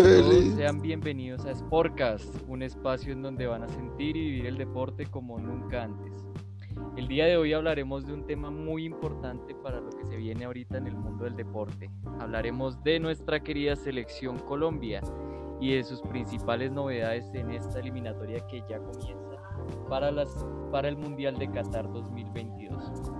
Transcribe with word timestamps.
Sean 0.00 0.80
bienvenidos 0.80 1.44
a 1.44 1.54
Sportcast, 1.54 2.34
un 2.48 2.62
espacio 2.62 3.12
en 3.12 3.20
donde 3.20 3.46
van 3.46 3.64
a 3.64 3.68
sentir 3.68 4.16
y 4.16 4.30
vivir 4.30 4.46
el 4.46 4.56
deporte 4.56 5.04
como 5.04 5.38
nunca 5.38 5.82
antes. 5.82 6.26
El 6.96 7.06
día 7.06 7.26
de 7.26 7.36
hoy 7.36 7.52
hablaremos 7.52 8.06
de 8.06 8.14
un 8.14 8.26
tema 8.26 8.50
muy 8.50 8.86
importante 8.86 9.54
para 9.56 9.78
lo 9.78 9.90
que 9.90 10.02
se 10.06 10.16
viene 10.16 10.46
ahorita 10.46 10.78
en 10.78 10.86
el 10.86 10.96
mundo 10.96 11.24
del 11.24 11.36
deporte. 11.36 11.90
Hablaremos 12.18 12.82
de 12.82 12.98
nuestra 12.98 13.40
querida 13.40 13.76
selección 13.76 14.38
Colombia 14.38 15.02
y 15.60 15.74
de 15.74 15.84
sus 15.84 16.00
principales 16.00 16.72
novedades 16.72 17.26
en 17.34 17.50
esta 17.50 17.80
eliminatoria 17.80 18.46
que 18.46 18.62
ya 18.70 18.78
comienza 18.78 19.36
para, 19.90 20.10
las, 20.10 20.34
para 20.72 20.88
el 20.88 20.96
Mundial 20.96 21.36
de 21.36 21.50
Qatar 21.50 21.92
2022. 21.92 23.12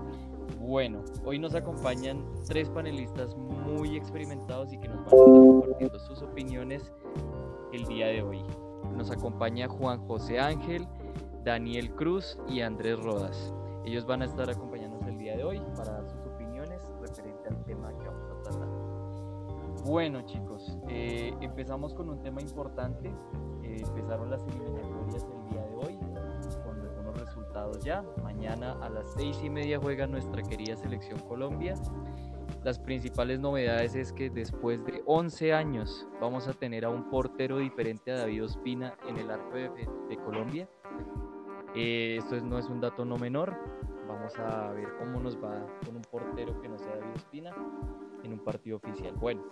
Bueno, 0.71 1.02
hoy 1.25 1.37
nos 1.41 1.57
acompañan 1.57 2.25
tres 2.46 2.71
panelistas 2.71 3.35
muy 3.36 3.96
experimentados 3.96 4.72
y 4.72 4.79
que 4.79 4.86
nos 4.86 4.99
van 4.99 5.04
a 5.04 5.08
estar 5.08 5.26
compartiendo 5.26 5.99
sus 5.99 6.22
opiniones 6.22 6.93
el 7.72 7.85
día 7.86 8.07
de 8.07 8.22
hoy. 8.22 8.40
Nos 8.96 9.11
acompaña 9.11 9.67
Juan 9.67 9.98
José 10.07 10.39
Ángel, 10.39 10.86
Daniel 11.43 11.93
Cruz 11.96 12.39
y 12.48 12.61
Andrés 12.61 13.00
Rodas. 13.00 13.53
Ellos 13.85 14.07
van 14.07 14.22
a 14.22 14.26
estar 14.26 14.48
acompañándonos 14.48 15.09
el 15.09 15.18
día 15.18 15.36
de 15.36 15.43
hoy 15.43 15.61
para 15.76 15.90
dar 15.90 16.09
sus 16.09 16.25
opiniones 16.25 16.81
referente 17.00 17.48
al 17.48 17.64
tema 17.64 17.89
que 17.98 18.07
vamos 18.07 18.31
a 18.31 18.43
tratar. 18.45 18.68
Bueno 19.84 20.23
chicos, 20.23 20.79
eh, 20.89 21.34
empezamos 21.40 21.95
con 21.95 22.09
un 22.11 22.23
tema 22.23 22.40
importante. 22.43 23.12
Eh, 23.64 23.82
empezaron 23.84 24.31
las 24.31 24.46
eliminatorias 24.46 24.89
ya. 27.82 28.04
Mañana 28.22 28.77
a 28.81 28.89
las 28.89 29.13
seis 29.14 29.40
y 29.43 29.50
media 29.50 29.79
juega 29.81 30.07
nuestra 30.07 30.43
querida 30.43 30.77
selección 30.77 31.18
Colombia. 31.21 31.75
Las 32.62 32.78
principales 32.78 33.41
novedades 33.41 33.95
es 33.95 34.12
que 34.12 34.28
después 34.31 34.84
de 34.84 35.03
11 35.06 35.55
años 35.55 36.06
vamos 36.21 36.47
a 36.47 36.53
tener 36.53 36.84
a 36.84 36.91
un 36.91 37.09
portero 37.09 37.59
diferente 37.59 38.12
a 38.12 38.19
David 38.19 38.45
Ospina 38.45 38.95
en 39.09 39.17
el 39.17 39.31
arco 39.31 39.55
de, 39.56 39.71
de 40.09 40.17
Colombia. 40.19 40.69
Eh, 41.75 42.17
esto 42.19 42.37
es- 42.37 42.43
no 42.43 42.59
es 42.59 42.69
un 42.69 42.81
dato 42.81 43.05
no 43.05 43.17
menor. 43.17 43.56
Vamos 44.06 44.37
a 44.39 44.73
ver 44.73 44.89
cómo 44.98 45.21
nos 45.21 45.37
va 45.37 45.65
con 45.87 45.97
un 45.97 46.03
portero 46.03 46.61
que 46.61 46.69
no 46.69 46.77
sea 46.78 46.97
David 46.97 47.15
Ospina 47.17 47.55
en 48.25 48.33
un 48.33 48.41
partido 48.41 48.77
oficial. 48.77 49.15
Bueno, 49.17 49.43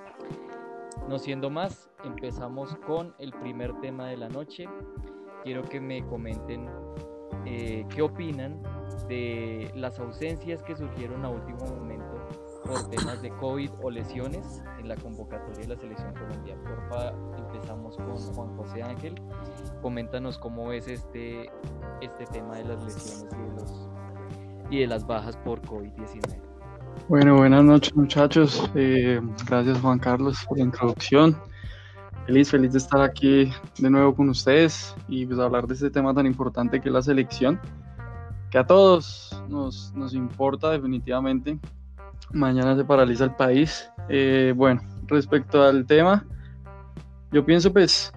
no 1.09 1.19
siendo 1.19 1.49
más, 1.49 1.89
empezamos 2.05 2.77
con 2.87 3.15
el 3.19 3.33
primer 3.33 3.73
tema 3.81 4.09
de 4.09 4.17
la 4.19 4.29
noche. 4.29 4.69
Quiero 5.45 5.63
que 5.63 5.81
me 5.81 6.05
comenten 6.07 6.69
eh, 7.47 7.85
qué 7.95 8.03
opinan 8.03 8.61
de 9.09 9.71
las 9.75 9.99
ausencias 9.99 10.63
que 10.63 10.77
surgieron 10.77 11.25
a 11.25 11.31
último 11.31 11.65
momento 11.67 12.29
por 12.65 12.89
temas 12.91 13.23
de 13.23 13.31
COVID 13.31 13.71
o 13.83 13.91
lesiones 13.91 14.63
en 14.79 14.89
la 14.89 14.97
convocatoria 14.97 15.63
de 15.63 15.69
la 15.69 15.77
selección 15.77 16.13
colombiana. 16.13 16.61
Porfa, 16.63 17.13
empezamos 17.39 17.97
con 17.97 18.17
Juan 18.17 18.57
José 18.57 18.83
Ángel. 18.83 19.15
Coméntanos 19.81 20.39
cómo 20.39 20.69
ves 20.69 20.89
este, 20.89 21.51
este 22.03 22.27
tema 22.27 22.57
de 22.57 22.65
las 22.65 22.85
lesiones 22.85 23.27
y 23.33 23.43
de, 23.43 23.53
los, 23.55 23.89
y 24.71 24.81
de 24.81 24.87
las 24.87 25.07
bajas 25.07 25.37
por 25.39 25.63
COVID-19. 25.63 26.49
Bueno, 27.09 27.37
buenas 27.37 27.65
noches 27.65 27.97
muchachos. 27.97 28.71
Eh, 28.75 29.21
gracias 29.47 29.81
Juan 29.81 29.99
Carlos 29.99 30.45
por 30.47 30.59
la 30.59 30.65
introducción. 30.65 31.37
Feliz, 32.29 32.51
feliz 32.51 32.73
de 32.73 32.79
estar 32.79 33.01
aquí 33.01 33.51
de 33.79 33.89
nuevo 33.89 34.15
con 34.15 34.29
ustedes 34.29 34.95
y 35.09 35.25
pues 35.25 35.39
hablar 35.41 35.67
de 35.67 35.73
este 35.73 35.89
tema 35.89 36.13
tan 36.13 36.27
importante 36.27 36.79
que 36.79 36.91
es 36.91 36.93
la 36.93 37.01
selección, 37.01 37.59
que 38.51 38.59
a 38.59 38.67
todos 38.67 39.43
nos, 39.49 39.95
nos 39.95 40.13
importa 40.13 40.69
definitivamente. 40.69 41.59
Mañana 42.31 42.77
se 42.77 42.85
paraliza 42.85 43.25
el 43.25 43.35
país. 43.35 43.91
Eh, 44.11 44.53
bueno, 44.55 44.83
respecto 45.07 45.63
al 45.63 45.87
tema, 45.87 46.27
yo 47.33 47.47
pienso 47.47 47.73
pues 47.73 48.13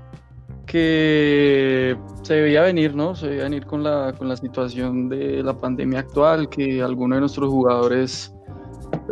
que 0.66 1.98
se 2.24 2.34
debía 2.34 2.64
venir, 2.64 2.94
¿no? 2.94 3.16
Se 3.16 3.28
debía 3.30 3.44
venir 3.44 3.66
con 3.66 3.82
la, 3.82 4.14
con 4.18 4.28
la 4.28 4.36
situación 4.36 5.08
de 5.08 5.42
la 5.42 5.54
pandemia 5.54 6.00
actual, 6.00 6.50
que 6.50 6.82
algunos 6.82 7.16
de 7.16 7.20
nuestros 7.22 7.50
jugadores 7.50 8.36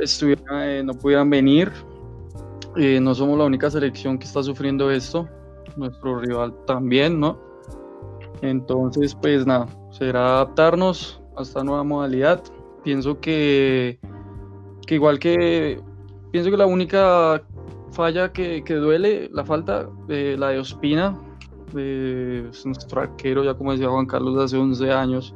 estuvieran, 0.02 0.62
eh, 0.62 0.84
no 0.84 0.94
pudieran 0.94 1.30
venir. 1.30 1.72
Eh, 2.78 3.00
no 3.00 3.16
somos 3.16 3.38
la 3.38 3.46
única 3.46 3.70
selección 3.70 4.18
que 4.18 4.26
está 4.26 4.44
sufriendo 4.44 4.92
esto, 4.92 5.28
nuestro 5.76 6.20
rival 6.20 6.54
también, 6.66 7.20
¿no? 7.20 7.40
Entonces, 8.42 9.16
pues 9.16 9.46
nada, 9.46 9.68
será 9.92 10.36
adaptarnos 10.36 11.22
a 11.36 11.42
esta 11.42 11.64
nueva 11.64 11.84
modalidad. 11.84 12.44
Pienso 12.84 13.20
que, 13.20 14.00
que 14.86 14.96
igual 14.96 15.20
que, 15.20 15.82
pienso 16.32 16.52
que 16.52 16.58
la 16.58 16.66
única 16.66 17.44
falla 17.92 18.32
que, 18.32 18.64
que 18.64 18.76
duele, 18.76 19.30
la 19.34 19.44
falta, 19.44 19.90
eh, 20.08 20.36
la 20.38 20.50
de 20.50 20.60
Ospina, 20.60 21.20
eh, 21.76 22.48
es 22.50 22.66
nuestro 22.66 23.02
arquero, 23.02 23.44
ya 23.44 23.54
como 23.54 23.72
decía 23.72 23.90
Juan 23.90 24.06
Carlos, 24.06 24.42
hace 24.42 24.58
11 24.58 24.92
años 24.92 25.36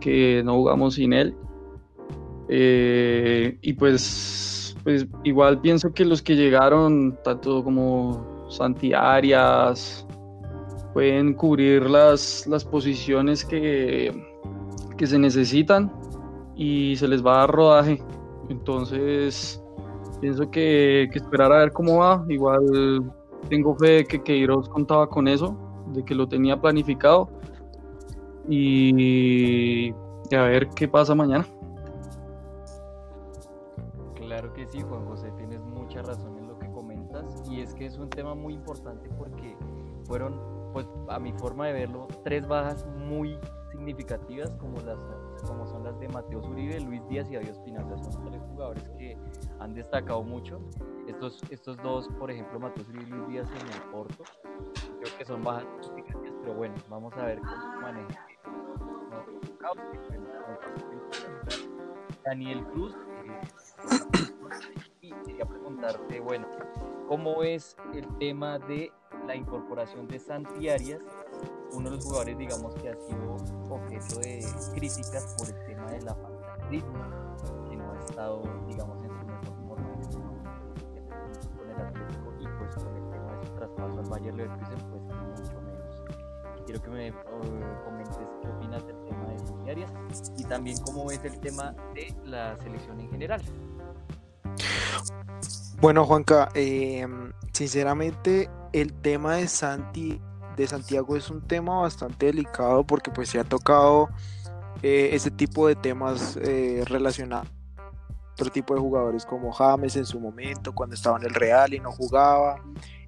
que 0.00 0.42
no 0.44 0.54
jugamos 0.54 0.94
sin 0.94 1.12
él. 1.12 1.34
Eh, 2.48 3.58
y 3.62 3.72
pues, 3.72 4.53
pues 4.84 5.06
igual 5.24 5.60
pienso 5.60 5.92
que 5.92 6.04
los 6.04 6.22
que 6.22 6.36
llegaron, 6.36 7.18
tanto 7.24 7.64
como 7.64 8.46
Santi 8.50 8.92
Arias, 8.92 10.06
pueden 10.92 11.34
cubrir 11.34 11.88
las, 11.88 12.46
las 12.46 12.64
posiciones 12.64 13.44
que, 13.44 14.12
que 14.96 15.06
se 15.06 15.18
necesitan 15.18 15.90
y 16.54 16.94
se 16.96 17.08
les 17.08 17.24
va 17.24 17.34
a 17.34 17.38
dar 17.38 17.50
rodaje. 17.50 18.02
Entonces, 18.50 19.60
pienso 20.20 20.50
que, 20.50 21.08
que 21.10 21.18
esperar 21.18 21.50
a 21.50 21.58
ver 21.58 21.72
cómo 21.72 21.98
va. 21.98 22.24
Igual 22.28 23.10
tengo 23.48 23.74
fe 23.76 23.88
de 23.88 24.04
que 24.04 24.22
Queiroz 24.22 24.68
contaba 24.68 25.08
con 25.08 25.26
eso, 25.28 25.56
de 25.94 26.04
que 26.04 26.14
lo 26.14 26.28
tenía 26.28 26.60
planificado. 26.60 27.30
Y, 28.48 29.88
y 30.30 30.34
a 30.34 30.42
ver 30.42 30.68
qué 30.76 30.86
pasa 30.86 31.14
mañana. 31.14 31.46
Que 34.64 34.70
sí, 34.70 34.82
Juan 34.82 35.04
José, 35.06 35.30
tienes 35.36 35.60
mucha 35.60 36.02
razón 36.02 36.38
en 36.38 36.48
lo 36.48 36.58
que 36.58 36.70
comentas 36.70 37.42
y 37.50 37.60
es 37.60 37.74
que 37.74 37.86
es 37.86 37.98
un 37.98 38.08
tema 38.08 38.34
muy 38.34 38.54
importante 38.54 39.08
porque 39.18 39.56
fueron, 40.06 40.40
pues 40.72 40.86
a 41.08 41.18
mi 41.18 41.32
forma 41.32 41.66
de 41.66 41.72
verlo, 41.72 42.08
tres 42.22 42.46
bajas 42.46 42.86
muy 42.86 43.38
significativas 43.70 44.54
como, 44.56 44.80
las, 44.80 44.98
como 45.46 45.66
son 45.66 45.84
las 45.84 45.98
de 45.98 46.08
Mateo 46.08 46.42
Zuribe, 46.42 46.80
Luis 46.80 47.06
Díaz 47.08 47.28
y 47.30 47.34
David 47.34 47.48
Espinosa. 47.48 48.10
Son 48.10 48.24
tres 48.24 48.42
jugadores 48.42 48.88
que 48.96 49.18
han 49.58 49.74
destacado 49.74 50.22
mucho. 50.22 50.60
Estos, 51.08 51.42
estos 51.50 51.76
dos, 51.78 52.08
por 52.18 52.30
ejemplo, 52.30 52.58
Mateo 52.58 52.84
Zuribe 52.84 53.04
y 53.04 53.10
Luis 53.10 53.28
Díaz 53.28 53.48
en 53.50 53.66
el 53.66 53.90
Porto, 53.90 54.24
creo 55.00 55.18
que 55.18 55.24
son 55.24 55.42
bajas 55.42 55.66
significativas, 55.80 56.34
pero 56.40 56.54
bueno, 56.54 56.74
vamos 56.88 57.12
a 57.14 57.24
ver 57.26 57.38
cómo 57.38 57.80
maneja. 57.82 58.26
Daniel 62.24 62.64
Cruz, 62.68 62.96
eh, 63.26 64.33
y 65.00 65.12
quería 65.26 65.44
preguntarte, 65.44 66.20
bueno, 66.20 66.46
¿cómo 67.08 67.42
es 67.42 67.76
el 67.94 68.06
tema 68.18 68.58
de 68.58 68.92
la 69.26 69.34
incorporación 69.34 70.06
de 70.06 70.18
Santi 70.18 70.68
Arias, 70.68 71.02
uno 71.72 71.90
de 71.90 71.96
los 71.96 72.04
jugadores, 72.04 72.38
digamos, 72.38 72.74
que 72.74 72.90
ha 72.90 72.94
sido 72.94 73.36
objeto 73.70 74.20
de 74.20 74.44
críticas 74.74 75.34
por 75.38 75.48
el 75.48 75.66
tema 75.66 75.90
de 75.92 76.02
la 76.02 76.14
falta 76.14 76.56
de 76.56 76.68
ritmo, 76.68 77.04
que 77.68 77.76
no 77.76 77.92
ha 77.92 77.98
estado, 78.00 78.42
digamos, 78.66 79.02
en 79.04 79.10
su 79.10 79.24
mejor 79.26 79.78
este 80.00 80.18
con 81.56 81.70
el 81.70 81.76
Atlético 81.76 82.34
y 82.38 82.46
pues 82.58 82.74
con 82.76 82.96
el 82.96 83.10
tema 83.10 83.32
de 83.32 83.46
su 83.46 83.54
traspaso 83.54 83.98
al 83.98 84.08
Bayern 84.08 84.36
Leverkusen, 84.36 84.78
pues 84.90 85.02
mucho 85.02 85.60
menos. 85.62 86.04
Quiero 86.64 86.82
que 86.82 86.90
me 86.90 87.08
eh, 87.08 87.14
comentes 87.84 88.18
qué 88.40 88.48
opinas 88.48 88.86
del 88.86 89.04
tema 89.04 89.26
de 89.26 89.38
Santi 89.38 89.70
Arias 89.70 89.92
y 90.36 90.44
también 90.44 90.78
cómo 90.78 91.06
ves 91.06 91.24
el 91.24 91.38
tema 91.40 91.74
de 91.94 92.14
la 92.24 92.56
selección 92.58 93.00
en 93.00 93.10
general. 93.10 93.42
Bueno, 95.80 96.04
Juanca, 96.04 96.48
eh, 96.54 97.06
sinceramente 97.52 98.48
el 98.72 98.92
tema 98.92 99.36
de 99.36 99.48
Santi, 99.48 100.20
de 100.56 100.66
Santiago 100.66 101.16
es 101.16 101.30
un 101.30 101.42
tema 101.42 101.80
bastante 101.80 102.26
delicado 102.26 102.84
porque 102.86 103.10
pues 103.10 103.28
se 103.28 103.38
ha 103.38 103.44
tocado 103.44 104.08
eh, 104.82 105.10
ese 105.12 105.30
tipo 105.30 105.66
de 105.66 105.74
temas 105.76 106.36
eh, 106.40 106.84
relacionados 106.86 107.48
otro 108.34 108.50
tipo 108.50 108.74
de 108.74 108.80
jugadores 108.80 109.24
como 109.24 109.52
James 109.52 109.94
en 109.94 110.04
su 110.04 110.18
momento, 110.18 110.74
cuando 110.74 110.94
estaba 110.96 111.16
en 111.18 111.24
el 111.24 111.34
Real 111.34 111.72
y 111.72 111.78
no 111.78 111.92
jugaba. 111.92 112.56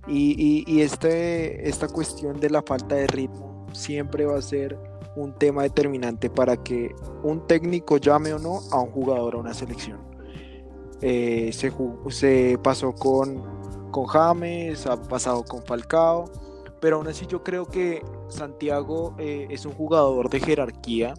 Y, 0.07 0.37
y- 0.39 0.65
y 0.73 0.83
este, 0.83 1.69
esta 1.69 1.89
cuestión 1.89 2.39
de 2.39 2.49
la 2.49 2.63
falta 2.63 2.95
de 2.95 3.09
ritmo 3.09 3.67
siempre 3.73 4.25
va 4.25 4.39
a 4.39 4.43
ser 4.43 4.79
un 5.17 5.35
tema 5.37 5.65
determinante 5.65 6.31
para 6.31 6.57
que 6.57 6.95
un 7.25 7.45
técnico 7.49 7.97
llame 7.97 8.33
o 8.35 8.39
no 8.39 8.61
a 8.71 8.79
un 8.81 8.93
jugador 8.93 9.35
a 9.35 9.39
una 9.39 9.53
selección. 9.53 9.99
Eh, 11.01 11.51
se, 11.53 12.59
pasó 12.63 12.93
con, 12.95 13.91
con 13.91 14.07
James, 14.07 14.87
ha 14.87 15.03
pasado 15.03 15.45
con 15.45 15.63
Falcao, 15.63 16.31
pero 16.81 16.97
aún 16.97 17.09
así 17.09 17.27
yo 17.27 17.43
creo 17.43 17.67
que 17.67 18.03
Santiago 18.29 19.15
eh, 19.19 19.47
es 19.51 19.67
un 19.67 19.73
jugador 19.73 20.31
de 20.31 20.41
jerarquía, 20.41 21.15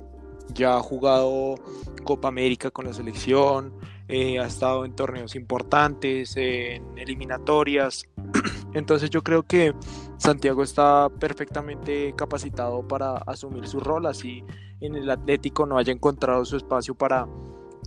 ya 0.54 0.78
ha 0.78 0.82
jugado 0.82 1.56
Copa 2.04 2.28
América 2.30 2.72
con 2.72 2.86
la 2.86 2.94
selección, 2.94 3.74
eh, 4.08 4.40
ha 4.40 4.48
estado 4.48 4.86
en 4.86 4.96
torneos 4.96 5.36
importantes, 5.36 6.36
en 6.38 6.98
eliminatorias, 6.98 8.06
Entonces 8.74 9.10
yo 9.10 9.24
creo 9.24 9.44
que 9.44 9.74
Santiago 10.18 10.64
está 10.64 11.10
perfectamente 11.20 12.14
capacitado 12.16 12.88
para 12.88 13.18
asumir 13.18 13.68
su 13.68 13.80
rol, 13.80 14.06
así 14.06 14.44
en 14.82 14.96
el 14.96 15.10
Atlético 15.10 15.66
no 15.66 15.78
haya 15.78 15.92
encontrado 15.92 16.46
su 16.46 16.58
espacio 16.58 16.96
para, 16.96 17.28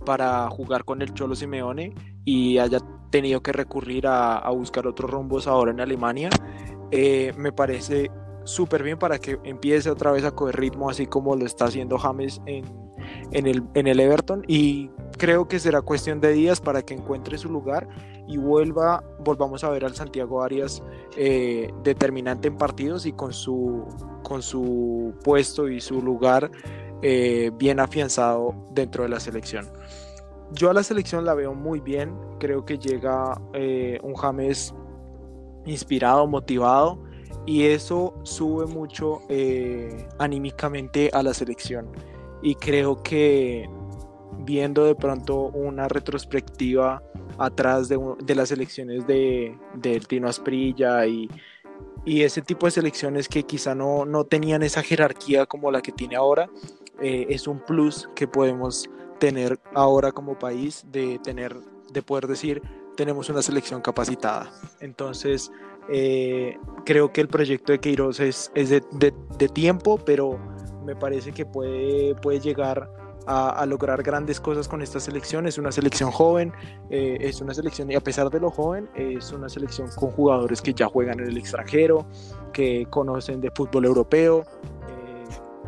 para 0.05 0.49
jugar 0.49 0.85
con 0.85 1.01
el 1.01 1.13
Cholo 1.13 1.35
Simeone 1.35 1.93
y 2.25 2.57
haya 2.57 2.79
tenido 3.09 3.41
que 3.41 3.51
recurrir 3.51 4.07
a, 4.07 4.49
buscar 4.49 4.87
otros 4.87 5.09
rumbos 5.09 5.47
ahora 5.47 5.71
en 5.71 5.79
Alemania. 5.79 6.29
Eh, 6.91 7.33
me 7.37 7.51
parece 7.51 8.09
súper 8.43 8.83
bien 8.83 8.97
para 8.97 9.19
que 9.19 9.39
empiece 9.43 9.89
otra 9.89 10.11
vez 10.11 10.23
a 10.25 10.31
coger 10.31 10.57
ritmo, 10.57 10.89
así 10.89 11.05
como 11.05 11.35
lo 11.35 11.45
está 11.45 11.65
haciendo 11.65 11.97
James 11.97 12.41
en, 12.45 12.65
el 13.33 13.99
Everton. 13.99 14.43
Y 14.47 14.89
creo 15.17 15.47
que 15.47 15.59
será 15.59 15.81
cuestión 15.81 16.21
de 16.21 16.31
días 16.31 16.59
para 16.59 16.81
que 16.81 16.93
encuentre 16.93 17.37
su 17.37 17.49
lugar 17.49 17.87
y 18.27 18.37
vuelva, 18.37 19.03
volvamos 19.19 19.63
a 19.63 19.69
ver 19.69 19.85
al 19.85 19.95
Santiago 19.95 20.41
Arias 20.41 20.81
eh, 21.17 21.71
determinante 21.83 22.47
en 22.47 22.57
partidos 22.57 23.05
y 23.05 23.11
con 23.11 23.33
su, 23.33 23.85
con 24.23 24.41
su 24.41 25.13
puesto 25.23 25.67
y 25.67 25.81
su 25.81 26.01
lugar 26.01 26.49
eh, 27.01 27.51
bien 27.55 27.79
afianzado 27.79 28.55
dentro 28.71 29.03
de 29.03 29.09
la 29.09 29.19
selección. 29.19 29.67
Yo 30.53 30.69
a 30.69 30.73
la 30.73 30.83
selección 30.83 31.25
la 31.25 31.33
veo 31.33 31.53
muy 31.53 31.79
bien, 31.79 32.13
creo 32.39 32.65
que 32.65 32.77
llega 32.77 33.39
eh, 33.53 33.99
un 34.03 34.15
James 34.15 34.73
inspirado, 35.65 36.27
motivado 36.27 36.99
y 37.45 37.63
eso 37.63 38.13
sube 38.23 38.65
mucho 38.67 39.21
anímicamente 40.19 41.09
a 41.13 41.23
la 41.23 41.33
selección. 41.33 41.89
Y 42.43 42.55
creo 42.55 43.01
que 43.01 43.69
viendo 44.39 44.85
de 44.85 44.95
pronto 44.95 45.47
una 45.47 45.87
retrospectiva 45.87 47.03
atrás 47.37 47.89
de, 47.89 48.35
las 48.35 48.51
elecciones 48.51 49.05
de, 49.07 49.57
del 49.75 50.07
Tino 50.07 50.27
Asprilla 50.27 51.05
y, 51.05 51.29
ese 52.05 52.41
tipo 52.41 52.65
de 52.65 52.71
selecciones 52.71 53.27
que 53.29 53.43
quizá 53.43 53.75
no, 53.75 54.05
no 54.05 54.23
tenían 54.23 54.63
esa 54.63 54.81
jerarquía 54.81 55.45
como 55.45 55.69
la 55.69 55.81
que 55.81 55.91
tiene 55.91 56.15
ahora, 56.15 56.49
eh, 56.99 57.27
es 57.29 57.47
un 57.47 57.59
plus 57.59 58.09
que 58.15 58.27
podemos 58.27 58.89
tener 59.21 59.59
ahora 59.75 60.11
como 60.11 60.39
país 60.39 60.83
de 60.91 61.19
tener, 61.19 61.55
de 61.93 62.01
poder 62.01 62.25
decir, 62.25 62.59
tenemos 62.97 63.29
una 63.29 63.43
selección 63.43 63.79
capacitada. 63.79 64.51
Entonces, 64.79 65.51
eh, 65.89 66.57
creo 66.85 67.13
que 67.13 67.21
el 67.21 67.27
proyecto 67.27 67.71
de 67.71 67.79
Queiroz 67.79 68.19
es, 68.19 68.51
es 68.55 68.71
de, 68.71 68.81
de, 68.91 69.47
tiempo, 69.49 69.99
pero 70.03 70.39
me 70.83 70.95
parece 70.95 71.33
que 71.33 71.45
puede, 71.45 72.15
puede 72.15 72.39
llegar 72.39 72.89
a, 73.27 73.63
lograr 73.67 74.01
grandes 74.01 74.39
cosas 74.39 74.67
con 74.67 74.81
esta 74.81 74.99
selección. 74.99 75.45
Es 75.45 75.59
una 75.59 75.71
selección 75.71 76.09
joven, 76.09 76.51
eh, 76.89 77.19
es 77.21 77.41
una 77.41 77.53
selección, 77.53 77.91
y 77.91 77.95
a 77.95 78.01
pesar 78.01 78.31
de 78.31 78.39
lo 78.39 78.49
joven, 78.49 78.89
es 78.95 79.31
una 79.31 79.49
selección 79.49 79.87
con 79.95 80.09
jugadores 80.09 80.63
que 80.63 80.73
ya 80.73 80.87
juegan 80.87 81.19
en 81.19 81.27
el 81.27 81.37
extranjero, 81.37 82.07
que 82.53 82.87
conocen 82.89 83.39
de 83.39 83.51
fútbol 83.51 83.85
europeo. 83.85 84.45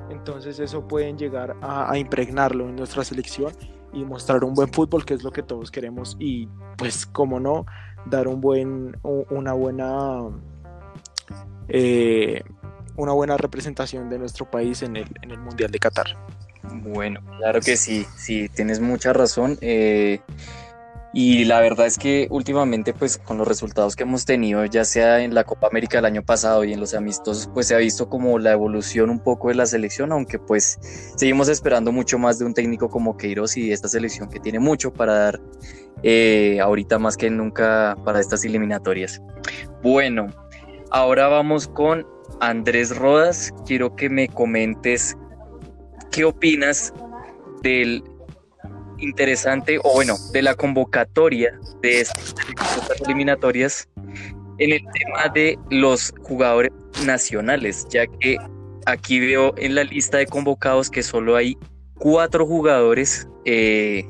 Entonces 0.10 0.60
eso 0.60 0.88
pueden 0.88 1.18
llegar 1.18 1.56
a, 1.62 1.98
impregnarlo 1.98 2.70
en 2.70 2.76
nuestra 2.76 3.04
selección 3.04 3.54
y 3.94 4.04
mostrar 4.04 4.44
un 4.44 4.54
buen 4.54 4.72
fútbol, 4.72 5.06
que 5.06 5.14
es 5.14 5.24
lo 5.24 5.32
que 5.32 5.44
todos 5.44 5.72
queremos. 5.72 6.16
Y 6.20 6.48
pues, 6.78 7.06
como 7.06 7.40
no, 7.40 7.66
dar 8.06 8.28
un 8.28 8.42
buen, 8.42 8.98
una 9.04 9.54
buena... 9.54 10.30
Eh, 11.70 12.44
una 12.96 13.14
buena 13.14 13.38
representación 13.38 14.10
de 14.10 14.20
nuestro 14.20 14.50
país 14.50 14.84
en 14.84 14.98
el, 14.98 15.08
en 15.22 15.32
el 15.32 15.40
Mundial 15.40 15.72
de 15.72 15.80
Qatar. 15.80 16.16
Bueno, 16.64 17.22
claro 17.38 17.60
que 17.60 17.76
sí, 17.76 18.06
sí, 18.16 18.50
tienes 18.50 18.80
mucha 18.80 19.14
razón. 19.14 19.58
Eh, 19.62 20.22
y 21.14 21.46
la 21.46 21.60
verdad 21.62 21.86
es 21.86 22.00
que 22.00 22.28
últimamente, 22.32 22.92
pues 22.94 23.20
con 23.20 23.38
los 23.38 23.48
resultados 23.48 23.96
que 23.96 24.02
hemos 24.02 24.26
tenido, 24.26 24.66
ya 24.66 24.84
sea 24.84 25.22
en 25.22 25.36
la 25.36 25.44
Copa 25.44 25.68
América 25.68 26.00
del 26.00 26.06
año 26.06 26.24
pasado 26.24 26.64
y 26.64 26.74
en 26.74 26.80
los 26.80 26.96
amistosos, 26.96 27.50
pues 27.54 27.68
se 27.68 27.76
ha 27.76 27.78
visto 27.78 28.10
como 28.10 28.40
la 28.40 28.52
evolución 28.52 29.12
un 29.12 29.20
poco 29.20 29.50
de 29.50 29.56
la 29.56 29.68
selección, 29.68 30.12
aunque 30.12 30.40
pues 30.40 30.80
seguimos 31.16 31.50
esperando 31.50 31.92
mucho 31.92 32.18
más 32.18 32.40
de 32.40 32.46
un 32.46 32.56
técnico 32.56 32.90
como 32.90 33.16
Queiroz 33.16 33.58
y 33.58 33.72
esta 33.72 33.88
selección 33.88 34.28
que 34.28 34.40
tiene 34.40 34.58
mucho 34.60 34.92
para 34.92 35.14
dar 35.14 35.42
eh, 36.02 36.60
ahorita 36.60 36.98
más 36.98 37.16
que 37.16 37.30
nunca 37.30 37.96
para 38.04 38.20
estas 38.20 38.44
eliminatorias. 38.44 39.22
Bueno, 39.84 40.28
ahora 40.90 41.28
vamos 41.28 41.68
con 41.68 42.08
Andrés 42.40 42.98
Rodas. 42.98 43.54
Quiero 43.68 43.96
que 43.96 44.10
me 44.10 44.28
comentes 44.28 45.16
¿qué 46.12 46.26
opinas 46.26 46.94
del 47.62 48.04
interesante, 48.98 49.80
o 49.84 49.94
bueno, 49.94 50.16
de 50.32 50.42
la 50.42 50.56
convocatoria 50.56 51.60
de 51.82 52.02
estas 52.02 52.36
eliminatorias 53.06 53.88
en 54.58 54.72
el 54.72 54.82
tema 54.94 55.30
de 55.34 55.58
los 55.70 56.14
jugadores 56.22 56.72
nacionales, 57.06 57.88
ya 57.90 58.06
que 58.08 58.38
aquí 58.86 59.20
veo 59.20 59.54
en 59.58 59.76
la 59.76 59.84
lista 59.84 60.18
de 60.18 60.28
convocados 60.28 60.90
que 60.90 61.04
solo 61.04 61.36
hay 61.36 61.58
cuatro 61.96 62.46
jugadores, 62.46 63.28
eh, 63.46 64.06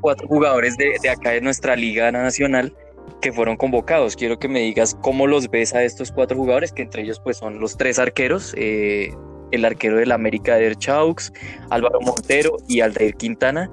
cuatro 0.00 0.26
jugadores 0.28 0.76
de, 0.76 0.96
de, 1.02 1.10
acá 1.10 1.30
de 1.30 1.40
nuestra 1.40 1.76
liga 1.76 2.10
nacional 2.12 2.74
que 3.20 3.32
fueron 3.32 3.56
convocados. 3.56 4.16
Quiero 4.16 4.38
que 4.38 4.48
me 4.48 4.60
digas 4.60 4.96
cómo 5.00 5.26
los 5.26 5.48
ves 5.48 5.74
a 5.74 5.82
estos 5.82 6.12
cuatro 6.12 6.36
jugadores, 6.36 6.72
que 6.72 6.82
entre 6.82 7.02
ellos 7.02 7.20
pues 7.20 7.38
son 7.38 7.60
los 7.60 7.76
tres 7.76 7.98
arqueros, 7.98 8.54
eh, 8.56 9.14
el 9.52 9.64
arquero 9.64 9.98
del 9.98 10.10
América 10.12 10.56
de 10.56 10.74
Chaux, 10.74 11.32
Álvaro 11.70 12.00
Montero 12.00 12.56
y 12.68 12.80
Aldair 12.80 13.14
Quintana, 13.14 13.70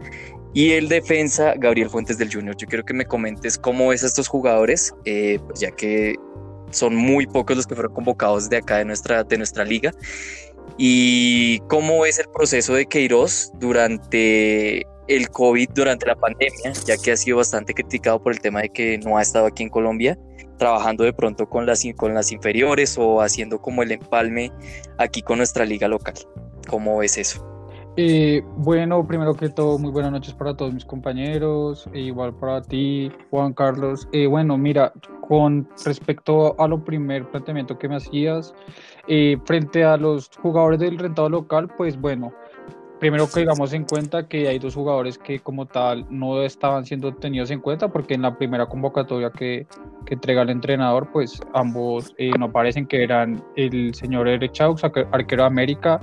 y 0.53 0.71
el 0.71 0.89
defensa 0.89 1.53
Gabriel 1.57 1.89
Fuentes 1.89 2.17
del 2.17 2.31
Junior. 2.31 2.55
Yo 2.55 2.67
quiero 2.67 2.83
que 2.83 2.93
me 2.93 3.05
comentes 3.05 3.57
cómo 3.57 3.89
ves 3.89 4.03
a 4.03 4.07
estos 4.07 4.27
jugadores, 4.27 4.93
eh, 5.05 5.39
pues 5.47 5.59
ya 5.59 5.71
que 5.71 6.15
son 6.71 6.95
muy 6.95 7.25
pocos 7.25 7.57
los 7.57 7.67
que 7.67 7.75
fueron 7.75 7.93
convocados 7.93 8.49
de 8.49 8.57
acá 8.57 8.77
de 8.77 8.85
nuestra, 8.85 9.23
de 9.23 9.37
nuestra 9.37 9.63
liga. 9.63 9.91
Y 10.77 11.59
cómo 11.67 12.05
es 12.05 12.19
el 12.19 12.27
proceso 12.29 12.73
de 12.73 12.85
Queiroz 12.85 13.51
durante 13.55 14.85
el 15.07 15.29
COVID, 15.29 15.69
durante 15.73 16.05
la 16.05 16.15
pandemia, 16.15 16.73
ya 16.85 16.95
que 16.97 17.11
ha 17.11 17.17
sido 17.17 17.37
bastante 17.37 17.73
criticado 17.73 18.21
por 18.21 18.33
el 18.33 18.39
tema 18.39 18.61
de 18.61 18.69
que 18.69 18.97
no 18.99 19.17
ha 19.17 19.21
estado 19.21 19.47
aquí 19.47 19.63
en 19.63 19.69
Colombia 19.69 20.17
trabajando 20.59 21.03
de 21.03 21.13
pronto 21.13 21.49
con 21.49 21.65
las, 21.65 21.83
con 21.95 22.13
las 22.13 22.31
inferiores 22.31 22.95
o 22.99 23.21
haciendo 23.21 23.59
como 23.59 23.81
el 23.81 23.91
empalme 23.91 24.51
aquí 24.99 25.23
con 25.23 25.39
nuestra 25.39 25.65
liga 25.65 25.87
local. 25.87 26.13
¿Cómo 26.69 26.99
ves 26.99 27.17
eso? 27.17 27.43
Eh, 27.97 28.41
bueno, 28.55 29.05
primero 29.05 29.33
que 29.33 29.49
todo, 29.49 29.77
muy 29.77 29.91
buenas 29.91 30.11
noches 30.11 30.33
para 30.33 30.55
todos 30.55 30.73
mis 30.73 30.85
compañeros, 30.85 31.89
e 31.91 31.99
igual 31.99 32.33
para 32.33 32.61
ti, 32.61 33.11
Juan 33.29 33.51
Carlos. 33.53 34.07
Eh, 34.13 34.27
bueno, 34.27 34.57
mira, 34.57 34.93
con 35.27 35.67
respecto 35.83 36.55
a 36.61 36.67
lo 36.67 36.81
primer 36.81 37.29
planteamiento 37.29 37.77
que 37.77 37.89
me 37.89 37.97
hacías, 37.97 38.53
eh, 39.07 39.37
frente 39.43 39.83
a 39.83 39.97
los 39.97 40.29
jugadores 40.41 40.79
del 40.79 40.97
rentado 40.97 41.29
local, 41.29 41.67
pues 41.75 41.99
bueno, 41.99 42.31
primero 42.99 43.29
que 43.29 43.41
digamos 43.41 43.73
en 43.73 43.85
cuenta 43.85 44.27
que 44.27 44.47
hay 44.47 44.59
dos 44.59 44.75
jugadores 44.75 45.17
que 45.17 45.39
como 45.39 45.65
tal 45.65 46.05
no 46.09 46.41
estaban 46.43 46.85
siendo 46.85 47.13
tenidos 47.15 47.49
en 47.51 47.59
cuenta 47.59 47.87
porque 47.87 48.13
en 48.13 48.21
la 48.21 48.37
primera 48.37 48.65
convocatoria 48.65 49.31
que, 49.31 49.65
que 50.05 50.13
entrega 50.15 50.41
el 50.41 50.49
entrenador 50.49 51.09
pues 51.11 51.39
ambos 51.53 52.13
eh, 52.17 52.31
no 52.37 52.45
aparecen 52.45 52.85
que 52.85 53.03
eran 53.03 53.43
el 53.55 53.93
señor 53.93 54.27
Eric 54.27 54.51
Chaux, 54.51 54.83
arquero 54.83 55.43
de 55.43 55.47
América 55.47 55.99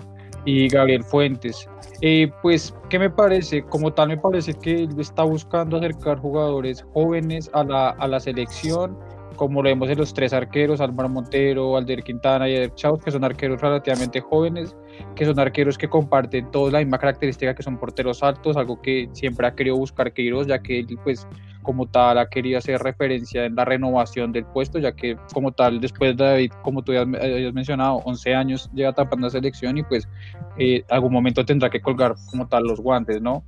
y 0.47 0.69
Gabriel 0.69 1.03
Fuentes. 1.03 1.69
Eh, 2.01 2.31
pues, 2.41 2.75
¿qué 2.89 2.99
me 2.99 3.11
parece? 3.11 3.63
Como 3.63 3.93
tal 3.93 4.09
me 4.09 4.17
parece 4.17 4.55
que 4.55 4.85
él 4.85 5.01
está 5.01 5.25
buscando 5.25 5.77
acercar 5.77 6.19
jugadores 6.19 6.85
jóvenes 6.95 7.51
a 7.53 7.65
la, 7.65 7.91
a 7.91 8.07
la 8.07 8.21
selección 8.21 8.97
como 9.37 9.63
lo 9.63 9.69
vemos 9.69 9.89
en 9.91 9.99
los 9.99 10.13
tres 10.13 10.33
arqueros, 10.33 10.81
Álvaro 10.81 11.09
Montero, 11.09 11.77
Alder 11.77 12.03
Quintana 12.03 12.49
y 12.49 12.55
Eder 12.55 12.75
Chaus, 12.75 12.99
que 13.05 13.11
son 13.11 13.23
arqueros 13.23 13.61
relativamente 13.61 14.21
jóvenes, 14.21 14.75
que 15.15 15.25
son 15.25 15.39
arqueros 15.39 15.79
que 15.79 15.89
comparten 15.89 16.51
toda 16.51 16.73
la 16.73 16.79
misma 16.79 16.99
característica 16.99 17.55
que 17.55 17.63
son 17.63 17.79
porteros 17.79 18.23
altos, 18.23 18.57
algo 18.57 18.81
que 18.81 19.09
siempre 19.13 19.47
ha 19.47 19.55
querido 19.55 19.77
buscar 19.77 20.13
Queiroz, 20.13 20.47
ya 20.47 20.61
que 20.61 20.81
él 20.81 20.99
pues 21.03 21.27
como 21.63 21.87
tal 21.87 22.19
ha 22.19 22.29
querido 22.29 22.59
hacer 22.59 22.81
referencia 22.81 23.45
en 23.45 23.57
la 23.57 23.65
renovación 23.65 24.31
del 24.31 24.45
puesto, 24.45 24.79
ya 24.79 24.93
que 24.93 25.17
como 25.35 25.51
tal 25.51 25.81
después 25.81 26.17
de 26.17 26.25
David, 26.25 26.53
como 26.63 26.83
tú 26.83 26.93
ya 26.93 27.03
has 27.03 27.53
mencionado, 27.53 27.97
11 28.05 28.35
años 28.35 28.71
lleva 28.73 28.93
tapando 28.93 29.27
la 29.27 29.31
selección 29.31 29.77
y 29.77 29.83
pues 29.83 30.09
eh, 30.59 30.85
algún 30.89 31.13
momento 31.13 31.45
tendrá 31.45 31.69
que 31.69 31.81
colgar 31.81 32.15
como 32.31 32.47
tal 32.47 32.65
los 32.65 32.81
guantes, 32.81 33.21
¿no? 33.21 33.43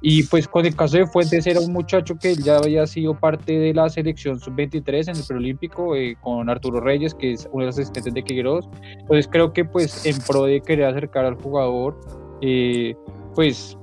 Y 0.00 0.22
pues 0.24 0.46
con 0.46 0.66
el 0.66 0.76
caso 0.76 0.98
de 0.98 1.06
Fuentes 1.06 1.46
era 1.46 1.60
un 1.60 1.72
muchacho 1.72 2.16
que 2.16 2.34
ya 2.34 2.58
había 2.58 2.86
sido 2.86 3.18
parte 3.18 3.58
de 3.58 3.72
la 3.72 3.88
selección 3.88 4.38
sub-23 4.38 5.08
en 5.08 5.16
el 5.16 5.22
preolímpico 5.26 5.96
eh, 5.96 6.16
con 6.20 6.50
Arturo 6.50 6.80
Reyes, 6.80 7.14
que 7.14 7.32
es 7.32 7.48
uno 7.52 7.62
de 7.62 7.66
los 7.66 7.78
asistentes 7.78 8.12
de 8.12 8.22
Queiroz. 8.22 8.68
Entonces 8.98 9.28
creo 9.30 9.52
que 9.52 9.64
pues 9.64 10.04
en 10.04 10.18
pro 10.26 10.44
de 10.44 10.60
querer 10.60 10.86
acercar 10.86 11.24
al 11.24 11.36
jugador, 11.36 11.98
eh, 12.42 12.94
pues 13.34 13.78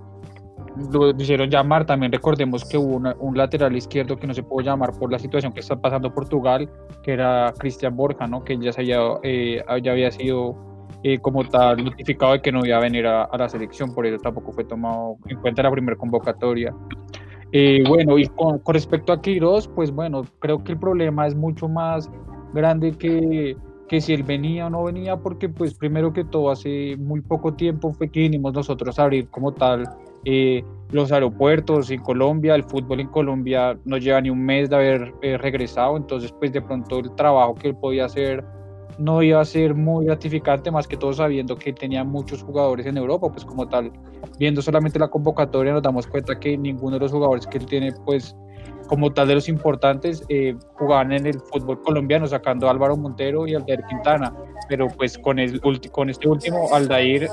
lo 0.92 1.10
hicieron 1.12 1.50
llamar. 1.50 1.86
También 1.86 2.12
recordemos 2.12 2.66
que 2.66 2.78
hubo 2.78 3.02
un 3.20 3.38
lateral 3.38 3.76
izquierdo 3.76 4.18
que 4.18 4.28
no 4.28 4.34
se 4.34 4.44
pudo 4.44 4.62
llamar 4.64 4.92
por 4.94 5.12
la 5.12 5.20
situación 5.20 5.52
que 5.54 5.60
está 5.60 5.80
pasando 5.80 6.14
Portugal, 6.14 6.70
que 7.04 7.14
era 7.14 7.54
Cristian 7.58 7.96
Borja, 7.96 8.28
¿no? 8.28 8.44
que 8.44 8.58
ya, 8.58 8.72
se 8.72 8.84
eh, 9.24 9.64
ya 9.84 9.92
había 9.92 10.12
sido 10.12 10.71
eh, 11.04 11.20
como 11.20 11.44
tal 11.44 11.84
notificado 11.84 12.34
de 12.34 12.42
que 12.42 12.52
no 12.52 12.66
iba 12.66 12.78
a 12.78 12.82
venir 12.82 13.08
a, 13.08 13.30
la 13.38 13.50
selección, 13.50 13.94
por 13.94 14.06
eso 14.06 14.18
tampoco 14.18 14.52
fue 14.52 14.64
tomado 14.64 15.18
en 15.28 15.40
cuenta 15.40 15.64
la 15.64 15.72
primera 15.72 15.98
convocatoria. 15.98 16.74
Eh, 17.52 17.84
bueno, 17.88 18.18
y 18.18 18.28
con, 18.28 18.62
respecto 18.68 19.12
a 19.12 19.22
Queiroz, 19.22 19.68
pues 19.68 19.92
bueno, 19.92 20.24
creo 20.40 20.64
que 20.64 20.74
el 20.74 20.80
problema 20.80 21.28
es 21.28 21.36
mucho 21.36 21.68
más 21.68 22.10
grande 22.54 22.92
que, 22.94 23.58
que 23.90 24.00
si 24.00 24.14
él 24.14 24.24
venía 24.24 24.68
o 24.68 24.70
no 24.70 24.84
venía, 24.84 25.18
porque 25.18 25.50
pues 25.50 25.74
primero 25.74 26.14
que 26.14 26.24
todo 26.24 26.50
hace 26.50 26.96
muy 26.98 27.22
poco 27.22 27.54
tiempo 27.54 27.92
fue 27.92 28.10
que 28.10 28.22
vinimos 28.22 28.54
nosotros 28.54 28.98
a 28.98 29.04
abrir 29.04 29.28
como 29.28 29.54
tal 29.54 29.84
eh, 30.24 30.64
los 30.92 31.12
aeropuertos 31.12 31.90
en 31.90 32.02
Colombia, 32.02 32.56
el 32.56 32.64
fútbol 32.64 33.00
en 33.00 33.08
Colombia 33.08 33.78
no 33.86 33.98
lleva 33.98 34.22
ni 34.22 34.30
un 34.30 34.46
mes 34.46 34.70
de 34.70 34.76
haber 34.76 35.14
eh, 35.22 35.38
regresado, 35.38 35.98
entonces 35.98 36.32
pues 36.32 36.54
de 36.54 36.62
pronto 36.62 37.00
el 37.00 37.14
trabajo 37.16 37.56
que 37.56 37.70
él 37.70 37.76
podía 37.76 38.06
hacer 38.06 38.46
no 38.98 39.22
iba 39.22 39.42
a 39.42 39.46
ser 39.46 39.76
muy 39.76 40.06
gratificante, 40.06 40.72
más 40.72 40.88
que 40.88 40.98
todo 40.98 41.14
sabiendo 41.14 41.56
que 41.56 41.74
tenía 41.74 42.04
muchos 42.04 42.44
jugadores 42.44 42.86
en 42.86 42.98
Europa, 42.98 43.30
pues 43.32 43.46
como 43.46 43.68
tal, 43.68 43.92
viendo 44.40 44.62
solamente 44.62 45.00
la 45.00 45.08
convocatoria 45.08 45.74
nos 45.74 45.84
damos 45.84 46.08
cuenta 46.08 46.40
que 46.40 46.58
ninguno 46.58 46.96
de 46.96 47.02
los 47.02 47.12
jugadores 47.12 47.48
que 47.48 47.58
él 47.58 47.66
tiene 47.66 47.92
pues 48.06 48.36
como 48.88 49.14
tal 49.14 49.28
de 49.30 49.36
los 49.36 49.48
importantes 49.48 50.24
eh, 50.28 50.54
jugaban 50.74 51.14
en 51.14 51.26
el 51.26 51.40
fútbol 51.40 51.82
colombiano, 51.82 52.28
sacando 52.28 52.68
a 52.68 52.72
Álvaro 52.72 52.98
Montero 52.98 53.48
y 53.48 53.56
Aldair 53.56 53.84
Quintana, 53.88 54.34
pero 54.68 54.88
pues 54.90 55.18
con, 55.18 55.40
el, 55.40 55.62
con 55.92 56.10
este 56.10 56.28
último, 56.28 56.68
Aldair 56.74 57.30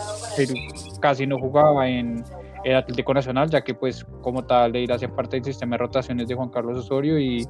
casi 1.00 1.26
no 1.26 1.38
jugaba 1.38 1.88
en 1.88 2.22
el 2.64 2.76
Atlético 2.76 3.12
Nacional, 3.12 3.50
ya 3.50 3.62
que 3.62 3.74
pues 3.74 4.04
como 4.22 4.44
tal 4.44 4.72
de 4.72 4.82
ir 4.82 4.92
hacia 4.92 5.08
parte 5.08 5.36
del 5.36 5.44
sistema 5.44 5.74
de 5.74 5.78
rotaciones 5.78 6.28
de 6.28 6.34
Juan 6.34 6.50
Carlos 6.50 6.78
Osorio 6.78 7.18
y, 7.18 7.44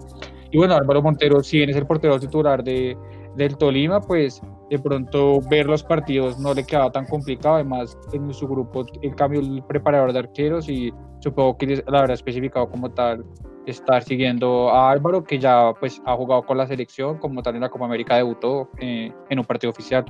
y 0.50 0.56
bueno, 0.56 0.74
Álvaro 0.74 1.02
Montero, 1.02 1.42
si 1.42 1.58
bien 1.58 1.70
es 1.70 1.76
el 1.76 1.86
portero 1.86 2.18
titular 2.18 2.64
de, 2.64 2.96
del 3.38 3.56
Tolima, 3.56 4.00
pues 4.00 4.42
de 4.68 4.78
pronto 4.78 5.40
ver 5.48 5.66
los 5.66 5.82
partidos 5.82 6.38
no 6.38 6.52
le 6.52 6.66
quedaba 6.66 6.90
tan 6.90 7.06
complicado, 7.06 7.54
además 7.54 7.96
en 8.12 8.34
su 8.34 8.46
grupo 8.46 8.84
en 9.00 9.14
cambio 9.14 9.40
el 9.40 9.62
preparador 9.62 10.12
de 10.12 10.18
arqueros 10.18 10.68
y 10.68 10.92
supongo 11.20 11.56
que 11.56 11.82
la 11.86 12.00
habrá 12.00 12.14
especificado 12.14 12.68
como 12.68 12.90
tal 12.90 13.24
estar 13.64 14.02
siguiendo 14.02 14.70
a 14.70 14.90
Álvaro, 14.90 15.24
que 15.24 15.38
ya 15.38 15.72
pues 15.78 16.02
ha 16.04 16.14
jugado 16.14 16.42
con 16.42 16.58
la 16.58 16.66
selección, 16.66 17.18
como 17.18 17.42
tal 17.42 17.54
en 17.54 17.60
la 17.62 17.68
Copa 17.68 17.84
América 17.84 18.16
debutó 18.16 18.70
eh, 18.78 19.12
en 19.30 19.38
un 19.38 19.44
partido 19.44 19.70
oficial. 19.70 20.04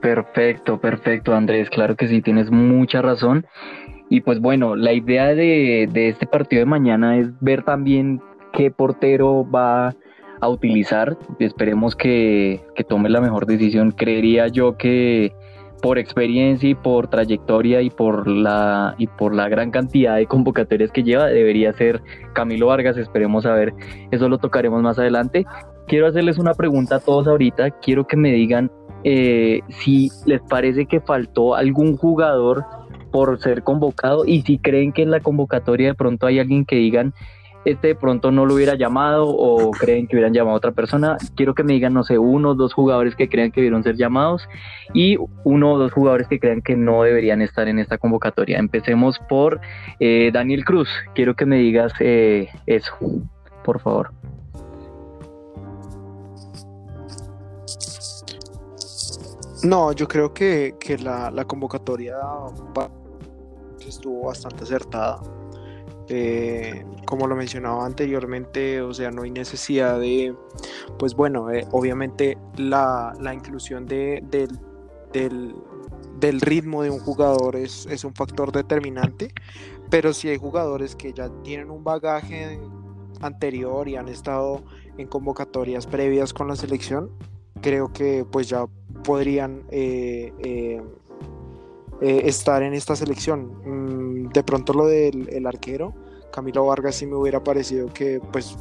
Perfecto, 0.00 0.80
perfecto, 0.80 1.32
Andrés. 1.32 1.70
Claro 1.70 1.94
que 1.94 2.08
sí, 2.08 2.20
tienes 2.20 2.50
mucha 2.50 3.00
razón. 3.00 3.46
Y 4.10 4.20
pues 4.20 4.40
bueno, 4.40 4.74
la 4.74 4.92
idea 4.92 5.28
de, 5.28 5.88
de 5.90 6.08
este 6.08 6.26
partido 6.26 6.60
de 6.60 6.66
mañana 6.66 7.16
es 7.16 7.28
ver 7.40 7.62
también 7.62 8.20
qué 8.52 8.70
portero 8.70 9.48
va 9.48 9.94
a 10.42 10.48
utilizar. 10.48 11.16
Esperemos 11.38 11.94
que, 11.94 12.60
que 12.74 12.84
tome 12.84 13.08
la 13.08 13.20
mejor 13.20 13.46
decisión. 13.46 13.92
Creería 13.92 14.48
yo 14.48 14.76
que 14.76 15.32
por 15.80 15.98
experiencia 15.98 16.68
y 16.68 16.74
por 16.74 17.08
trayectoria 17.08 17.80
y 17.80 17.90
por 17.90 18.28
la 18.28 18.94
y 18.98 19.06
por 19.06 19.34
la 19.34 19.48
gran 19.48 19.70
cantidad 19.70 20.16
de 20.16 20.26
convocatorias 20.26 20.92
que 20.92 21.02
lleva 21.02 21.26
debería 21.26 21.72
ser 21.72 22.00
Camilo 22.34 22.68
Vargas 22.68 22.96
esperemos 22.96 23.46
a 23.46 23.54
ver 23.54 23.74
eso 24.12 24.28
lo 24.28 24.38
tocaremos 24.38 24.80
más 24.80 25.00
adelante 25.00 25.44
quiero 25.88 26.06
hacerles 26.06 26.38
una 26.38 26.54
pregunta 26.54 26.96
a 26.96 27.00
todos 27.00 27.26
ahorita 27.26 27.72
quiero 27.80 28.06
que 28.06 28.16
me 28.16 28.30
digan 28.30 28.70
eh, 29.02 29.62
si 29.70 30.08
les 30.24 30.40
parece 30.42 30.86
que 30.86 31.00
faltó 31.00 31.56
algún 31.56 31.96
jugador 31.96 32.64
por 33.10 33.40
ser 33.40 33.64
convocado 33.64 34.24
y 34.24 34.42
si 34.42 34.58
creen 34.58 34.92
que 34.92 35.02
en 35.02 35.10
la 35.10 35.18
convocatoria 35.18 35.88
de 35.88 35.94
pronto 35.94 36.28
hay 36.28 36.38
alguien 36.38 36.64
que 36.64 36.76
digan 36.76 37.12
este 37.64 37.88
de 37.88 37.94
pronto 37.94 38.30
no 38.30 38.46
lo 38.46 38.54
hubiera 38.54 38.74
llamado 38.74 39.28
o 39.28 39.70
creen 39.70 40.06
que 40.06 40.16
hubieran 40.16 40.32
llamado 40.32 40.54
a 40.54 40.58
otra 40.58 40.72
persona. 40.72 41.16
Quiero 41.36 41.54
que 41.54 41.62
me 41.62 41.74
digan, 41.74 41.94
no 41.94 42.04
sé, 42.04 42.18
uno 42.18 42.50
o 42.50 42.54
dos 42.54 42.74
jugadores 42.74 43.14
que 43.14 43.28
crean 43.28 43.52
que 43.52 43.60
debieron 43.60 43.82
ser 43.82 43.96
llamados 43.96 44.48
y 44.92 45.16
uno 45.44 45.72
o 45.72 45.78
dos 45.78 45.92
jugadores 45.92 46.26
que 46.28 46.40
crean 46.40 46.62
que 46.62 46.76
no 46.76 47.02
deberían 47.02 47.42
estar 47.42 47.68
en 47.68 47.78
esta 47.78 47.98
convocatoria. 47.98 48.58
Empecemos 48.58 49.18
por 49.28 49.60
eh, 50.00 50.30
Daniel 50.32 50.64
Cruz. 50.64 50.88
Quiero 51.14 51.34
que 51.34 51.46
me 51.46 51.58
digas 51.58 51.92
eh, 52.00 52.48
eso, 52.66 52.92
por 53.64 53.80
favor. 53.80 54.10
No, 59.62 59.92
yo 59.92 60.08
creo 60.08 60.34
que, 60.34 60.74
la, 61.00 61.30
la 61.30 61.44
convocatoria 61.44 62.16
estuvo 63.86 64.26
bastante 64.26 64.64
acertada 64.64 65.20
eh, 66.08 66.84
como 67.04 67.26
lo 67.26 67.36
mencionaba 67.36 67.86
anteriormente, 67.86 68.80
o 68.82 68.92
sea, 68.92 69.10
no 69.10 69.22
hay 69.22 69.30
necesidad 69.30 70.00
de, 70.00 70.34
pues 70.98 71.14
bueno, 71.14 71.50
eh, 71.50 71.66
obviamente 71.72 72.38
la, 72.56 73.14
inclusión 73.32 73.86
de, 73.86 74.22
del, 75.12 76.40
ritmo 76.40 76.82
de 76.82 76.90
un 76.90 76.98
jugador 76.98 77.56
es, 77.56 77.86
es, 77.86 78.04
un 78.04 78.14
factor 78.14 78.52
determinante, 78.52 79.32
pero 79.90 80.12
si 80.12 80.28
hay 80.28 80.38
jugadores 80.38 80.96
que 80.96 81.12
ya 81.12 81.30
tienen 81.42 81.70
un 81.70 81.84
bagaje 81.84 82.58
anterior 83.20 83.88
y 83.88 83.96
han 83.96 84.08
estado 84.08 84.62
en 84.98 85.06
convocatorias 85.06 85.86
previas 85.86 86.32
con 86.32 86.48
la 86.48 86.56
selección, 86.56 87.10
creo 87.60 87.92
que 87.92 88.26
pues 88.30 88.48
ya 88.48 88.66
podrían 89.04 89.64
eh, 89.70 90.82
estar 92.02 92.62
en 92.62 92.74
esta 92.74 92.96
selección. 92.96 93.60
Mm, 93.64 94.32
de 94.32 94.42
pronto 94.42 94.72
lo 94.72 94.86
del 94.86 95.46
arquero, 95.46 95.94
Camilo 96.32 96.66
Vargas 96.66 96.96
sí 96.96 97.06
me 97.06 97.16
hubiera 97.16 97.42
parecido 97.42 97.86
que 97.92 98.20
pues 98.32 98.56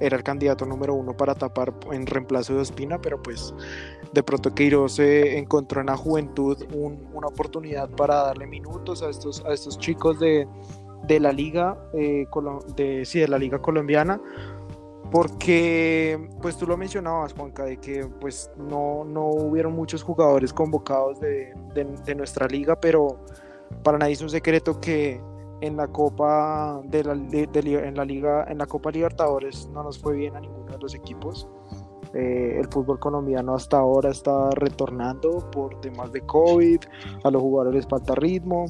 era 0.00 0.16
el 0.16 0.22
candidato 0.22 0.66
número 0.66 0.94
uno 0.94 1.16
para 1.16 1.34
tapar 1.34 1.72
en 1.92 2.06
reemplazo 2.06 2.54
de 2.54 2.60
Ospina, 2.60 3.00
pero 3.00 3.22
pues 3.22 3.54
de 4.12 4.22
pronto 4.22 4.54
Queiroz 4.54 4.94
se 4.94 5.38
encontró 5.38 5.80
en 5.80 5.86
la 5.86 5.96
juventud 5.96 6.58
una 6.72 7.28
oportunidad 7.28 7.88
para 7.90 8.16
darle 8.16 8.46
minutos 8.46 9.02
a 9.02 9.08
estos, 9.08 9.44
a 9.44 9.52
estos 9.52 9.78
chicos 9.78 10.18
de, 10.18 10.46
la 11.08 11.32
liga 11.32 11.78
eh, 11.94 12.26
de, 12.76 13.04
sí, 13.04 13.20
de 13.20 13.28
la 13.28 13.38
liga 13.38 13.60
colombiana 13.62 14.20
porque 15.14 16.28
pues 16.42 16.56
tú 16.56 16.66
lo 16.66 16.76
mencionabas 16.76 17.34
Juanca 17.34 17.64
de 17.64 17.76
que 17.76 18.04
pues 18.20 18.50
no, 18.56 19.04
no 19.04 19.28
hubieron 19.28 19.72
muchos 19.72 20.02
jugadores 20.02 20.52
convocados 20.52 21.20
de, 21.20 21.54
de 21.72 22.14
nuestra 22.16 22.48
liga 22.48 22.80
pero 22.80 23.20
para 23.84 23.96
nadie 23.96 24.14
es 24.14 24.22
un 24.22 24.30
secreto 24.30 24.80
que 24.80 25.20
en 25.60 25.76
la 25.76 25.86
Copa 25.86 26.82
de 26.86 27.04
la, 27.04 27.12
en 27.12 27.94
la 27.94 28.04
Liga, 28.04 28.44
en 28.48 28.58
la 28.58 28.66
Copa 28.66 28.90
Libertadores 28.90 29.68
no 29.72 29.84
nos 29.84 30.00
fue 30.00 30.16
bien 30.16 30.34
a 30.34 30.40
ninguno 30.40 30.72
de 30.72 30.78
los 30.78 30.96
equipos. 30.96 31.48
Eh, 32.12 32.58
el 32.58 32.68
fútbol 32.68 32.98
colombiano 32.98 33.54
hasta 33.54 33.78
ahora 33.78 34.10
está 34.10 34.50
retornando 34.50 35.48
por 35.52 35.80
temas 35.80 36.10
de 36.10 36.22
COVID, 36.22 36.80
a 37.22 37.30
los 37.30 37.40
jugadores 37.40 37.74
les 37.76 37.86
falta 37.86 38.16
ritmo. 38.16 38.66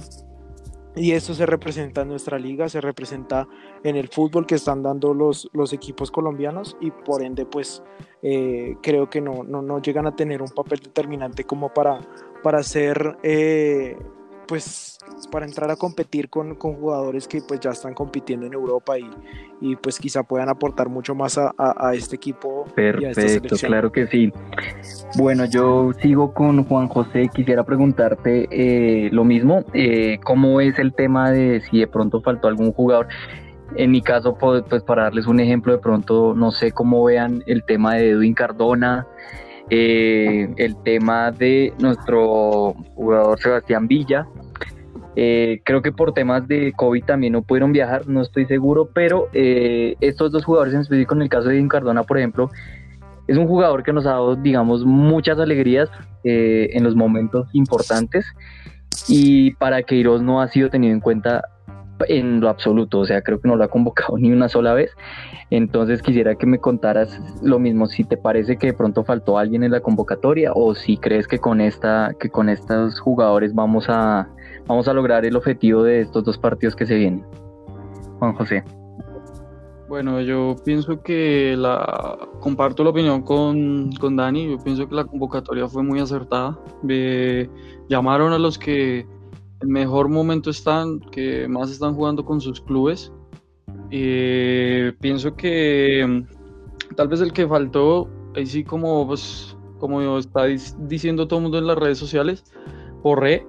Y 0.96 1.12
eso 1.12 1.34
se 1.34 1.44
representa 1.44 2.02
en 2.02 2.08
nuestra 2.08 2.38
liga, 2.38 2.68
se 2.68 2.80
representa 2.80 3.48
en 3.82 3.96
el 3.96 4.08
fútbol 4.08 4.46
que 4.46 4.54
están 4.54 4.82
dando 4.82 5.12
los, 5.12 5.48
los 5.52 5.72
equipos 5.72 6.10
colombianos 6.10 6.76
y 6.80 6.90
por 6.92 7.22
ende 7.22 7.46
pues 7.46 7.82
eh, 8.22 8.76
creo 8.80 9.10
que 9.10 9.20
no, 9.20 9.42
no, 9.42 9.60
no, 9.60 9.82
llegan 9.82 10.06
a 10.06 10.14
tener 10.14 10.40
un 10.40 10.50
papel 10.50 10.78
determinante 10.78 11.44
como 11.44 11.74
para, 11.74 12.00
para 12.42 12.62
ser 12.62 13.18
eh, 13.24 13.96
pues 14.46 14.98
para 15.30 15.46
entrar 15.46 15.70
a 15.70 15.76
competir 15.76 16.28
con, 16.28 16.54
jugadores 16.54 17.28
que 17.28 17.40
pues 17.40 17.60
ya 17.60 17.70
están 17.70 17.94
compitiendo 17.94 18.46
en 18.46 18.52
Europa 18.52 18.98
y, 18.98 19.08
y 19.60 19.76
pues 19.76 19.98
quizá 19.98 20.22
puedan 20.22 20.48
aportar 20.48 20.88
mucho 20.88 21.14
más 21.14 21.38
a, 21.38 21.94
este 21.94 22.16
equipo. 22.16 22.64
Perfecto, 22.74 23.56
claro 23.56 23.90
que 23.92 24.06
sí. 24.06 24.32
Bueno, 25.16 25.44
yo 25.44 25.92
sigo 26.00 26.32
con 26.32 26.64
Juan 26.64 26.88
José, 26.88 27.28
quisiera 27.32 27.64
preguntarte 27.64 28.48
eh, 28.50 29.10
lo 29.12 29.24
mismo, 29.24 29.64
eh, 29.72 30.18
¿cómo 30.24 30.60
es 30.60 30.78
el 30.78 30.94
tema 30.94 31.30
de 31.30 31.62
si 31.70 31.80
de 31.80 31.86
pronto 31.86 32.20
faltó 32.20 32.48
algún 32.48 32.72
jugador? 32.72 33.08
En 33.76 33.90
mi 33.90 34.02
caso, 34.02 34.36
pues, 34.36 34.62
pues 34.68 34.82
para 34.82 35.04
darles 35.04 35.26
un 35.26 35.40
ejemplo, 35.40 35.72
de 35.72 35.78
pronto 35.78 36.34
no 36.34 36.52
sé 36.52 36.70
cómo 36.72 37.02
vean 37.02 37.42
el 37.46 37.64
tema 37.64 37.94
de 37.94 38.10
Edwin 38.10 38.34
Cardona, 38.34 39.06
eh, 39.70 40.52
el 40.56 40.76
tema 40.82 41.30
de 41.30 41.72
nuestro 41.78 42.74
jugador 42.94 43.38
Sebastián 43.38 43.88
Villa. 43.88 44.26
Eh, 45.16 45.60
creo 45.64 45.80
que 45.80 45.92
por 45.92 46.12
temas 46.12 46.46
de 46.48 46.72
COVID 46.72 47.04
también 47.04 47.34
no 47.34 47.42
pudieron 47.42 47.72
viajar, 47.72 48.08
no 48.08 48.20
estoy 48.20 48.46
seguro, 48.46 48.90
pero 48.92 49.28
eh, 49.32 49.96
estos 50.00 50.32
dos 50.32 50.44
jugadores 50.44 50.74
en 50.74 50.80
específico, 50.80 51.14
en 51.14 51.22
el 51.22 51.28
caso 51.28 51.48
de 51.48 51.54
Edwin 51.54 51.68
Cardona, 51.68 52.02
por 52.02 52.18
ejemplo, 52.18 52.50
es 53.28 53.36
un 53.38 53.46
jugador 53.46 53.84
que 53.84 53.92
nos 53.92 54.06
ha 54.06 54.10
dado, 54.10 54.36
digamos, 54.36 54.84
muchas 54.84 55.38
alegrías 55.38 55.88
en 56.26 56.82
los 56.82 56.96
momentos 56.96 57.48
importantes 57.52 58.24
y 59.08 59.52
para 59.54 59.82
Queiroz 59.82 60.22
no 60.22 60.40
ha 60.40 60.48
sido 60.48 60.70
tenido 60.70 60.94
en 60.94 61.00
cuenta 61.00 61.42
en 62.08 62.40
lo 62.40 62.48
absoluto, 62.48 63.00
o 63.00 63.04
sea, 63.04 63.22
creo 63.22 63.40
que 63.40 63.48
no 63.48 63.56
lo 63.56 63.64
ha 63.64 63.68
convocado 63.68 64.16
ni 64.18 64.32
una 64.32 64.48
sola 64.48 64.74
vez. 64.74 64.90
Entonces 65.50 66.02
quisiera 66.02 66.34
que 66.34 66.46
me 66.46 66.58
contaras 66.58 67.20
lo 67.42 67.58
mismo, 67.58 67.86
si 67.86 68.04
te 68.04 68.16
parece 68.16 68.56
que 68.56 68.68
de 68.68 68.72
pronto 68.72 69.04
faltó 69.04 69.38
alguien 69.38 69.62
en 69.62 69.72
la 69.72 69.80
convocatoria 69.80 70.52
o 70.54 70.74
si 70.74 70.96
crees 70.96 71.28
que 71.28 71.38
con 71.38 71.60
esta 71.60 72.14
que 72.18 72.30
con 72.30 72.48
estos 72.48 72.98
jugadores 72.98 73.54
vamos 73.54 73.86
a 73.88 74.28
vamos 74.66 74.88
a 74.88 74.94
lograr 74.94 75.24
el 75.24 75.36
objetivo 75.36 75.82
de 75.82 76.00
estos 76.00 76.24
dos 76.24 76.38
partidos 76.38 76.74
que 76.74 76.86
se 76.86 76.96
vienen. 76.96 77.24
Juan 78.18 78.32
José. 78.34 78.64
Bueno, 79.86 80.20
yo 80.22 80.56
pienso 80.64 81.02
que 81.02 81.54
la 81.56 82.18
comparto 82.40 82.82
la 82.82 82.90
opinión 82.90 83.22
con, 83.22 83.92
con 84.00 84.16
Dani, 84.16 84.50
yo 84.50 84.58
pienso 84.58 84.88
que 84.88 84.94
la 84.94 85.04
convocatoria 85.04 85.68
fue 85.68 85.82
muy 85.82 86.00
acertada. 86.00 86.58
llamaron 87.88 88.32
a 88.32 88.38
los 88.38 88.58
que 88.58 89.06
en 89.60 89.68
mejor 89.68 90.08
momento 90.08 90.50
están, 90.50 91.00
que 91.00 91.48
más 91.48 91.70
están 91.70 91.94
jugando 91.94 92.24
con 92.24 92.40
sus 92.40 92.60
clubes. 92.60 93.12
Eh, 93.90 94.92
pienso 95.00 95.34
que 95.36 96.24
tal 96.96 97.08
vez 97.08 97.20
el 97.20 97.32
que 97.32 97.46
faltó, 97.46 98.08
ahí 98.34 98.46
sí 98.46 98.64
como, 98.64 99.06
pues, 99.06 99.56
como 99.78 100.18
está 100.18 100.44
diciendo 100.44 101.28
todo 101.28 101.38
el 101.38 101.42
mundo 101.44 101.58
en 101.58 101.66
las 101.66 101.78
redes 101.78 101.98
sociales, 101.98 102.44
Borré, 103.02 103.46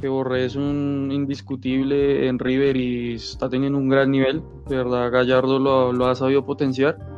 que 0.00 0.08
Borré 0.08 0.46
es 0.46 0.56
un 0.56 1.10
indiscutible 1.12 2.26
en 2.26 2.38
River 2.38 2.76
y 2.76 3.14
está 3.14 3.48
teniendo 3.48 3.78
un 3.78 3.88
gran 3.88 4.10
nivel, 4.10 4.42
de 4.68 4.76
verdad 4.76 5.10
Gallardo 5.10 5.58
lo 5.58 6.06
ha 6.06 6.14
sabido 6.14 6.44
potenciar 6.44 7.13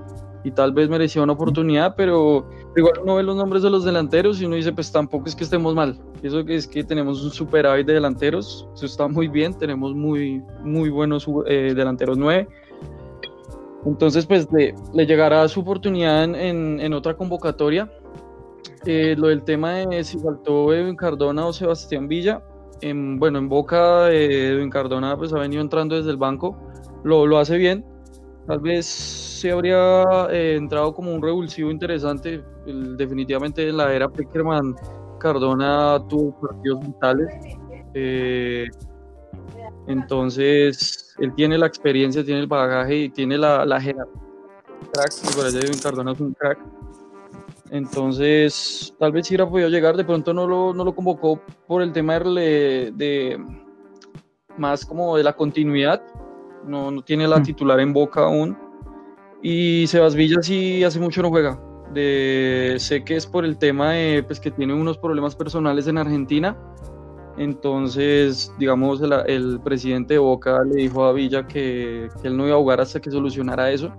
y 0.46 0.52
tal 0.52 0.72
vez 0.72 0.88
merecía 0.88 1.24
una 1.24 1.32
oportunidad, 1.32 1.96
pero 1.96 2.48
igual 2.76 3.00
uno 3.02 3.16
ve 3.16 3.24
los 3.24 3.34
nombres 3.34 3.64
de 3.64 3.70
los 3.70 3.84
delanteros 3.84 4.40
y 4.40 4.44
uno 4.44 4.54
dice, 4.54 4.72
pues 4.72 4.92
tampoco 4.92 5.26
es 5.26 5.34
que 5.34 5.42
estemos 5.42 5.74
mal. 5.74 5.98
Eso 6.22 6.38
es 6.46 6.68
que 6.68 6.84
tenemos 6.84 7.24
un 7.24 7.32
superávit 7.32 7.84
de 7.84 7.94
delanteros, 7.94 8.68
eso 8.76 8.86
está 8.86 9.08
muy 9.08 9.26
bien, 9.26 9.58
tenemos 9.58 9.92
muy, 9.92 10.40
muy 10.62 10.88
buenos 10.88 11.28
eh, 11.48 11.72
delanteros 11.74 12.16
nueve. 12.16 12.46
Entonces, 13.84 14.24
pues 14.24 14.46
le, 14.52 14.72
llegará 15.04 15.48
su 15.48 15.62
oportunidad 15.62 16.22
en, 16.22 16.78
en, 16.78 16.92
otra 16.92 17.16
convocatoria. 17.16 17.90
Eh, 18.84 19.16
lo 19.18 19.26
del 19.26 19.42
tema 19.42 19.72
de 19.72 20.04
si 20.04 20.16
faltó 20.16 20.72
Edwin 20.72 20.94
Cardona 20.94 21.44
o 21.44 21.52
Sebastián 21.52 22.06
Villa, 22.06 22.40
en, 22.82 23.18
bueno, 23.18 23.40
en 23.40 23.48
Boca 23.48 24.12
eh, 24.12 24.50
Edwin 24.50 24.70
Cardona 24.70 25.16
pues 25.16 25.32
ha 25.32 25.40
venido 25.40 25.60
entrando 25.60 25.96
desde 25.96 26.12
el 26.12 26.18
banco, 26.18 26.56
lo, 27.02 27.26
lo 27.26 27.38
hace 27.38 27.56
bien, 27.56 27.84
Tal 28.46 28.60
vez 28.60 28.86
se 29.36 29.52
habría 29.52 30.04
eh, 30.30 30.56
entrado 30.56 30.94
como 30.94 31.14
un 31.14 31.22
revulsivo 31.22 31.70
interesante. 31.70 32.42
definitivamente 32.96 33.68
en 33.68 33.76
la 33.76 33.94
era 33.94 34.08
Peckerman, 34.08 34.74
Cardona 35.18 36.02
tuvo 36.08 36.40
partidos 36.40 36.80
vitales. 36.80 37.28
Eh, 37.94 38.66
entonces, 39.86 41.14
él 41.18 41.32
tiene 41.34 41.58
la 41.58 41.66
experiencia, 41.66 42.24
tiene 42.24 42.40
el 42.40 42.46
bagaje 42.46 42.96
y 42.96 43.08
tiene 43.08 43.38
la, 43.38 43.64
la 43.64 43.80
jerarquía. 43.80 44.22
Crack, 44.92 45.12
me 45.72 45.80
Cardona 45.80 46.12
es 46.12 46.20
un 46.20 46.32
crack. 46.34 46.58
Entonces, 47.70 48.94
tal 48.98 49.12
vez 49.12 49.26
si 49.26 49.34
hubiera 49.34 49.48
podido 49.48 49.68
llegar, 49.68 49.96
de 49.96 50.04
pronto 50.04 50.32
no 50.32 50.46
lo, 50.46 50.72
no 50.72 50.84
lo 50.84 50.94
convocó 50.94 51.40
por 51.66 51.82
el 51.82 51.92
tema 51.92 52.18
de, 52.18 52.92
de 52.94 53.44
más 54.56 54.84
como 54.84 55.16
de 55.16 55.24
la 55.24 55.32
continuidad, 55.32 56.02
no, 56.64 56.90
no 56.90 57.02
tiene 57.02 57.26
la 57.26 57.38
mm. 57.38 57.42
titular 57.42 57.80
en 57.80 57.92
boca 57.92 58.24
aún. 58.24 58.56
Y 59.42 59.86
Sebas 59.86 60.14
Villa 60.14 60.42
sí 60.42 60.82
hace 60.84 60.98
mucho 60.98 61.22
no 61.22 61.30
juega. 61.30 61.60
De, 61.92 62.76
sé 62.78 63.04
que 63.04 63.16
es 63.16 63.26
por 63.26 63.44
el 63.44 63.58
tema 63.58 63.92
de 63.92 64.22
pues, 64.22 64.40
que 64.40 64.50
tiene 64.50 64.74
unos 64.74 64.98
problemas 64.98 65.36
personales 65.36 65.86
en 65.86 65.98
Argentina. 65.98 66.56
Entonces, 67.38 68.52
digamos, 68.58 69.00
el, 69.02 69.12
el 69.26 69.60
presidente 69.60 70.14
de 70.14 70.18
Boca 70.18 70.62
le 70.64 70.82
dijo 70.82 71.04
a 71.04 71.12
Villa 71.12 71.46
que, 71.46 72.08
que, 72.20 72.28
él 72.28 72.36
no 72.36 72.46
iba 72.46 72.56
a 72.56 72.58
jugar 72.58 72.80
hasta 72.80 73.00
que 73.00 73.10
solucionara 73.10 73.70
eso. 73.70 73.92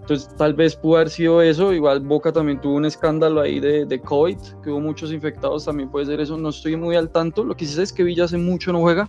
Entonces, 0.00 0.34
tal 0.36 0.54
vez 0.54 0.74
pudo 0.74 0.96
haber 0.96 1.10
sido 1.10 1.40
eso. 1.40 1.72
Igual 1.72 2.00
Boca 2.00 2.32
también 2.32 2.60
tuvo 2.60 2.74
un 2.74 2.84
escándalo 2.84 3.40
ahí 3.40 3.60
de, 3.60 3.86
de 3.86 4.00
COVID, 4.00 4.36
que 4.62 4.70
hubo 4.70 4.80
muchos 4.80 5.12
infectados, 5.12 5.64
también 5.64 5.88
puede 5.88 6.06
ser 6.06 6.20
eso. 6.20 6.36
No 6.36 6.48
estoy 6.48 6.76
muy 6.76 6.96
al 6.96 7.10
tanto. 7.10 7.44
Lo 7.44 7.56
que 7.56 7.64
sí 7.64 7.74
sé 7.74 7.84
es 7.84 7.92
que 7.92 8.02
Villa 8.02 8.24
hace 8.24 8.38
mucho 8.38 8.72
no 8.72 8.80
juega 8.80 9.08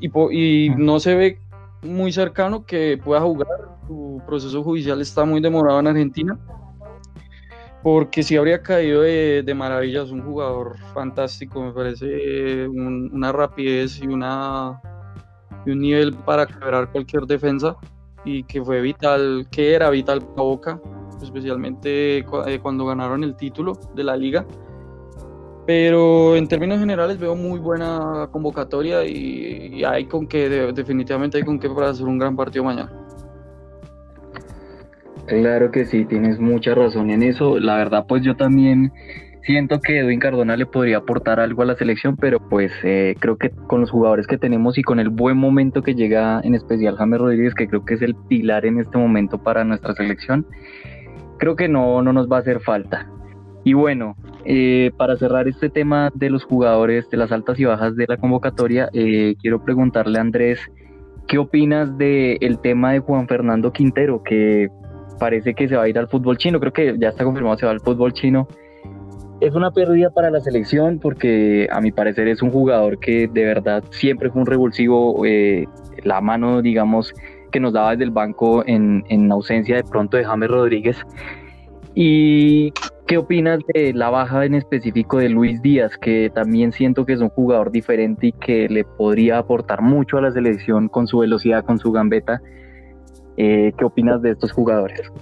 y, 0.00 0.66
y 0.66 0.70
no 0.70 1.00
se 1.00 1.14
ve 1.14 1.38
muy 1.84 2.12
cercano 2.12 2.64
que 2.64 2.98
pueda 3.02 3.20
jugar. 3.20 3.48
Su 3.86 4.22
proceso 4.26 4.62
judicial 4.62 5.00
está 5.00 5.24
muy 5.24 5.40
demorado 5.40 5.80
en 5.80 5.86
Argentina. 5.88 6.38
Porque 7.82 8.22
si 8.22 8.36
habría 8.36 8.62
caído 8.62 9.02
de, 9.02 9.42
de 9.44 9.54
maravilla, 9.54 10.02
es 10.02 10.10
un 10.10 10.22
jugador 10.22 10.78
fantástico, 10.94 11.62
me 11.62 11.72
parece 11.72 12.66
una 12.66 13.30
rapidez 13.30 14.00
y, 14.02 14.06
una, 14.06 14.80
y 15.66 15.70
un 15.72 15.80
nivel 15.80 16.14
para 16.14 16.46
quebrar 16.46 16.90
cualquier 16.90 17.26
defensa 17.26 17.76
y 18.24 18.42
que 18.44 18.64
fue 18.64 18.80
vital, 18.80 19.46
que 19.50 19.74
era 19.74 19.90
vital 19.90 20.22
para 20.22 20.42
Boca, 20.42 20.80
especialmente 21.22 22.18
eh, 22.18 22.58
cuando 22.62 22.86
ganaron 22.86 23.22
el 23.22 23.36
título 23.36 23.78
de 23.94 24.04
la 24.04 24.16
liga 24.16 24.46
pero 25.66 26.36
en 26.36 26.46
términos 26.46 26.78
generales 26.78 27.18
veo 27.18 27.34
muy 27.34 27.58
buena 27.58 28.28
convocatoria 28.30 29.04
y, 29.04 29.82
hay 29.84 30.06
con 30.06 30.26
que, 30.26 30.48
definitivamente 30.48 31.38
hay 31.38 31.44
con 31.44 31.58
que 31.58 31.70
para 31.70 31.90
hacer 31.90 32.06
un 32.06 32.18
gran 32.18 32.36
partido 32.36 32.64
mañana. 32.64 32.92
Claro 35.26 35.70
que 35.70 35.86
sí, 35.86 36.04
tienes 36.04 36.38
mucha 36.38 36.74
razón 36.74 37.10
en 37.10 37.22
eso. 37.22 37.58
La 37.58 37.76
verdad, 37.76 38.04
pues 38.06 38.22
yo 38.22 38.36
también 38.36 38.92
siento 39.42 39.80
que 39.80 40.00
Edwin 40.00 40.20
Cardona 40.20 40.54
le 40.56 40.66
podría 40.66 40.98
aportar 40.98 41.40
algo 41.40 41.62
a 41.62 41.64
la 41.66 41.76
selección, 41.76 42.16
pero 42.16 42.46
pues 42.48 42.70
eh, 42.82 43.14
creo 43.18 43.38
que 43.38 43.50
con 43.66 43.80
los 43.80 43.90
jugadores 43.90 44.26
que 44.26 44.36
tenemos 44.36 44.76
y 44.76 44.82
con 44.82 45.00
el 45.00 45.08
buen 45.08 45.38
momento 45.38 45.82
que 45.82 45.94
llega 45.94 46.40
en 46.44 46.54
especial 46.54 46.96
James 46.96 47.20
Rodríguez, 47.20 47.54
que 47.54 47.68
creo 47.68 47.86
que 47.86 47.94
es 47.94 48.02
el 48.02 48.14
pilar 48.14 48.66
en 48.66 48.78
este 48.78 48.98
momento 48.98 49.42
para 49.42 49.64
nuestra 49.64 49.94
selección, 49.94 50.46
creo 51.38 51.56
que 51.56 51.68
no, 51.68 52.02
no 52.02 52.12
nos 52.12 52.30
va 52.30 52.36
a 52.36 52.40
hacer 52.40 52.60
falta. 52.60 53.08
Y 53.64 53.72
bueno, 53.72 54.14
eh, 54.44 54.92
para 54.98 55.16
cerrar 55.16 55.48
este 55.48 55.70
tema 55.70 56.10
de 56.14 56.28
los 56.28 56.44
jugadores, 56.44 57.08
de 57.08 57.16
las 57.16 57.32
altas 57.32 57.58
y 57.58 57.64
bajas 57.64 57.96
de 57.96 58.04
la 58.06 58.18
convocatoria, 58.18 58.90
eh, 58.92 59.36
quiero 59.40 59.64
preguntarle 59.64 60.18
a 60.18 60.20
Andrés, 60.20 60.60
¿qué 61.26 61.38
opinas 61.38 61.96
del 61.96 62.58
tema 62.62 62.92
de 62.92 62.98
Juan 62.98 63.26
Fernando 63.26 63.72
Quintero, 63.72 64.22
que 64.22 64.68
parece 65.18 65.54
que 65.54 65.66
se 65.66 65.76
va 65.76 65.84
a 65.84 65.88
ir 65.88 65.98
al 65.98 66.08
fútbol 66.08 66.36
chino? 66.36 66.60
Creo 66.60 66.74
que 66.74 66.94
ya 66.98 67.08
está 67.08 67.24
confirmado, 67.24 67.56
se 67.56 67.64
va 67.64 67.72
al 67.72 67.80
fútbol 67.80 68.12
chino. 68.12 68.46
Es 69.40 69.54
una 69.54 69.70
pérdida 69.70 70.10
para 70.10 70.30
la 70.30 70.40
selección 70.40 70.98
porque 70.98 71.66
a 71.72 71.80
mi 71.80 71.90
parecer 71.90 72.28
es 72.28 72.42
un 72.42 72.50
jugador 72.50 72.98
que 72.98 73.28
de 73.28 73.44
verdad 73.46 73.82
siempre 73.90 74.30
fue 74.30 74.42
un 74.42 74.46
revulsivo, 74.46 75.24
eh, 75.24 75.64
la 76.02 76.20
mano, 76.20 76.60
digamos, 76.60 77.14
que 77.50 77.60
nos 77.60 77.72
daba 77.72 77.92
desde 77.92 78.04
el 78.04 78.10
banco 78.10 78.62
en, 78.66 79.04
en 79.08 79.32
ausencia 79.32 79.76
de 79.76 79.84
pronto 79.84 80.18
de 80.18 80.24
James 80.24 80.50
Rodríguez. 80.50 80.98
Y 81.94 82.72
¿Qué 83.06 83.18
opinas 83.18 83.60
de 83.74 83.92
la 83.92 84.08
baja 84.08 84.46
en 84.46 84.54
específico 84.54 85.18
de 85.18 85.28
Luis 85.28 85.60
Díaz, 85.60 85.98
que 85.98 86.30
también 86.34 86.72
siento 86.72 87.04
que 87.04 87.12
es 87.12 87.20
un 87.20 87.28
jugador 87.28 87.70
diferente 87.70 88.28
y 88.28 88.32
que 88.32 88.66
le 88.66 88.84
podría 88.84 89.36
aportar 89.36 89.82
mucho 89.82 90.16
a 90.16 90.22
la 90.22 90.30
selección 90.30 90.88
con 90.88 91.06
su 91.06 91.18
velocidad, 91.18 91.66
con 91.66 91.78
su 91.78 91.92
gambeta? 91.92 92.40
Eh, 93.36 93.74
¿Qué 93.76 93.84
opinas 93.84 94.22
de 94.22 94.30
estos 94.30 94.52
jugadores? 94.52 95.12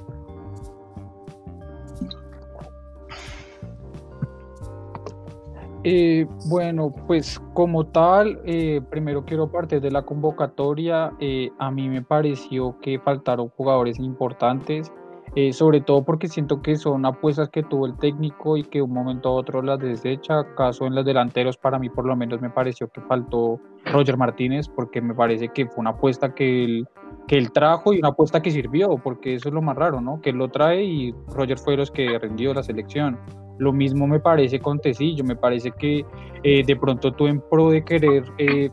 Eh, 5.82 6.28
bueno, 6.48 6.94
pues 7.08 7.40
como 7.52 7.86
tal, 7.86 8.40
eh, 8.44 8.80
primero 8.90 9.24
quiero 9.24 9.50
partir 9.50 9.80
de 9.80 9.90
la 9.90 10.02
convocatoria. 10.02 11.12
a 11.58 11.70
mí 11.72 11.88
me 11.88 12.02
pareció 12.02 12.78
que 12.80 13.00
faltaron 13.00 13.48
jugadores 13.48 13.98
importantes. 13.98 14.92
Eh, 15.34 15.54
sobre 15.54 15.80
todo 15.80 16.04
porque 16.04 16.28
siento 16.28 16.60
que 16.60 16.76
son 16.76 17.06
apuestas 17.06 17.48
que 17.48 17.62
tuvo 17.62 17.86
el 17.86 17.96
técnico 17.96 18.58
y 18.58 18.64
que 18.64 18.80
de 18.80 18.82
un 18.82 18.92
momento 18.92 19.30
a 19.30 19.32
otro 19.32 19.62
las 19.62 19.78
desecha. 19.78 20.44
Caso 20.54 20.86
en 20.86 20.94
los 20.94 21.06
delanteros, 21.06 21.56
para 21.56 21.78
mí 21.78 21.88
por 21.88 22.04
lo 22.04 22.14
menos 22.14 22.42
me 22.42 22.50
pareció 22.50 22.88
que 22.88 23.00
faltó 23.00 23.58
Roger 23.86 24.18
Martínez, 24.18 24.68
porque 24.68 25.00
me 25.00 25.14
parece 25.14 25.48
que 25.48 25.66
fue 25.66 25.80
una 25.80 25.90
apuesta 25.90 26.34
que 26.34 26.64
él, 26.64 26.88
que 27.26 27.40
trajo 27.46 27.94
y 27.94 27.98
una 27.98 28.08
apuesta 28.08 28.42
que 28.42 28.50
sirvió, 28.50 28.98
porque 28.98 29.34
eso 29.36 29.48
es 29.48 29.54
lo 29.54 29.62
más 29.62 29.76
raro, 29.76 30.02
¿no? 30.02 30.20
Que 30.20 30.30
él 30.30 30.36
lo 30.36 30.48
trae 30.48 30.84
y 30.84 31.14
Roger 31.28 31.58
fue 31.58 31.78
los 31.78 31.90
que 31.90 32.18
rindió 32.18 32.52
la 32.52 32.62
selección. 32.62 33.18
Lo 33.58 33.72
mismo 33.72 34.06
me 34.06 34.20
parece 34.20 34.60
con 34.60 34.80
Tecillo, 34.80 35.24
me 35.24 35.36
parece 35.36 35.70
que 35.70 36.04
eh, 36.42 36.62
de 36.62 36.76
pronto 36.76 37.10
tú 37.10 37.26
en 37.26 37.40
pro 37.50 37.70
de 37.70 37.82
querer 37.82 38.24
eh, 38.36 38.68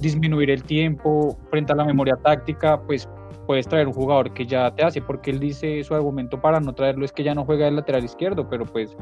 disminuir 0.00 0.50
el 0.50 0.64
tiempo 0.64 1.38
frente 1.50 1.72
a 1.72 1.76
la 1.76 1.84
memoria 1.84 2.16
táctica, 2.16 2.80
pues 2.82 3.08
puedes 3.46 3.66
traer 3.68 3.86
un 3.86 3.92
jugador 3.92 4.32
que 4.32 4.46
ya 4.46 4.70
te 4.74 4.82
hace, 4.82 5.02
porque 5.02 5.30
él 5.30 5.40
dice 5.40 5.82
su 5.84 5.94
argumento 5.94 6.40
para 6.40 6.60
no 6.60 6.74
traerlo 6.74 7.04
es 7.04 7.12
que 7.12 7.22
ya 7.22 7.34
no 7.34 7.44
juega 7.44 7.68
el 7.68 7.76
lateral 7.76 8.04
izquierdo, 8.04 8.48
pero 8.48 8.64
pues 8.64 8.96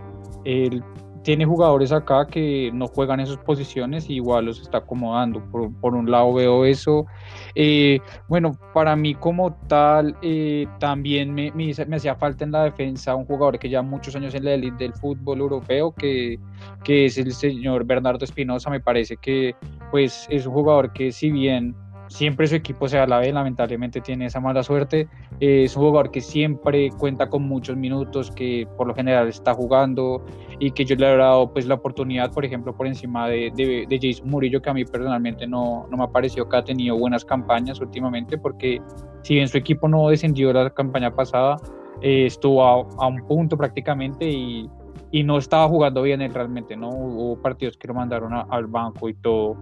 él 0.44 0.82
tiene 1.22 1.44
jugadores 1.44 1.92
acá 1.92 2.26
que 2.26 2.70
no 2.72 2.88
juegan 2.88 3.20
esas 3.20 3.36
posiciones 3.38 4.08
y 4.08 4.14
igual 4.14 4.46
los 4.46 4.60
está 4.60 4.78
acomodando. 4.78 5.42
Por, 5.50 5.94
un 5.94 6.10
lado 6.10 6.32
veo 6.32 6.64
eso. 6.64 7.06
Eh, 7.54 8.00
bueno, 8.28 8.56
para 8.72 8.96
mí 8.96 9.14
como 9.14 9.54
tal, 9.68 10.16
eh, 10.22 10.66
también 10.78 11.34
me, 11.34 11.52
me, 11.52 11.72
hacía 11.96 12.14
falta 12.14 12.44
en 12.44 12.52
la 12.52 12.64
defensa 12.64 13.14
un 13.14 13.26
jugador 13.26 13.58
que 13.58 13.68
ya 13.68 13.82
muchos 13.82 14.16
años 14.16 14.34
en 14.34 14.44
la 14.44 14.54
élite 14.54 14.84
del 14.84 14.94
fútbol 14.94 15.40
europeo, 15.40 15.92
que, 15.92 16.38
que 16.84 17.06
es 17.06 17.18
el 17.18 17.32
señor 17.32 17.84
Bernardo 17.84 18.24
Espinosa. 18.24 18.70
Me 18.70 18.80
parece 18.80 19.16
que 19.16 19.54
pues 19.90 20.26
es 20.30 20.46
un 20.46 20.54
jugador 20.54 20.92
que 20.92 21.12
si 21.12 21.30
bien 21.30 21.74
siempre 22.10 22.46
su 22.48 22.56
equipo 22.56 22.88
se 22.88 23.04
la 23.06 23.18
ve, 23.18 23.32
lamentablemente 23.32 24.00
tiene 24.00 24.26
esa 24.26 24.40
mala 24.40 24.62
suerte. 24.62 25.08
Eh, 25.38 25.64
es 25.64 25.76
un 25.76 25.84
jugador 25.84 26.10
que 26.10 26.20
siempre 26.20 26.90
cuenta 26.90 27.30
con 27.30 27.42
muchos 27.44 27.76
minutos, 27.76 28.30
que 28.32 28.66
por 28.76 28.88
lo 28.88 28.94
general 28.94 29.28
está 29.28 29.54
jugando 29.54 30.24
y 30.58 30.72
que 30.72 30.84
yo 30.84 30.96
le 30.96 31.10
he 31.10 31.16
dado 31.16 31.52
pues, 31.52 31.66
la 31.66 31.76
oportunidad, 31.76 32.32
por 32.32 32.44
ejemplo, 32.44 32.76
por 32.76 32.86
encima 32.88 33.28
de, 33.28 33.52
de, 33.54 33.98
Jason 34.02 34.28
Murillo, 34.28 34.60
que 34.60 34.70
a 34.70 34.74
mí 34.74 34.84
personalmente 34.84 35.46
no, 35.46 35.86
no 35.88 35.96
me 35.96 36.04
ha 36.04 36.08
parecido 36.08 36.48
que 36.48 36.56
ha 36.56 36.64
tenido 36.64 36.98
buenas 36.98 37.24
campañas 37.24 37.80
últimamente, 37.80 38.36
porque 38.36 38.82
si 39.22 39.34
bien 39.34 39.48
su 39.48 39.56
equipo 39.56 39.88
no 39.88 40.08
descendió 40.08 40.52
la 40.52 40.68
campaña 40.70 41.14
pasada, 41.14 41.56
eh, 42.02 42.26
estuvo 42.26 42.64
a, 42.64 43.06
un 43.06 43.24
punto 43.26 43.56
prácticamente 43.56 44.28
y, 44.28 44.68
y, 45.12 45.22
no 45.22 45.38
estaba 45.38 45.68
jugando 45.68 46.02
bien 46.02 46.22
él 46.22 46.34
realmente, 46.34 46.76
¿no? 46.76 46.88
Hubo 46.88 47.40
partidos 47.40 47.76
que 47.76 47.86
lo 47.86 47.94
mandaron 47.94 48.32
al 48.32 48.66
banco 48.66 49.08
y 49.08 49.14
todo. 49.14 49.56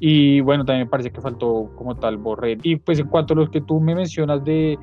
Y 0.00 0.40
bueno, 0.40 0.64
también 0.64 0.86
me 0.86 0.90
parece 0.90 1.10
que 1.10 1.20
faltó 1.20 1.70
como 1.76 1.94
tal 1.94 2.16
Borrell. 2.18 2.60
Y 2.62 2.76
pues 2.76 2.98
en 2.98 3.08
cuanto 3.08 3.34
a 3.34 3.36
los 3.36 3.50
que 3.50 3.60
tú 3.60 3.80
me 3.80 3.94
mencionas 3.94 4.44
de, 4.44 4.78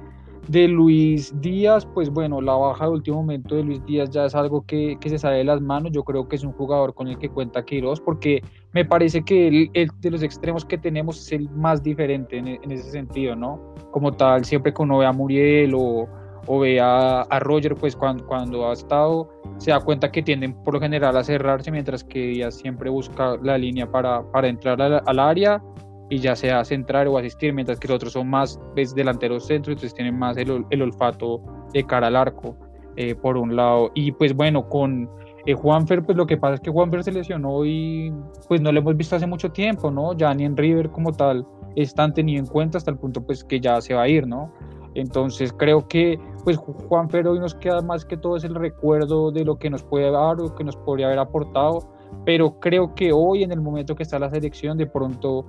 de 0.47 0.67
Luis 0.67 1.33
Díaz, 1.41 1.85
pues 1.85 2.09
bueno, 2.09 2.41
la 2.41 2.53
baja 2.53 2.85
de 2.85 2.91
último 2.91 3.17
momento 3.17 3.55
de 3.55 3.63
Luis 3.63 3.85
Díaz 3.85 4.09
ya 4.09 4.25
es 4.25 4.35
algo 4.35 4.65
que, 4.65 4.97
se 5.03 5.17
sale 5.17 5.37
de 5.37 5.43
las 5.43 5.61
manos. 5.61 5.91
Yo 5.91 6.03
creo 6.03 6.27
que 6.27 6.35
es 6.35 6.43
un 6.43 6.53
jugador 6.53 6.93
con 6.93 7.07
el 7.07 7.17
que 7.17 7.29
cuenta 7.29 7.63
Queiroz, 7.63 8.01
porque 8.01 8.41
me 8.73 8.85
parece 8.85 9.23
que 9.23 9.69
el, 9.73 9.89
de 9.99 10.11
los 10.11 10.23
extremos 10.23 10.65
que 10.65 10.77
tenemos 10.77 11.19
es 11.19 11.31
el 11.33 11.49
más 11.49 11.83
diferente 11.83 12.37
en, 12.37 12.71
ese 12.71 12.91
sentido, 12.91 13.35
¿no? 13.35 13.59
Como 13.91 14.11
tal, 14.13 14.45
siempre 14.45 14.73
que 14.73 14.81
uno 14.81 14.97
ve 14.97 15.05
a 15.05 15.11
Muriel 15.11 15.73
o, 15.75 16.07
o 16.47 16.59
ve 16.59 16.79
a, 16.81 17.25
Roger, 17.39 17.75
pues 17.75 17.95
cuando, 17.95 18.25
cuando 18.25 18.69
ha 18.69 18.73
estado, 18.73 19.29
se 19.61 19.69
da 19.69 19.79
cuenta 19.79 20.11
que 20.11 20.23
tienden 20.23 20.55
por 20.63 20.73
lo 20.73 20.79
general 20.79 21.15
a 21.15 21.23
cerrarse, 21.23 21.69
mientras 21.69 22.03
que 22.03 22.19
Díaz 22.19 22.55
siempre 22.55 22.89
busca 22.89 23.37
la 23.43 23.59
línea 23.59 23.85
para, 23.85 24.23
para 24.31 24.47
entrar 24.47 24.81
al 24.81 25.19
área 25.19 25.61
y 26.09 26.17
ya 26.17 26.35
sea 26.35 26.65
centrar 26.65 27.07
o 27.07 27.15
asistir, 27.15 27.53
mientras 27.53 27.79
que 27.79 27.87
los 27.87 27.97
otros 27.97 28.13
son 28.13 28.27
más 28.27 28.59
ves, 28.75 28.95
delanteros 28.95 29.45
centros, 29.45 29.73
entonces 29.73 29.93
tienen 29.93 30.17
más 30.17 30.35
el, 30.37 30.65
el 30.71 30.81
olfato 30.81 31.43
de 31.73 31.83
cara 31.83 32.07
al 32.07 32.15
arco, 32.15 32.57
eh, 32.95 33.13
por 33.13 33.37
un 33.37 33.55
lado. 33.55 33.91
Y 33.93 34.11
pues 34.13 34.35
bueno, 34.35 34.67
con 34.67 35.07
eh, 35.45 35.53
Juanfer, 35.53 36.01
pues 36.03 36.17
lo 36.17 36.25
que 36.25 36.37
pasa 36.37 36.55
es 36.55 36.61
que 36.61 36.71
Juanfer 36.71 37.03
se 37.03 37.11
lesionó 37.11 37.63
y 37.63 38.11
pues 38.47 38.61
no 38.61 38.71
lo 38.71 38.79
hemos 38.79 38.97
visto 38.97 39.15
hace 39.15 39.27
mucho 39.27 39.51
tiempo, 39.51 39.91
¿no? 39.91 40.17
Ya 40.17 40.33
ni 40.33 40.43
en 40.43 40.57
River 40.57 40.89
como 40.89 41.11
tal 41.11 41.45
están 41.75 42.15
tenido 42.15 42.39
en 42.39 42.47
cuenta 42.47 42.79
hasta 42.79 42.89
el 42.89 42.97
punto 42.97 43.23
pues 43.23 43.43
que 43.43 43.59
ya 43.59 43.79
se 43.79 43.93
va 43.93 44.01
a 44.01 44.07
ir, 44.07 44.25
¿no? 44.25 44.51
Entonces 44.95 45.53
creo 45.53 45.87
que 45.87 46.19
pues 46.43 46.57
Juanfer 46.57 47.27
hoy 47.27 47.39
nos 47.39 47.55
queda 47.55 47.81
más 47.81 48.03
que 48.05 48.17
todo 48.17 48.37
es 48.37 48.43
el 48.43 48.55
recuerdo 48.55 49.31
de 49.31 49.45
lo 49.45 49.57
que 49.57 49.69
nos 49.69 49.83
puede 49.83 50.11
dar 50.11 50.41
o 50.41 50.55
que 50.55 50.63
nos 50.63 50.75
podría 50.75 51.07
haber 51.07 51.19
aportado 51.19 51.87
pero 52.25 52.59
creo 52.59 52.93
que 52.93 53.11
hoy 53.11 53.43
en 53.43 53.51
el 53.51 53.61
momento 53.61 53.95
que 53.95 54.03
está 54.03 54.19
la 54.19 54.29
selección 54.29 54.77
de 54.77 54.87
pronto 54.87 55.45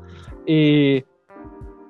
eh, 0.46 1.04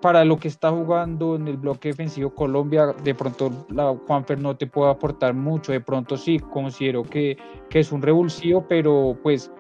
para 0.01 0.25
lo 0.25 0.37
que 0.37 0.49
está 0.49 0.71
jugando 0.71 1.37
en 1.37 1.47
el 1.47 1.57
bloque 1.57 1.91
defensivo 1.91 2.35
Colombia, 2.35 2.87
de 3.05 3.15
pronto 3.15 3.67
la 3.69 3.95
Juanfer 4.07 4.41
no 4.41 4.57
te 4.57 4.67
puede 4.67 4.91
aportar 4.91 5.33
mucho, 5.35 5.71
de 5.71 5.81
pronto 5.81 6.17
sí, 6.17 6.41
considero 6.41 7.05
que, 7.05 7.37
que 7.71 7.81
es 7.81 7.93
un 7.93 8.03
revulsivo, 8.03 8.67
pero 8.67 9.17
pues 9.23 9.53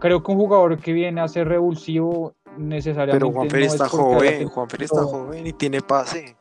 creo 0.00 0.22
que 0.22 0.32
un 0.32 0.38
jugador 0.38 0.78
que 0.78 0.94
viene 0.94 1.20
a 1.20 1.28
ser 1.28 1.48
revulsivo 1.48 2.32
necesariamente... 2.56 3.18
Pero 3.18 3.32
Juanfer 3.32 3.62
está 3.62 3.88
joven, 3.88 4.48
Juanfer 4.48 4.82
está 4.82 5.02
joven 5.02 5.46
y 5.46 5.52
tiene 5.52 5.82
pase. 5.82 6.36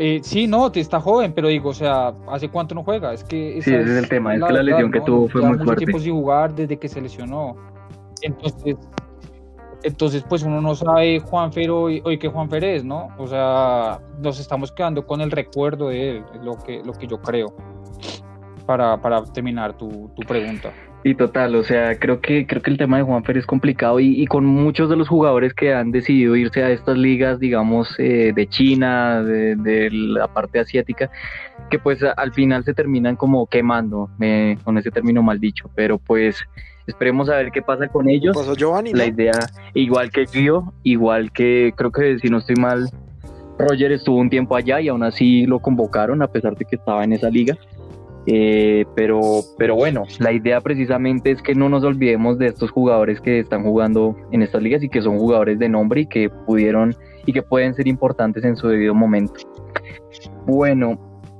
Eh, 0.00 0.20
sí, 0.22 0.46
no, 0.46 0.70
está 0.72 1.00
joven, 1.00 1.32
pero 1.32 1.48
digo, 1.48 1.70
o 1.70 1.74
sea, 1.74 2.14
¿hace 2.28 2.48
cuánto 2.48 2.74
no 2.74 2.84
juega? 2.84 3.12
Es 3.12 3.24
que 3.24 3.60
sí, 3.62 3.74
ese 3.74 3.82
es 3.82 3.88
el 3.90 4.08
tema, 4.08 4.34
es 4.34 4.44
que 4.44 4.52
la 4.52 4.62
lesión 4.62 4.92
que 4.92 5.00
tuvo 5.00 5.28
fue 5.28 5.40
muy 5.40 5.52
mucho 5.52 5.64
fuerte. 5.64 5.84
tiempo 5.84 5.98
sin 5.98 6.12
jugar 6.12 6.54
desde 6.54 6.76
que 6.76 6.88
se 6.88 7.00
lesionó. 7.00 7.56
Entonces, 8.22 8.76
entonces 9.82 10.24
pues 10.28 10.44
uno 10.44 10.60
no 10.60 10.76
sabe 10.76 11.18
Juanfer 11.18 11.70
hoy, 11.70 12.00
hoy 12.04 12.16
qué 12.16 12.28
Juanfer 12.28 12.62
es, 12.62 12.84
¿no? 12.84 13.08
O 13.18 13.26
sea, 13.26 14.00
nos 14.20 14.38
estamos 14.38 14.70
quedando 14.70 15.04
con 15.04 15.20
el 15.20 15.32
recuerdo 15.32 15.88
de 15.88 16.18
él, 16.18 16.24
lo 16.42 16.56
que, 16.58 16.80
lo 16.84 16.92
que 16.92 17.08
yo 17.08 17.20
creo, 17.20 17.52
para, 18.66 19.00
para 19.00 19.24
terminar 19.24 19.76
tu, 19.76 20.10
tu 20.14 20.22
pregunta. 20.22 20.72
Y 21.08 21.14
total, 21.14 21.54
o 21.54 21.62
sea, 21.62 21.98
creo 21.98 22.20
que 22.20 22.46
creo 22.46 22.60
que 22.60 22.70
el 22.70 22.76
tema 22.76 22.98
de 22.98 23.02
Juanfer 23.02 23.38
es 23.38 23.46
complicado 23.46 23.98
y, 23.98 24.26
con 24.26 24.44
muchos 24.44 24.90
de 24.90 24.96
los 24.96 25.08
jugadores 25.08 25.54
que 25.54 25.72
han 25.72 25.90
decidido 25.90 26.36
irse 26.36 26.62
a 26.62 26.68
estas 26.68 26.98
ligas, 26.98 27.40
digamos, 27.40 27.94
eh, 27.96 28.34
de 28.34 28.46
China, 28.46 29.22
de, 29.22 29.88
la 29.90 30.28
parte 30.28 30.58
asiática, 30.58 31.10
que 31.70 31.78
pues 31.78 32.02
al 32.02 32.34
final 32.34 32.62
se 32.64 32.74
terminan 32.74 33.16
como 33.16 33.46
quemando, 33.46 34.10
con 34.64 34.76
ese 34.76 34.90
término 34.90 35.22
mal 35.22 35.40
dicho, 35.40 35.70
pero 35.74 35.96
pues 35.96 36.44
esperemos 36.86 37.30
a 37.30 37.36
ver 37.36 37.52
qué 37.52 37.62
pasa 37.62 37.88
con 37.88 38.10
ellos. 38.10 38.36
Pasó 38.36 38.54
Giovanni, 38.54 38.92
La 38.92 39.06
idea, 39.06 39.32
igual 39.72 40.10
que 40.10 40.26
Gio, 40.26 40.74
igual 40.82 41.32
que 41.32 41.72
creo 41.74 41.90
que 41.90 42.18
si 42.18 42.28
no 42.28 42.36
estoy 42.36 42.56
mal, 42.56 42.90
Roger 43.58 43.92
estuvo 43.92 44.18
un 44.18 44.28
tiempo 44.28 44.56
allá 44.56 44.78
y 44.82 44.88
aún 44.88 45.02
así 45.02 45.46
lo 45.46 45.60
convocaron 45.60 46.20
a 46.20 46.26
pesar 46.26 46.54
de 46.54 46.66
que 46.66 46.76
estaba 46.76 47.02
en 47.02 47.14
esa 47.14 47.30
liga. 47.30 47.56
Eh, 48.30 48.84
pero, 48.94 49.20
pero 49.56 49.74
bueno, 49.74 50.04
la 50.18 50.32
idea 50.32 50.60
precisamente 50.60 51.30
es 51.30 51.40
que 51.40 51.54
no 51.54 51.70
nos 51.70 51.82
olvidemos 51.82 52.38
de 52.38 52.48
estos 52.48 52.70
jugadores 52.70 53.22
que 53.22 53.40
están 53.40 53.62
jugando 53.62 54.14
en 54.32 54.42
estas 54.42 54.62
ligas 54.62 54.82
y 54.82 54.90
que 54.90 55.00
son 55.00 55.18
jugadores 55.18 55.58
de 55.58 55.70
nombre 55.70 56.02
y 56.02 56.06
que 56.06 56.28
pudieron 56.28 56.94
y 57.24 57.32
que 57.32 57.40
pueden 57.40 57.74
ser 57.74 57.88
importantes 57.88 58.44
en 58.44 58.56
su 58.56 58.68
debido 58.68 58.94
momento. 58.94 59.32
Bueno, 60.46 60.98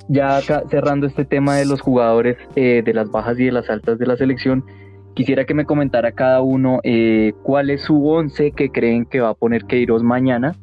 ya 0.08 0.40
cerrando 0.40 1.06
este 1.06 1.26
tema 1.26 1.56
de 1.56 1.66
los 1.66 1.82
jugadores, 1.82 2.38
eh, 2.56 2.82
de 2.82 2.94
las 2.94 3.10
bajas 3.10 3.38
y 3.38 3.44
de 3.44 3.52
las 3.52 3.68
altas 3.68 3.98
de 3.98 4.06
la 4.06 4.16
selección, 4.16 4.64
quisiera 5.12 5.44
que 5.44 5.52
me 5.52 5.66
comentara 5.66 6.12
cada 6.12 6.40
uno 6.40 6.80
eh, 6.84 7.34
cuál 7.42 7.68
es 7.68 7.82
su 7.82 8.08
once 8.08 8.52
que 8.52 8.70
creen 8.70 9.04
que 9.04 9.20
va 9.20 9.28
a 9.28 9.34
poner 9.34 9.66
Queiroz 9.66 10.02
mañana. 10.02 10.54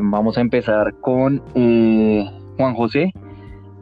vamos 0.00 0.38
a 0.38 0.42
empezar 0.42 0.94
con 1.00 1.42
Juan 2.56 2.74
José. 2.76 3.12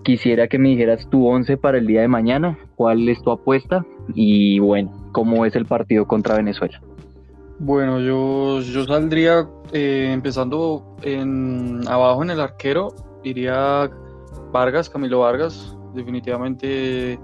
Quisiera 0.06 0.46
que 0.46 0.56
me 0.56 0.68
dijeras 0.68 1.10
tu 1.10 1.26
11 1.26 1.56
para 1.56 1.78
el 1.78 1.86
día 1.88 2.00
de 2.00 2.06
mañana, 2.06 2.56
cuál 2.76 3.08
es 3.08 3.20
tu 3.24 3.32
apuesta 3.32 3.84
y 4.14 4.60
bueno, 4.60 4.92
cómo 5.10 5.44
es 5.44 5.56
el 5.56 5.66
partido 5.66 6.06
contra 6.06 6.36
Venezuela. 6.36 6.80
Bueno, 7.58 7.98
yo, 7.98 8.60
yo 8.60 8.84
saldría 8.84 9.48
eh, 9.72 10.10
empezando 10.12 10.96
en, 11.02 11.80
abajo 11.88 12.22
en 12.22 12.30
el 12.30 12.40
arquero, 12.40 12.94
iría 13.24 13.90
Vargas, 14.52 14.88
Camilo 14.88 15.18
Vargas, 15.18 15.76
definitivamente 15.92 17.18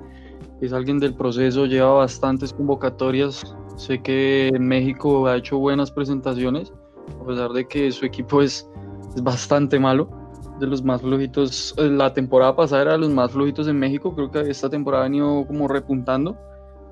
es 0.60 0.72
alguien 0.72 0.98
del 0.98 1.14
proceso, 1.14 1.66
lleva 1.66 1.92
bastantes 1.92 2.52
convocatorias, 2.52 3.54
sé 3.76 4.02
que 4.02 4.48
en 4.48 4.66
México 4.66 5.28
ha 5.28 5.36
hecho 5.36 5.56
buenas 5.56 5.92
presentaciones, 5.92 6.72
a 7.20 7.24
pesar 7.24 7.52
de 7.52 7.64
que 7.64 7.92
su 7.92 8.04
equipo 8.04 8.42
es, 8.42 8.68
es 9.14 9.22
bastante 9.22 9.78
malo 9.78 10.21
de 10.62 10.68
los 10.68 10.82
más 10.82 11.02
flojitos. 11.02 11.74
Eh, 11.76 11.88
la 11.88 12.14
temporada 12.14 12.54
pasada 12.54 12.82
era 12.82 12.92
de 12.92 12.98
los 12.98 13.10
más 13.10 13.32
flojitos 13.32 13.66
en 13.68 13.78
México. 13.78 14.14
Creo 14.14 14.30
que 14.30 14.40
esta 14.48 14.70
temporada 14.70 15.04
ha 15.04 15.08
venido 15.08 15.44
como 15.46 15.68
repuntando. 15.68 16.38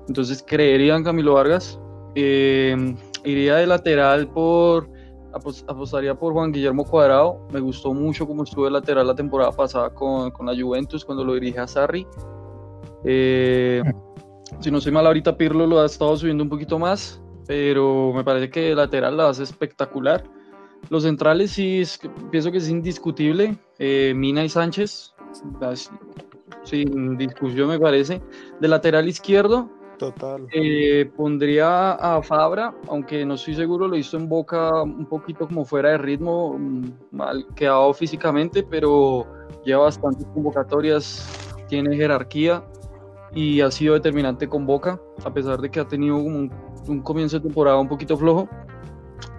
Entonces 0.07 0.43
creería 0.45 0.95
en 0.95 1.03
Camilo 1.03 1.35
Vargas. 1.35 1.79
Eh, 2.15 2.95
iría 3.23 3.55
de 3.55 3.67
lateral 3.67 4.27
por. 4.27 4.89
apostaría 5.33 6.13
por 6.13 6.33
Juan 6.33 6.51
Guillermo 6.51 6.83
Cuadrado. 6.83 7.47
Me 7.51 7.61
gustó 7.61 7.93
mucho 7.93 8.27
como 8.27 8.43
estuvo 8.43 8.65
de 8.65 8.71
lateral 8.71 9.07
la 9.07 9.15
temporada 9.15 9.51
pasada 9.51 9.89
con, 9.93 10.31
con 10.31 10.45
la 10.45 10.53
Juventus 10.53 11.05
cuando 11.05 11.23
lo 11.23 11.33
dirige 11.33 11.59
a 11.59 11.67
Sarri. 11.67 12.05
Eh, 13.05 13.81
si 14.59 14.69
no 14.69 14.81
soy 14.81 14.91
mal, 14.91 15.07
ahorita 15.07 15.37
Pirlo 15.37 15.65
lo 15.65 15.79
ha 15.79 15.85
estado 15.85 16.15
subiendo 16.17 16.43
un 16.43 16.49
poquito 16.49 16.77
más. 16.77 17.21
Pero 17.47 18.11
me 18.13 18.23
parece 18.23 18.49
que 18.49 18.61
de 18.61 18.75
lateral 18.75 19.15
la 19.15 19.29
hace 19.29 19.43
espectacular. 19.43 20.23
Los 20.89 21.03
centrales 21.03 21.51
sí, 21.51 21.83
pienso 22.31 22.51
que 22.51 22.57
es 22.57 22.69
indiscutible. 22.69 23.57
Eh, 23.79 24.13
Mina 24.15 24.43
y 24.43 24.49
Sánchez, 24.49 25.13
sin 26.63 27.17
discusión 27.17 27.69
me 27.69 27.79
parece. 27.79 28.21
De 28.59 28.67
lateral 28.67 29.07
izquierdo, 29.07 29.69
Total. 30.01 30.47
Eh, 30.51 31.11
pondría 31.15 31.91
a 31.91 32.23
Fabra, 32.23 32.73
aunque 32.87 33.23
no 33.23 33.35
estoy 33.35 33.53
seguro, 33.53 33.87
lo 33.87 33.95
hizo 33.95 34.17
en 34.17 34.27
Boca 34.27 34.81
un 34.81 35.05
poquito 35.05 35.47
como 35.47 35.63
fuera 35.63 35.91
de 35.91 35.99
ritmo, 35.99 36.57
mal 37.11 37.45
quedado 37.53 37.93
físicamente, 37.93 38.63
pero 38.63 39.27
lleva 39.63 39.83
bastantes 39.83 40.25
convocatorias, 40.33 41.29
tiene 41.67 41.95
jerarquía 41.95 42.63
y 43.35 43.61
ha 43.61 43.69
sido 43.69 43.93
determinante 43.93 44.49
con 44.49 44.65
Boca, 44.65 44.99
a 45.23 45.31
pesar 45.31 45.61
de 45.61 45.69
que 45.69 45.79
ha 45.79 45.87
tenido 45.87 46.17
un, 46.17 46.51
un 46.87 47.01
comienzo 47.03 47.37
de 47.37 47.43
temporada 47.43 47.77
un 47.77 47.87
poquito 47.87 48.17
flojo. 48.17 48.49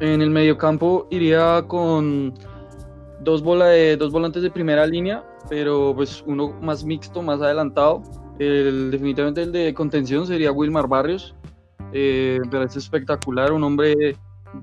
En 0.01 0.21
el 0.23 0.31
mediocampo 0.31 1.07
iría 1.11 1.65
con 1.69 2.35
dos, 3.21 3.43
bola 3.43 3.67
de, 3.67 3.97
dos 3.97 4.13
volantes 4.13 4.43
de 4.43 4.51
primera 4.51 4.87
línea, 4.87 5.25
pero 5.49 5.93
pues 5.95 6.23
uno 6.27 6.53
más 6.61 6.85
mixto, 6.85 7.23
más 7.23 7.41
adelantado. 7.41 8.03
El, 8.39 8.91
definitivamente 8.91 9.43
el 9.43 9.53
de 9.53 9.75
contención 9.75 10.27
sería 10.27 10.53
Wilmar 10.53 10.89
Barrios. 10.89 11.35
Eh, 11.93 12.41
pero 12.51 12.65
es 12.65 12.77
espectacular, 12.77 13.53
un 13.53 13.63
hombre 13.65 14.17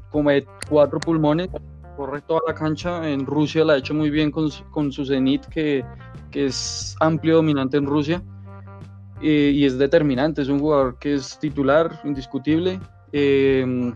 como 0.09 0.31
de 0.31 0.45
cuatro 0.67 0.99
pulmones, 0.99 1.49
corre 1.95 2.21
toda 2.21 2.41
la 2.47 2.53
cancha. 2.53 3.07
En 3.09 3.25
Rusia 3.25 3.63
la 3.63 3.73
ha 3.73 3.77
hecho 3.77 3.93
muy 3.93 4.09
bien 4.09 4.31
con, 4.31 4.49
con 4.71 4.91
su 4.91 5.05
Zenit, 5.05 5.45
que, 5.45 5.83
que, 6.31 6.47
es 6.47 6.95
amplio, 6.99 7.37
dominante 7.37 7.77
en 7.77 7.85
Rusia. 7.85 8.21
Eh, 9.21 9.51
y 9.53 9.65
es 9.65 9.77
determinante, 9.77 10.41
es 10.41 10.47
un 10.47 10.59
jugador 10.59 10.97
que 10.97 11.15
es 11.15 11.37
titular, 11.39 11.99
indiscutible. 12.03 12.79
Eh, 13.11 13.93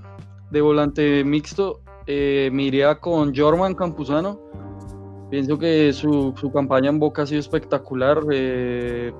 de 0.53 0.61
volante 0.61 1.23
mixto, 1.23 1.81
eh, 2.05 2.49
me 2.53 2.63
iría 2.63 2.99
con 2.99 3.35
Jorman 3.35 3.73
Campuzano. 3.73 4.39
Pienso 5.31 5.57
que 5.57 5.91
su, 5.93 6.33
campaña 6.53 6.89
en 6.89 6.99
Boca 6.99 7.23
ha 7.23 7.25
sido 7.25 7.39
espectacular. 7.39 8.19
Eh, 8.31 9.11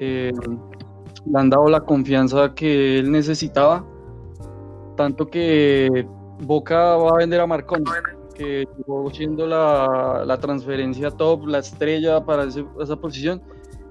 eh, 0.00 0.32
le 1.26 1.38
han 1.38 1.48
dado 1.48 1.68
la 1.68 1.80
confianza 1.80 2.54
que 2.54 2.98
él 2.98 3.12
necesitaba. 3.12 3.86
Tanto 4.96 5.28
que 5.28 6.06
Boca 6.40 6.96
va 6.96 7.10
a 7.10 7.18
vender 7.18 7.40
a 7.40 7.46
Marcón, 7.46 7.84
que 8.34 8.66
llegó 8.76 9.08
siendo 9.10 9.46
la, 9.46 10.38
transferencia 10.40 11.12
top, 11.12 11.46
la 11.46 11.58
estrella 11.58 12.24
para 12.24 12.46
esa 12.46 12.96
posición. 12.96 13.40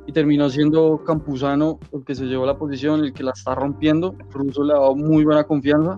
Y 0.05 0.11
terminó 0.11 0.49
siendo 0.49 1.01
Campuzano 1.05 1.79
el 1.93 2.03
que 2.03 2.13
se 2.13 2.25
llevó 2.25 2.45
la 2.45 2.57
posición, 2.57 3.05
el 3.05 3.13
que 3.13 3.23
la 3.23 3.31
está 3.31 3.55
rompiendo. 3.55 4.15
Russo 4.31 4.63
le 4.63 4.73
ha 4.73 4.79
dado 4.79 4.95
muy 4.95 5.23
buena 5.23 5.45
confianza. 5.45 5.97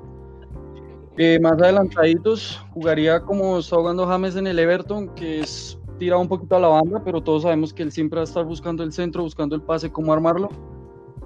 Eh, 1.17 1.39
más 1.39 1.54
adelantaditos, 1.54 2.62
jugaría 2.73 3.21
como 3.21 3.60
está 3.60 3.78
jugando 3.78 4.06
James 4.06 4.36
en 4.36 4.47
el 4.47 4.60
Everton, 4.60 5.08
que 5.15 5.39
es 5.39 5.80
tirado 5.97 6.21
un 6.21 6.28
poquito 6.28 6.58
a 6.58 6.60
la 6.60 6.67
banda, 6.67 7.01
pero 7.06 7.21
todos 7.21 7.43
sabemos 7.43 7.73
que 7.73 7.84
él 7.84 7.91
siempre 7.91 8.17
va 8.17 8.21
a 8.21 8.25
estar 8.25 8.43
buscando 8.43 8.84
el 8.84 8.91
centro, 8.91 9.23
buscando 9.23 9.56
el 9.56 9.62
pase, 9.62 9.89
cómo 9.89 10.12
armarlo. 10.12 10.49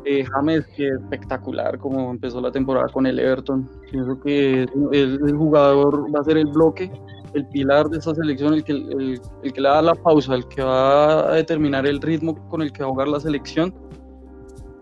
Eh, 0.05 0.23
James, 0.23 0.65
que 0.75 0.87
es 0.87 0.93
espectacular 0.93 1.77
como 1.77 2.11
empezó 2.11 2.39
la 2.39 2.51
temporada 2.51 2.87
con 2.89 3.07
el 3.07 3.19
Everton. 3.19 3.67
Pienso 3.91 4.19
que 4.21 4.63
el, 4.91 5.35
jugador 5.35 6.05
va 6.15 6.19
a 6.21 6.23
ser 6.23 6.37
el 6.37 6.47
bloque, 6.47 6.91
el 7.33 7.47
pilar 7.47 7.89
de 7.89 7.97
esta 7.97 8.13
selección, 8.13 8.53
el 8.53 8.63
que, 8.63 8.71
el, 8.73 9.19
el 9.43 9.53
que 9.53 9.61
le 9.61 9.69
da 9.69 9.81
la 9.81 9.95
pausa, 9.95 10.35
el 10.35 10.47
que 10.47 10.61
va 10.61 11.31
a 11.31 11.33
determinar 11.33 11.87
el 11.87 11.99
ritmo 11.99 12.35
con 12.47 12.61
el 12.61 12.71
que 12.71 12.83
va 12.83 12.89
a 12.89 12.91
jugar 12.91 13.07
la 13.07 13.19
selección. 13.19 13.73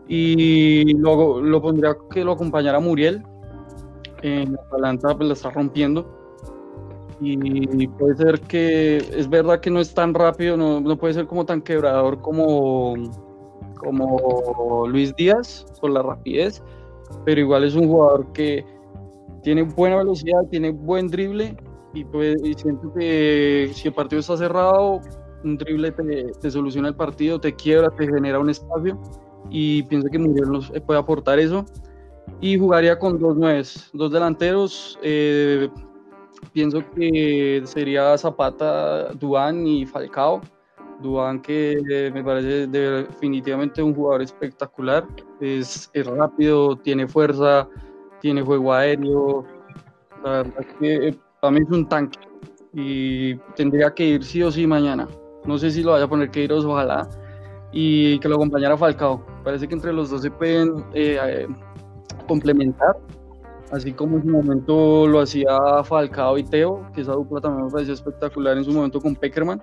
Y 0.09 0.93
luego 0.97 1.41
lo 1.41 1.61
pondría 1.61 1.95
que 2.11 2.23
lo 2.23 2.33
acompañara 2.33 2.79
Muriel. 2.79 3.23
En 4.27 4.57
Atalanta 4.57 5.15
pues 5.15 5.27
la 5.27 5.33
está 5.33 5.49
rompiendo. 5.49 6.05
Y 7.19 7.87
puede 7.87 8.15
ser 8.15 8.39
que 8.41 8.97
es 8.97 9.27
verdad 9.27 9.59
que 9.59 9.71
no 9.71 9.79
es 9.79 9.93
tan 9.93 10.13
rápido, 10.13 10.55
no, 10.55 10.79
no 10.79 10.97
puede 10.97 11.15
ser 11.15 11.25
como 11.25 11.45
tan 11.45 11.61
quebrador 11.61 12.21
como, 12.21 12.93
como 13.75 14.85
Luis 14.87 15.15
Díaz 15.15 15.65
por 15.81 15.89
la 15.89 16.03
rapidez, 16.03 16.61
pero 17.25 17.41
igual 17.41 17.63
es 17.63 17.73
un 17.73 17.87
jugador 17.87 18.31
que 18.33 18.63
tiene 19.41 19.63
buena 19.63 19.97
velocidad, 19.97 20.43
tiene 20.51 20.69
buen 20.69 21.07
drible 21.07 21.57
y, 21.93 22.03
puede, 22.05 22.35
y 22.47 22.53
siento 22.53 22.93
que 22.93 23.71
si 23.73 23.87
el 23.87 23.93
partido 23.95 24.19
está 24.19 24.37
cerrado, 24.37 25.01
un 25.43 25.57
drible 25.57 25.91
te, 25.91 26.31
te, 26.39 26.51
soluciona 26.51 26.89
el 26.89 26.95
partido, 26.95 27.39
te 27.39 27.55
quiebra, 27.55 27.89
te 27.89 28.05
genera 28.05 28.39
un 28.39 28.51
espacio 28.51 28.99
y 29.49 29.83
pienso 29.83 30.09
que 30.09 30.19
Muriel 30.19 30.51
nos 30.51 30.71
puede 30.85 30.99
aportar 30.99 31.39
eso. 31.39 31.65
Y 32.41 32.57
jugaría 32.57 32.97
con 32.97 33.19
dos 33.19 33.35
nueves, 33.35 33.89
dos 33.93 34.11
delanteros. 34.11 34.99
Eh, 35.01 35.69
pienso 36.53 36.83
que 36.95 37.61
sería 37.65 38.17
Zapata, 38.17 39.13
Duan 39.13 39.65
y 39.65 39.85
Falcao. 39.85 40.41
Duan 41.01 41.41
que 41.41 42.11
me 42.13 42.23
parece 42.23 42.67
definitivamente 42.67 43.83
un 43.83 43.93
jugador 43.93 44.23
espectacular, 44.23 45.05
es, 45.39 45.91
es, 45.93 46.07
rápido, 46.07 46.75
tiene 46.75 47.07
fuerza, 47.07 47.67
tiene 48.19 48.41
juego 48.41 48.73
aéreo, 48.73 49.45
la 50.23 50.31
verdad 50.31 50.53
es 50.59 50.75
que 50.79 51.19
para 51.39 51.51
mí 51.51 51.59
es 51.61 51.69
un 51.69 51.87
tanque 51.87 52.19
y 52.73 53.35
tendría 53.55 53.93
que 53.93 54.05
ir 54.05 54.23
sí 54.23 54.41
o 54.43 54.51
sí 54.51 54.65
mañana. 54.65 55.07
No 55.45 55.57
sé 55.57 55.71
si 55.71 55.83
lo 55.83 55.91
vaya 55.91 56.05
a 56.05 56.09
poner 56.09 56.31
Queiroz, 56.31 56.65
ojalá, 56.65 57.07
y 57.71 58.19
que 58.19 58.27
lo 58.27 58.35
acompañara 58.35 58.75
Falcao. 58.75 59.25
Parece 59.43 59.67
que 59.67 59.75
entre 59.75 59.93
los 59.93 60.09
dos 60.09 60.21
se 60.21 60.31
pueden 60.31 60.83
eh, 60.93 61.47
complementar, 62.27 62.97
así 63.71 63.93
como 63.93 64.17
en 64.17 64.23
su 64.23 64.29
momento 64.29 65.07
lo 65.07 65.21
hacía 65.21 65.57
Falcao 65.83 66.37
y 66.37 66.43
Teo, 66.43 66.85
que 66.93 67.01
esa 67.01 67.13
dupla 67.13 67.41
también 67.41 67.65
me 67.65 67.71
pareció 67.71 67.93
espectacular 67.93 68.57
en 68.57 68.63
su 68.63 68.71
momento 68.71 68.99
con 68.99 69.15
Peckerman. 69.15 69.61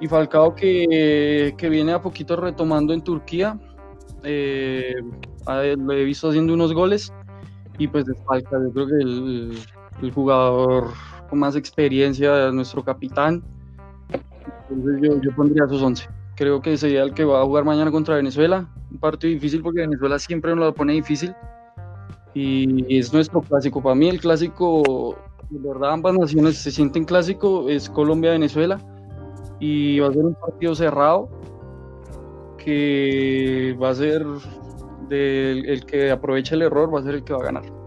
Y 0.00 0.08
Falcao 0.08 0.54
que, 0.54 1.54
que 1.56 1.68
viene 1.68 1.92
a 1.92 2.02
poquito 2.02 2.36
retomando 2.36 2.92
en 2.92 3.02
Turquía, 3.02 3.58
eh, 4.22 4.94
lo 5.46 5.92
he 5.92 6.04
visto 6.04 6.28
haciendo 6.28 6.52
unos 6.52 6.72
goles 6.72 7.12
y 7.78 7.88
pues 7.88 8.04
de 8.04 8.14
Falcao, 8.26 8.62
yo 8.64 8.72
creo 8.72 8.86
que 8.86 8.94
el, 8.94 9.58
el 10.02 10.12
jugador 10.12 10.88
con 11.28 11.38
más 11.38 11.56
experiencia, 11.56 12.50
nuestro 12.50 12.82
capitán. 12.84 13.42
Entonces 14.68 15.00
yo, 15.02 15.20
yo 15.20 15.34
pondría 15.34 15.66
sus 15.68 15.82
11. 15.82 16.08
Creo 16.36 16.60
que 16.60 16.76
sería 16.76 17.02
el 17.02 17.14
que 17.14 17.24
va 17.24 17.40
a 17.40 17.44
jugar 17.44 17.64
mañana 17.64 17.90
contra 17.90 18.16
Venezuela. 18.16 18.68
Un 18.90 18.98
partido 18.98 19.32
difícil 19.32 19.62
porque 19.62 19.80
Venezuela 19.80 20.18
siempre 20.18 20.54
nos 20.54 20.64
lo 20.64 20.74
pone 20.74 20.92
difícil. 20.94 21.34
Y 22.34 22.98
es 22.98 23.12
nuestro 23.12 23.40
clásico. 23.40 23.80
Para 23.80 23.94
mí 23.94 24.08
el 24.08 24.20
clásico, 24.20 25.16
de 25.50 25.68
verdad 25.68 25.92
ambas 25.92 26.14
naciones 26.14 26.58
se 26.58 26.70
sienten 26.70 27.04
clásico, 27.04 27.68
es 27.68 27.88
Colombia-Venezuela. 27.88 28.78
Y 29.60 30.00
va 30.00 30.08
a 30.08 30.12
ser 30.12 30.24
un 30.24 30.34
partido 30.34 30.74
cerrado 30.74 31.28
que 32.58 33.76
va 33.80 33.90
a 33.90 33.94
ser 33.94 34.24
el 35.10 35.84
que 35.86 36.10
aproveche 36.10 36.54
el 36.54 36.62
error, 36.62 36.92
va 36.92 37.00
a 37.00 37.02
ser 37.02 37.14
el 37.14 37.24
que 37.24 37.32
va 37.32 37.40
a 37.40 37.44
ganar. 37.44 37.84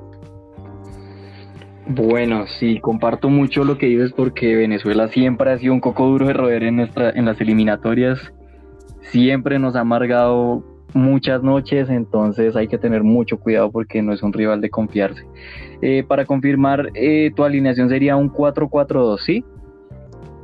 Bueno, 1.89 2.45
sí, 2.59 2.79
comparto 2.81 3.29
mucho 3.29 3.63
lo 3.63 3.77
que 3.77 3.85
dices 3.85 4.11
porque 4.13 4.55
Venezuela 4.57 5.07
siempre 5.07 5.51
ha 5.51 5.57
sido 5.57 5.73
un 5.73 5.79
coco 5.79 6.05
duro 6.07 6.27
de 6.27 6.33
roer 6.33 6.63
en, 6.63 6.77
nuestra, 6.77 7.11
en 7.11 7.25
las 7.25 7.39
eliminatorias. 7.39 8.19
Siempre 9.11 9.57
nos 9.57 9.75
ha 9.75 9.81
amargado 9.81 10.63
muchas 10.97 11.43
noches, 11.43 11.89
entonces 11.89 12.55
hay 12.55 12.67
que 12.67 12.77
tener 12.77 13.03
mucho 13.03 13.39
cuidado 13.39 13.71
porque 13.71 14.01
no 14.01 14.13
es 14.13 14.21
un 14.23 14.33
rival 14.33 14.61
de 14.61 14.69
confiarse. 14.69 15.25
Eh, 15.81 16.03
para 16.03 16.25
confirmar, 16.25 16.89
eh, 16.95 17.31
tu 17.35 17.43
alineación 17.43 17.89
sería 17.89 18.15
un 18.15 18.31
4-4-2, 18.31 19.19
¿sí? 19.19 19.45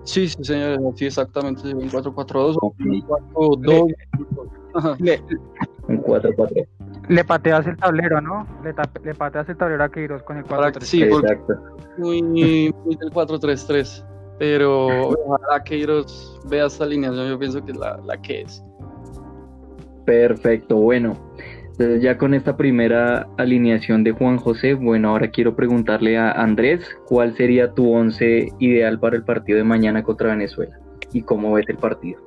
Sí, 0.03 0.27
sí, 0.27 0.43
señor, 0.43 0.79
sí, 0.95 1.05
exactamente, 1.05 1.73
un 1.73 1.89
4-4-2 1.89 2.57
okay. 2.61 3.03
un 3.35 3.61
4-2. 3.63 3.95
Un 5.87 6.01
4-4. 6.03 6.67
Le 7.09 7.23
pateas 7.25 7.67
el 7.67 7.77
tablero, 7.77 8.21
¿no? 8.21 8.47
Le, 8.63 8.73
le 9.03 9.13
pateas 9.13 9.49
el 9.49 9.57
tablero 9.57 9.83
a 9.83 9.89
Queiroz 9.89 10.23
con 10.23 10.37
el 10.37 10.45
4-3-3. 10.45 10.81
Sí, 10.81 11.03
Exacto. 11.03 11.53
muy, 11.97 12.21
muy 12.21 12.95
del 12.95 13.11
4-3-3. 13.11 14.05
Pero 14.39 14.87
ojalá 15.25 15.63
Queiroz 15.63 16.39
vea 16.49 16.65
esta 16.65 16.85
alineación, 16.85 17.29
yo 17.29 17.39
pienso 17.39 17.63
que 17.63 17.71
es 17.71 17.77
la, 17.77 17.97
la 18.05 18.17
que 18.21 18.41
es. 18.41 18.63
Perfecto, 20.05 20.77
bueno. 20.77 21.17
Ya 21.79 22.17
con 22.19 22.35
esta 22.35 22.55
primera 22.55 23.27
alineación 23.37 24.03
de 24.03 24.11
Juan 24.11 24.37
José, 24.37 24.75
bueno, 24.75 25.09
ahora 25.09 25.31
quiero 25.31 25.55
preguntarle 25.55 26.17
a 26.17 26.31
Andrés, 26.31 26.85
¿cuál 27.07 27.35
sería 27.35 27.73
tu 27.73 27.91
once 27.91 28.49
ideal 28.59 28.99
para 28.99 29.15
el 29.15 29.23
partido 29.23 29.57
de 29.57 29.63
mañana 29.63 30.03
contra 30.03 30.29
Venezuela? 30.29 30.77
¿Y 31.13 31.23
cómo 31.23 31.53
ves 31.53 31.67
el 31.69 31.77
partido? 31.77 32.21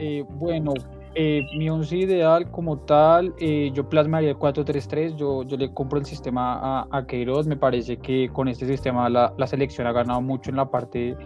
Eh, 0.00 0.24
bueno, 0.28 0.74
eh, 1.14 1.44
mi 1.56 1.70
once 1.70 1.96
ideal 1.96 2.50
como 2.50 2.78
tal, 2.78 3.34
eh, 3.38 3.70
yo 3.72 3.88
plasmaría 3.88 4.30
el 4.30 4.36
4-3-3, 4.36 5.16
yo, 5.16 5.44
yo 5.44 5.56
le 5.56 5.72
compro 5.72 5.98
el 5.98 6.06
sistema 6.06 6.58
a, 6.60 6.88
a 6.90 7.06
Queiroz, 7.06 7.46
me 7.46 7.56
parece 7.56 7.96
que 7.96 8.28
con 8.32 8.48
este 8.48 8.66
sistema 8.66 9.08
la, 9.08 9.46
selección 9.46 9.86
ha 9.86 9.92
ganado 9.92 10.20
mucho 10.20 10.50
en 10.50 10.56
la 10.56 10.70
parte 10.70 11.16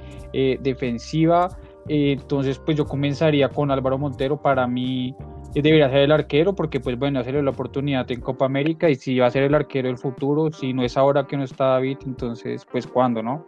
eh, 1.89 2.13
entonces 2.13 2.59
pues 2.59 2.77
yo 2.77 2.85
comenzaría 2.85 3.49
con 3.49 3.71
Álvaro 3.71 3.99
Montero, 3.99 4.41
para 4.41 4.67
mí 4.67 5.15
debería 5.55 5.89
ser 5.89 5.99
el 5.99 6.13
arquero 6.13 6.55
porque 6.55 6.81
pues 6.81 6.99
bueno, 6.99 7.21
hacerle 7.21 7.43
la 7.43 7.51
oportunidad 7.51 8.11
en 8.11 8.21
Copa 8.21 8.47
América 8.47 8.89
y 8.89 8.95
si 8.95 9.19
va 9.19 9.27
a 9.27 9.31
ser 9.31 9.45
el 9.45 9.55
arquero 9.55 9.89
del 9.89 9.99
futuro, 9.99 10.51
si 10.53 10.73
no 10.73 10.83
es 10.83 10.97
ahora 10.97 11.27
que 11.27 11.37
no 11.37 11.45
está 11.45 11.67
David, 11.67 11.99
entonces 12.07 12.67
pues 12.71 12.87
cuándo, 12.87 13.23
¿no? 13.23 13.47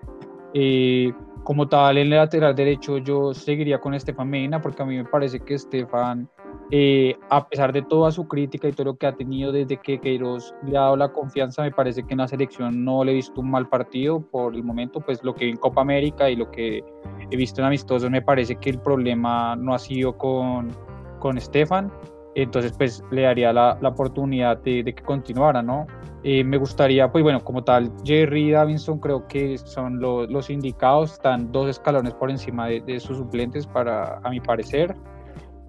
como 1.45 1.69
tal, 1.69 1.99
en 1.99 2.13
el 2.13 2.19
lateral 2.19 2.55
derecho 2.55 2.99
yo 2.99 3.35
seguiría 3.35 3.81
con 3.81 3.95
Estefan 3.95 4.29
Medina 4.29 4.61
porque 4.61 4.83
a 4.83 4.87
mí 4.87 4.97
me 4.97 5.05
parece 5.05 5.41
que 5.41 5.55
Estefan, 5.55 6.29
eh, 6.71 7.17
a 7.31 7.47
pesar 7.49 7.73
de 7.73 7.83
toda 7.83 8.11
su 8.11 8.27
crítica 8.27 8.69
y 8.69 8.73
todo 8.73 8.87
lo 8.87 8.97
que 8.97 9.07
ha 9.07 9.15
tenido 9.15 9.53
desde 9.53 9.77
que 9.77 10.01
Queiroz 10.01 10.55
le 10.67 10.77
ha 10.77 10.83
dado 10.83 10.97
la 10.97 11.13
confianza, 11.13 11.63
me 11.63 11.71
parece 11.71 12.03
que 12.03 12.15
en 12.15 12.19
la 12.19 12.29
selección 12.29 12.85
no 12.85 13.05
le 13.05 13.13
he 13.13 13.15
visto 13.15 13.41
un 13.41 13.51
mal 13.51 13.69
partido 13.69 14.21
por 14.21 14.55
el 14.55 14.63
momento, 14.63 15.01
pues 15.01 15.23
lo 15.23 15.35
que 15.35 15.47
vi 15.47 15.51
en 15.53 15.57
Copa 15.57 15.83
América 15.83 16.31
y 16.31 16.37
lo 16.37 16.51
que 16.51 16.83
he 17.31 17.37
visto 17.37 17.61
en 17.61 17.67
amistosos, 17.67 18.11
me 18.11 18.23
parece 18.23 18.57
que 18.57 18.71
el 18.71 18.79
problema 18.79 19.57
no 19.57 19.75
ha 19.75 19.79
sido 19.79 20.17
con, 20.17 20.71
con 21.19 21.37
Estefan, 21.37 21.93
entonces 22.35 22.73
pues 22.77 23.03
le 23.11 23.23
daría 23.23 23.53
la, 23.53 23.79
la 23.81 23.91
oportunidad 23.91 24.59
de, 24.59 24.83
de, 24.83 24.95
que 24.95 25.03
continuara, 25.03 25.63
¿no? 25.63 25.87
Eh, 26.23 26.43
me 26.43 26.57
gustaría, 26.57 27.13
pues 27.13 27.23
bueno, 27.23 27.45
como 27.45 27.63
tal, 27.63 27.93
Jerry 28.05 28.49
y 28.49 28.51
Davinson 28.53 28.99
creo 28.99 29.27
que 29.29 29.59
son 29.59 30.01
lo, 30.01 30.27
los 30.27 30.49
indicados, 30.49 31.13
están 31.13 31.53
dos 31.53 31.69
escalones 31.69 32.15
por 32.15 32.31
encima 32.31 32.67
de, 32.67 32.81
de, 32.81 32.99
sus 32.99 33.19
suplentes 33.19 33.67
para, 33.67 34.19
a 34.25 34.31
mi 34.31 34.41
parecer. 34.41 34.97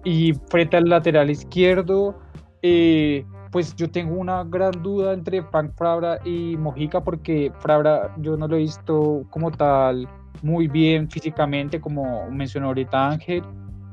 Y 0.06 0.34
frente 0.48 0.76
al 0.76 0.88
lateral 0.88 1.30
izquierdo, 1.30 2.14
eh, 2.62 3.24
pues 3.50 3.74
yo 3.74 3.90
tengo 3.90 4.14
una 4.14 4.44
gran 4.44 4.70
duda 4.80 5.12
entre 5.12 5.42
Frank 5.42 5.72
Frabra 5.76 6.20
y 6.24 6.56
Mojica 6.56 7.02
porque 7.02 7.50
Frabra 7.58 8.14
yo 8.18 8.36
no 8.36 8.46
lo 8.46 8.54
he 8.54 8.60
visto 8.60 9.24
como 9.30 9.50
tal 9.50 10.08
muy 10.42 10.68
bien 10.68 11.10
físicamente, 11.10 11.80
como 11.80 12.30
mencionó 12.30 12.68
ahorita 12.68 13.08
Ángel. 13.08 13.42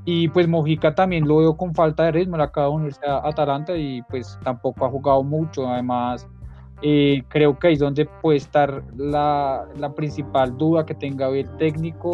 Y 0.05 0.27
pues 0.27 0.47
Mojica 0.47 0.93
también 0.93 1.27
lo 1.27 1.37
veo 1.37 1.57
con 1.57 1.73
falta 1.73 2.03
de 2.03 2.11
ritmo, 2.11 2.37
le 2.37 2.43
acaba 2.43 2.67
de 2.67 2.73
unirse 2.73 3.07
a 3.07 3.27
Atalanta 3.27 3.75
y 3.75 4.03
pues 4.03 4.37
tampoco 4.43 4.85
ha 4.85 4.89
jugado 4.91 5.23
mucho. 5.23 5.67
Además, 5.67 6.27
eh, 6.83 7.23
creo 7.27 7.57
que 7.57 7.69
ahí 7.69 7.73
es 7.73 7.79
donde 7.79 8.05
puede 8.21 8.37
estar 8.37 8.83
la, 8.95 9.65
la, 9.79 9.95
principal 9.95 10.55
duda 10.59 10.85
que 10.85 10.93
tenga 10.93 11.29
el 11.29 11.49
técnico. 11.57 12.11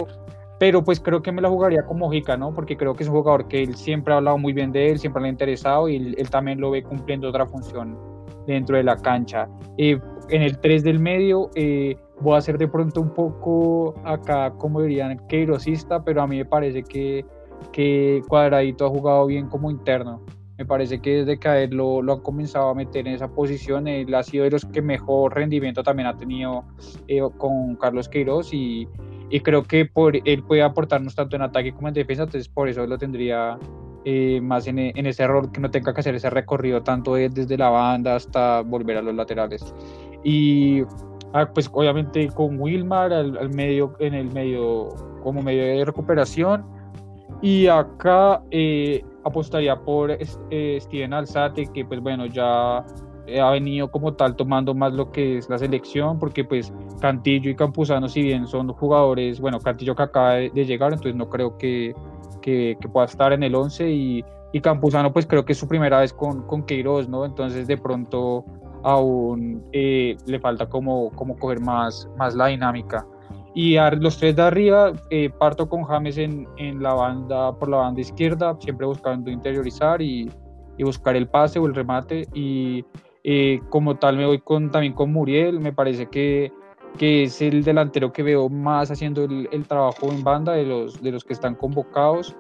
Pero 0.60 0.84
pues 0.84 1.00
creo 1.00 1.22
que 1.22 1.32
me 1.32 1.42
la 1.42 1.50
jugaría 1.50 1.86
con 1.86 2.00
Mojica, 2.00 2.36
¿no? 2.38 2.54
Porque 2.54 2.76
creo 2.76 2.94
que 2.94 3.04
es 3.04 3.10
un 3.10 3.16
jugador 3.16 3.48
que 3.48 3.64
él 3.64 3.76
siempre 3.76 4.14
ha 4.14 4.18
hablado 4.18 4.38
muy 4.38 4.54
bien 4.54 4.72
de 4.72 4.90
él, 4.90 5.00
siempre 5.00 5.22
le 5.22 5.30
ha 5.30 5.32
interesado 5.32 5.88
y 5.88 5.96
él, 5.96 6.16
él 6.18 6.30
también 6.30 6.60
lo 6.60 6.72
ve 6.72 6.84
cumpliendo 6.84 7.30
otra 7.30 7.46
función 7.46 7.98
dentro 8.46 8.76
de 8.76 8.84
la 8.84 8.98
cancha. 8.98 9.48
Eh, 9.78 10.00
en 10.30 10.42
el 10.42 10.60
3 10.60 10.84
del 10.84 11.00
medio 11.00 11.50
eh, 11.56 11.96
voy 12.20 12.38
a 12.38 12.42
ser 12.42 12.58
de 12.58 12.68
pronto 12.68 13.02
un 13.02 13.14
poco 13.14 13.96
acá, 14.04 14.52
como 14.58 14.82
dirían, 14.82 15.26
queirosista, 15.28 16.04
pero 16.04 16.22
a 16.22 16.28
mí 16.28 16.38
me 16.38 16.46
parece 16.46 16.84
que 16.84 17.26
que 17.72 18.22
Cuadradito 18.28 18.86
ha 18.86 18.90
jugado 18.90 19.26
bien 19.26 19.48
como 19.48 19.70
interno. 19.72 20.22
Me 20.58 20.66
parece 20.66 21.00
que 21.00 21.18
desde 21.18 21.40
que 21.40 21.48
a 21.48 21.62
él 21.62 21.72
lo, 21.72 22.02
lo 22.02 22.14
han 22.14 22.20
comenzado 22.20 22.70
a 22.70 22.76
meter 22.76 23.08
en 23.08 23.14
esa 23.14 23.30
posición, 23.30 23.88
él 23.88 24.14
ha 24.14 24.24
sido 24.24 24.44
de 24.44 24.52
los 24.52 24.66
que 24.66 24.82
mejor 24.82 25.36
rendimiento 25.36 25.84
también 25.84 26.08
ha 26.08 26.18
tenido 26.18 26.66
eh, 27.08 27.22
con 27.38 27.76
Carlos 27.78 28.10
Queiroz 28.10 28.54
y, 28.54 28.88
y, 29.30 29.40
creo 29.42 29.64
que 29.64 29.86
por, 29.86 30.16
él 30.16 30.44
puede 30.44 30.62
aportarnos 30.62 31.16
tanto 31.16 31.36
en 31.36 31.42
ataque 31.42 31.74
como 31.74 31.88
en 31.88 31.94
defensa, 31.94 32.24
entonces 32.24 32.48
por 32.50 32.70
eso 32.70 32.86
lo 32.86 32.98
tendría 32.98 33.58
eh, 34.06 34.40
más 34.42 34.68
en, 34.68 34.80
en, 34.80 35.06
ese 35.06 35.28
rol 35.28 35.52
que 35.52 35.60
no 35.60 35.70
tenga 35.70 35.94
que 35.94 36.00
hacer 36.00 36.16
ese 36.16 36.30
recorrido 36.30 36.82
tanto 36.82 37.16
desde 37.16 37.58
la 37.58 37.70
banda 37.70 38.16
hasta 38.16 38.62
volver 38.62 38.98
a 38.98 39.02
los 39.02 39.14
laterales. 39.14 39.74
Y 40.24 40.84
ah, 41.34 41.50
pues 41.54 41.70
obviamente 41.72 42.28
con 42.30 42.60
Wilmar 42.60 43.14
al, 43.14 43.38
al 43.38 43.50
medio, 43.50 43.96
en 44.00 44.14
el 44.14 44.32
medio, 44.32 44.90
como 45.22 45.42
medio 45.42 45.64
de 45.64 45.86
recuperación. 45.86 46.66
Y 47.42 47.68
acá 47.68 48.42
eh, 48.52 49.04
apostaría 49.24 49.76
por 49.76 50.12
eh, 50.12 50.78
Steven 50.82 51.14
Alzate, 51.14 51.68
que 51.68 51.86
pues 51.86 52.00
bueno, 52.02 52.26
ya 52.26 52.86
ha 53.40 53.52
venido 53.52 53.92
como 53.92 54.14
tal 54.14 54.36
tomando 54.36 54.74
más 54.74 54.94
lo 54.94 55.12
que 55.12 55.38
es 55.38 55.50
la 55.50 55.58
selección, 55.58 56.20
porque 56.20 56.44
pues 56.44 56.74
Cantillo 57.02 57.50
y 57.50 57.56
Campuzano, 57.56 58.08
si 58.08 58.22
bien 58.24 58.48
son 58.48 58.70
jugadores, 58.70 59.40
bueno, 59.40 59.60
Cantillo 59.60 59.96
que 59.96 60.04
acaba 60.04 60.34
de, 60.36 60.50
llegar, 60.66 60.94
entonces 60.94 61.16
no 61.16 61.30
creo 61.30 61.58
que, 61.58 61.94
que, 62.42 62.78
que, 62.80 62.88
pueda 62.90 63.06
estar 63.06 63.34
en 63.34 63.44
el 63.44 63.56
11 63.56 63.90
y, 63.90 64.26
y 64.54 64.62
Campuzano 64.62 65.12
pues 65.14 65.26
creo 65.26 65.46
que 65.46 65.54
es 65.54 65.60
su 65.60 65.68
primera 65.68 66.00
vez 66.00 66.14
con, 66.14 66.44
con 66.48 66.64
Queiroz, 66.64 67.10
¿no? 67.10 67.26
Entonces 67.26 67.68
de 67.68 67.78
pronto 67.78 68.46
aún 68.84 69.64
eh, 69.72 70.18
le 70.26 70.40
falta 70.40 70.68
como, 70.68 71.12
como 71.12 71.38
coger 71.38 71.60
más, 71.60 72.10
más 72.18 72.36
la 72.36 72.48
dinámica. 72.48 73.06
Y 73.56 73.78
a 73.78 73.92
los 73.92 74.18
tres 74.18 74.36
de 74.36 74.42
arriba, 74.44 74.94
eh, 75.10 75.30
parto 75.30 75.68
con 75.68 75.84
James 75.84 76.18
en, 76.18 76.48
en, 76.58 76.82
la 76.82 76.94
banda, 76.94 77.52
por 77.58 77.68
la 77.68 77.78
banda 77.78 78.02
izquierda, 78.02 78.56
siempre 78.60 78.86
buscando 78.86 79.32
interiorizar 79.32 80.02
y, 80.02 80.32
y 80.78 80.84
buscar 80.84 81.16
el 81.16 81.28
pase 81.28 81.60
o 81.60 81.66
el 81.66 81.76
remate. 81.76 82.28
Y 82.34 82.86
eh, 83.24 83.62
como 83.70 83.98
tal 83.98 84.18
me 84.18 84.26
voy 84.26 84.40
con, 84.40 84.72
también 84.72 84.94
con 84.94 85.12
Muriel, 85.12 85.60
me 85.60 85.74
parece 85.74 86.08
que, 86.08 86.52
que 86.98 87.24
es 87.24 87.42
el 87.42 87.64
delantero 87.64 88.12
que 88.14 88.24
veo 88.24 88.50
más 88.50 88.92
haciendo 88.92 89.24
el, 89.24 89.50
el, 89.52 89.68
trabajo 89.68 90.12
en 90.12 90.24
banda 90.24 90.54
de 90.54 90.66
los, 90.66 91.02
de 91.02 91.12
los 91.12 91.24
que 91.24 91.34
están 91.34 91.56
convocados. 91.56 92.36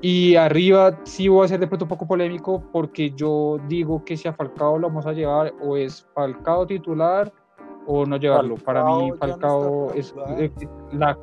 Y 0.00 0.36
arriba 0.36 1.00
sí 1.04 1.28
voy 1.28 1.46
a 1.46 1.48
ser 1.48 1.60
de 1.60 1.66
pronto 1.66 1.86
un 1.86 1.88
poco 1.88 2.06
polémico 2.06 2.62
porque 2.70 3.10
yo 3.10 3.58
digo 3.68 4.04
que 4.04 4.16
si 4.16 4.28
a 4.28 4.34
Falcao 4.34 4.78
lo 4.78 4.88
vamos 4.88 5.06
a 5.06 5.12
llevar 5.12 5.54
o 5.62 5.76
es 5.76 6.06
Falcao 6.14 6.66
titular 6.66 7.32
o 7.86 8.04
no 8.04 8.18
llevarlo. 8.18 8.56
Falcao 8.56 8.84
para 8.84 8.98
mí 8.98 9.12
Falcao 9.18 9.88
no 9.88 9.94
es 9.94 10.14
la... 10.92 11.18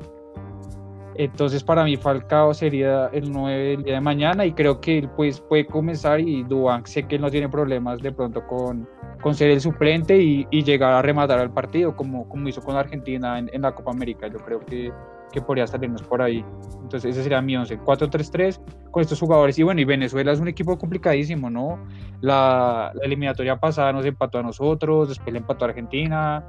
Entonces 1.16 1.62
para 1.62 1.84
mí 1.84 1.96
Falcao 1.96 2.54
sería 2.54 3.06
el 3.12 3.30
9 3.30 3.74
el 3.74 3.82
día 3.82 3.94
de 3.94 4.00
mañana 4.00 4.46
y 4.46 4.52
creo 4.52 4.80
que 4.80 4.98
él 4.98 5.10
pues 5.10 5.40
puede 5.40 5.66
comenzar 5.66 6.20
y 6.20 6.42
Duan 6.44 6.86
sé 6.86 7.02
que 7.04 7.16
él 7.16 7.22
no 7.22 7.30
tiene 7.30 7.48
problemas 7.48 8.00
de 8.00 8.12
pronto 8.12 8.46
con, 8.46 8.88
con 9.20 9.34
ser 9.34 9.50
el 9.50 9.60
suplente 9.60 10.16
y, 10.16 10.46
y, 10.50 10.62
llegar 10.62 10.92
a 10.92 11.02
rematar 11.02 11.38
al 11.38 11.52
partido 11.52 11.94
como, 11.94 12.28
como 12.28 12.48
hizo 12.48 12.62
con 12.62 12.76
Argentina 12.76 13.38
en, 13.38 13.50
en 13.52 13.62
la 13.62 13.74
Copa 13.74 13.90
América. 13.90 14.26
Yo 14.28 14.38
creo 14.38 14.60
que, 14.60 14.90
que 15.32 15.42
podría 15.42 15.66
salirnos 15.66 16.02
por 16.02 16.22
ahí. 16.22 16.44
Entonces 16.82 17.12
ese 17.12 17.22
sería 17.22 17.42
mi 17.42 17.56
11, 17.56 17.80
4-3-3 17.80 18.90
con 18.90 19.02
estos 19.02 19.18
jugadores. 19.18 19.58
Y 19.58 19.62
bueno, 19.62 19.80
y 19.80 19.84
Venezuela 19.84 20.32
es 20.32 20.40
un 20.40 20.48
equipo 20.48 20.78
complicadísimo, 20.78 21.50
¿no? 21.50 21.84
La, 22.20 22.92
la 22.94 23.04
eliminatoria 23.04 23.58
pasada 23.58 23.92
nos 23.92 24.04
empató 24.04 24.38
a 24.38 24.42
nosotros, 24.42 25.08
después 25.08 25.32
le 25.32 25.38
empató 25.40 25.64
a 25.64 25.68
Argentina, 25.68 26.44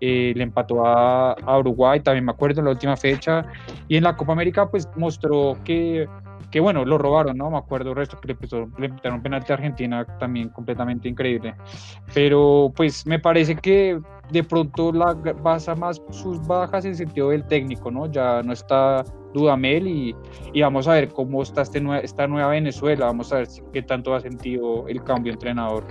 eh, 0.00 0.32
le 0.36 0.42
empató 0.42 0.86
a, 0.86 1.32
a, 1.32 1.58
Uruguay, 1.58 2.00
también 2.00 2.24
me 2.24 2.32
acuerdo 2.32 2.60
en 2.60 2.66
la 2.66 2.70
última 2.72 2.96
fecha. 2.96 3.44
Y 3.88 3.96
en 3.96 4.04
la 4.04 4.16
Copa 4.16 4.32
América 4.32 4.70
pues 4.70 4.88
mostró 4.96 5.56
que, 5.64 6.08
que 6.50 6.60
bueno, 6.60 6.84
lo 6.84 6.98
robaron, 6.98 7.36
¿no? 7.36 7.50
Me 7.50 7.58
acuerdo 7.58 7.90
el 7.90 7.96
resto 7.96 8.18
que 8.20 8.28
le, 8.28 8.34
puso, 8.34 8.68
le 8.78 8.88
pitaron 8.90 9.22
penalti 9.22 9.52
a 9.52 9.56
Argentina 9.56 10.04
también 10.18 10.50
completamente 10.50 11.08
increíble. 11.08 11.54
Pero 12.14 12.72
pues 12.76 13.06
me 13.06 13.18
parece 13.18 13.56
que 13.56 14.00
de 14.30 14.44
pronto 14.44 14.92
la 14.92 15.14
basa 15.14 15.74
más 15.74 16.00
sus 16.10 16.46
bajas 16.46 16.84
en 16.84 16.94
sentido 16.94 17.30
del 17.30 17.44
técnico, 17.44 17.90
¿no? 17.90 18.06
Ya 18.06 18.42
no 18.42 18.52
está 18.52 19.04
Dudamel 19.34 19.86
y, 19.86 20.16
y 20.52 20.62
vamos 20.62 20.86
a 20.88 20.94
ver 20.94 21.08
cómo 21.08 21.42
está 21.42 21.62
este 21.62 21.80
nue 21.80 22.00
esta 22.02 22.26
nueva 22.26 22.50
Venezuela, 22.50 23.06
vamos 23.06 23.32
a 23.32 23.38
ver 23.38 23.48
qué 23.72 23.82
tanto 23.82 24.14
ha 24.14 24.20
sentido 24.20 24.86
el 24.88 25.02
cambio 25.02 25.32
entrenador. 25.32 25.84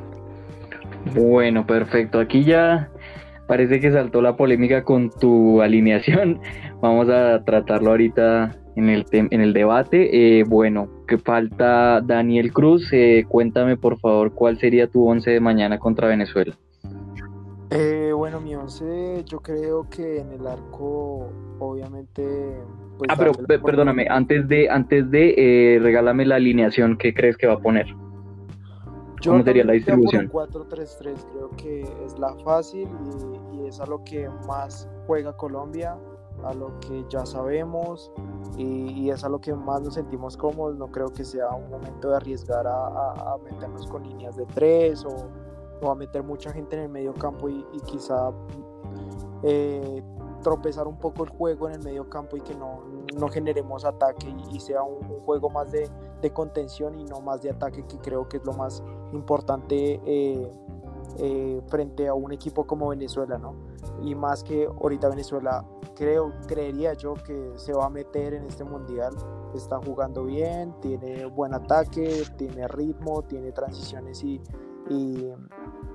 Bueno, 1.14 1.66
perfecto. 1.66 2.20
Aquí 2.20 2.44
ya 2.44 2.90
parece 3.48 3.80
que 3.80 3.92
saltó 3.92 4.22
la 4.22 4.36
polémica 4.36 4.84
con 4.84 5.10
tu 5.10 5.62
alineación. 5.64 6.40
Vamos 6.82 7.10
a 7.10 7.44
tratarlo 7.44 7.92
ahorita 7.92 8.56
en 8.76 8.90
el, 8.90 9.06
en 9.12 9.42
el 9.42 9.54
debate. 9.54 10.40
Eh, 10.40 10.44
bueno, 10.44 10.90
que 11.08 11.18
falta 11.18 12.02
Daniel 12.02 12.54
Cruz. 12.54 12.88
Eh, 12.92 13.26
cuéntame 13.28 13.78
por 13.78 14.00
favor 14.00 14.34
cuál 14.34 14.60
sería 14.60 14.88
tu 14.88 15.08
once 15.08 15.32
de 15.32 15.40
mañana 15.40 15.80
contra 15.80 16.08
Venezuela. 16.08 16.56
Eh, 17.70 18.12
bueno, 18.16 18.40
mi 18.40 18.56
once 18.56 19.24
yo 19.26 19.40
creo 19.40 19.90
que 19.90 20.20
en 20.20 20.32
el 20.32 20.48
arco, 20.48 21.30
obviamente... 21.60 22.24
Pues, 22.98 23.10
ah, 23.10 23.16
pero 23.18 23.34
perdóname, 23.62 24.08
antes 24.10 24.48
de, 24.48 24.70
antes 24.70 25.12
de 25.12 25.36
eh, 25.38 25.80
regálame 25.80 26.26
la 26.26 26.36
alineación 26.36 26.98
que 26.98 27.14
crees 27.14 27.38
que 27.38 27.46
va 27.46 27.56
a 27.56 27.60
poner. 27.60 27.86
Yo 29.22 29.32
¿Cómo 29.32 29.44
sería 29.44 29.64
la 29.64 29.74
distribución? 29.74 30.30
4-3-3, 30.30 31.00
creo 31.32 31.50
que 31.58 31.82
es 32.06 32.20
la 32.20 32.36
fácil 32.44 32.88
y, 33.52 33.58
y, 33.58 33.68
es 33.68 33.80
a 33.80 33.86
lo 33.86 34.04
que 34.04 34.30
más 34.48 34.88
juega 35.08 35.36
Colombia, 35.36 35.98
a 36.44 36.54
lo 36.54 36.80
que 36.80 37.04
ya 37.10 37.26
sabemos 37.26 38.12
y, 38.58 38.92
y, 38.92 39.10
es 39.10 39.24
a 39.24 39.30
lo 39.30 39.40
que 39.40 39.54
más 39.54 39.82
nos 39.82 39.96
sentimos 39.96 40.38
cómodos. 40.38 40.78
No 40.78 40.88
creo 40.88 41.12
que 41.12 41.24
sea 41.24 41.50
un 41.50 41.70
momento 41.70 42.10
de 42.10 42.18
arriesgar 42.18 42.68
a, 42.68 42.88
a, 42.88 43.34
a 43.34 43.38
meternos 43.40 43.88
con 43.88 44.04
líneas 44.04 44.36
de 44.38 44.46
3 44.46 45.06
o, 45.06 45.30
o, 45.82 45.92
a 45.92 45.96
meter 45.96 46.22
mucha 46.24 46.52
gente 46.52 46.76
en 46.76 46.84
el 46.84 46.90
medio 46.90 47.14
campo 47.14 47.50
y, 47.50 47.66
y 47.74 47.80
quizá 47.82 48.32
eh, 49.44 50.04
tropezar 50.44 50.88
un 50.88 50.98
poco 50.98 51.24
el 51.24 51.30
juego 51.30 51.68
en 51.68 51.76
el 51.76 51.84
medio 51.84 52.10
campo 52.10 52.38
y 52.38 52.42
que 52.42 52.56
no, 52.56 52.84
no 53.18 53.28
generemos 53.28 53.84
ataque 53.86 54.34
y, 54.52 54.60
sea 54.60 54.84
un, 54.84 55.06
un, 55.06 55.20
juego 55.22 55.50
más 55.50 55.72
de, 55.72 55.90
de, 56.22 56.32
contención 56.32 57.00
y 57.00 57.04
no 57.04 57.22
más 57.22 57.42
de 57.42 57.50
ataque, 57.50 57.86
que 57.86 57.98
creo 57.98 58.28
que 58.28 58.38
es 58.38 58.46
lo 58.46 58.54
más 58.54 58.84
importante 59.14 60.02
eh, 60.06 60.52
eh, 61.20 61.62
frente 61.68 62.08
a 62.08 62.14
un 62.14 62.32
equipo 62.32 62.66
como 62.66 62.90
Venezuela, 62.90 63.38
¿no? 63.38 63.56
Y 64.02 64.16
más 64.16 64.44
que 64.44 64.66
ahorita 64.66 65.10
Venezuela, 65.10 65.66
creo, 65.96 66.34
creería 66.48 66.94
yo 66.94 67.16
que 67.16 67.54
se 67.56 67.74
va 67.74 67.86
a 67.86 67.90
meter 67.90 68.34
en 68.34 68.46
este 68.46 68.64
mundial, 68.64 69.16
está 69.56 69.78
jugando 69.78 70.26
bien, 70.26 70.74
tiene 70.82 71.26
buen 71.26 71.54
ataque, 71.54 72.24
tiene 72.38 72.68
ritmo, 72.68 73.24
tiene 73.24 73.52
transiciones 73.52 74.24
y, 74.24 74.42
y, 74.90 75.34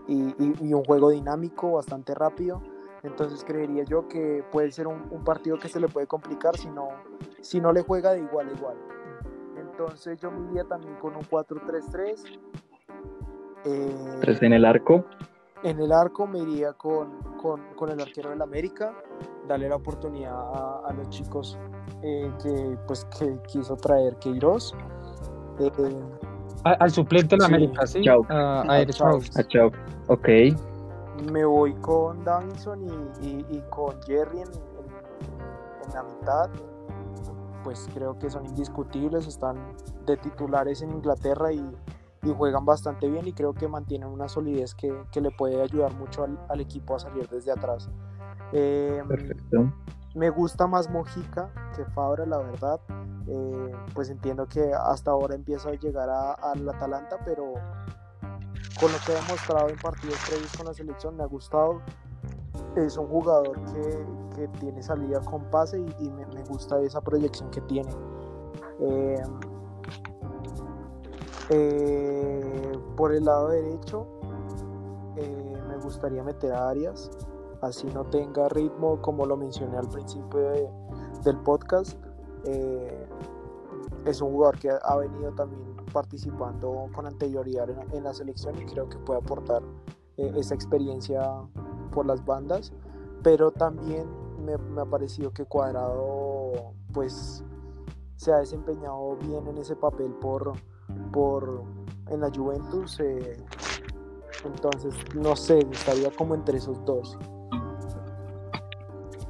y, 0.09 0.75
un 0.75 0.85
juego 0.85 1.11
dinámico 1.11 1.73
bastante 1.73 2.15
rápido 2.15 2.61
entonces 3.03 3.43
creería 3.45 3.85
yo 3.85 4.07
que 4.09 4.45
puede 4.53 4.71
ser 4.71 4.87
un, 4.87 5.09
un, 5.11 5.25
partido 5.25 5.59
que 5.59 5.69
se 5.69 5.81
le 5.81 5.89
puede 5.89 6.07
complicar 6.07 6.57
si 6.57 6.69
no, 6.69 6.89
si 7.41 7.61
no 7.61 7.73
le 7.73 7.83
juega 7.83 8.13
de 8.13 8.21
igual 8.21 8.49
a 8.49 8.53
igual. 8.53 8.77
Entonces 9.73 10.21
yo 10.21 10.31
me 10.31 10.51
iría 10.51 10.65
también 10.65 10.95
con 10.97 11.17
un 11.17 11.23
4-3-3. 11.23 12.39
Eh, 13.65 14.19
¿Tres 14.21 14.43
en 14.43 14.53
el 14.53 14.65
arco? 14.65 15.05
En 15.63 15.81
el 15.81 15.93
arco 15.93 16.27
me 16.27 16.39
iría 16.41 16.73
con, 16.73 17.21
con, 17.41 17.61
con 17.75 17.91
el 17.91 18.01
arquero 18.01 18.31
del 18.31 18.43
América, 18.43 18.93
darle 19.47 19.69
la 19.69 19.77
oportunidad 19.77 20.35
a, 20.35 20.83
a 20.89 20.93
los 20.93 21.09
chicos 21.11 21.59
eh, 22.03 22.31
que, 22.43 22.77
pues, 22.87 23.05
que 23.19 23.39
quiso 23.47 23.77
traer 23.77 24.17
Queiroz. 24.17 24.75
Eh, 25.59 25.71
al 26.65 26.91
suplente 26.91 27.37
del 27.37 27.41
sí. 27.41 27.47
América, 27.47 27.87
sí. 27.87 28.03
Chau. 28.03 28.25
A, 28.29 28.63
a, 28.63 28.77
a 28.77 28.87
Chau. 28.87 29.21
A 29.37 29.43
Chau. 29.45 29.71
Ok 30.09 30.29
me 31.31 31.45
voy 31.45 31.75
con 31.75 32.25
Davinson 32.25 32.83
y, 32.83 33.27
y, 33.27 33.47
y 33.51 33.63
con 33.71 34.01
Jerry 34.03 34.41
en, 34.41 34.49
en, 34.49 35.87
en, 35.87 35.95
la 35.95 36.03
mitad. 36.03 36.51
Pues 37.65 37.89
creo 37.95 38.19
que 38.19 38.31
son 38.31 38.47
indiscutibles, 38.47 39.27
están 39.27 39.57
de 40.07 40.17
titulares 40.17 40.83
en 40.83 40.91
Inglaterra 40.91 41.53
y, 41.53 41.65
y 42.23 42.35
juegan 42.37 42.65
bastante 42.65 43.09
bien 43.09 43.27
y 43.27 43.33
creo 43.33 43.55
que 43.55 43.69
mantienen 43.69 44.09
una 44.09 44.29
solidez 44.29 44.75
que, 44.75 44.93
que 45.11 45.21
le 45.21 45.31
puede 45.31 45.63
ayudar 45.63 45.95
mucho 45.95 46.25
al, 46.25 46.39
al, 46.49 46.61
equipo 46.61 46.97
a 46.97 46.99
salir 46.99 47.29
desde 47.29 47.53
atrás. 47.53 47.89
Eh, 48.53 49.03
Perfecto. 49.07 49.73
Me 50.15 50.29
gusta 50.29 50.67
más 50.67 50.91
Mojica 50.91 51.51
que 51.75 51.85
Fabra, 51.87 52.27
la 52.27 52.39
verdad. 52.39 52.81
Eh, 53.27 53.73
pues 53.95 54.11
entiendo 54.11 54.47
que 54.47 54.73
hasta 54.75 55.11
ahora 55.11 55.35
empieza 55.35 55.71
a 55.71 55.73
llegar 55.73 56.09
al 56.11 56.69
Atalanta, 56.69 57.19
pero 57.25 57.55
con 58.79 58.93
lo 58.93 58.99
que 59.07 59.13
ha 59.13 59.23
demostrado 59.23 59.69
en 59.69 59.77
partidos 59.77 60.19
previos 60.29 60.57
con 60.57 60.67
la 60.67 60.75
selección, 60.75 61.17
me 61.17 61.23
ha 61.23 61.27
gustado. 61.27 61.81
Es 62.77 62.97
un 62.99 63.07
jugador 63.07 63.59
que, 63.73 64.05
que 64.35 64.49
tiene 64.49 64.83
salida 64.83 65.21
con 65.21 65.45
pase 65.51 65.81
y, 65.81 66.05
y 66.05 66.11
me, 66.11 66.43
gusta 66.45 66.81
esa 66.81 67.01
proyección 67.01 67.51
que 67.51 67.61
tiene. 67.63 67.91
Eh, 68.81 69.23
eh, 71.51 72.73
por 72.97 73.13
el 73.13 73.25
lado 73.25 73.49
derecho, 73.49 74.07
eh, 75.17 75.63
me 75.69 75.77
gustaría 75.79 76.23
meter 76.23 76.53
a 76.53 76.71
Arias, 76.71 77.11
así 77.61 77.87
no 77.89 78.05
tenga 78.05 78.49
ritmo, 78.49 79.01
como 79.01 79.27
lo 79.27 79.37
mencioné 79.37 79.77
al 79.77 79.89
principio 79.89 80.41
de, 80.41 80.69
del 81.25 81.39
podcast. 81.39 81.99
Es 84.05 84.21
un 84.21 84.33
jugador 84.33 84.59
que 84.59 84.71
ha 84.71 84.97
venido 84.97 85.33
también 85.33 85.63
participando 85.93 86.89
con 86.93 87.07
anterioridad 87.07 87.69
en, 87.71 88.03
la 88.03 88.13
selección 88.13 88.61
y 88.61 88.65
creo 88.67 88.89
que 88.89 88.99
puede 88.99 89.21
aportar 89.21 89.63
esa 90.17 90.55
experiencia 90.55 91.23
por 91.93 92.07
las 92.07 92.25
bandas, 92.25 92.73
pero 93.23 93.51
también 93.51 94.07
me, 94.45 94.55
ha 94.81 94.85
parecido 94.85 95.33
que 95.33 95.45
Cuadrado 95.45 96.75
pues 96.93 97.45
se 98.17 98.33
ha 98.33 98.39
desempeñado 98.39 99.17
bien 99.17 99.47
en 99.49 99.59
ese 99.59 99.77
papel 99.77 100.13
por, 100.21 100.53
por 101.13 101.63
en 102.11 102.21
la 102.21 102.31
Juventus, 102.31 103.01
eh, 103.01 103.37
entonces 104.45 104.95
no 105.15 105.37
sé, 105.37 105.61
estaría 105.71 106.11
como 106.11 106.35
entre 106.35 106.59
esos 106.59 106.85
dos. 106.85 107.19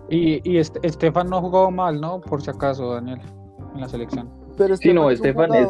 Y, 0.09 0.51
y 0.51 0.59
Estefan 0.59 1.31
no 1.31 1.41
jugó 1.41 1.71
mal, 1.71 2.01
¿no? 2.01 2.21
Por 2.21 2.43
si 2.43 2.51
acaso, 2.51 2.93
Daniel, 2.93 3.21
en 3.75 3.81
la 3.81 3.89
selección. 3.89 4.29
Pero 4.59 4.77
sí, 4.77 4.93
no, 4.93 5.11
Estefan 5.11 5.55
es 5.55 5.69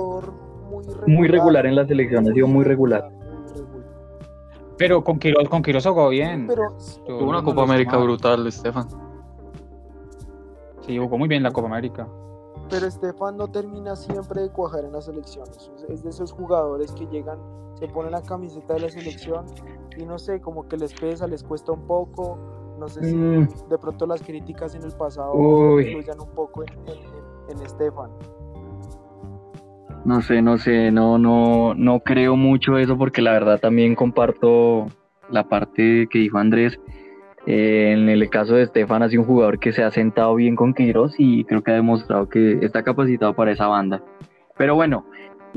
muy 1.07 1.29
regular, 1.29 1.64
en 1.66 1.77
la 1.77 1.87
selección, 1.87 2.29
ha 2.29 2.33
sido 2.33 2.49
muy 2.49 2.64
regular. 2.64 3.09
Pero 4.83 5.05
con 5.05 5.20
Quiroz, 5.20 5.49
con 5.49 5.62
Quiroz 5.62 5.87
jugó 5.87 6.09
bien. 6.09 6.49
Tuvo 7.07 7.30
una 7.30 7.41
Copa 7.45 7.62
América 7.62 7.99
brutal, 7.99 8.45
Estefan. 8.49 8.89
Sí, 10.80 10.99
jugó 10.99 11.16
muy 11.16 11.28
bien 11.28 11.45
la 11.45 11.53
Copa 11.53 11.68
América. 11.68 12.09
Pero 12.68 12.87
Estefan 12.89 13.37
no 13.37 13.47
termina 13.47 13.95
siempre 13.95 14.43
de 14.43 14.51
cuajar 14.51 14.85
en 14.85 14.91
las 14.91 15.05
selecciones. 15.05 15.70
Es 15.89 16.03
de 16.03 16.11
esos 16.11 16.33
jugadores 16.33 16.91
que 16.91 17.07
llegan, 17.07 17.39
se 17.74 17.87
ponen 17.87 18.11
la 18.11 18.22
camiseta 18.22 18.74
de 18.74 18.80
la 18.80 18.89
selección 18.89 19.47
y 19.97 20.05
no 20.05 20.18
sé, 20.18 20.41
como 20.41 20.66
que 20.66 20.76
les 20.76 20.93
pesa, 20.95 21.28
les 21.28 21.45
cuesta 21.45 21.70
un 21.70 21.87
poco 21.87 22.37
no 22.80 22.89
sé 22.89 23.05
si 23.05 23.14
mm. 23.14 23.68
de 23.68 23.78
pronto 23.78 24.07
las 24.07 24.20
críticas 24.22 24.74
en 24.74 24.83
el 24.83 24.91
pasado 24.91 25.80
influyan 25.80 26.20
un 26.20 26.30
poco 26.30 26.64
en, 26.64 26.70
en, 27.49 27.62
Estefan. 27.64 28.11
No 30.05 30.21
sé, 30.21 30.43
no 30.43 30.59
sé, 30.59 30.91
no, 30.91 31.19
no, 31.19 31.75
no 31.75 32.01
creo 32.01 32.37
mucho 32.37 32.77
eso 32.77 32.99
porque 32.99 33.23
la 33.23 33.33
verdad 33.33 33.61
también 33.61 33.95
comparto 33.95 34.89
la 35.31 35.49
parte 35.49 36.09
que 36.11 36.19
dijo 36.19 36.39
Andrés. 36.39 36.81
Eh, 37.47 37.93
en 37.93 38.09
el 38.09 38.29
caso 38.31 38.55
de 38.55 38.63
Estefan 38.63 39.03
ha 39.03 39.09
sido 39.09 39.23
un 39.23 39.29
jugador 39.29 39.59
que 39.59 39.73
se 39.73 39.83
ha 39.83 39.91
sentado 39.91 40.35
bien 40.35 40.55
con 40.55 40.75
Queiroz 40.75 41.15
y 41.19 41.45
creo 41.45 41.63
que 41.63 41.73
ha 41.73 41.75
demostrado 41.75 42.29
que 42.29 42.59
está 42.63 42.83
capacitado 42.83 43.35
para 43.35 43.53
esa 43.53 43.67
banda. 43.67 44.03
Pero 44.57 44.75
bueno, 44.75 45.07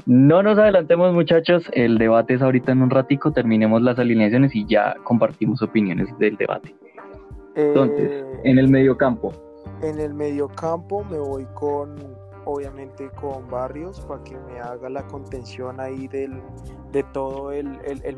no 0.06 0.44
nos 0.44 0.58
adelantemos 0.58 1.14
muchachos, 1.14 1.70
el 1.74 1.98
debate 1.98 2.34
es 2.34 2.42
ahorita 2.42 2.72
en 2.72 2.82
un 2.82 2.90
ratico, 2.90 3.32
terminemos 3.32 3.82
las 3.82 3.98
alineaciones 3.98 4.56
y 4.56 4.66
ya 4.66 4.96
compartimos 5.04 5.62
opiniones 5.62 6.08
del 6.18 6.38
debate. 6.38 6.76
Entonces, 7.56 8.12
eh, 8.12 8.26
en 8.44 8.60
el 8.60 8.68
mediocampo. 8.68 9.32
En 9.82 10.00
el 10.00 10.14
mediocampo 10.14 11.04
me 11.06 11.18
voy 11.18 11.46
con, 11.54 11.96
obviamente, 12.46 13.10
con 13.20 13.50
Barrios 13.50 14.02
para 14.02 14.24
que 14.24 14.38
me 14.38 14.60
haga 14.60 14.90
la 14.90 15.06
contención 15.08 15.80
ahí 15.80 16.08
del, 16.08 16.34
de 16.92 17.04
todo 17.14 17.52
el, 17.52 17.78
el, 17.86 18.18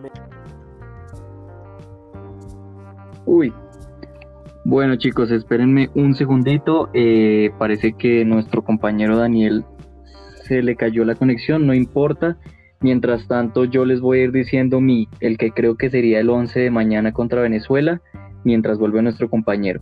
Uy. 3.25 3.53
Bueno 4.63 4.97
chicos, 4.97 5.31
espérenme 5.31 5.89
un 5.95 6.13
segundito. 6.13 6.89
Eh, 6.93 7.51
parece 7.57 7.93
que 7.93 8.25
nuestro 8.25 8.63
compañero 8.63 9.17
Daniel 9.17 9.65
se 10.43 10.61
le 10.61 10.75
cayó 10.75 11.05
la 11.05 11.15
conexión, 11.15 11.65
no 11.65 11.73
importa. 11.73 12.37
Mientras 12.79 13.27
tanto, 13.27 13.65
yo 13.65 13.85
les 13.85 14.01
voy 14.01 14.19
a 14.19 14.23
ir 14.25 14.31
diciendo 14.31 14.79
mi, 14.79 15.07
el 15.19 15.37
que 15.37 15.51
creo 15.51 15.75
que 15.75 15.89
sería 15.89 16.19
el 16.19 16.29
11 16.29 16.59
de 16.59 16.69
mañana 16.69 17.11
contra 17.11 17.41
Venezuela 17.41 18.01
mientras 18.43 18.77
vuelve 18.77 19.01
nuestro 19.01 19.29
compañero. 19.29 19.81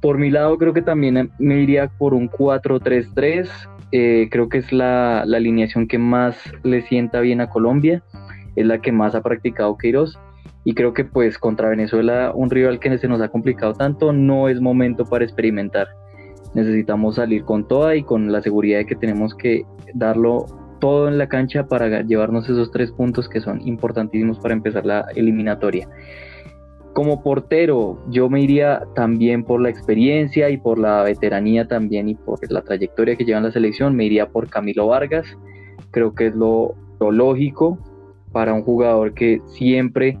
Por 0.00 0.18
mi 0.18 0.30
lado, 0.30 0.56
creo 0.56 0.72
que 0.72 0.82
también 0.82 1.30
me 1.38 1.60
iría 1.60 1.88
por 1.88 2.14
un 2.14 2.30
4-3-3. 2.30 3.48
Eh, 3.92 4.28
creo 4.30 4.48
que 4.48 4.58
es 4.58 4.72
la, 4.72 5.22
alineación 5.22 5.88
que 5.88 5.98
más 5.98 6.36
le 6.62 6.82
sienta 6.82 7.20
bien 7.20 7.40
a 7.40 7.50
Colombia. 7.50 8.02
Es 8.56 8.66
la 8.66 8.80
que 8.80 8.92
más 8.92 9.14
ha 9.14 9.22
practicado 9.22 9.76
Queiroz. 9.76 10.18
Y 10.64 10.74
creo 10.74 10.92
que 10.92 11.04
pues 11.04 11.38
contra 11.38 11.68
Venezuela, 11.68 12.32
un 12.34 12.50
rival 12.50 12.80
que 12.80 12.96
se 12.98 13.08
nos 13.08 13.20
ha 13.20 13.28
complicado 13.28 13.74
tanto, 13.74 14.12
no 14.12 14.48
es 14.48 14.60
momento 14.60 15.04
para 15.04 15.24
experimentar. 15.24 15.88
Necesitamos 16.54 17.16
salir 17.16 17.44
con 17.44 17.66
toda 17.66 17.96
y 17.96 18.02
con 18.02 18.30
la 18.30 18.42
seguridad 18.42 18.78
de 18.78 18.86
que 18.86 18.96
tenemos 18.96 19.34
que 19.34 19.64
darlo 19.94 20.46
todo 20.80 21.08
en 21.08 21.18
la 21.18 21.28
cancha 21.28 21.66
para 21.66 22.02
llevarnos 22.02 22.48
esos 22.48 22.70
tres 22.72 22.90
puntos 22.90 23.28
que 23.28 23.40
son 23.40 23.60
importantísimos 23.66 24.38
para 24.38 24.54
empezar 24.54 24.84
la 24.84 25.06
eliminatoria. 25.14 25.88
Como 26.92 27.22
portero, 27.22 28.02
yo 28.08 28.28
me 28.28 28.40
iría 28.40 28.82
también 28.94 29.44
por 29.44 29.60
la 29.60 29.70
experiencia 29.70 30.50
y 30.50 30.56
por 30.56 30.78
la 30.78 31.04
veteranía 31.04 31.68
también 31.68 32.08
y 32.08 32.14
por 32.16 32.38
la 32.50 32.62
trayectoria 32.62 33.14
que 33.16 33.24
lleva 33.24 33.38
en 33.38 33.44
la 33.44 33.52
selección, 33.52 33.94
me 33.94 34.04
iría 34.04 34.28
por 34.28 34.48
Camilo 34.48 34.88
Vargas. 34.88 35.26
Creo 35.92 36.14
que 36.14 36.26
es 36.26 36.34
lo, 36.34 36.74
lógico 36.98 37.78
para 38.32 38.54
un 38.54 38.62
jugador 38.62 39.14
que 39.14 39.40
siempre 39.46 40.18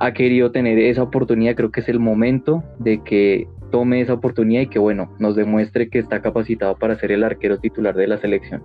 ha 0.00 0.12
querido 0.12 0.50
tener 0.50 0.78
esa 0.78 1.04
oportunidad. 1.04 1.54
Creo 1.54 1.70
que 1.70 1.80
es 1.80 1.88
el 1.88 2.00
momento 2.00 2.64
de 2.80 3.02
que 3.04 3.46
tome 3.70 4.00
esa 4.00 4.14
oportunidad 4.14 4.62
y 4.62 4.66
que, 4.66 4.80
bueno, 4.80 5.14
nos 5.20 5.36
demuestre 5.36 5.88
que 5.88 6.00
está 6.00 6.20
capacitado 6.20 6.76
para 6.76 6.98
ser 6.98 7.12
el 7.12 7.22
arquero 7.22 7.58
titular 7.58 7.94
de 7.94 8.08
la 8.08 8.18
selección. 8.18 8.64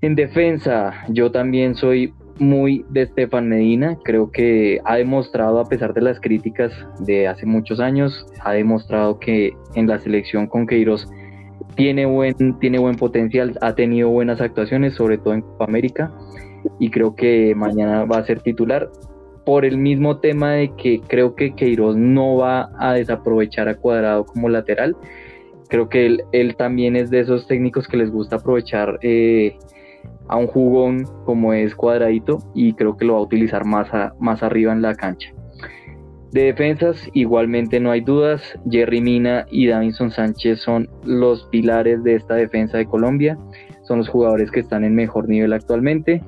En 0.00 0.14
defensa, 0.14 0.92
yo 1.08 1.32
también 1.32 1.74
soy 1.74 2.14
muy 2.38 2.84
de 2.90 3.02
Estefan 3.02 3.48
Medina. 3.48 3.98
Creo 4.04 4.30
que 4.30 4.80
ha 4.84 4.96
demostrado, 4.96 5.60
a 5.60 5.68
pesar 5.68 5.94
de 5.94 6.02
las 6.02 6.20
críticas 6.20 6.72
de 7.00 7.28
hace 7.28 7.46
muchos 7.46 7.80
años, 7.80 8.26
ha 8.40 8.52
demostrado 8.52 9.18
que 9.18 9.52
en 9.74 9.86
la 9.86 9.98
selección 9.98 10.46
con 10.46 10.66
Queiroz 10.66 11.08
tiene 11.76 12.06
buen, 12.06 12.58
tiene 12.60 12.78
buen 12.78 12.96
potencial, 12.96 13.56
ha 13.60 13.74
tenido 13.74 14.08
buenas 14.08 14.40
actuaciones, 14.40 14.94
sobre 14.94 15.18
todo 15.18 15.34
en 15.34 15.42
Copa 15.42 15.64
América, 15.64 16.12
y 16.78 16.90
creo 16.90 17.14
que 17.14 17.54
mañana 17.54 18.04
va 18.04 18.18
a 18.18 18.26
ser 18.26 18.40
titular. 18.40 18.90
Por 19.44 19.66
el 19.66 19.76
mismo 19.76 20.20
tema 20.20 20.52
de 20.52 20.72
que 20.74 21.00
creo 21.06 21.34
que 21.34 21.54
Queiroz 21.54 21.96
no 21.96 22.36
va 22.36 22.70
a 22.78 22.94
desaprovechar 22.94 23.68
a 23.68 23.74
Cuadrado 23.74 24.24
como 24.24 24.48
lateral. 24.48 24.96
Creo 25.68 25.90
que 25.90 26.06
él, 26.06 26.24
él 26.32 26.56
también 26.56 26.96
es 26.96 27.10
de 27.10 27.20
esos 27.20 27.46
técnicos 27.46 27.86
que 27.86 27.98
les 27.98 28.10
gusta 28.10 28.36
aprovechar 28.36 28.98
eh, 29.02 29.58
a 30.28 30.36
un 30.36 30.46
jugón 30.46 31.04
como 31.24 31.52
es 31.52 31.74
cuadradito 31.74 32.38
y 32.54 32.72
creo 32.74 32.96
que 32.96 33.04
lo 33.04 33.14
va 33.14 33.18
a 33.20 33.22
utilizar 33.22 33.64
más, 33.64 33.88
más 34.18 34.42
arriba 34.42 34.72
en 34.72 34.82
la 34.82 34.94
cancha. 34.94 35.32
De 36.32 36.44
defensas, 36.44 37.08
igualmente 37.12 37.78
no 37.78 37.92
hay 37.92 38.00
dudas, 38.00 38.58
Jerry 38.68 39.00
Mina 39.00 39.46
y 39.50 39.68
Davinson 39.68 40.10
Sánchez 40.10 40.60
son 40.60 40.88
los 41.04 41.44
pilares 41.44 42.02
de 42.02 42.16
esta 42.16 42.34
defensa 42.34 42.76
de 42.76 42.86
Colombia, 42.86 43.38
son 43.82 43.98
los 43.98 44.08
jugadores 44.08 44.50
que 44.50 44.60
están 44.60 44.82
en 44.82 44.96
mejor 44.96 45.28
nivel 45.28 45.52
actualmente 45.52 46.24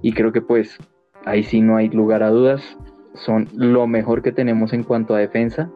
y 0.00 0.12
creo 0.12 0.32
que 0.32 0.40
pues 0.40 0.78
ahí 1.26 1.42
sí 1.42 1.60
no 1.60 1.76
hay 1.76 1.90
lugar 1.90 2.22
a 2.22 2.30
dudas, 2.30 2.78
son 3.14 3.48
lo 3.54 3.86
mejor 3.86 4.22
que 4.22 4.32
tenemos 4.32 4.72
en 4.72 4.82
cuanto 4.82 5.14
a 5.14 5.18
defensa 5.18 5.70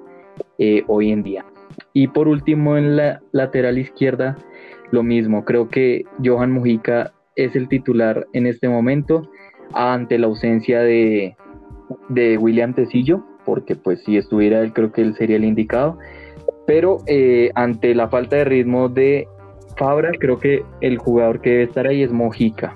eh, 0.59 0.85
hoy 0.87 1.13
en 1.13 1.23
día. 1.23 1.45
Y 1.93 2.09
por 2.09 2.29
último 2.29 2.77
en 2.77 2.97
la 2.97 3.21
lateral 3.33 3.79
izquierda, 3.79 4.37
lo 4.91 5.03
mismo, 5.03 5.45
creo 5.45 5.69
que 5.69 6.05
Johan 6.25 6.53
Mujica 6.53 7.13
es 7.39 7.55
el 7.55 7.69
titular 7.69 8.27
en 8.33 8.47
este 8.47 8.69
momento 8.69 9.23
ante 9.73 10.19
la 10.19 10.27
ausencia 10.27 10.81
de, 10.81 11.37
William 12.39 12.75
Tecillo, 12.75 13.25
porque 13.47 13.77
pues 13.77 14.03
si 14.05 14.19
estuviera 14.19 14.61
él 14.61 14.73
creo 14.73 14.93
que 14.93 15.03
él 15.03 15.15
sería 15.15 15.37
el 15.37 15.45
indicado, 15.45 15.99
pero 16.67 16.99
eh, 17.07 17.51
ante 17.55 17.95
la 17.95 18.09
falta 18.09 18.37
de 18.37 18.45
ritmo 18.45 18.89
de 18.89 19.27
Fabra, 19.77 20.11
creo 20.19 20.39
que 20.39 20.65
el 20.81 20.99
jugador 20.99 21.41
que 21.41 21.51
debe 21.51 21.63
estar 21.63 21.87
ahí 21.87 22.03
es 22.03 22.11
Mojica. 22.11 22.75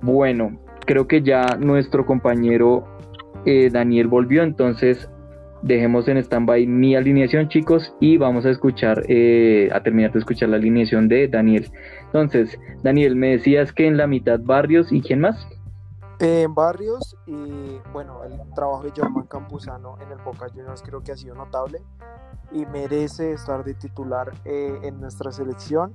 Bueno, 0.00 0.58
creo 0.86 1.08
que 1.08 1.20
ya 1.20 1.58
nuestro 1.58 2.06
compañero 2.06 2.84
eh, 3.44 3.68
Daniel 3.70 4.06
volvió, 4.06 4.44
entonces 4.44 5.10
dejemos 5.64 6.06
en 6.08 6.18
stand-by 6.18 6.66
mi 6.66 6.94
alineación, 6.94 7.48
chicos, 7.48 7.94
y 7.98 8.18
vamos 8.18 8.44
a 8.44 8.50
escuchar, 8.50 9.02
eh, 9.08 9.70
a 9.72 9.82
terminar 9.82 10.12
de 10.12 10.18
escuchar 10.18 10.50
la 10.50 10.56
alineación 10.56 11.08
de 11.08 11.26
Daniel. 11.26 11.70
Entonces, 12.06 12.58
Daniel, 12.82 13.16
me 13.16 13.30
decías 13.30 13.72
que 13.72 13.86
en 13.86 13.96
la 13.96 14.06
mitad 14.06 14.40
Barrios 14.40 14.92
y 14.92 15.00
quién 15.00 15.20
más? 15.20 15.46
En 16.20 16.54
Barrios 16.54 17.16
y 17.26 17.78
bueno, 17.92 18.22
el 18.24 18.38
trabajo 18.54 18.84
de 18.84 18.92
Germán 18.92 19.26
Campuzano 19.26 19.96
en 20.00 20.12
el 20.12 20.18
Boca 20.18 20.46
Juniors 20.48 20.82
creo 20.82 21.02
que 21.02 21.12
ha 21.12 21.16
sido 21.16 21.34
notable 21.34 21.82
y 22.52 22.66
merece 22.66 23.32
estar 23.32 23.64
de 23.64 23.74
titular 23.74 24.32
eh, 24.44 24.78
en 24.82 25.00
nuestra 25.00 25.32
selección. 25.32 25.92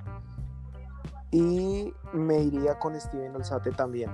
Y 1.31 1.93
me 2.11 2.41
iría 2.41 2.79
con 2.79 2.99
Steven 2.99 3.35
Alzate 3.35 3.71
también. 3.71 4.09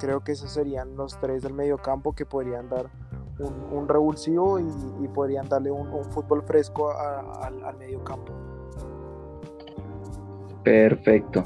Creo 0.00 0.20
que 0.20 0.32
esos 0.32 0.50
serían 0.50 0.96
los 0.96 1.18
tres 1.20 1.42
del 1.42 1.54
medio 1.54 1.78
campo 1.78 2.12
que 2.12 2.26
podrían 2.26 2.68
dar 2.68 2.90
un, 3.38 3.88
revulsivo 3.88 4.58
y, 4.58 5.08
podrían 5.08 5.48
darle 5.48 5.70
un, 5.70 6.04
fútbol 6.10 6.42
fresco 6.42 6.92
al 6.92 7.76
medio 7.78 8.02
campo. 8.04 8.32
Perfecto. 10.62 11.44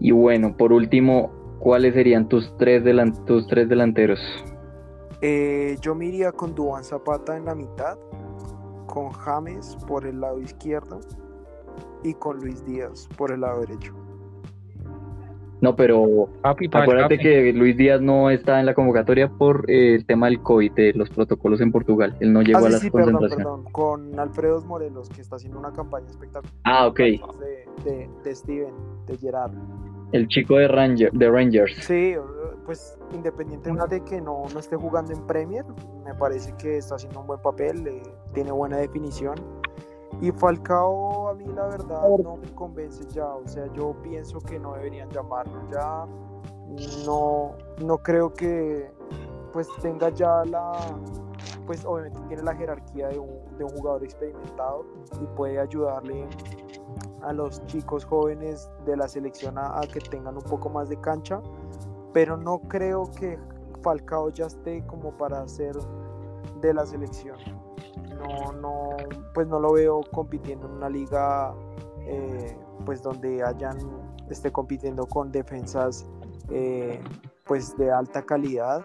Y 0.00 0.10
bueno, 0.10 0.56
por 0.56 0.72
último, 0.72 1.30
¿cuáles 1.60 1.94
serían 1.94 2.28
tus 2.28 2.56
tres, 2.56 2.82
tus 3.26 3.46
tres 3.46 3.68
delanteros? 3.68 4.18
Eh, 5.20 5.76
yo 5.80 5.94
me 5.94 6.06
iría 6.06 6.32
con 6.32 6.54
Duan 6.54 6.82
Zapata 6.82 7.36
en 7.36 7.44
la 7.44 7.54
mitad, 7.54 7.96
con 8.86 9.10
James 9.10 9.76
por 9.86 10.04
el 10.04 10.20
lado 10.20 10.40
izquierdo 10.40 10.98
y 12.02 12.14
con 12.14 12.40
Luis 12.40 12.64
Díaz 12.64 13.08
por 13.16 13.30
el 13.30 13.42
lado 13.42 13.60
derecho. 13.60 13.94
No, 15.62 15.76
pero 15.76 16.28
Papi, 16.42 16.68
acuérdate 16.72 17.18
que 17.18 17.52
Luis 17.52 17.76
Díaz 17.76 18.00
no 18.00 18.30
está 18.30 18.58
en 18.60 18.66
la 18.66 18.74
convocatoria 18.74 19.28
por 19.30 19.64
eh, 19.70 19.94
el 19.94 20.04
tema 20.04 20.26
del 20.26 20.42
COVID, 20.42 20.72
de 20.72 20.92
los 20.94 21.08
protocolos 21.08 21.60
en 21.60 21.70
Portugal. 21.70 22.16
Él 22.20 22.32
no 22.32 22.42
llegó 22.42 22.58
Ah, 22.58 22.62
a 22.62 22.64
sí, 22.66 22.72
la 22.72 22.78
sí, 22.80 22.90
perdón, 22.90 23.12
concentración. 23.14 23.62
perdón. 23.64 23.72
Con 23.72 24.18
Alfredo 24.18 24.60
Morelos, 24.62 25.08
que 25.08 25.20
está 25.20 25.36
haciendo 25.36 25.60
una 25.60 25.72
campaña 25.72 26.06
espectacular. 26.08 26.52
Ah, 26.64 26.88
ok. 26.88 26.98
De, 26.98 27.64
de, 27.84 28.10
de 28.24 28.34
Steven, 28.34 28.74
de 29.06 29.16
Gerard. 29.18 29.52
El 30.10 30.26
chico 30.28 30.56
de, 30.56 30.66
Ranger, 30.68 31.10
de 31.12 31.30
Rangers. 31.30 31.74
Sí, 31.84 32.14
pues 32.66 32.98
independientemente 33.14 33.94
de 34.00 34.04
que 34.04 34.20
no, 34.20 34.42
no 34.52 34.58
esté 34.60 34.76
jugando 34.76 35.12
en 35.12 35.26
Premier, 35.26 35.64
me 36.04 36.12
parece 36.14 36.52
que 36.58 36.76
está 36.78 36.96
haciendo 36.96 37.20
un 37.20 37.28
buen 37.28 37.40
papel, 37.40 37.86
eh, 37.86 38.02
tiene 38.34 38.50
buena 38.52 38.76
definición. 38.78 39.36
Y 40.22 40.30
Falcao, 40.30 41.30
a 41.30 41.34
mí 41.34 41.44
la 41.46 41.66
verdad 41.66 42.08
no 42.22 42.36
me 42.36 42.48
convence 42.54 43.04
ya, 43.08 43.26
o 43.26 43.44
sea, 43.44 43.66
yo 43.72 43.92
pienso 44.04 44.38
que 44.38 44.56
no 44.56 44.74
deberían 44.74 45.10
llamarlo 45.10 45.68
ya. 45.68 46.06
No, 47.04 47.56
no 47.84 47.98
creo 47.98 48.32
que 48.32 48.88
pues 49.52 49.66
tenga 49.82 50.10
ya 50.10 50.44
la, 50.44 50.74
pues 51.66 51.84
obviamente 51.84 52.20
tiene 52.28 52.44
la 52.44 52.54
jerarquía 52.54 53.08
de 53.08 53.18
un, 53.18 53.58
de 53.58 53.64
un 53.64 53.70
jugador 53.70 54.04
experimentado 54.04 54.86
y 55.20 55.26
puede 55.34 55.58
ayudarle 55.58 56.28
a 57.22 57.32
los 57.32 57.60
chicos 57.66 58.04
jóvenes 58.04 58.70
de 58.86 58.96
la 58.96 59.08
selección 59.08 59.58
a, 59.58 59.76
a 59.76 59.80
que 59.92 59.98
tengan 59.98 60.36
un 60.36 60.44
poco 60.44 60.68
más 60.68 60.88
de 60.88 61.00
cancha, 61.00 61.42
pero 62.12 62.36
no 62.36 62.60
creo 62.68 63.10
que 63.10 63.40
Falcao 63.82 64.30
ya 64.30 64.46
esté 64.46 64.86
como 64.86 65.10
para 65.16 65.48
ser 65.48 65.76
de 66.60 66.72
la 66.72 66.86
selección. 66.86 67.61
No, 68.22 68.52
no, 68.52 68.88
pues 69.34 69.46
no 69.48 69.58
lo 69.60 69.72
veo 69.72 70.00
compitiendo 70.12 70.66
en 70.66 70.72
una 70.74 70.88
liga 70.88 71.54
eh, 72.06 72.56
pues 72.84 73.02
donde 73.02 73.42
hayan 73.42 73.78
esté 74.30 74.50
compitiendo 74.50 75.06
con 75.06 75.30
defensas 75.30 76.06
eh, 76.50 77.00
pues 77.44 77.76
de 77.76 77.90
alta 77.90 78.22
calidad 78.22 78.82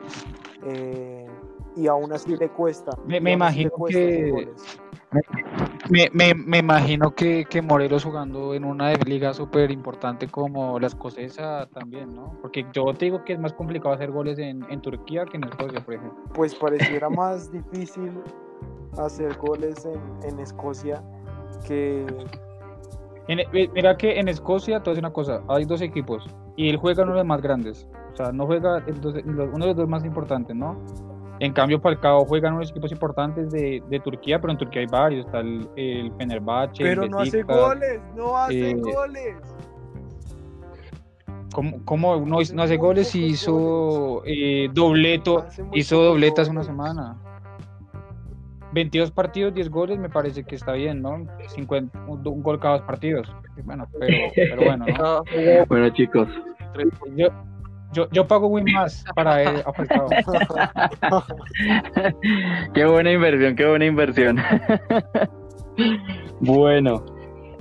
eh, 0.63 1.27
y 1.75 1.88
aún 1.88 2.11
así 2.11 2.35
le 2.35 2.49
cuesta. 2.49 2.91
Me- 3.05 3.21
me 3.21 3.33
imagino 3.33 3.71
que-. 3.88 4.47
Me, 5.89 6.09
me, 6.11 6.33
me 6.35 6.57
imagino 6.57 7.11
que, 7.11 7.45
que 7.45 7.61
Morelos 7.61 8.03
jugando 8.03 8.53
en 8.53 8.65
una 8.65 8.91
liga 8.93 9.33
súper 9.33 9.71
importante 9.71 10.27
como 10.27 10.77
la 10.79 10.88
escocesa 10.88 11.69
también, 11.73 12.13
¿no? 12.13 12.33
Porque 12.41 12.65
yo 12.73 12.93
te 12.93 13.05
digo 13.05 13.23
que 13.23 13.33
es 13.33 13.39
más 13.39 13.53
complicado 13.53 13.95
hacer 13.95 14.11
goles 14.11 14.38
en, 14.38 14.65
en 14.69 14.81
Turquía 14.81 15.25
que 15.25 15.38
en 15.38 15.45
Escocia, 15.45 15.79
por 15.85 15.93
ejemplo. 15.93 16.19
pues 16.33 16.53
pareciera 16.55 17.09
más 17.09 17.49
difícil 17.51 18.11
hacer 18.99 19.35
goles 19.37 19.85
en, 19.85 20.29
en 20.29 20.39
Escocia 20.39 21.01
que 21.67 22.05
En- 23.27 23.39
eh, 23.39 23.69
mira 23.73 23.97
que 23.97 24.19
en 24.19 24.27
Escocia, 24.29 24.79
te 24.79 24.89
voy 24.89 24.91
a 24.91 24.93
decir 24.95 25.03
una 25.05 25.13
cosa, 25.13 25.41
hay 25.49 25.65
dos 25.65 25.81
equipos 25.81 26.25
y 26.55 26.69
él 26.69 26.77
juega 26.77 27.03
en 27.03 27.09
uno 27.09 27.17
de 27.17 27.23
los 27.23 27.27
más 27.27 27.41
grandes, 27.41 27.87
o 28.13 28.15
sea, 28.15 28.31
no 28.31 28.45
juega 28.45 28.81
en 28.87 29.01
dos- 29.01 29.15
uno 29.25 29.57
de 29.65 29.67
los 29.67 29.75
dos 29.75 29.87
más 29.89 30.05
importantes, 30.05 30.55
¿no? 30.55 30.77
En 31.39 31.53
cambio, 31.53 31.79
Falcao 31.79 32.25
juega 32.25 32.47
en 32.49 32.55
unos 32.55 32.71
equipos 32.71 32.91
importantes 32.91 33.51
de, 33.51 33.83
de 33.89 33.99
Turquía, 33.99 34.39
pero 34.41 34.53
en 34.53 34.57
Turquía 34.57 34.81
hay 34.81 34.87
varios, 34.87 35.25
está 35.25 35.41
el, 35.41 35.69
el 35.75 36.11
Fenerbahce, 36.13 36.81
el 36.81 36.89
pero 36.89 37.07
no 37.07 37.19
hace 37.19 37.43
goles, 37.43 38.01
no 38.15 38.37
hace 38.37 38.71
eh, 38.71 38.73
goles. 38.75 39.35
¿Cómo, 41.53 41.79
cómo 41.85 42.17
no, 42.25 42.41
hizo- 42.41 42.55
no 42.55 42.63
hace 42.63 42.77
goles 42.77 43.13
y 43.15 43.25
hizo 43.25 44.21
eh, 44.25 44.69
dobleto, 44.73 45.45
hizo 45.73 46.01
dobletas 46.03 46.47
una 46.49 46.61
goles. 46.61 46.67
semana? 46.67 47.17
22 48.74 49.11
partidos, 49.11 49.53
10 49.53 49.70
goles, 49.70 49.99
me 49.99 50.09
parece 50.09 50.43
que 50.43 50.55
está 50.55 50.74
bien, 50.74 51.01
¿no? 51.01 51.26
50, 51.47 52.05
un, 52.07 52.28
un 52.28 52.43
gol 52.43 52.59
cada 52.59 52.78
dos 52.78 52.86
partidos. 52.86 53.32
Bueno, 53.63 53.88
pero, 53.99 54.18
pero 54.36 54.63
bueno, 54.63 54.86
¿no? 54.97 55.24
Bueno, 55.68 55.89
chicos, 55.89 56.28
Yo, 57.15 57.30
yo, 57.93 58.09
yo 58.11 58.28
pago 58.28 58.47
Win 58.47 58.65
más 58.74 59.03
para 59.15 59.38
ver 59.38 59.63
a 59.65 59.74
Falcao. 59.74 60.07
qué 62.74 62.86
buena 62.86 63.11
inversión, 63.11 63.55
qué 63.55 63.65
buena 63.65 63.86
inversión. 63.86 64.38
bueno, 66.41 67.05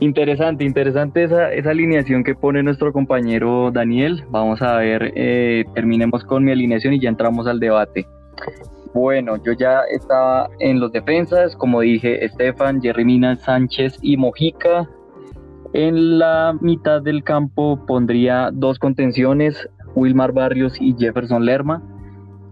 interesante, 0.01 0.65
interesante 0.65 1.25
esa, 1.25 1.53
esa 1.53 1.71
alineación 1.71 2.25
que 2.25 2.35
pone 2.35 2.63
nuestro 2.63 2.93
compañero 2.93 3.71
Daniel. 3.71 4.25
Vamos 4.29 4.61
a 4.63 4.77
ver, 4.77 5.13
eh, 5.15 5.65
terminemos 5.75 6.25
con 6.25 6.45
mi 6.45 6.53
alineación 6.53 6.95
y 6.95 7.01
ya 7.01 7.09
entramos 7.09 7.47
al 7.47 7.61
debate. 7.61 8.07
Bueno, 8.97 9.37
yo 9.45 9.53
ya 9.53 9.83
estaba 9.91 10.49
en 10.59 10.81
los 10.81 10.91
defensas, 10.91 11.55
como 11.55 11.83
dije, 11.83 12.25
Estefan, 12.25 12.81
Jerry 12.81 13.21
Sánchez 13.37 13.99
y 14.01 14.17
Mojica. 14.17 14.89
En 15.75 16.19
la 16.19 16.57
mitad 16.63 17.03
del 17.03 17.23
campo 17.23 17.85
pondría 17.85 18.49
dos 18.55 18.79
contenciones, 18.79 19.69
Wilmar 19.95 20.33
Barrios 20.33 20.81
y 20.81 20.97
Jefferson 20.99 21.45
Lerma. 21.45 21.83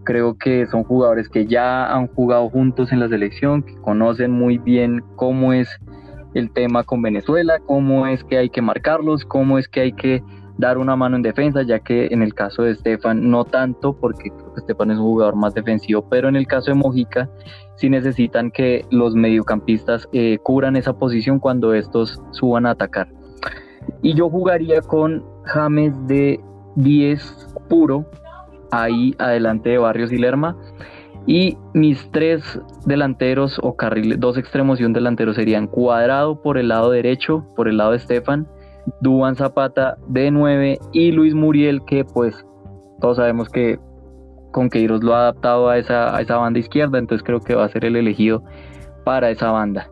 Creo 0.05 0.37
que 0.37 0.67
son 0.67 0.85
jugadores 0.85 1.31
que 1.31 1.47
ya 1.47 1.91
han 1.91 2.09
jugado 2.09 2.51
juntos 2.51 2.93
en 2.93 3.01
la 3.01 3.09
selección, 3.09 3.63
que 3.63 3.77
conocen 3.77 4.31
muy 4.31 4.59
bien 4.59 5.03
cómo 5.17 5.55
es 5.55 5.81
el 6.35 6.51
tema 6.53 6.85
con 6.85 7.01
Venezuela, 7.01 7.59
cómo 7.65 8.07
es 8.07 8.23
que 8.23 8.37
hay 8.37 8.51
que 8.51 8.61
marcarlos, 8.61 9.25
cómo 9.25 9.59
es 9.59 9.67
que 9.67 9.81
hay 9.81 9.93
que 9.93 10.23
dar 10.59 10.79
una 10.79 10.97
mano 10.97 11.17
en 11.17 11.23
defensa, 11.23 11.63
ya 11.63 11.81
que 11.81 12.07
en 12.11 12.23
el 12.23 12.35
caso 12.35 12.63
de 12.63 12.73
Estefan 12.73 13.31
no 13.31 13.45
tanto, 13.45 13.95
porque 13.95 14.31
creo 14.31 14.55
Estefan 14.57 14.91
es 14.91 14.99
un 14.99 15.05
jugador 15.05 15.37
más 15.37 15.55
defensivo, 15.55 16.09
pero 16.09 16.29
en 16.29 16.37
el 16.37 16.47
caso 16.47 16.71
de 16.71 16.77
Mojica 16.77 17.29
sí 17.77 17.91
necesitan 17.91 18.51
que 18.51 18.85
los 18.91 19.15
mediocampistas 19.15 20.09
eh, 20.13 20.39
cubran 20.43 20.77
esa 20.77 20.93
posición 20.95 21.39
cuando 21.39 21.75
estos 21.75 22.21
suban 22.31 22.67
a 22.67 22.71
atacar. 22.71 23.09
Y 24.03 24.15
yo 24.15 24.31
jugaría 24.31 24.81
con 24.81 25.25
James 25.45 25.95
de 26.07 26.41
10 26.77 27.55
puro, 27.69 28.07
ahí 28.71 29.15
adelante 29.19 29.71
de 29.71 29.79
Barrios 29.79 30.13
y 30.13 30.19
Lerma. 30.19 30.57
Y 31.27 31.57
mis 31.73 32.11
tres 32.11 32.61
delanteros 32.85 33.59
o 33.63 33.77
carriles, 33.77 34.21
dos 34.21 34.37
extremos 34.37 34.79
y 34.79 34.85
un 34.85 34.93
delantero 34.93 35.33
serían 35.33 35.67
Cuadrado 35.67 36.43
por 36.43 36.59
el 36.59 36.69
lado 36.69 36.91
derecho, 36.91 37.47
por 37.57 37.67
el 37.67 37.79
lado 37.79 37.93
de 37.93 37.97
Estefan, 37.97 38.47
Duban 39.01 39.37
Zapata 39.37 39.97
de 40.09 40.31
9 40.31 40.79
y 40.93 41.13
Luis 41.13 41.35
Muriel, 41.35 41.83
que 41.87 42.05
pues 42.05 42.47
todos 43.01 43.17
sabemos 43.17 43.49
que 43.49 43.79
con 44.53 44.71
Queiroz 44.71 45.03
lo 45.03 45.15
ha 45.15 45.21
adaptado 45.21 45.69
a 45.69 45.79
esa, 45.79 46.17
a 46.17 46.21
esa 46.21 46.37
banda 46.37 46.61
izquierda, 46.61 46.99
entonces 46.99 47.25
creo 47.25 47.41
que 47.41 47.55
va 47.55 47.65
a 47.65 47.69
ser 47.69 47.85
el 47.85 47.97
elegido 47.97 48.45
para 49.05 49.31
esa 49.31 49.51
banda. 49.51 49.91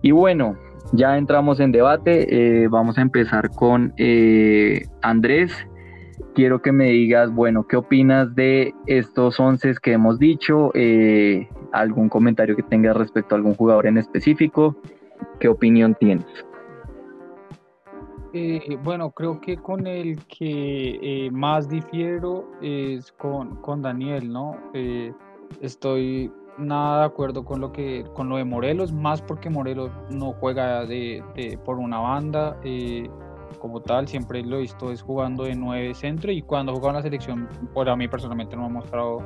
Y 0.00 0.12
bueno, 0.12 0.56
ya 0.92 1.16
entramos 1.16 1.60
en 1.60 1.72
debate, 1.72 2.64
eh, 2.64 2.68
vamos 2.68 2.98
a 2.98 3.02
empezar 3.02 3.50
con 3.50 3.92
eh, 3.96 4.82
Andrés. 5.02 5.52
Quiero 6.34 6.62
que 6.62 6.72
me 6.72 6.86
digas, 6.86 7.30
bueno, 7.32 7.66
¿qué 7.66 7.76
opinas 7.76 8.34
de 8.34 8.74
estos 8.86 9.38
11 9.38 9.74
que 9.82 9.92
hemos 9.92 10.18
dicho? 10.18 10.70
Eh, 10.74 11.48
¿Algún 11.72 12.08
comentario 12.08 12.56
que 12.56 12.62
tengas 12.62 12.96
respecto 12.96 13.34
a 13.34 13.38
algún 13.38 13.54
jugador 13.54 13.86
en 13.86 13.98
específico? 13.98 14.76
¿Qué 15.38 15.48
opinión 15.48 15.94
tienes? 15.94 16.26
Eh, 18.34 18.78
bueno, 18.82 19.10
creo 19.10 19.40
que 19.40 19.58
con 19.58 19.86
el 19.86 20.24
que 20.24 20.98
eh, 21.02 21.30
más 21.30 21.68
difiero 21.68 22.48
es 22.62 23.12
con, 23.12 23.56
con 23.56 23.82
Daniel, 23.82 24.32
¿no? 24.32 24.56
Eh, 24.72 25.12
estoy 25.60 26.32
nada 26.56 27.00
de 27.00 27.04
acuerdo 27.06 27.44
con 27.44 27.60
lo 27.60 27.72
que 27.72 28.04
con 28.14 28.30
lo 28.30 28.36
de 28.36 28.44
Morelos, 28.44 28.92
más 28.92 29.20
porque 29.20 29.50
Morelos 29.50 29.90
no 30.10 30.32
juega 30.32 30.86
de, 30.86 31.22
por 31.64 31.78
una 31.78 31.98
banda 31.98 32.58
eh, 32.64 33.10
como 33.58 33.80
tal, 33.80 34.08
siempre 34.08 34.42
lo 34.42 34.56
he 34.56 34.60
visto 34.62 34.90
es 34.90 35.02
jugando 35.02 35.44
de 35.44 35.54
nueve 35.54 35.94
centro 35.94 36.32
y 36.32 36.40
cuando 36.40 36.72
juega 36.72 36.88
en 36.88 36.96
la 36.96 37.02
selección, 37.02 37.48
por 37.74 37.88
a 37.88 37.96
mí 37.96 38.08
personalmente 38.08 38.56
no 38.56 38.62
me 38.62 38.68
ha 38.68 38.72
mostrado 38.80 39.22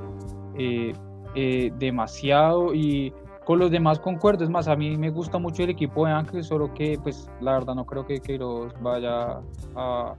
eh, 0.58 1.70
demasiado 1.78 2.74
y 2.74 3.12
con 3.46 3.60
los 3.60 3.70
demás 3.70 4.00
concuerdo, 4.00 4.42
es 4.42 4.50
más, 4.50 4.66
a 4.66 4.74
mí 4.74 4.96
me 4.96 5.08
gusta 5.08 5.38
mucho 5.38 5.62
el 5.62 5.70
equipo 5.70 6.04
de 6.04 6.12
Ángel, 6.12 6.42
solo 6.42 6.74
que 6.74 6.98
pues 7.00 7.30
la 7.40 7.52
verdad 7.52 7.76
no 7.76 7.86
creo 7.86 8.04
que 8.04 8.20
Queiroz 8.20 8.74
vaya 8.80 9.40
a 9.76 10.14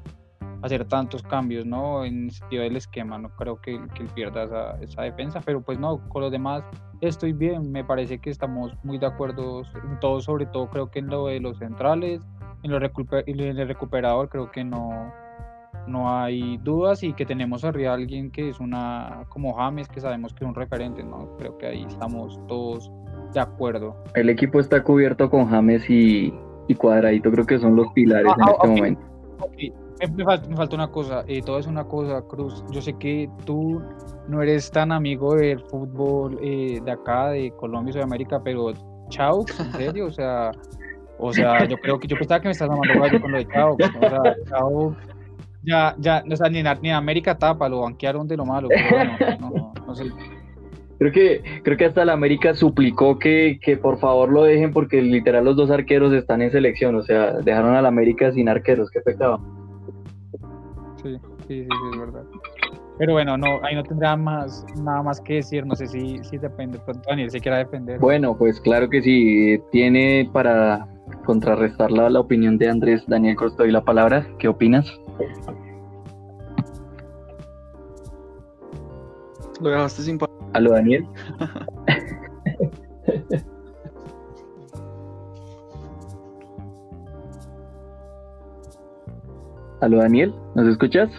hacer 0.61 0.85
tantos 0.85 1.21
cambios, 1.23 1.65
¿no? 1.65 2.05
En 2.05 2.31
sentido 2.31 2.63
del 2.63 2.77
esquema, 2.77 3.17
no 3.17 3.29
creo 3.35 3.59
que, 3.61 3.85
que 3.93 4.03
él 4.03 4.09
pierda 4.15 4.45
esa, 4.45 4.81
esa 4.81 5.01
defensa, 5.01 5.41
pero 5.45 5.61
pues 5.61 5.77
no, 5.77 5.99
con 6.07 6.21
los 6.21 6.31
demás 6.31 6.63
estoy 7.01 7.33
bien, 7.33 7.69
me 7.69 7.83
parece 7.83 8.17
que 8.17 8.29
estamos 8.29 8.71
muy 8.83 8.97
de 8.97 9.07
acuerdo 9.07 9.61
en 9.83 9.99
todo, 9.99 10.21
sobre 10.21 10.45
todo 10.45 10.69
creo 10.69 10.89
que 10.89 10.99
en 10.99 11.07
lo 11.07 11.27
de 11.27 11.41
los 11.41 11.57
centrales, 11.57 12.21
en 12.63 12.71
lo 12.71 12.79
recuper- 12.79 13.25
en 13.27 13.39
el 13.41 13.67
recuperador 13.67 14.29
creo 14.29 14.49
que 14.49 14.63
no, 14.63 15.11
no 15.85 16.09
hay 16.09 16.57
dudas 16.59 17.03
y 17.03 17.11
que 17.11 17.25
tenemos 17.25 17.65
arriba 17.65 17.91
a 17.91 17.95
alguien 17.95 18.31
que 18.31 18.49
es 18.49 18.61
una, 18.61 19.25
como 19.27 19.53
James, 19.53 19.89
que 19.89 19.99
sabemos 19.99 20.33
que 20.33 20.45
es 20.45 20.47
un 20.47 20.55
referente, 20.55 21.03
¿no? 21.03 21.35
Creo 21.37 21.57
que 21.57 21.67
ahí 21.67 21.83
estamos 21.83 22.39
todos 22.47 22.89
de 23.33 23.39
acuerdo. 23.39 23.95
El 24.13 24.29
equipo 24.29 24.59
está 24.59 24.83
cubierto 24.83 25.29
con 25.29 25.47
James 25.49 25.89
y, 25.89 26.33
y 26.67 26.75
Cuadradito, 26.75 27.31
creo 27.31 27.45
que 27.45 27.59
son 27.59 27.75
los 27.75 27.87
pilares 27.93 28.31
Ah, 28.31 28.35
en 28.37 28.43
ah, 28.43 28.51
este 28.51 28.67
momento. 28.67 29.01
Me, 29.57 30.07
me 30.15 30.23
falta, 30.23 30.49
me 30.49 30.55
falta 30.55 30.75
una 30.75 30.91
cosa, 30.91 31.23
eh, 31.27 31.41
todo 31.41 31.59
es 31.59 31.67
una 31.67 31.83
cosa, 31.85 32.21
Cruz. 32.27 32.63
Yo 32.71 32.81
sé 32.81 32.93
que 32.93 33.29
tú 33.45 33.81
no 34.27 34.41
eres 34.41 34.69
tan 34.71 34.91
amigo 34.91 35.35
del 35.35 35.59
fútbol 35.61 36.37
eh, 36.41 36.79
de 36.83 36.91
acá, 36.91 37.29
de 37.29 37.51
Colombia 37.51 37.91
y 37.91 37.93
Sudamérica, 37.93 38.41
pero 38.43 38.73
Chao, 39.09 39.45
en 39.59 39.71
serio, 39.73 40.07
o 40.07 40.11
sea, 40.11 40.51
o 41.17 41.31
sea, 41.31 41.65
yo 41.65 41.77
creo 41.77 41.97
que 41.99 42.07
yo 42.07 42.17
pensaba 42.17 42.41
que 42.41 42.49
me 42.49 42.51
estás 42.51 42.69
llamando 42.69 43.01
gallo 43.01 43.21
con 43.21 43.31
lo 43.31 43.37
de 43.37 43.47
Chao, 43.47 43.73
o 43.73 44.09
sea, 44.09 44.35
Chao 44.49 44.95
ya, 45.67 45.95
ya, 45.97 46.23
o 46.31 46.35
sea, 46.35 46.49
ni 46.49 46.59
en, 46.59 46.67
ni 46.81 46.89
en 46.89 46.95
América 46.95 47.37
tapa, 47.37 47.67
lo 47.67 47.81
banquearon 47.81 48.27
de 48.27 48.37
lo 48.37 48.45
malo. 48.45 48.69
pero 48.69 48.89
bueno, 48.89 49.17
no, 49.39 49.49
no, 49.49 49.73
no 49.85 49.95
sé. 49.95 50.05
Creo 50.99 51.11
que, 51.11 51.43
creo 51.63 51.77
que 51.77 51.85
hasta 51.85 52.05
la 52.05 52.13
América 52.13 52.55
suplicó 52.55 53.19
que, 53.19 53.59
que 53.61 53.77
por 53.77 53.99
favor 53.99 54.31
lo 54.31 54.43
dejen 54.43 54.71
porque 54.71 55.01
literal 55.01 55.45
los 55.45 55.55
dos 55.55 55.69
arqueros 55.69 56.11
están 56.13 56.41
en 56.41 56.51
selección, 56.51 56.95
o 56.95 57.03
sea, 57.03 57.33
dejaron 57.33 57.75
a 57.75 57.81
la 57.83 57.87
América 57.89 58.31
sin 58.31 58.49
arqueros, 58.49 58.89
qué 58.89 59.01
pecado. 59.01 59.39
Sí, 61.03 61.09
sí, 61.13 61.19
sí, 61.47 61.67
sí, 61.69 61.89
es 61.93 61.99
verdad. 61.99 62.23
Pero 62.97 63.13
bueno, 63.13 63.37
no, 63.37 63.45
ahí 63.63 63.75
no 63.75 63.83
tendrá 63.83 64.15
más, 64.17 64.65
nada 64.83 65.03
más 65.03 65.21
que 65.21 65.35
decir, 65.35 65.63
no 65.67 65.75
sé 65.75 65.85
si, 65.85 66.17
si 66.23 66.39
depende, 66.39 66.79
pronto 66.79 67.03
Daniel 67.07 67.29
se 67.29 67.39
quiera 67.39 67.59
defender. 67.59 67.99
Bueno, 67.99 68.35
pues 68.35 68.59
claro 68.59 68.89
que 68.89 69.03
sí, 69.03 69.61
tiene 69.71 70.27
para 70.33 70.87
contrarrestar 71.23 71.91
la, 71.91 72.09
la 72.09 72.19
opinión 72.19 72.57
de 72.57 72.69
Andrés 72.69 73.03
Daniel 73.05 73.35
Costoy 73.35 73.71
la 73.71 73.83
palabra, 73.83 74.27
¿qué 74.39 74.47
opinas? 74.47 74.91
Lo 79.61 79.69
dejaste 79.69 80.01
sin 80.01 80.17
pa- 80.17 80.27
Aló 80.53 80.71
Daniel. 80.71 81.05
Aló 89.81 89.97
Daniel, 89.97 90.33
¿nos 90.55 90.67
escuchas? 90.67 91.11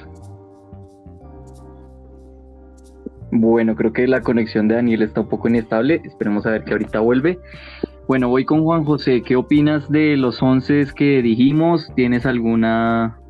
Bueno, 3.30 3.76
creo 3.76 3.92
que 3.92 4.08
la 4.08 4.22
conexión 4.22 4.68
de 4.68 4.74
Daniel 4.74 5.02
está 5.02 5.20
un 5.20 5.28
poco 5.28 5.48
inestable. 5.48 6.00
Esperemos 6.04 6.46
a 6.46 6.50
ver 6.50 6.64
que 6.64 6.72
ahorita 6.72 7.00
vuelve. 7.00 7.38
Bueno, 8.08 8.28
voy 8.28 8.44
con 8.44 8.64
Juan 8.64 8.84
José. 8.84 9.22
¿Qué 9.22 9.36
opinas 9.36 9.88
de 9.90 10.16
los 10.16 10.42
once 10.42 10.84
que 10.96 11.22
dijimos? 11.22 11.88
¿Tienes 11.94 12.26
alguna, 12.26 13.20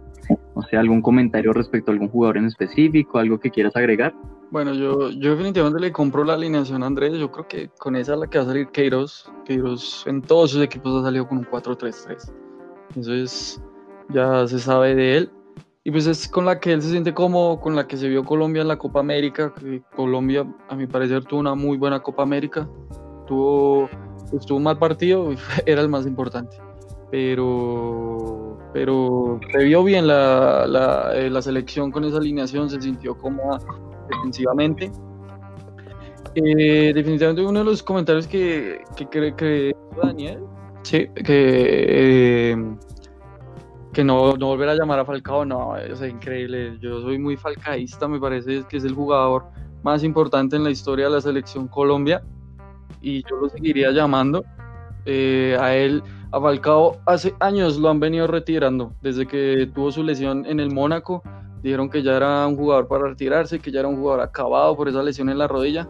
o 0.55 0.63
sea, 0.63 0.81
algún 0.81 1.03
comentario 1.03 1.53
respecto 1.53 1.91
a 1.91 1.95
algún 1.95 2.09
jugador 2.09 2.39
en 2.39 2.47
específico? 2.47 3.19
¿Algo 3.19 3.39
que 3.39 3.51
quieras 3.51 3.77
agregar? 3.77 4.15
Bueno, 4.51 4.73
yo, 4.73 5.11
yo 5.11 5.33
definitivamente 5.33 5.79
le 5.79 5.93
compro 5.93 6.25
la 6.25 6.35
alineación 6.35 6.83
a 6.83 6.87
Andrés. 6.87 7.13
Yo 7.19 7.31
creo 7.31 7.47
que 7.47 7.69
con 7.79 7.97
esa 7.97 8.15
es 8.15 8.21
la 8.21 8.27
que 8.29 8.39
va 8.39 8.45
a 8.45 8.47
salir 8.47 8.69
Queiroz. 8.69 9.31
Queiroz 9.45 10.07
en 10.07 10.23
todos 10.23 10.53
sus 10.53 10.63
equipos 10.63 11.01
ha 11.01 11.05
salido 11.05 11.29
con 11.29 11.39
un 11.39 11.45
4-3-3. 11.45 12.33
Eso 12.97 13.15
es, 13.15 13.63
ya 14.09 14.47
se 14.47 14.59
sabe 14.59 14.95
de 14.95 15.17
él. 15.19 15.31
Y 15.85 15.91
pues 15.91 16.07
es 16.07 16.29
con 16.29 16.47
la 16.47 16.61
que 16.61 16.73
él 16.73 16.83
se 16.83 16.91
siente 16.91 17.13
cómodo, 17.15 17.61
con 17.61 17.77
la 17.77 17.87
que 17.87 17.97
se 17.97 18.09
vio 18.09 18.25
Colombia 18.25 18.63
en 18.63 18.69
la 18.69 18.79
Copa 18.79 19.01
América. 19.01 19.53
Colombia, 19.95 20.47
a 20.69 20.75
mi 20.75 20.87
parecer, 20.87 21.25
tuvo 21.25 21.41
una 21.41 21.55
muy 21.55 21.77
buena 21.77 22.01
Copa 22.01 22.23
América. 22.23 22.69
Tuvo, 23.27 23.89
pues, 24.31 24.51
un 24.51 24.63
mal 24.63 24.79
partido, 24.79 25.31
era 25.67 25.83
el 25.83 25.89
más 25.89 26.07
importante. 26.07 26.57
Pero, 27.11 28.48
pero 28.73 29.41
se 29.53 29.65
vio 29.65 29.83
bien 29.85 30.07
la, 30.07 30.67
la, 30.67 31.13
eh, 31.15 31.31
la 31.31 31.43
selección 31.43 31.91
con 31.91 32.05
esa 32.05 32.19
alineación, 32.19 32.69
se 32.69 32.81
sintió 32.81 33.17
cómoda 33.17 33.59
defensivamente. 34.09 34.91
Eh, 36.35 36.93
definitivamente 36.95 37.45
uno 37.45 37.61
de 37.61 37.65
los 37.65 37.83
comentarios 37.83 38.27
que, 38.27 38.83
que, 38.97 39.09
que, 39.09 39.35
que 39.35 39.77
Daniel, 40.01 40.41
sí, 40.83 41.09
que, 41.15 42.53
eh, 42.53 42.57
que 43.93 44.05
no, 44.05 44.37
no 44.37 44.47
volver 44.47 44.69
a 44.69 44.75
llamar 44.75 45.01
a 45.01 45.05
Falcao, 45.05 45.45
no, 45.45 45.75
sea, 45.95 46.07
increíble. 46.07 46.79
Yo 46.81 47.01
soy 47.01 47.19
muy 47.19 47.37
falcaísta, 47.37 48.07
me 48.07 48.21
parece 48.21 48.65
que 48.69 48.77
es 48.77 48.85
el 48.85 48.95
jugador 48.95 49.47
más 49.83 50.05
importante 50.05 50.57
en 50.57 50.65
la 50.65 50.71
historia 50.71 51.07
de 51.07 51.13
la 51.13 51.21
selección 51.21 51.69
Colombia 51.69 52.23
y 53.01 53.23
yo 53.29 53.37
lo 53.37 53.49
seguiría 53.49 53.91
llamando. 53.91 54.45
Eh, 55.07 55.57
a 55.59 55.75
él, 55.75 56.03
a 56.31 56.41
Falcao, 56.41 56.97
hace 57.07 57.35
años 57.41 57.79
lo 57.79 57.89
han 57.89 58.01
venido 58.01 58.27
retirando, 58.27 58.93
desde 59.03 59.27
que 59.27 59.71
tuvo 59.75 59.91
su 59.91 60.03
lesión 60.03 60.45
en 60.47 60.61
el 60.61 60.71
Mónaco. 60.71 61.23
Dijeron 61.63 61.91
que 61.91 62.03
ya 62.03 62.17
era 62.17 62.47
un 62.47 62.57
jugador 62.57 62.87
para 62.87 63.09
retirarse, 63.09 63.59
que 63.59 63.73
ya 63.73 63.81
era 63.81 63.89
un 63.89 63.97
jugador 63.97 64.21
acabado 64.21 64.77
por 64.77 64.89
esa 64.89 65.03
lesión 65.03 65.29
en 65.29 65.39
la 65.39 65.49
rodilla 65.49 65.89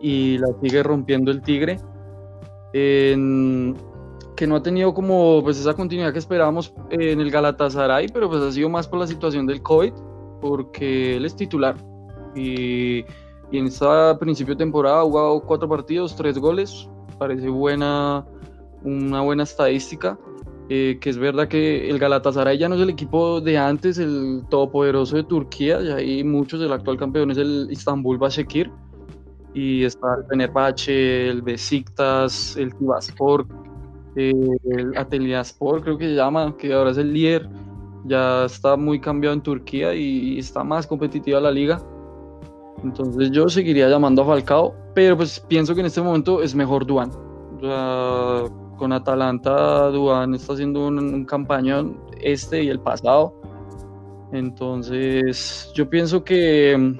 y 0.00 0.38
la 0.38 0.48
sigue 0.62 0.82
rompiendo 0.82 1.30
el 1.30 1.42
Tigre. 1.42 1.78
En- 2.72 3.76
que 4.36 4.46
no 4.46 4.56
ha 4.56 4.62
tenido 4.62 4.94
como 4.94 5.42
pues 5.42 5.58
esa 5.60 5.74
continuidad 5.74 6.14
que 6.14 6.18
esperábamos 6.18 6.72
en 6.88 7.20
el 7.20 7.30
Galatasaray, 7.30 8.08
pero 8.08 8.30
pues 8.30 8.40
ha 8.42 8.50
sido 8.50 8.70
más 8.70 8.88
por 8.88 8.98
la 8.98 9.06
situación 9.06 9.46
del 9.46 9.60
COVID, 9.60 9.92
porque 10.40 11.16
él 11.16 11.26
es 11.26 11.36
titular. 11.36 11.76
Y, 12.34 13.04
en 13.52 13.66
este 13.66 13.84
principio 14.18 14.54
de 14.54 14.58
temporada 14.58 15.00
ha 15.00 15.04
jugado 15.04 15.40
cuatro 15.42 15.68
partidos, 15.68 16.16
tres 16.16 16.38
goles. 16.38 16.88
Parece 17.18 17.48
buena, 17.48 18.24
una 18.84 19.20
buena 19.22 19.42
estadística. 19.44 20.18
eh, 20.72 20.98
que 21.00 21.10
es 21.10 21.18
verdad 21.18 21.48
que 21.48 21.90
el 21.90 21.98
Galatasaray 21.98 22.56
ya 22.56 22.68
no 22.68 22.76
es 22.76 22.80
el 22.80 22.90
equipo 22.90 23.40
de 23.40 23.58
antes, 23.58 23.98
el 23.98 24.44
todopoderoso 24.48 25.16
de 25.16 25.24
Turquía, 25.24 25.80
y 25.82 25.90
hay 25.90 26.24
muchos, 26.24 26.62
el 26.62 26.72
actual 26.72 26.96
campeón 26.96 27.32
es 27.32 27.38
el 27.38 27.66
Istanbul 27.70 28.18
Başakşehir, 28.18 28.70
y 29.52 29.82
está 29.82 30.14
el 30.14 30.24
Fenerbahce, 30.26 31.28
el 31.28 31.42
Besiktas, 31.42 32.56
el 32.56 32.72
Tivaspor, 32.76 33.48
eh, 34.14 34.32
el 34.70 34.96
Ateliaspor 34.96 35.82
creo 35.82 35.98
que 35.98 36.04
se 36.10 36.14
llama, 36.14 36.56
que 36.56 36.72
ahora 36.72 36.92
es 36.92 36.98
el 36.98 37.12
líder, 37.12 37.48
ya 38.04 38.44
está 38.44 38.76
muy 38.76 39.00
cambiado 39.00 39.34
en 39.34 39.42
Turquía 39.42 39.92
y 39.92 40.38
está 40.38 40.62
más 40.62 40.86
competitiva 40.86 41.40
la 41.40 41.50
liga. 41.50 41.82
Entonces 42.84 43.32
yo 43.32 43.48
seguiría 43.48 43.88
llamando 43.88 44.22
a 44.22 44.26
Falcao, 44.26 44.72
pero 44.94 45.16
pues 45.16 45.40
pienso 45.48 45.74
que 45.74 45.80
en 45.80 45.86
este 45.86 46.00
momento 46.00 46.42
es 46.42 46.54
mejor 46.54 46.86
Duan. 46.86 47.10
Con 47.60 48.92
Atalanta 48.92 49.88
Duan 49.90 50.34
está 50.34 50.54
haciendo 50.54 50.86
un, 50.86 50.98
un 50.98 51.24
campañón 51.24 52.00
este 52.20 52.62
y 52.62 52.68
el 52.68 52.80
pasado. 52.80 53.34
Entonces 54.32 55.70
yo 55.74 55.88
pienso 55.90 56.22
que, 56.22 56.98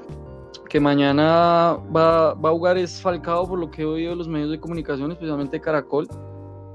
que 0.69 0.81
mañana 0.81 1.79
va, 1.95 2.35
va 2.35 2.49
a 2.49 2.53
jugar 2.53 2.77
es 2.77 3.01
Falcao 3.01 3.49
por 3.49 3.59
lo 3.59 3.71
que 3.71 3.83
he 3.83 3.85
oído 3.85 4.11
de 4.11 4.17
los 4.17 4.29
medios 4.29 4.51
de 4.51 4.61
comunicación, 4.61 5.13
especialmente 5.13 5.61
Caracol, 5.61 6.09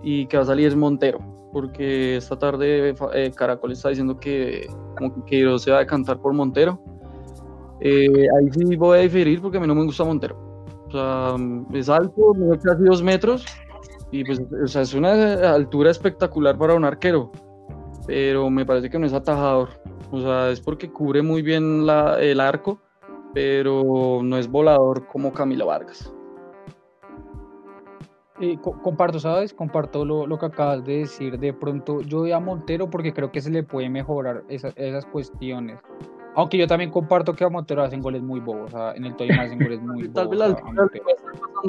y 0.01 0.25
que 0.27 0.37
va 0.37 0.43
a 0.43 0.45
salir 0.47 0.67
es 0.67 0.75
Montero, 0.75 1.19
porque 1.51 2.17
esta 2.17 2.37
tarde 2.37 2.95
eh, 3.13 3.31
Caracol 3.35 3.73
está 3.73 3.89
diciendo 3.89 4.17
que 4.17 4.67
como 4.97 5.13
que 5.13 5.23
Queiroz 5.25 5.63
se 5.63 5.71
va 5.71 5.77
a 5.77 5.79
decantar 5.81 6.19
por 6.19 6.33
Montero. 6.33 6.79
Eh, 7.81 8.27
ahí 8.39 8.49
sí 8.51 8.75
voy 8.77 8.99
a 8.99 9.01
diferir 9.01 9.41
porque 9.41 9.57
a 9.57 9.61
mí 9.61 9.67
no 9.67 9.75
me 9.75 9.83
gusta 9.83 10.05
Montero. 10.05 10.37
O 10.87 10.91
sea, 10.91 11.35
es 11.73 11.89
alto, 11.89 12.33
mide 12.33 12.57
casi 12.59 12.83
dos 12.83 13.03
metros 13.03 13.45
y 14.19 14.23
pues 14.23 14.41
o 14.63 14.67
sea, 14.67 14.81
es 14.83 14.93
una 14.93 15.53
altura 15.53 15.91
espectacular 15.91 16.57
para 16.57 16.73
un 16.75 16.85
arquero, 16.85 17.31
pero 18.07 18.49
me 18.49 18.65
parece 18.65 18.89
que 18.89 18.97
no 18.99 19.05
es 19.05 19.13
atajador. 19.13 19.69
O 20.11 20.19
sea, 20.21 20.49
es 20.51 20.61
porque 20.61 20.89
cubre 20.91 21.21
muy 21.21 21.41
bien 21.41 21.85
el 22.19 22.39
arco, 22.39 22.79
pero 23.33 24.21
no 24.23 24.37
es 24.37 24.47
volador 24.49 25.07
como 25.07 25.33
Camilo 25.33 25.65
Vargas. 25.67 26.13
Eh, 28.39 28.57
co- 28.61 28.81
comparto, 28.81 29.19
¿sabes? 29.19 29.53
Comparto 29.53 30.03
lo, 30.05 30.27
lo 30.27 30.37
que 30.37 30.45
acabas 30.45 30.83
de 30.83 30.99
decir. 30.99 31.39
De 31.39 31.53
pronto, 31.53 32.01
yo 32.01 32.19
voy 32.19 32.31
a 32.33 32.39
Montero 32.39 32.89
porque 32.89 33.13
creo 33.13 33.31
que 33.31 33.41
se 33.41 33.49
le 33.49 33.63
puede 33.63 33.89
mejorar 33.89 34.43
esa- 34.49 34.73
esas 34.75 35.05
cuestiones. 35.05 35.79
Aunque 36.35 36.57
yo 36.57 36.67
también 36.67 36.91
comparto 36.91 37.33
que 37.33 37.43
a 37.45 37.49
Montero 37.49 37.81
hacen 37.83 38.01
goles 38.01 38.21
muy 38.21 38.39
bobos. 38.41 38.73
O 38.73 38.77
sea, 38.77 38.93
en 38.93 39.05
el 39.05 39.15
Tolima 39.15 39.43
hacen 39.43 39.59
goles 39.63 39.81
muy 39.81 40.09
Tal 40.09 40.27
vez 40.27 40.39
bobos. 40.39 40.61
la 40.75 40.85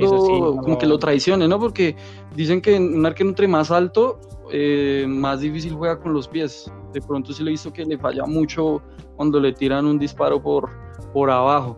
Eso 0.04 0.26
sí, 0.26 0.40
no. 0.40 0.56
como 0.56 0.76
que 0.78 0.86
lo 0.86 0.98
traicione, 0.98 1.46
¿no? 1.46 1.58
Porque 1.60 1.94
dicen 2.34 2.60
que 2.60 2.76
un 2.78 3.06
arquero 3.06 3.28
entre 3.30 3.46
más 3.48 3.70
alto, 3.70 4.18
eh, 4.52 5.04
más 5.08 5.40
difícil 5.40 5.74
juega 5.74 5.98
con 6.00 6.12
los 6.12 6.26
pies. 6.28 6.70
De 6.92 7.00
pronto 7.00 7.32
sí 7.32 7.42
lo 7.42 7.50
he 7.50 7.52
visto 7.52 7.72
que 7.72 7.84
le 7.84 7.96
falla 7.98 8.24
mucho 8.26 8.82
cuando 9.16 9.38
le 9.40 9.52
tiran 9.52 9.86
un 9.86 9.98
disparo 9.98 10.42
por, 10.42 10.68
por 11.12 11.30
abajo. 11.30 11.76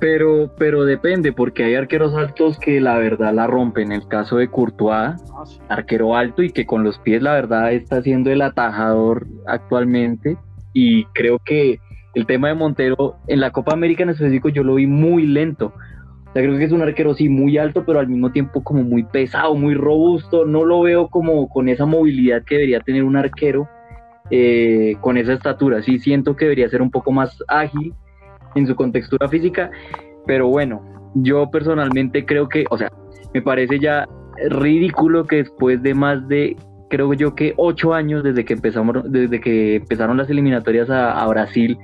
Pero, 0.00 0.50
pero 0.58 0.84
depende, 0.84 1.32
porque 1.32 1.62
hay 1.62 1.76
arqueros 1.76 2.12
altos 2.14 2.58
que 2.58 2.80
la 2.80 2.98
verdad 2.98 3.32
la 3.32 3.46
rompen. 3.46 3.92
El 3.92 4.06
caso 4.08 4.36
de 4.36 4.48
Courtois, 4.48 5.14
Ah, 5.32 5.46
sí. 5.46 5.60
arquero 5.68 6.16
alto 6.16 6.42
y 6.42 6.50
que 6.50 6.66
con 6.66 6.82
los 6.82 6.98
pies 6.98 7.22
la 7.22 7.34
verdad 7.34 7.72
está 7.72 8.02
siendo 8.02 8.30
el 8.30 8.42
atajador 8.42 9.28
actualmente. 9.46 10.36
Y 10.72 11.04
creo 11.06 11.38
que 11.38 11.78
el 12.14 12.26
tema 12.26 12.48
de 12.48 12.54
Montero 12.54 13.16
en 13.26 13.40
la 13.40 13.50
Copa 13.50 13.72
América 13.72 14.02
en 14.02 14.10
específico 14.10 14.48
yo 14.48 14.62
lo 14.62 14.74
vi 14.74 14.86
muy 14.86 15.26
lento. 15.26 15.72
O 16.28 16.32
sea, 16.32 16.42
creo 16.42 16.56
que 16.56 16.64
es 16.64 16.72
un 16.72 16.82
arquero 16.82 17.14
sí 17.14 17.28
muy 17.28 17.58
alto, 17.58 17.84
pero 17.84 17.98
al 17.98 18.08
mismo 18.08 18.32
tiempo 18.32 18.62
como 18.64 18.82
muy 18.82 19.02
pesado, 19.04 19.54
muy 19.54 19.74
robusto. 19.74 20.44
No 20.44 20.64
lo 20.64 20.80
veo 20.80 21.08
como 21.08 21.48
con 21.48 21.68
esa 21.68 21.84
movilidad 21.84 22.42
que 22.44 22.54
debería 22.54 22.80
tener 22.80 23.04
un 23.04 23.16
arquero 23.16 23.68
eh, 24.30 24.96
con 25.00 25.18
esa 25.18 25.34
estatura. 25.34 25.82
Sí 25.82 25.98
siento 25.98 26.36
que 26.36 26.46
debería 26.46 26.68
ser 26.68 26.80
un 26.80 26.90
poco 26.90 27.12
más 27.12 27.36
ágil 27.48 27.92
en 28.54 28.66
su 28.66 28.74
contextura 28.76 29.28
física, 29.28 29.70
pero 30.26 30.48
bueno, 30.48 30.82
yo 31.14 31.50
personalmente 31.50 32.24
creo 32.24 32.48
que, 32.48 32.64
o 32.70 32.78
sea, 32.78 32.90
me 33.34 33.42
parece 33.42 33.78
ya 33.78 34.08
ridículo 34.48 35.26
que 35.26 35.36
después 35.36 35.82
de 35.82 35.94
más 35.94 36.26
de, 36.28 36.56
creo 36.92 37.14
yo 37.14 37.34
que 37.34 37.54
ocho 37.56 37.94
años 37.94 38.22
desde 38.22 38.44
que 38.44 38.52
empezamos, 38.52 39.10
desde 39.10 39.40
que 39.40 39.76
empezaron 39.76 40.18
las 40.18 40.28
eliminatorias 40.28 40.90
a, 40.90 41.26
Brasil, 41.26 41.78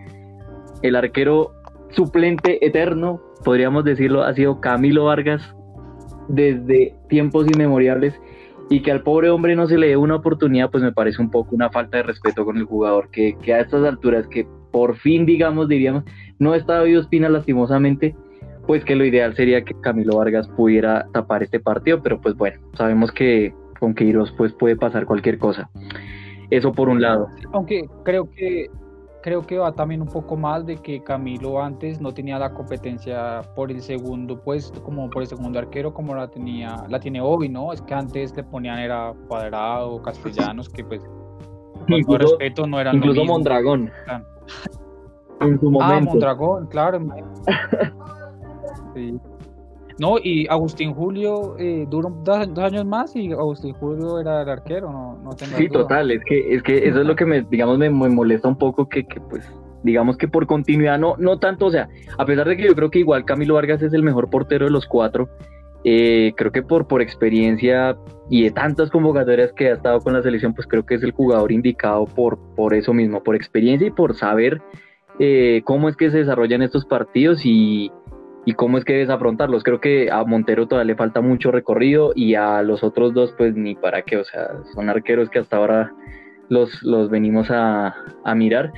el 0.82 0.96
arquero 0.96 1.54
suplente 1.88 2.64
eterno, 2.64 3.18
podríamos 3.42 3.84
decirlo, 3.84 4.22
ha 4.22 4.34
sido 4.34 4.60
Camilo 4.60 5.06
Vargas 5.06 5.40
desde 6.28 6.94
tiempos 7.08 7.46
inmemoriales 7.50 8.20
y 8.68 8.82
que 8.82 8.92
al 8.92 9.02
pobre 9.02 9.30
hombre 9.30 9.56
no 9.56 9.66
se 9.66 9.78
le 9.78 9.88
dé 9.88 9.96
una 9.96 10.16
oportunidad, 10.16 10.70
pues 10.70 10.84
me 10.84 10.92
parece 10.92 11.22
un 11.22 11.30
poco 11.30 11.54
una 11.54 11.70
falta 11.70 11.96
de 11.96 12.02
respeto 12.02 12.44
con 12.44 12.58
el 12.58 12.64
jugador, 12.64 13.08
que, 13.10 13.34
a 13.50 13.60
estas 13.60 13.84
alturas, 13.84 14.26
que 14.26 14.46
por 14.70 14.96
fin, 14.96 15.24
digamos, 15.24 15.68
diríamos, 15.68 16.04
no 16.38 16.54
está 16.54 16.74
David 16.74 16.98
Ospina 16.98 17.30
lastimosamente, 17.30 18.14
pues 18.66 18.84
que 18.84 18.94
lo 18.94 19.06
ideal 19.06 19.34
sería 19.34 19.64
que 19.64 19.72
Camilo 19.80 20.18
Vargas 20.18 20.48
pudiera 20.48 21.06
tapar 21.14 21.42
este 21.42 21.60
partido, 21.60 22.02
pero 22.02 22.20
pues 22.20 22.34
bueno, 22.34 22.60
sabemos 22.74 23.10
que 23.10 23.54
con 23.78 23.94
Queiroz 23.94 24.32
pues 24.36 24.52
puede 24.52 24.76
pasar 24.76 25.06
cualquier 25.06 25.38
cosa. 25.38 25.70
Eso 26.50 26.72
por 26.72 26.88
un 26.88 27.00
lado. 27.00 27.28
Aunque 27.52 27.88
creo 28.04 28.30
que 28.30 28.68
creo 29.22 29.42
que 29.42 29.58
va 29.58 29.72
también 29.72 30.00
un 30.00 30.08
poco 30.08 30.36
más 30.36 30.64
de 30.64 30.76
que 30.76 31.02
Camilo 31.02 31.60
antes 31.60 32.00
no 32.00 32.12
tenía 32.12 32.38
la 32.38 32.54
competencia 32.54 33.42
por 33.54 33.70
el 33.70 33.80
segundo 33.80 34.40
puesto, 34.40 34.82
como 34.82 35.10
por 35.10 35.22
el 35.22 35.28
segundo 35.28 35.58
arquero, 35.58 35.92
como 35.92 36.14
la 36.14 36.28
tenía, 36.28 36.84
la 36.88 37.00
tiene 37.00 37.20
hoy, 37.20 37.48
¿no? 37.48 37.72
Es 37.72 37.82
que 37.82 37.94
antes 37.94 38.34
le 38.36 38.44
ponían 38.44 38.78
era 38.78 39.12
cuadrado, 39.26 40.00
castellanos, 40.02 40.68
que 40.68 40.84
pues 40.84 41.02
con 41.88 42.02
todo 42.02 42.18
respeto 42.18 42.66
no 42.66 42.80
eran 42.80 42.96
Incluso 42.96 43.16
lo 43.16 43.22
mismo. 43.22 43.34
Mondragón. 43.34 43.90
Ah, 44.06 44.22
En 45.40 45.60
su 45.60 45.70
momento. 45.70 46.10
Mondragón, 46.10 46.66
claro. 46.68 47.00
Sí. 48.94 49.18
No, 49.98 50.16
y 50.22 50.46
Agustín 50.48 50.94
Julio 50.94 51.56
eh, 51.58 51.84
duró 51.90 52.10
dos, 52.24 52.54
dos 52.54 52.64
años 52.64 52.84
más 52.86 53.16
y 53.16 53.32
Agustín 53.32 53.74
Julio 53.74 54.20
era 54.20 54.42
el 54.42 54.48
arquero, 54.48 54.92
no, 54.92 55.18
no 55.22 55.32
Sí, 55.32 55.66
duda. 55.66 55.80
total, 55.80 56.10
es 56.12 56.22
que, 56.24 56.54
es 56.54 56.62
que 56.62 56.86
eso 56.88 57.00
es 57.00 57.06
lo 57.06 57.16
que 57.16 57.26
me, 57.26 57.42
digamos, 57.42 57.78
me, 57.78 57.90
me 57.90 58.08
molesta 58.08 58.46
un 58.46 58.56
poco 58.56 58.88
que, 58.88 59.04
que, 59.06 59.20
pues, 59.20 59.50
digamos 59.82 60.16
que 60.16 60.28
por 60.28 60.46
continuidad, 60.46 60.98
no, 60.98 61.16
no 61.18 61.38
tanto, 61.40 61.66
o 61.66 61.70
sea, 61.70 61.88
a 62.16 62.24
pesar 62.24 62.48
de 62.48 62.56
que 62.56 62.64
yo 62.66 62.74
creo 62.76 62.90
que 62.90 63.00
igual 63.00 63.24
Camilo 63.24 63.54
Vargas 63.54 63.82
es 63.82 63.92
el 63.92 64.02
mejor 64.04 64.30
portero 64.30 64.66
de 64.66 64.70
los 64.70 64.86
cuatro, 64.86 65.28
eh, 65.84 66.32
creo 66.36 66.52
que 66.52 66.62
por, 66.62 66.86
por 66.86 67.02
experiencia 67.02 67.96
y 68.30 68.42
de 68.44 68.50
tantas 68.50 68.90
convocatorias 68.90 69.52
que 69.52 69.68
ha 69.68 69.74
estado 69.74 70.00
con 70.00 70.12
la 70.12 70.22
selección, 70.22 70.54
pues 70.54 70.66
creo 70.66 70.84
que 70.84 70.94
es 70.94 71.02
el 71.02 71.12
jugador 71.12 71.50
indicado 71.50 72.04
por, 72.04 72.38
por 72.54 72.74
eso 72.74 72.92
mismo, 72.92 73.22
por 73.22 73.34
experiencia 73.34 73.86
y 73.88 73.90
por 73.92 74.14
saber 74.14 74.60
eh, 75.20 75.62
cómo 75.64 75.88
es 75.88 75.96
que 75.96 76.10
se 76.10 76.18
desarrollan 76.18 76.62
estos 76.62 76.84
partidos 76.84 77.44
y, 77.44 77.90
y 78.48 78.54
cómo 78.54 78.78
es 78.78 78.84
que 78.86 78.94
debes 78.94 79.10
afrontarlos. 79.10 79.62
Creo 79.62 79.78
que 79.78 80.10
a 80.10 80.24
Montero 80.24 80.66
todavía 80.66 80.92
le 80.92 80.96
falta 80.96 81.20
mucho 81.20 81.50
recorrido 81.50 82.12
y 82.14 82.34
a 82.34 82.62
los 82.62 82.82
otros 82.82 83.12
dos, 83.12 83.34
pues 83.36 83.54
ni 83.54 83.74
para 83.74 84.00
qué, 84.00 84.16
o 84.16 84.24
sea, 84.24 84.48
son 84.72 84.88
arqueros 84.88 85.28
que 85.28 85.40
hasta 85.40 85.58
ahora 85.58 85.92
los, 86.48 86.82
los 86.82 87.10
venimos 87.10 87.50
a, 87.50 87.94
a 88.24 88.34
mirar. 88.34 88.72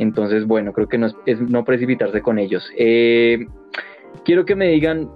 Entonces, 0.00 0.44
bueno, 0.44 0.72
creo 0.72 0.88
que 0.88 0.98
no 0.98 1.06
es, 1.24 1.40
no 1.40 1.64
precipitarse 1.64 2.20
con 2.20 2.40
ellos. 2.40 2.68
Eh, 2.76 3.46
quiero 4.24 4.44
que 4.44 4.56
me 4.56 4.66
digan 4.66 5.08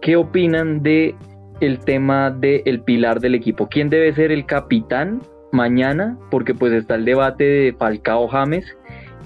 qué 0.00 0.16
opinan 0.16 0.82
de 0.82 1.14
el 1.60 1.78
tema 1.84 2.32
del 2.32 2.80
pilar 2.80 3.20
del 3.20 3.36
equipo. 3.36 3.68
¿Quién 3.68 3.90
debe 3.90 4.12
ser 4.12 4.32
el 4.32 4.44
capitán 4.44 5.22
mañana? 5.52 6.18
Porque 6.32 6.52
pues 6.52 6.72
está 6.72 6.96
el 6.96 7.04
debate 7.04 7.44
de 7.44 7.72
Falcao 7.74 8.26
James 8.26 8.64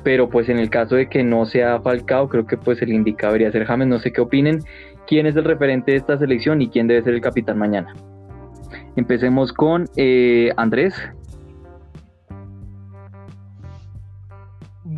pero 0.06 0.30
pues 0.30 0.48
en 0.48 0.60
el 0.60 0.70
caso 0.70 0.94
de 0.94 1.08
que 1.08 1.24
no 1.24 1.46
sea 1.46 1.80
Falcao, 1.80 2.28
creo 2.28 2.46
que 2.46 2.56
pues 2.56 2.80
el 2.80 2.92
indicado 2.92 3.32
debería 3.32 3.50
ser 3.50 3.64
James, 3.64 3.88
no 3.88 3.98
sé 3.98 4.12
qué 4.12 4.20
opinen, 4.20 4.60
quién 5.08 5.26
es 5.26 5.34
el 5.34 5.42
referente 5.42 5.90
de 5.90 5.96
esta 5.96 6.16
selección 6.16 6.62
y 6.62 6.68
quién 6.68 6.86
debe 6.86 7.02
ser 7.02 7.14
el 7.14 7.20
capitán 7.20 7.58
mañana. 7.58 7.92
Empecemos 8.94 9.52
con 9.52 9.86
eh, 9.96 10.52
Andrés. 10.56 10.94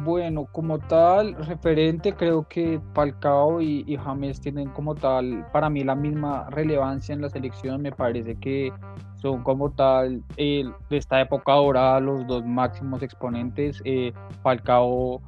Bueno, 0.08 0.46
como 0.50 0.78
tal, 0.78 1.34
referente, 1.34 2.14
creo 2.14 2.48
que 2.48 2.80
Falcao 2.94 3.60
y, 3.60 3.84
y, 3.86 3.98
James 3.98 4.40
tienen 4.40 4.70
como 4.70 4.94
tal, 4.94 5.46
para 5.52 5.68
mí, 5.68 5.84
la 5.84 5.94
misma 5.94 6.48
relevancia 6.48 7.12
en 7.12 7.20
la 7.20 7.28
selección. 7.28 7.82
Me 7.82 7.92
parece 7.92 8.34
que 8.36 8.72
son 9.20 9.42
como 9.42 9.70
tal, 9.70 10.22
eh, 10.38 10.64
de 10.88 10.96
esta 10.96 11.20
época 11.20 11.52
dorada, 11.52 12.00
los 12.00 12.26
dos 12.26 12.42
máximos 12.42 13.02
exponentes. 13.02 13.82
Eh, 13.84 14.14
Falcao, 14.42 15.20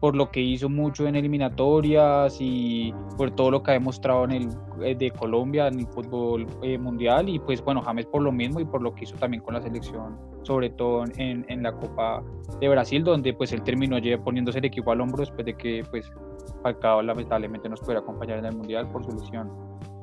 por 0.00 0.16
lo 0.16 0.28
que 0.32 0.40
hizo 0.40 0.68
mucho 0.68 1.06
en 1.06 1.14
eliminatorias 1.14 2.36
y 2.40 2.92
por 3.16 3.30
todo 3.30 3.52
lo 3.52 3.62
que 3.62 3.70
ha 3.70 3.74
demostrado 3.74 4.24
en 4.24 4.32
el 4.32 4.48
eh, 4.82 4.96
de 4.96 5.12
Colombia 5.12 5.68
en 5.68 5.78
el 5.78 5.86
fútbol 5.86 6.48
mundial. 6.80 7.28
Y 7.28 7.38
pues 7.38 7.62
bueno, 7.62 7.80
James 7.80 8.06
por 8.06 8.22
lo 8.22 8.32
mismo 8.32 8.58
y 8.58 8.64
por 8.64 8.82
lo 8.82 8.92
que 8.92 9.04
hizo 9.04 9.14
también 9.18 9.44
con 9.44 9.54
la 9.54 9.60
selección 9.60 10.35
sobre 10.46 10.70
todo 10.70 11.04
en, 11.16 11.44
en, 11.48 11.62
la 11.62 11.72
Copa 11.72 12.22
de 12.60 12.68
Brasil, 12.68 13.02
donde 13.02 13.34
pues 13.34 13.52
él 13.52 13.62
terminó 13.62 13.96
poniéndose 14.22 14.58
el 14.60 14.64
equipo 14.66 14.92
al 14.92 15.00
hombro 15.00 15.18
después 15.18 15.44
de 15.44 15.54
que 15.54 15.82
pues 15.90 16.10
Falcao 16.62 17.02
lamentablemente 17.02 17.68
nos 17.68 17.80
pudiera 17.80 18.00
acompañar 18.00 18.38
en 18.38 18.46
el 18.46 18.56
Mundial 18.56 18.88
por 18.90 19.04
su 19.04 19.10
lesión. 19.10 19.50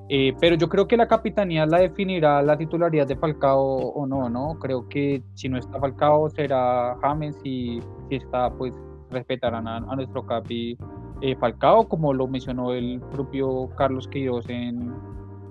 Eh, 0.09 0.33
pero 0.39 0.55
yo 0.57 0.67
creo 0.67 0.85
que 0.85 0.97
la 0.97 1.07
capitanía 1.07 1.65
la 1.65 1.79
definirá 1.79 2.41
la 2.41 2.57
titularidad 2.57 3.07
de 3.07 3.15
Falcao 3.15 3.61
o 3.61 4.05
no, 4.05 4.29
¿no? 4.29 4.59
Creo 4.59 4.87
que 4.89 5.23
si 5.33 5.47
no 5.47 5.57
está 5.57 5.79
Falcao 5.79 6.29
será 6.29 6.97
James 7.01 7.37
y 7.43 7.79
si 8.09 8.15
está 8.15 8.51
pues 8.51 8.75
respetarán 9.09 9.67
a, 9.67 9.77
a 9.77 9.95
nuestro 9.95 10.25
capi 10.25 10.77
eh, 11.21 11.37
Falcao, 11.37 11.87
como 11.87 12.13
lo 12.13 12.27
mencionó 12.27 12.73
el 12.73 12.99
propio 13.11 13.69
Carlos 13.77 14.09
Queiroz 14.09 14.49
en, 14.49 14.93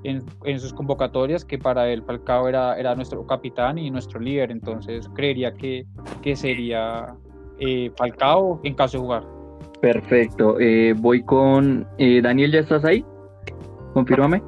en, 0.05 0.25
en, 0.45 0.61
sus 0.61 0.73
convocatorias, 0.73 1.45
que 1.45 1.59
para 1.59 1.89
él 1.89 2.03
Falcao 2.03 2.49
era, 2.49 2.79
era 2.79 2.95
nuestro 2.95 3.27
capitán 3.27 3.79
y 3.79 3.91
nuestro 3.91 4.21
líder, 4.21 4.51
entonces 4.51 5.09
creería 5.15 5.53
que, 5.55 5.87
que 6.23 6.37
sería 6.37 7.15
eh, 7.59 7.91
Falcao 7.97 8.61
en 8.65 8.75
caso 8.75 8.99
de 8.99 9.03
jugar. 9.03 9.25
Perfecto, 9.81 10.61
eh, 10.61 10.95
voy 10.97 11.23
con 11.23 11.87
eh, 11.99 12.21
Daniel, 12.23 12.53
¿ya 12.53 12.61
estás 12.61 12.85
ahí? 12.85 13.05
Confírmame. 13.95 14.43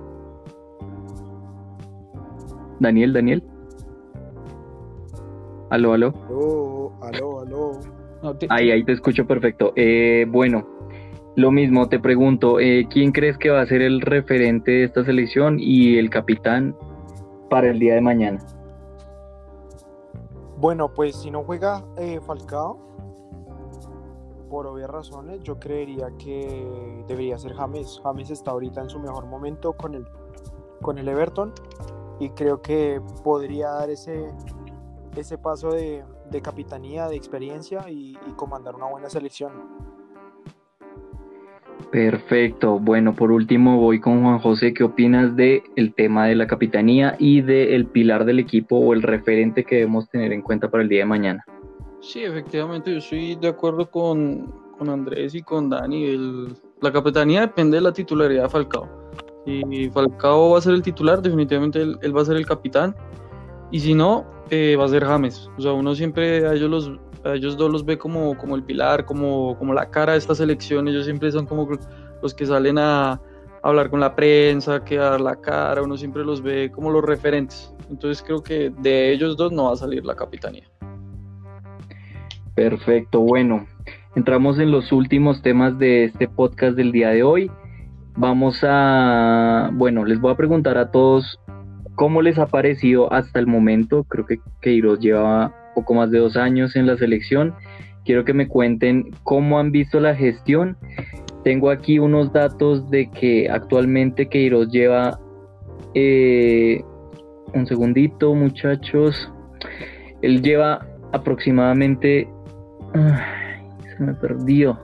Daniel, 2.81 3.13
Daniel. 3.13 3.43
Aló, 5.71 5.93
aló. 5.93 6.15
Aló, 6.29 6.93
aló, 7.03 7.41
aló. 7.41 7.81
No, 8.23 8.37
te, 8.37 8.47
ahí, 8.51 8.71
ahí 8.71 8.85
te 8.85 8.93
escucho 8.93 9.27
perfecto. 9.27 9.73
Eh, 9.77 10.25
bueno, 10.29 10.67
lo 11.37 11.51
mismo, 11.51 11.89
te 11.89 11.99
pregunto, 11.99 12.61
eh, 12.61 12.87
¿quién 12.89 13.11
crees 13.11 13.37
que 13.39 13.51
va 13.51 13.61
a 13.61 13.67
ser 13.67 13.83
el 13.83 14.01
referente 14.01 14.71
de 14.71 14.85
esta 14.85 15.05
selección 15.05 15.59
y 15.59 15.99
el 15.99 16.09
capitán 16.09 16.77
para 17.51 17.71
el 17.71 17.79
día 17.79 17.95
de 17.95 18.01
mañana? 18.01 18.39
Bueno, 20.59 20.95
pues 20.95 21.17
si 21.17 21.31
no 21.31 21.43
juega 21.43 21.85
eh, 21.97 22.21
Falcao, 22.25 22.79
por 24.49 24.69
obvias 24.69 24.89
razones, 24.89 25.43
yo 25.43 25.59
creería 25.59 26.13
que 26.17 27.05
debería 27.09 27.37
ser 27.37 27.55
James. 27.55 28.01
James 28.05 28.31
está 28.31 28.53
ahorita 28.53 28.83
en 28.83 28.89
su 28.89 29.01
mejor 29.01 29.27
momento 29.27 29.73
con 29.73 29.95
el, 29.95 30.07
con 30.81 30.99
el 30.99 31.09
Everton 31.09 31.53
y 32.21 32.29
creo 32.31 32.63
que 32.63 33.01
podría 33.25 33.71
dar 33.71 33.91
ese, 33.91 34.33
ese 35.17 35.37
paso 35.39 35.73
de, 35.73 36.05
de 36.31 36.41
capitanía, 36.41 37.09
de 37.09 37.17
experiencia 37.17 37.91
y, 37.91 38.17
y 38.29 38.33
comandar 38.37 38.77
una 38.77 38.87
buena 38.87 39.11
selección. 39.11 39.94
Perfecto. 41.95 42.81
Bueno, 42.81 43.15
por 43.15 43.31
último 43.31 43.79
voy 43.79 44.01
con 44.01 44.21
Juan 44.21 44.41
José. 44.41 44.75
¿Qué 44.75 44.83
opinas 44.83 45.37
de 45.37 45.63
el 45.77 45.95
tema 45.95 46.27
de 46.27 46.35
la 46.35 46.49
capitanía 46.49 47.15
y 47.21 47.41
del 47.41 47.87
pilar 47.87 48.25
del 48.25 48.41
equipo 48.41 48.79
o 48.79 48.95
el 48.95 49.03
referente 49.03 49.63
que 49.63 49.77
debemos 49.77 50.09
tener 50.09 50.33
en 50.33 50.43
cuenta 50.43 50.69
para 50.69 50.83
el 50.83 50.89
día 50.89 51.03
de 51.03 51.05
mañana? 51.05 51.45
Sí, 52.01 52.25
efectivamente, 52.25 52.91
yo 52.91 52.99
estoy 52.99 53.37
de 53.37 53.47
acuerdo 53.47 53.89
con, 53.89 54.53
con 54.77 54.91
Andrés 54.91 55.37
y 55.37 55.43
con 55.43 55.71
Dani. 55.71 56.49
La 56.81 56.91
capitanía 56.91 57.43
depende 57.43 57.77
de 57.77 57.83
la 57.83 57.93
titularidad 57.93 58.43
de 58.43 58.49
Falcao. 58.49 58.89
Si 59.47 59.89
Falcao 59.91 60.51
va 60.51 60.59
a 60.59 60.63
ser 60.63 60.75
el 60.75 60.83
titular, 60.83 61.23
definitivamente 61.23 61.81
él, 61.81 61.97
él 62.03 62.17
va 62.17 62.23
a 62.23 62.25
ser 62.25 62.37
el 62.37 62.45
capitán. 62.45 62.93
Y 63.71 63.79
si 63.79 63.95
no, 63.95 64.27
eh, 64.51 64.75
va 64.77 64.87
a 64.87 64.89
ser 64.89 65.05
James. 65.05 65.49
O 65.57 65.61
sea, 65.61 65.73
uno 65.73 65.95
siempre 65.95 66.45
a 66.45 66.55
ellos 66.55 66.69
los, 66.69 66.93
ellos 67.25 67.57
dos 67.57 67.71
los 67.71 67.85
ve 67.85 67.97
como, 67.97 68.37
como 68.37 68.57
el 68.57 68.63
pilar, 68.63 69.05
como, 69.05 69.57
como 69.59 69.73
la 69.73 69.91
cara 69.91 70.13
de 70.13 70.19
esta 70.19 70.35
selección. 70.35 70.89
Ellos 70.89 71.05
siempre 71.05 71.33
son 71.33 71.47
como 71.47 71.69
los 72.23 72.35
que 72.35 72.47
salen 72.47 72.79
a, 72.79 73.21
hablar 73.65 73.89
con 73.89 73.99
la 73.99 74.15
prensa, 74.15 74.85
que 74.85 74.97
dar 74.97 75.21
la 75.21 75.37
cara. 75.37 75.83
Uno 75.83 75.97
siempre 75.97 76.23
los 76.23 76.43
ve 76.43 76.71
como 76.71 76.91
los 76.91 77.03
referentes. 77.03 77.75
Entonces 77.89 78.23
creo 78.23 78.43
que 78.43 78.71
de 78.79 79.13
ellos 79.13 79.37
dos 79.37 79.53
no 79.53 79.65
va 79.65 79.73
a 79.73 79.77
salir 79.77 80.05
la 80.05 80.15
capitanía. 80.15 80.65
Perfecto, 82.55 83.21
bueno, 83.21 83.67
entramos 84.15 84.59
en 84.59 84.71
los 84.71 84.93
últimos 84.93 85.43
temas 85.43 85.77
de 85.79 86.05
este 86.05 86.29
podcast 86.29 86.77
del 86.77 86.93
día 86.93 87.09
de 87.09 87.23
hoy. 87.23 87.51
Vamos 88.17 88.61
a, 88.63 89.71
bueno, 89.73 90.05
les 90.05 90.21
voy 90.21 90.33
a 90.33 90.37
preguntar 90.37 90.79
a 90.79 90.91
todos 90.93 91.41
cómo 91.97 92.23
les 92.23 92.39
ha 92.39 92.47
parecido 92.47 93.13
hasta 93.13 93.41
el 93.41 93.47
momento. 93.47 94.05
Creo 94.05 94.27
que 94.27 94.41
Queiroz 94.61 95.01
lleva 95.01 95.53
poco 95.75 95.95
más 95.95 96.11
de 96.11 96.19
dos 96.19 96.37
años 96.37 96.77
en 96.77 96.87
la 96.87 96.97
selección. 96.97 97.55
Quiero 98.05 98.25
que 98.25 98.35
me 98.35 98.49
cuenten 98.49 99.11
cómo 99.23 99.59
han 99.59 99.73
visto 99.73 100.01
la 100.01 100.15
gestión. 100.15 100.77
Tengo 101.43 101.71
aquí 101.71 101.99
unos 101.99 102.33
datos 102.33 102.91
de 102.91 103.11
que 103.11 103.49
actualmente 103.51 104.29
Queiroz 104.29 104.71
lleva, 104.71 105.19
eh, 105.95 106.83
un 107.55 107.67
segundito 107.67 108.35
muchachos, 108.35 109.31
él 110.23 110.43
lleva 110.43 110.87
aproximadamente 111.13 112.29
Ay, 112.95 113.67
se 113.97 114.03
me 114.03 114.15
perdió. 114.15 114.79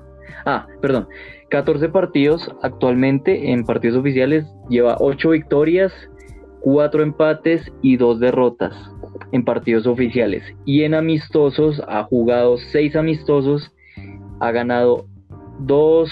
Ah, 0.45 0.66
perdón. 0.82 1.09
14 1.51 1.88
partidos 1.88 2.51
actualmente 2.62 3.53
en 3.53 3.64
partidos 3.64 3.99
oficiales. 3.99 4.47
Lleva 4.68 4.97
8 4.99 5.30
victorias, 5.30 5.93
cuatro 6.61 7.03
empates 7.03 7.72
y 7.82 7.97
dos 7.97 8.20
derrotas 8.20 8.74
en 9.33 9.45
partidos 9.45 9.87
oficiales. 9.87 10.43
Y 10.64 10.83
en 10.83 10.95
amistosos 10.95 11.83
ha 11.89 12.05
jugado 12.05 12.57
seis 12.59 12.97
amistosos, 12.97 13.72
ha 14.41 14.51
ganado 14.53 15.07
dos, 15.61 16.11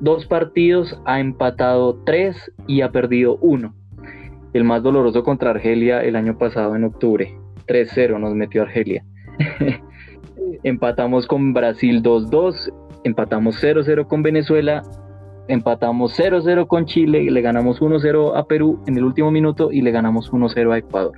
dos 0.00 0.26
partidos, 0.26 1.00
ha 1.04 1.20
empatado 1.20 2.02
tres 2.04 2.36
y 2.66 2.80
ha 2.80 2.90
perdido 2.90 3.38
uno. 3.40 3.74
El 4.52 4.64
más 4.64 4.82
doloroso 4.82 5.22
contra 5.22 5.50
Argelia 5.50 6.02
el 6.02 6.16
año 6.16 6.38
pasado 6.38 6.74
en 6.74 6.84
octubre. 6.84 7.38
3-0 7.66 8.18
nos 8.18 8.34
metió 8.34 8.62
Argelia. 8.62 9.04
empatamos 10.62 11.26
con 11.26 11.52
Brasil 11.52 12.02
2-2, 12.02 12.72
empatamos 13.04 13.62
0-0 13.62 14.06
con 14.06 14.22
Venezuela, 14.22 14.82
empatamos 15.48 16.18
0-0 16.18 16.66
con 16.66 16.86
Chile, 16.86 17.30
le 17.30 17.40
ganamos 17.40 17.80
1-0 17.80 18.36
a 18.36 18.46
Perú 18.46 18.82
en 18.86 18.96
el 18.96 19.04
último 19.04 19.30
minuto 19.30 19.70
y 19.70 19.82
le 19.82 19.90
ganamos 19.90 20.32
1-0 20.32 20.72
a 20.72 20.78
Ecuador. 20.78 21.12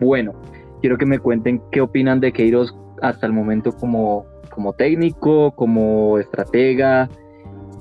Bueno, 0.00 0.34
quiero 0.80 0.98
que 0.98 1.06
me 1.06 1.18
cuenten 1.18 1.62
qué 1.70 1.80
opinan 1.80 2.20
de 2.20 2.32
Queiroz 2.32 2.74
hasta 3.02 3.26
el 3.26 3.32
momento 3.32 3.72
como, 3.72 4.26
como 4.50 4.72
técnico, 4.72 5.52
como 5.52 6.18
estratega, 6.18 7.08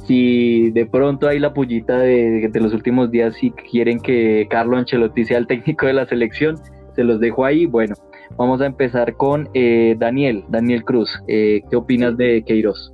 si 0.07 0.71
de 0.71 0.85
pronto 0.85 1.27
hay 1.27 1.39
la 1.39 1.53
pullita 1.53 1.97
de, 1.97 2.47
de, 2.47 2.59
los 2.59 2.73
últimos 2.73 3.11
días, 3.11 3.35
si 3.35 3.51
quieren 3.51 3.99
que 3.99 4.47
Carlo 4.49 4.77
Ancelotti 4.77 5.25
sea 5.25 5.37
el 5.37 5.47
técnico 5.47 5.85
de 5.85 5.93
la 5.93 6.05
selección, 6.05 6.55
se 6.95 7.03
los 7.03 7.19
dejo 7.19 7.43
ahí. 7.43 7.65
Bueno, 7.65 7.95
vamos 8.37 8.61
a 8.61 8.65
empezar 8.65 9.15
con 9.15 9.49
eh, 9.53 9.95
Daniel, 9.99 10.45
Daniel 10.47 10.85
Cruz. 10.85 11.21
Eh, 11.27 11.61
¿Qué 11.69 11.75
opinas 11.75 12.15
de 12.15 12.43
Queiroz? 12.43 12.93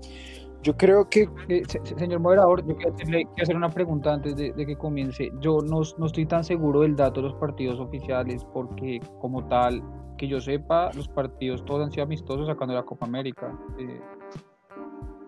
Yo 0.63 0.75
creo 0.75 1.09
que... 1.09 1.29
Eh, 1.49 1.63
señor 1.97 2.19
moderador, 2.19 2.65
yo 2.65 2.75
quiero, 2.77 2.95
hacer 3.41 3.55
una 3.55 3.69
pregunta 3.69 4.13
antes 4.13 4.35
de, 4.35 4.53
que 4.53 4.75
comience. 4.75 5.31
Yo 5.39 5.59
no, 5.61 5.81
no 5.97 6.05
estoy 6.05 6.25
tan 6.25 6.43
seguro 6.43 6.81
del 6.81 6.95
dato 6.95 7.21
de 7.21 7.27
los 7.27 7.35
partidos 7.35 7.79
oficiales 7.79 8.45
porque 8.53 8.99
como 9.19 9.45
tal, 9.47 9.83
que 10.17 10.27
yo 10.27 10.39
sepa, 10.39 10.91
los 10.93 11.07
partidos 11.07 11.63
todos 11.65 11.85
han 11.85 11.91
sido 11.91 12.03
amistosos 12.03 12.47
sacando 12.47 12.73
la 12.73 12.83
Copa 12.83 13.05
América 13.05 13.55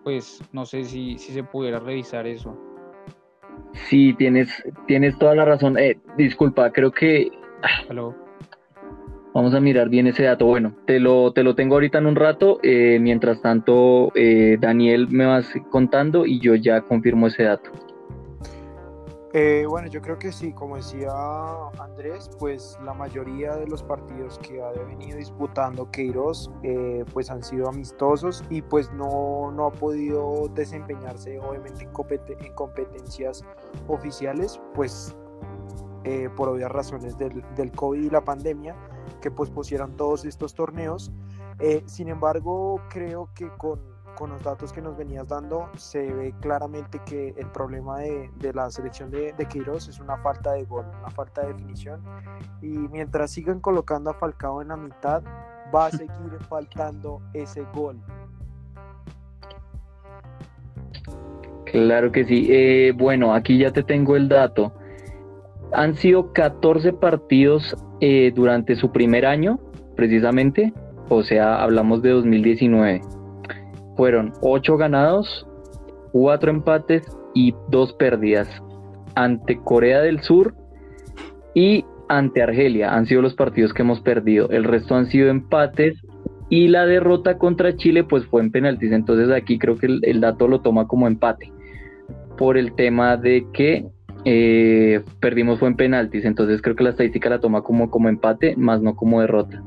pues 0.05 0.39
no 0.53 0.67
sé 0.67 0.83
si, 0.83 1.17
si 1.17 1.33
se 1.33 1.43
pudiera 1.43 1.79
revisar 1.79 2.27
eso. 2.27 2.55
Sí, 3.89 4.13
tienes, 4.13 4.49
tienes 4.85 5.17
toda 5.17 5.33
la 5.33 5.45
razón. 5.45 5.79
Eh, 5.79 5.99
disculpa, 6.15 6.71
creo 6.71 6.91
que... 6.91 7.31
Vamos 9.35 9.53
a 9.53 9.59
mirar 9.59 9.89
bien 9.89 10.07
ese 10.07 10.23
dato. 10.23 10.45
Bueno, 10.45 10.77
te 10.87 10.97
lo, 10.97 11.33
te 11.33 11.43
lo 11.43 11.55
tengo 11.55 11.75
ahorita 11.75 11.97
en 11.97 12.05
un 12.05 12.15
rato. 12.15 12.57
Eh, 12.63 12.99
mientras 13.01 13.41
tanto, 13.41 14.13
eh, 14.15 14.55
Daniel 14.61 15.09
me 15.09 15.25
vas 15.25 15.51
contando 15.69 16.25
y 16.25 16.39
yo 16.39 16.55
ya 16.55 16.79
confirmo 16.79 17.27
ese 17.27 17.43
dato. 17.43 17.69
Eh, 19.33 19.65
bueno, 19.67 19.89
yo 19.89 20.01
creo 20.01 20.17
que 20.17 20.31
sí, 20.31 20.53
como 20.53 20.77
decía 20.77 21.11
Andrés, 21.81 22.29
pues 22.39 22.79
la 22.85 22.93
mayoría 22.93 23.57
de 23.57 23.67
los 23.67 23.83
partidos 23.83 24.39
que 24.39 24.61
ha 24.61 24.71
venido 24.87 25.17
disputando 25.17 25.91
Queiroz 25.91 26.49
eh, 26.63 27.03
pues 27.11 27.29
han 27.29 27.43
sido 27.43 27.67
amistosos 27.67 28.41
y 28.49 28.61
pues 28.61 28.89
no, 28.93 29.51
no 29.51 29.65
ha 29.65 29.71
podido 29.73 30.49
desempeñarse 30.55 31.37
obviamente 31.39 31.83
en, 31.83 31.91
competencias 32.53 33.43
oficiales, 33.89 34.61
pues 34.73 35.13
por 36.37 36.49
obvias 36.49 36.71
razones 36.71 37.17
del, 37.17 37.43
del, 37.55 37.71
COVID 37.71 38.03
y 38.03 38.09
la 38.11 38.21
pandemia 38.21 38.75
que 39.25 39.31
pospusieron 39.31 39.97
todos 39.97 40.23
estos 40.23 40.53
torneos. 40.53 41.11
sin 41.87 42.09
embargo, 42.09 42.79
creo 42.89 43.27
que 43.33 43.49
con 43.57 43.95
con 44.15 44.29
los 44.29 44.41
datos 44.43 44.71
que 44.71 44.81
nos 44.81 44.97
venías 44.97 45.27
dando, 45.27 45.69
se 45.75 46.11
ve 46.13 46.33
claramente 46.39 46.99
que 47.05 47.33
el 47.37 47.47
problema 47.47 47.99
de, 47.99 48.29
la 48.53 48.69
selección 48.69 49.11
de, 49.11 49.33
de 49.33 49.45
Queiroz 49.45 49.89
es 49.89 49.99
una 49.99 50.15
falta 50.17 50.53
de 50.53 50.63
gol, 50.63 50.85
una 51.01 51.09
falta 51.09 51.41
de 51.41 51.47
definición. 51.49 52.01
Y 52.61 52.67
mientras 52.67 53.31
sigan 53.31 53.59
colocando 53.59 54.09
a 54.09 54.13
Falcao 54.13 54.61
en 54.61 54.69
la 54.69 54.77
mitad, 54.77 55.21
va 55.73 55.87
a 55.87 55.91
seguir 55.91 56.39
faltando 56.49 57.21
ese 57.33 57.63
gol. 57.73 57.99
Claro 61.65 62.11
que 62.11 62.23
sí. 62.23 62.47
Eh, 62.49 62.93
bueno, 62.95 63.33
aquí 63.33 63.57
ya 63.57 63.71
te 63.71 63.83
tengo 63.83 64.15
el 64.15 64.29
dato. 64.29 64.71
Han 65.75 65.95
sido 65.95 66.33
14 66.33 66.93
partidos 66.93 67.75
eh, 68.01 68.31
durante 68.35 68.75
su 68.75 68.91
primer 68.91 69.25
año, 69.25 69.59
precisamente. 69.95 70.73
O 71.09 71.23
sea, 71.23 71.61
hablamos 71.61 72.01
de 72.01 72.09
2019 72.09 73.01
fueron 73.95 74.33
8 74.41 74.77
ganados, 74.77 75.47
4 76.11 76.51
empates 76.51 77.03
y 77.33 77.53
2 77.69 77.93
pérdidas 77.93 78.49
ante 79.15 79.57
Corea 79.57 80.01
del 80.01 80.21
Sur 80.21 80.53
y 81.53 81.85
ante 82.09 82.41
Argelia. 82.41 82.93
Han 82.93 83.05
sido 83.05 83.21
los 83.21 83.33
partidos 83.33 83.73
que 83.73 83.81
hemos 83.81 84.01
perdido. 84.01 84.49
El 84.49 84.63
resto 84.63 84.95
han 84.95 85.07
sido 85.07 85.29
empates 85.29 85.97
y 86.49 86.67
la 86.67 86.85
derrota 86.85 87.37
contra 87.37 87.75
Chile 87.75 88.03
pues 88.03 88.25
fue 88.25 88.41
en 88.41 88.51
penaltis. 88.51 88.91
Entonces 88.91 89.31
aquí 89.31 89.57
creo 89.57 89.77
que 89.77 89.87
el, 89.87 90.21
dato 90.21 90.47
lo 90.47 90.61
toma 90.61 90.87
como 90.87 91.07
empate 91.07 91.51
por 92.37 92.57
el 92.57 92.75
tema 92.75 93.15
de 93.17 93.47
que 93.53 93.85
eh, 94.25 95.03
perdimos 95.19 95.59
fue 95.59 95.69
en 95.69 95.75
penaltis. 95.75 96.25
Entonces 96.25 96.61
creo 96.61 96.75
que 96.75 96.83
la 96.83 96.89
estadística 96.89 97.29
la 97.29 97.39
toma 97.39 97.61
como, 97.61 97.89
como 97.89 98.09
empate 98.09 98.55
más 98.57 98.81
no 98.81 98.95
como 98.95 99.21
derrota. 99.21 99.63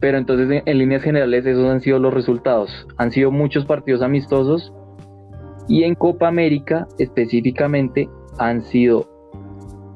Pero 0.00 0.16
entonces 0.16 0.62
en, 0.64 0.78
líneas 0.78 1.02
generales 1.02 1.44
esos 1.44 1.68
han 1.68 1.80
sido 1.80 1.98
los 1.98 2.14
resultados. 2.14 2.86
Han 2.96 3.10
sido 3.10 3.30
muchos 3.30 3.66
partidos 3.66 4.02
amistosos 4.02 4.72
y 5.68 5.82
en 5.82 5.94
Copa 5.94 6.28
América 6.28 6.86
específicamente 6.98 8.08
han 8.38 8.62
sido, 8.62 9.08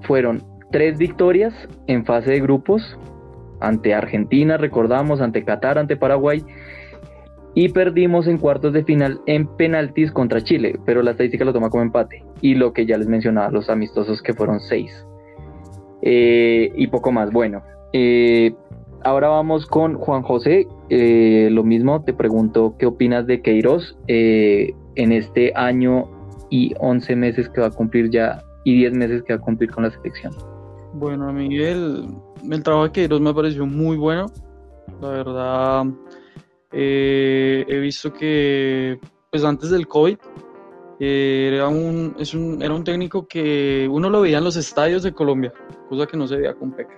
fueron 0.03 0.43
tres 0.71 0.99
victorias 0.99 1.55
en 1.87 2.05
fase 2.05 2.33
de 2.33 2.41
grupos 2.41 2.99
ante 3.61 3.95
Argentina, 3.95 4.59
recordamos, 4.59 5.21
ante 5.21 5.45
Qatar, 5.45 5.79
ante 5.79 5.97
Paraguay 5.97 6.45
y 7.55 7.69
perdimos 7.69 8.27
en 8.27 8.39
cuartos 8.39 8.73
de 8.73 8.85
final 8.85 9.21
en 9.27 9.47
penaltis 9.47 10.11
contra 10.11 10.43
Chile, 10.43 10.79
pero 10.85 11.03
la 11.03 11.13
estadística 11.13 11.45
lo 11.45 11.53
toma 11.53 11.71
como 11.71 11.83
empate. 11.83 12.25
Y 12.41 12.55
lo 12.55 12.73
que 12.73 12.85
ya 12.85 12.99
les 12.99 13.07
mencionaba, 13.07 13.51
los 13.51 13.71
amistosos 13.71 14.21
que 14.23 14.35
fueron 14.35 14.61
seis. 14.61 15.07
Eh, 16.03 16.73
y 16.75 16.87
poco 16.89 17.13
más. 17.13 17.31
Bueno, 17.31 17.63
eh, 17.93 18.53
ahora 19.05 19.29
vamos 19.29 19.67
con 19.67 19.95
Juan 19.95 20.23
José. 20.23 20.67
Eh, 20.91 21.49
lo 21.53 21.63
mismo, 21.63 22.03
te 22.03 22.13
pregunto, 22.13 22.75
¿qué 22.79 22.87
opinas 22.87 23.27
de 23.27 23.41
Queiroz 23.41 23.97
eh, 24.09 24.75
en 24.97 25.13
este 25.13 25.53
año 25.55 26.11
y 26.51 26.75
11 26.81 27.17
meses 27.17 27.49
que 27.49 27.61
va 27.61 27.69
a 27.69 27.71
cumplir 27.71 28.11
ya 28.11 28.43
y 28.65 28.75
10 28.79 28.95
meses 28.95 29.23
que 29.23 29.35
va 29.35 29.39
a 29.39 29.43
cumplir 29.43 29.71
con 29.71 29.85
la 29.85 29.91
selección? 29.91 30.33
Bueno, 30.95 31.33
Miguel, 31.33 32.07
el 32.51 32.63
trabajo 32.63 32.87
de 32.87 32.93
Queiroz 32.93 33.21
me 33.21 33.33
pareció 33.33 33.65
muy 33.65 33.97
bueno. 33.97 34.27
La 35.01 35.09
verdad, 35.09 35.85
eh, 36.75 37.65
he 37.69 37.79
visto 37.79 38.13
que 38.13 38.99
pues 39.31 39.45
antes 39.45 39.71
del 39.71 39.87
COVID 39.87 40.17
era, 40.99 41.69
un, 41.69 42.15
es 42.19 42.35
un, 42.35 42.63
era 42.63 42.75
un 42.75 42.85
técnico 42.85 43.27
que 43.27 43.89
uno 43.91 44.09
lo 44.11 44.23
veía 44.23 44.39
en 44.39 44.45
los 44.45 44.57
estadios 44.57 45.03
de 45.03 45.13
Colombia, 45.13 45.53
cosa 45.89 46.07
que 46.07 46.17
no 46.17 46.27
se 46.27 46.37
veía 46.37 46.55
con 46.55 46.73
Peque. 46.73 46.95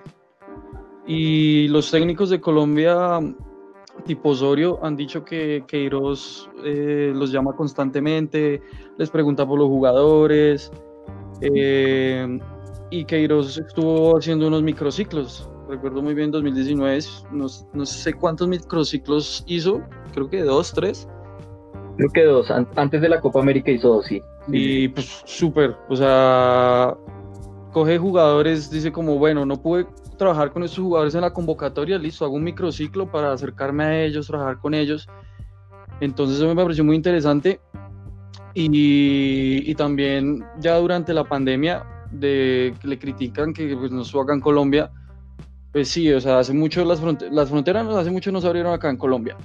Y 1.07 1.67
los 1.69 1.89
técnicos 1.89 2.29
de 2.29 2.41
Colombia, 2.41 3.19
tipo 4.05 4.29
Osorio, 4.29 4.79
han 4.83 4.95
dicho 4.95 5.23
que 5.23 5.63
Queiroz 5.67 6.49
eh, 6.63 7.11
los 7.15 7.31
llama 7.31 7.55
constantemente, 7.55 8.61
les 8.97 9.09
pregunta 9.09 9.47
por 9.47 9.57
los 9.57 9.67
jugadores. 9.67 10.71
Eh, 11.41 12.39
y 12.89 13.05
Queiroz 13.05 13.57
estuvo 13.57 14.17
haciendo 14.17 14.47
unos 14.47 14.63
microciclos. 14.63 15.49
Recuerdo 15.67 16.01
muy 16.01 16.13
bien 16.13 16.31
2019, 16.31 16.99
no, 17.31 17.47
no 17.73 17.85
sé 17.85 18.13
cuántos 18.13 18.47
microciclos 18.47 19.43
hizo, 19.47 19.81
creo 20.13 20.29
que 20.29 20.41
dos, 20.41 20.71
tres. 20.73 21.07
Creo 21.97 22.09
que 22.09 22.23
dos, 22.23 22.51
antes 22.51 23.01
de 23.01 23.09
la 23.09 23.19
Copa 23.19 23.39
América 23.41 23.71
hizo 23.71 23.89
dos, 23.89 24.05
sí. 24.05 24.21
Y 24.47 24.87
pues 24.89 25.23
súper, 25.25 25.75
o 25.89 25.95
sea, 25.95 26.95
coge 27.73 27.97
jugadores, 27.97 28.69
dice 28.69 28.91
como, 28.91 29.17
bueno, 29.17 29.45
no 29.45 29.61
pude 29.61 29.87
trabajar 30.17 30.51
con 30.51 30.63
estos 30.63 30.79
jugadores 30.79 31.15
en 31.15 31.21
la 31.21 31.33
convocatoria, 31.33 31.97
listo, 31.97 32.23
hago 32.23 32.35
un 32.35 32.43
microciclo 32.43 33.11
para 33.11 33.33
acercarme 33.33 33.83
a 33.83 34.03
ellos, 34.03 34.27
trabajar 34.27 34.59
con 34.59 34.73
ellos. 34.73 35.07
Entonces 35.99 36.37
eso 36.37 36.47
me 36.47 36.55
pareció 36.55 36.83
muy 36.83 36.95
interesante. 36.95 37.59
Y, 38.53 39.69
y 39.69 39.75
también 39.75 40.43
ya 40.59 40.77
durante 40.77 41.13
la 41.13 41.23
pandemia, 41.23 41.85
de 42.11 42.73
que 42.81 42.87
le 42.87 42.97
critican 42.97 43.53
que 43.53 43.75
pues, 43.75 43.91
no 43.91 44.21
acá 44.21 44.33
en 44.33 44.41
Colombia, 44.41 44.91
pues 45.77 45.89
sí, 45.89 46.11
o 46.11 46.19
sea, 46.19 46.39
hace 46.39 46.53
mucho 46.53 46.83
las, 46.83 46.99
fronteras, 46.99 47.31
las 47.31 47.49
fronteras 47.49 47.85
hace 47.89 48.09
mucho 48.09 48.31
no 48.31 48.41
se 48.41 48.47
abrieron 48.47 48.73
acá 48.73 48.89
en 48.89 48.97
Colombia. 48.97 49.37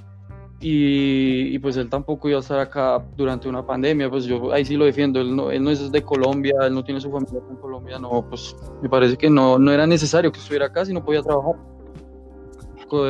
Y, 0.59 1.59
pues 1.59 1.77
él 1.77 1.91
tampoco 1.91 2.27
iba 2.27 2.39
a 2.39 2.41
estar 2.41 2.59
acá 2.59 3.05
durante 3.15 3.47
una 3.47 3.63
pandemia, 3.63 4.09
pues 4.09 4.25
yo 4.25 4.51
ahí 4.51 4.65
sí 4.65 4.75
lo 4.75 4.85
defiendo, 4.85 5.21
él 5.21 5.35
no, 5.35 5.51
él 5.51 5.63
no 5.63 5.69
es 5.69 5.91
de 5.91 6.01
Colombia, 6.01 6.55
él 6.63 6.73
no 6.73 6.83
tiene 6.83 6.99
su 7.01 7.11
familia 7.11 7.39
en 7.47 7.57
Colombia, 7.57 7.99
no, 7.99 8.25
pues 8.27 8.55
me 8.81 8.89
parece 8.89 9.15
que 9.15 9.29
no, 9.29 9.59
no 9.59 9.71
era 9.71 9.85
necesario 9.85 10.31
que 10.31 10.39
estuviera 10.39 10.65
acá 10.65 10.83
si 10.83 10.91
no 10.91 11.05
podía 11.05 11.21
trabajar. 11.21 11.53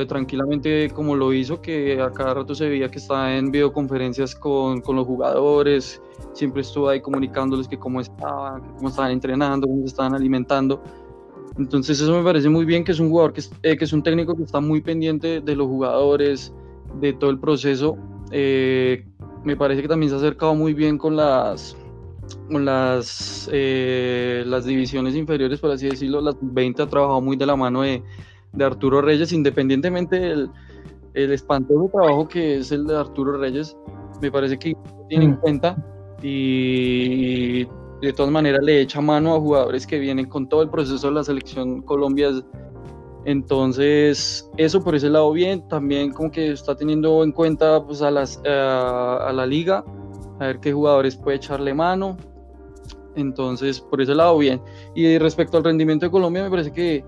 Tranquilamente 0.08 0.90
como 0.92 1.16
lo 1.16 1.34
hizo, 1.34 1.62
que 1.62 2.02
a 2.02 2.10
cada 2.10 2.34
rato 2.34 2.56
se 2.56 2.68
veía 2.68 2.90
que 2.90 3.00
estaba 3.00 3.36
en 3.36 3.52
videoconferencias 3.52 4.36
con, 4.36 4.82
con 4.82 4.96
los 4.98 5.06
jugadores, 5.06 6.02
siempre 6.34 6.62
estuvo 6.62 6.90
ahí 6.90 7.02
comunicándoles 7.02 7.68
que 7.68 7.78
cómo 7.78 8.00
estaban, 8.00 8.62
cómo 8.76 8.90
estaban 8.90 9.12
entrenando, 9.12 9.68
cómo 9.68 9.82
se 9.82 9.88
estaban 9.88 10.14
alimentando. 10.14 10.82
Entonces 11.58 12.00
eso 12.00 12.16
me 12.16 12.24
parece 12.24 12.50
muy 12.50 12.66
bien 12.66 12.84
que 12.84 12.92
es 12.92 13.00
un 13.00 13.10
jugador 13.10 13.34
que 13.34 13.42
es, 13.42 13.52
eh, 13.62 13.78
que 13.78 13.86
es 13.86 13.94
un 13.94 14.02
técnico 14.02 14.36
que 14.36 14.44
está 14.44 14.60
muy 14.60 14.82
pendiente 14.82 15.42
de 15.42 15.56
los 15.56 15.68
jugadores, 15.68 16.54
de 17.00 17.14
todo 17.14 17.30
el 17.30 17.40
proceso. 17.40 17.98
Eh, 18.32 19.06
me 19.44 19.56
parece 19.56 19.82
que 19.82 19.88
también 19.88 20.10
se 20.10 20.16
ha 20.16 20.20
acercado 20.20 20.56
muy 20.56 20.74
bien 20.74 20.98
con 20.98 21.16
las 21.16 21.78
con 22.50 22.64
las, 22.64 23.50
eh, 23.52 24.44
las 24.48 24.66
divisiones 24.66 25.16
inferiores, 25.16 25.60
por 25.60 25.72
así 25.72 25.90
decirlo, 25.90 26.22
las 26.22 26.36
20 26.42 26.82
ha 26.82 26.88
trabajado 26.88 27.20
muy 27.22 27.36
de 27.36 27.46
la 27.46 27.56
mano 27.56 27.82
de, 27.82 28.02
de 28.54 28.66
Arturo 28.66 29.02
Reyes, 29.02 29.34
independientemente 29.34 30.20
del 30.20 30.50
el 31.14 31.32
espantoso 31.32 31.90
trabajo 31.92 32.28
que 32.28 32.58
es 32.58 32.72
el 32.72 32.88
de 32.88 32.98
Arturo 32.98 33.38
Reyes, 33.38 33.78
me 34.22 34.32
parece 34.32 34.58
que 34.58 34.76
tiene 35.10 35.26
en 35.26 35.36
cuenta 35.36 35.78
y 36.22 37.68
de 38.08 38.14
todas 38.14 38.32
maneras 38.32 38.62
le 38.64 38.82
echa 38.82 39.00
mano 39.02 39.36
a 39.36 39.40
jugadores 39.40 39.88
que 39.88 39.98
vienen 39.98 40.28
con 40.28 40.50
todo 40.50 40.62
el 40.62 40.70
proceso 40.70 41.08
de 41.08 41.14
la 41.14 41.24
selección 41.24 41.82
Colombia. 41.82 42.32
Entonces, 43.26 44.50
eso 44.58 44.84
por 44.84 44.96
ese 44.96 45.10
lado 45.10 45.32
bien, 45.32 45.66
también 45.70 46.12
como 46.12 46.30
que 46.30 46.52
está 46.52 46.76
teniendo 46.76 47.24
en 47.24 47.32
cuenta 47.32 47.82
pues, 47.86 48.02
a, 48.02 48.12
las, 48.12 48.42
a, 48.46 49.30
a 49.30 49.32
la 49.32 49.46
liga, 49.46 49.86
a 50.40 50.48
ver 50.48 50.60
qué 50.60 50.74
jugadores 50.74 51.16
puede 51.16 51.38
echarle 51.38 51.74
mano. 51.74 52.18
Entonces, 53.16 53.80
por 53.80 54.02
ese 54.02 54.16
lado 54.16 54.38
bien. 54.38 54.62
Y 54.96 55.18
respecto 55.18 55.58
al 55.58 55.64
rendimiento 55.64 56.06
de 56.06 56.12
Colombia, 56.12 56.44
me 56.44 56.50
parece 56.50 56.74
que 56.74 57.06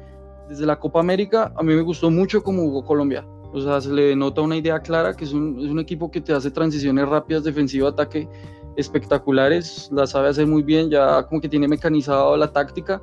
desde 0.47 0.65
la 0.65 0.79
Copa 0.79 0.99
América 0.99 1.51
a 1.57 1.63
mí 1.63 1.73
me 1.73 1.81
gustó 1.81 2.09
mucho 2.09 2.41
cómo 2.41 2.61
jugó 2.61 2.85
Colombia. 2.85 3.25
O 3.51 3.59
sea, 3.59 3.81
se 3.81 3.91
le 3.91 4.15
nota 4.15 4.41
una 4.41 4.55
idea 4.55 4.79
clara, 4.79 5.13
que 5.13 5.25
es 5.25 5.33
un, 5.33 5.59
es 5.59 5.71
un 5.71 5.79
equipo 5.79 6.11
que 6.11 6.21
te 6.21 6.33
hace 6.33 6.51
transiciones 6.51 7.07
rápidas, 7.07 7.43
defensivo-ataque 7.43 8.27
espectaculares, 8.75 9.89
la 9.91 10.07
sabe 10.07 10.29
hacer 10.29 10.47
muy 10.47 10.63
bien, 10.63 10.89
ya 10.89 11.23
como 11.27 11.41
que 11.41 11.49
tiene 11.49 11.67
mecanizado 11.67 12.35
la 12.37 12.51
táctica 12.51 13.01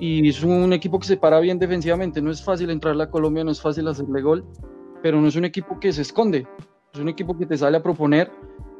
y 0.00 0.28
es 0.28 0.42
un 0.42 0.72
equipo 0.72 0.98
que 0.98 1.06
se 1.06 1.16
para 1.16 1.38
bien 1.40 1.58
defensivamente. 1.58 2.22
No 2.22 2.30
es 2.30 2.42
fácil 2.42 2.70
entrarle 2.70 3.04
a 3.04 3.10
Colombia, 3.10 3.44
no 3.44 3.50
es 3.50 3.60
fácil 3.60 3.86
hacerle 3.86 4.22
gol, 4.22 4.44
pero 5.02 5.20
no 5.20 5.28
es 5.28 5.36
un 5.36 5.44
equipo 5.44 5.78
que 5.78 5.92
se 5.92 6.02
esconde, 6.02 6.46
es 6.92 7.00
un 7.00 7.08
equipo 7.08 7.36
que 7.36 7.46
te 7.46 7.56
sale 7.56 7.76
a 7.76 7.82
proponer 7.82 8.32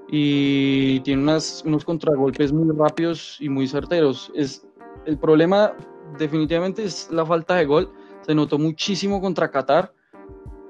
y 0.08 1.00
tiene 1.00 1.22
unas, 1.22 1.62
unos 1.64 1.84
contragolpes 1.84 2.52
muy 2.52 2.74
rápidos 2.74 3.36
y 3.38 3.48
muy 3.48 3.68
certeros. 3.68 4.32
Es, 4.34 4.66
el 5.04 5.18
problema 5.18 5.74
definitivamente 6.18 6.84
es 6.84 7.10
la 7.10 7.24
falta 7.24 7.56
de 7.56 7.66
gol, 7.66 7.92
se 8.22 8.34
notó 8.34 8.58
muchísimo 8.58 9.20
contra 9.20 9.50
Qatar, 9.50 9.92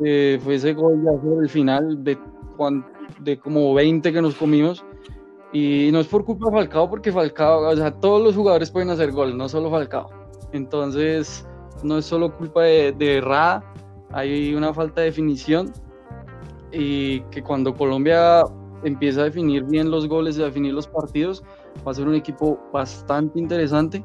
eh, 0.05 0.41
fue 0.43 0.57
ese 0.57 0.75
gol 0.75 1.03
ya 1.05 1.49
final 1.49 2.03
de, 2.03 2.19
de 3.21 3.39
como 3.39 3.73
20 3.75 4.13
que 4.13 4.23
nos 4.23 4.35
comimos. 4.35 4.85
Y 5.53 5.91
no 5.93 6.01
es 6.01 6.07
por 6.07 6.25
culpa 6.25 6.47
de 6.47 6.57
Falcao, 6.57 6.89
porque 6.89 7.13
Falcao, 7.13 7.69
o 7.69 7.77
sea, 7.77 7.91
todos 7.91 8.23
los 8.23 8.37
jugadores 8.37 8.71
pueden 8.71 8.91
hacer 8.91 9.11
gol, 9.11 9.37
no 9.37 9.49
solo 9.49 9.71
Falcao. 9.71 10.09
Entonces, 10.53 11.47
no 11.83 11.99
es 11.99 12.05
solo 12.05 12.37
culpa 12.37 12.63
de, 12.63 12.93
de 12.93 13.21
Ra, 13.21 13.65
hay 14.13 14.55
una 14.55 14.73
falta 14.73 15.01
de 15.01 15.09
definición. 15.09 15.73
Y 16.73 17.21
que 17.33 17.43
cuando 17.43 17.75
Colombia 17.75 18.45
empieza 18.85 19.23
a 19.23 19.25
definir 19.25 19.65
bien 19.65 19.91
los 19.91 20.07
goles 20.09 20.39
y 20.39 20.43
a 20.43 20.47
definir 20.47 20.73
los 20.73 20.87
partidos, 20.87 21.43
va 21.87 21.91
a 21.91 21.95
ser 21.95 22.07
un 22.07 22.15
equipo 22.15 22.61
bastante 22.73 23.39
interesante. 23.39 24.05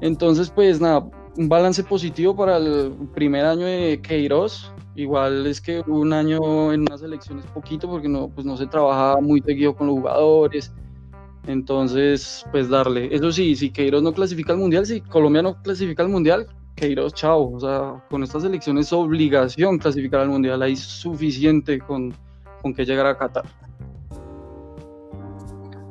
Entonces, 0.00 0.50
pues 0.50 0.80
nada, 0.80 1.08
un 1.36 1.48
balance 1.48 1.82
positivo 1.84 2.34
para 2.36 2.56
el 2.58 2.92
primer 3.14 3.44
año 3.46 3.66
de 3.66 4.00
Queiroz. 4.02 4.72
Igual 4.94 5.46
es 5.46 5.60
que 5.60 5.80
un 5.86 6.12
año 6.12 6.72
en 6.72 6.82
una 6.82 6.98
selección 6.98 7.38
es 7.38 7.46
poquito 7.46 7.88
porque 7.88 8.08
no, 8.08 8.28
pues 8.28 8.46
no 8.46 8.56
se 8.56 8.66
trabaja 8.66 9.20
muy 9.20 9.40
seguido 9.40 9.74
con 9.74 9.86
los 9.86 9.96
jugadores. 9.96 10.72
Entonces, 11.46 12.44
pues 12.52 12.68
darle. 12.68 13.14
Eso 13.14 13.32
sí, 13.32 13.56
si 13.56 13.70
Queiroz 13.70 14.02
no 14.02 14.12
clasifica 14.12 14.52
al 14.52 14.58
mundial, 14.58 14.86
si 14.86 15.00
Colombia 15.00 15.42
no 15.42 15.60
clasifica 15.62 16.02
al 16.02 16.08
mundial, 16.08 16.46
Queiroz, 16.76 17.14
chao. 17.14 17.52
O 17.54 17.60
sea, 17.60 18.04
con 18.10 18.22
esta 18.22 18.38
selección 18.38 18.78
es 18.78 18.92
obligación 18.92 19.78
clasificar 19.78 20.20
al 20.20 20.28
mundial. 20.28 20.62
Hay 20.62 20.76
suficiente 20.76 21.78
con, 21.80 22.14
con 22.60 22.74
que 22.74 22.84
llegar 22.84 23.06
a 23.06 23.16
Qatar. 23.16 23.44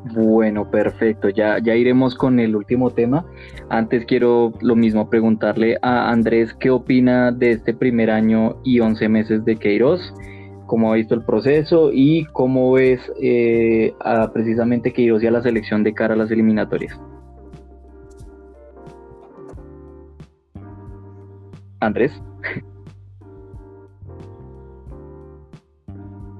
Bueno, 0.05 0.69
perfecto. 0.69 1.29
Ya, 1.29 1.59
ya 1.59 1.75
iremos 1.75 2.15
con 2.15 2.39
el 2.39 2.55
último 2.55 2.89
tema. 2.89 3.25
Antes 3.69 4.05
quiero 4.05 4.51
lo 4.61 4.75
mismo 4.75 5.09
preguntarle 5.09 5.77
a 5.81 6.09
Andrés 6.09 6.53
qué 6.55 6.71
opina 6.71 7.31
de 7.31 7.51
este 7.51 7.73
primer 7.73 8.09
año 8.09 8.57
y 8.63 8.79
11 8.79 9.09
meses 9.09 9.45
de 9.45 9.57
Queiroz, 9.57 10.13
cómo 10.65 10.91
ha 10.91 10.95
visto 10.95 11.13
el 11.13 11.23
proceso 11.23 11.91
y 11.93 12.25
cómo 12.33 12.71
ves 12.73 12.99
eh, 13.21 13.93
precisamente 14.33 14.91
Queiroz 14.91 15.23
y 15.23 15.27
a 15.27 15.31
la 15.31 15.43
selección 15.43 15.83
de 15.83 15.93
cara 15.93 16.15
a 16.15 16.17
las 16.17 16.31
eliminatorias. 16.31 16.99
Andrés. 21.79 22.11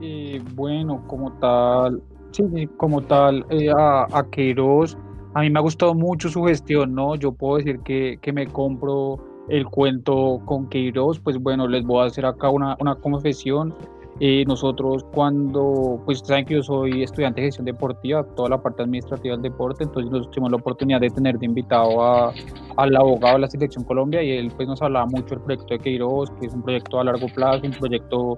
Eh, 0.03 0.41
bueno, 0.55 1.03
como 1.05 1.33
tal, 1.33 2.01
sí, 2.31 2.67
como 2.77 3.01
tal, 3.01 3.45
eh, 3.49 3.69
a, 3.69 4.07
a 4.11 4.29
Queiroz, 4.29 4.97
a 5.33 5.41
mí 5.41 5.49
me 5.49 5.59
ha 5.59 5.61
gustado 5.61 5.93
mucho 5.93 6.29
su 6.29 6.43
gestión, 6.43 6.93
¿no? 6.93 7.15
Yo 7.15 7.31
puedo 7.31 7.57
decir 7.57 7.79
que, 7.79 8.17
que 8.21 8.33
me 8.33 8.47
compro 8.47 9.17
el 9.49 9.65
cuento 9.65 10.41
con 10.45 10.67
Queiroz, 10.69 11.19
pues 11.19 11.37
bueno, 11.37 11.67
les 11.67 11.85
voy 11.85 12.03
a 12.03 12.05
hacer 12.07 12.25
acá 12.25 12.49
una, 12.49 12.75
una 12.79 12.95
confesión. 12.95 13.73
Eh, 14.19 14.43
nosotros 14.45 15.03
cuando, 15.13 15.99
pues 16.05 16.19
saben 16.19 16.45
que 16.45 16.53
yo 16.53 16.61
soy 16.61 17.01
estudiante 17.01 17.41
de 17.41 17.47
gestión 17.47 17.65
deportiva, 17.65 18.23
toda 18.35 18.49
la 18.49 18.61
parte 18.61 18.83
administrativa 18.83 19.33
del 19.33 19.41
deporte, 19.41 19.83
entonces 19.83 20.11
nosotros 20.11 20.31
tuvimos 20.31 20.51
la 20.51 20.57
oportunidad 20.57 20.99
de 20.99 21.09
tener 21.09 21.39
de 21.39 21.45
invitado 21.47 22.03
a, 22.03 22.31
al 22.77 22.95
abogado 22.95 23.35
de 23.35 23.41
la 23.41 23.47
Selección 23.47 23.83
Colombia 23.83 24.21
y 24.21 24.31
él 24.31 24.51
pues 24.55 24.67
nos 24.67 24.79
hablaba 24.81 25.07
mucho 25.07 25.33
del 25.33 25.41
proyecto 25.41 25.73
de 25.73 25.79
Queiroz, 25.79 26.29
que 26.39 26.45
es 26.45 26.53
un 26.53 26.61
proyecto 26.61 26.99
a 26.99 27.05
largo 27.05 27.25
plazo, 27.33 27.65
un 27.65 27.71
proyecto 27.71 28.37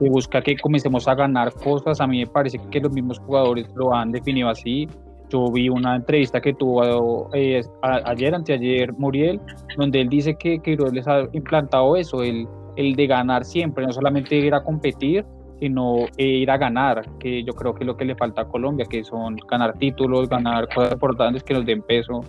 que 0.00 0.08
busca 0.08 0.40
que 0.40 0.56
comencemos 0.56 1.06
a 1.06 1.14
ganar 1.14 1.52
cosas. 1.52 2.00
A 2.00 2.06
mí 2.06 2.20
me 2.20 2.26
parece 2.26 2.58
que 2.70 2.80
los 2.80 2.92
mismos 2.92 3.18
jugadores 3.20 3.68
lo 3.74 3.94
han 3.94 4.10
definido 4.10 4.48
así. 4.48 4.88
Yo 5.28 5.52
vi 5.52 5.68
una 5.68 5.94
entrevista 5.94 6.40
que 6.40 6.54
tuvo 6.54 7.28
eh, 7.34 7.62
ayer, 7.82 8.34
anteayer, 8.34 8.92
Muriel, 8.94 9.40
donde 9.76 10.00
él 10.00 10.08
dice 10.08 10.34
que 10.34 10.58
Queiroz 10.58 10.92
les 10.92 11.06
ha 11.06 11.28
implantado 11.32 11.94
eso, 11.96 12.22
el, 12.22 12.48
el 12.76 12.96
de 12.96 13.06
ganar 13.06 13.44
siempre, 13.44 13.86
no 13.86 13.92
solamente 13.92 14.34
ir 14.34 14.54
a 14.54 14.64
competir, 14.64 15.24
sino 15.60 16.06
eh, 16.16 16.24
ir 16.24 16.50
a 16.50 16.56
ganar, 16.56 17.04
que 17.18 17.44
yo 17.44 17.52
creo 17.52 17.74
que 17.74 17.84
es 17.84 17.86
lo 17.86 17.96
que 17.96 18.06
le 18.06 18.16
falta 18.16 18.42
a 18.42 18.48
Colombia, 18.48 18.86
que 18.86 19.04
son 19.04 19.36
ganar 19.48 19.74
títulos, 19.78 20.28
ganar 20.28 20.66
cosas 20.74 20.94
importantes 20.94 21.44
que 21.44 21.54
nos 21.54 21.64
den 21.64 21.82
peso. 21.82 22.22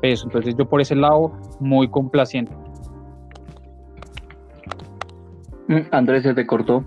peso. 0.00 0.26
Entonces 0.26 0.54
yo 0.56 0.66
por 0.66 0.80
ese 0.80 0.94
lado, 0.94 1.32
muy 1.60 1.88
complaciente. 1.88 2.54
Mm, 5.68 5.80
Andrés 5.90 6.22
se 6.22 6.32
te 6.32 6.46
cortó. 6.46 6.84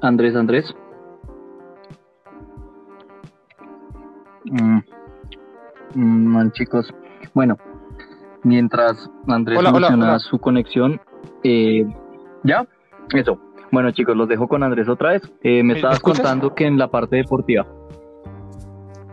Andrés, 0.00 0.34
Andrés. 0.36 0.74
Mm. 4.44 4.78
Mm, 5.94 6.26
man, 6.26 6.52
chicos. 6.52 6.92
Bueno, 7.34 7.56
mientras 8.44 9.10
Andrés 9.26 9.58
Hola, 9.58 9.70
hola, 9.70 9.88
soluciona 9.88 10.08
hola. 10.10 10.18
su 10.20 10.38
conexión, 10.38 11.00
eh, 11.42 11.84
¿ya? 12.44 12.66
Eso. 13.12 13.38
Bueno, 13.70 13.90
chicos, 13.90 14.16
los 14.16 14.28
dejo 14.28 14.48
con 14.48 14.62
Andrés 14.62 14.88
otra 14.88 15.10
vez. 15.10 15.22
Eh, 15.42 15.62
me 15.62 15.72
¿Me 15.72 15.74
estabas 15.74 15.96
escuchas? 15.96 16.20
contando 16.20 16.54
que 16.54 16.66
en 16.66 16.78
la 16.78 16.88
parte 16.88 17.16
deportiva. 17.16 17.66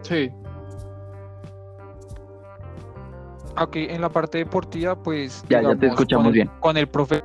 Sí. 0.01 0.29
Ok, 3.61 3.75
en 3.77 4.01
la 4.01 4.09
parte 4.09 4.37
deportiva, 4.37 4.95
pues. 5.01 5.43
Ya, 5.49 5.61
ya 5.61 5.75
te 5.75 5.87
escuchamos 5.87 6.23
con 6.23 6.27
el- 6.27 6.33
bien. 6.33 6.49
Con 6.59 6.77
el 6.77 6.87
profe 6.87 7.23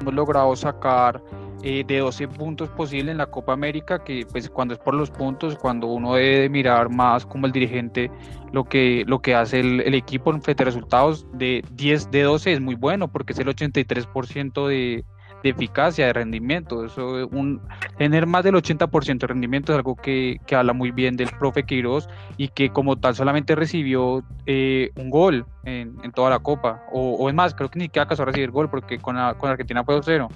hemos 0.00 0.14
logrado 0.14 0.54
sacar 0.54 1.20
eh, 1.62 1.84
de 1.86 1.98
12 1.98 2.28
puntos 2.28 2.68
posibles 2.70 3.12
en 3.12 3.18
la 3.18 3.26
Copa 3.26 3.52
América, 3.52 4.02
que 4.04 4.26
pues 4.30 4.48
cuando 4.48 4.74
es 4.74 4.80
por 4.80 4.94
los 4.94 5.10
puntos, 5.10 5.56
cuando 5.56 5.88
uno 5.88 6.14
debe 6.14 6.40
de 6.40 6.48
mirar 6.48 6.88
más 6.90 7.26
como 7.26 7.46
el 7.46 7.52
dirigente 7.52 8.10
lo 8.52 8.64
que, 8.64 9.04
lo 9.06 9.20
que 9.20 9.34
hace 9.34 9.60
el, 9.60 9.80
el 9.80 9.94
equipo 9.94 10.32
frente 10.40 10.62
a 10.62 10.66
resultados 10.66 11.26
de 11.32 11.64
10 11.72 12.10
de 12.10 12.22
12 12.22 12.52
es 12.52 12.60
muy 12.60 12.74
bueno, 12.74 13.08
porque 13.08 13.32
es 13.32 13.38
el 13.38 13.48
83% 13.48 14.66
de, 14.68 15.04
de 15.42 15.50
eficacia, 15.50 16.06
de 16.06 16.12
rendimiento. 16.12 16.84
Eso, 16.84 17.28
un, 17.30 17.60
tener 17.96 18.26
más 18.26 18.44
del 18.44 18.54
80% 18.54 19.18
de 19.18 19.26
rendimiento 19.26 19.72
es 19.72 19.76
algo 19.76 19.96
que, 19.96 20.38
que 20.46 20.56
habla 20.56 20.72
muy 20.72 20.90
bien 20.90 21.16
del 21.16 21.30
profe 21.38 21.64
Queiroz 21.64 22.08
y 22.36 22.48
que 22.48 22.70
como 22.70 22.96
tal 22.96 23.14
solamente 23.14 23.54
recibió 23.54 24.22
eh, 24.46 24.90
un 24.96 25.10
gol 25.10 25.46
en, 25.64 25.96
en 26.02 26.12
toda 26.12 26.30
la 26.30 26.38
Copa. 26.38 26.82
O, 26.92 27.28
es 27.28 27.34
más, 27.34 27.54
creo 27.54 27.70
que 27.70 27.78
ni 27.78 27.86
siquiera 27.86 28.04
alcanzó 28.04 28.22
a 28.22 28.26
recibir 28.26 28.50
gol 28.50 28.70
porque 28.70 28.98
con, 28.98 29.16
con 29.38 29.50
Argentina 29.50 29.84
fue 29.84 29.96
2-0. 29.96 30.28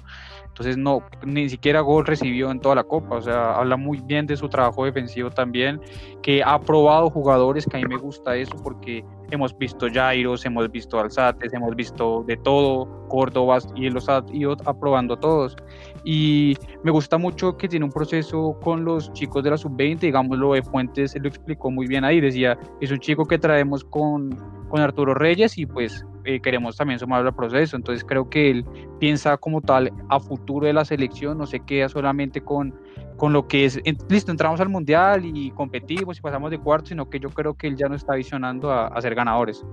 Entonces, 0.53 0.77
no, 0.77 1.01
ni 1.25 1.49
siquiera 1.49 1.81
gol 1.81 2.05
recibió 2.05 2.51
en 2.51 2.59
toda 2.59 2.75
la 2.75 2.83
Copa. 2.83 3.15
O 3.15 3.21
sea, 3.23 3.55
habla 3.55 3.75
muy 3.75 3.99
bien 4.01 4.27
de 4.27 4.37
su 4.37 4.47
trabajo 4.47 4.85
defensivo 4.85 5.31
también, 5.31 5.81
que 6.21 6.43
ha 6.43 6.59
probado 6.59 7.09
jugadores, 7.09 7.65
que 7.65 7.77
a 7.77 7.79
mí 7.79 7.87
me 7.87 7.97
gusta 7.97 8.35
eso 8.35 8.55
porque 8.61 9.03
hemos 9.31 9.57
visto 9.57 9.87
Jairos, 9.91 10.45
hemos 10.45 10.71
visto 10.71 10.99
Alzates, 10.99 11.51
hemos 11.53 11.75
visto 11.75 12.23
de 12.27 12.37
todo, 12.37 12.87
Córdoba, 13.07 13.57
y 13.75 13.89
los 13.89 14.07
ha 14.09 14.23
ido 14.31 14.55
aprobando 14.65 15.17
todos. 15.17 15.55
Y 16.03 16.55
me 16.83 16.91
gusta 16.91 17.17
mucho 17.17 17.57
que 17.57 17.67
tiene 17.67 17.85
un 17.85 17.91
proceso 17.91 18.55
con 18.61 18.85
los 18.85 19.11
chicos 19.13 19.43
de 19.43 19.49
la 19.49 19.57
sub-20, 19.57 20.01
digamos, 20.01 20.37
lo 20.37 20.53
de 20.53 20.61
Fuentes 20.61 21.15
lo 21.19 21.27
explicó 21.27 21.71
muy 21.71 21.87
bien 21.87 22.03
ahí, 22.03 22.21
decía, 22.21 22.59
es 22.79 22.91
un 22.91 22.99
chico 22.99 23.25
que 23.25 23.39
traemos 23.39 23.83
con, 23.83 24.37
con 24.73 24.81
Arturo 24.81 25.13
Reyes 25.13 25.59
y 25.59 25.67
pues 25.67 26.03
eh, 26.25 26.39
queremos 26.39 26.75
también 26.75 26.97
sumarlo 26.97 27.29
al 27.29 27.35
proceso. 27.35 27.75
Entonces 27.75 28.03
creo 28.03 28.27
que 28.27 28.49
él 28.49 28.65
piensa 28.99 29.37
como 29.37 29.61
tal 29.61 29.93
a 30.09 30.19
futuro 30.19 30.65
de 30.65 30.73
la 30.73 30.83
selección, 30.83 31.37
no 31.37 31.45
se 31.45 31.59
queda 31.59 31.89
solamente 31.89 32.41
con, 32.41 32.73
con 33.15 33.33
lo 33.33 33.47
que 33.47 33.65
es, 33.65 33.79
listo, 34.09 34.31
entramos 34.31 34.59
al 34.61 34.69
mundial 34.69 35.25
y 35.25 35.51
competimos 35.51 36.17
y 36.17 36.21
pasamos 36.21 36.49
de 36.49 36.57
cuarto, 36.57 36.87
sino 36.87 37.07
que 37.07 37.19
yo 37.19 37.29
creo 37.29 37.53
que 37.53 37.67
él 37.67 37.75
ya 37.75 37.87
no 37.87 37.93
está 37.93 38.15
visionando 38.15 38.71
a, 38.71 38.99
ser 38.99 39.13
ganadores. 39.13 39.63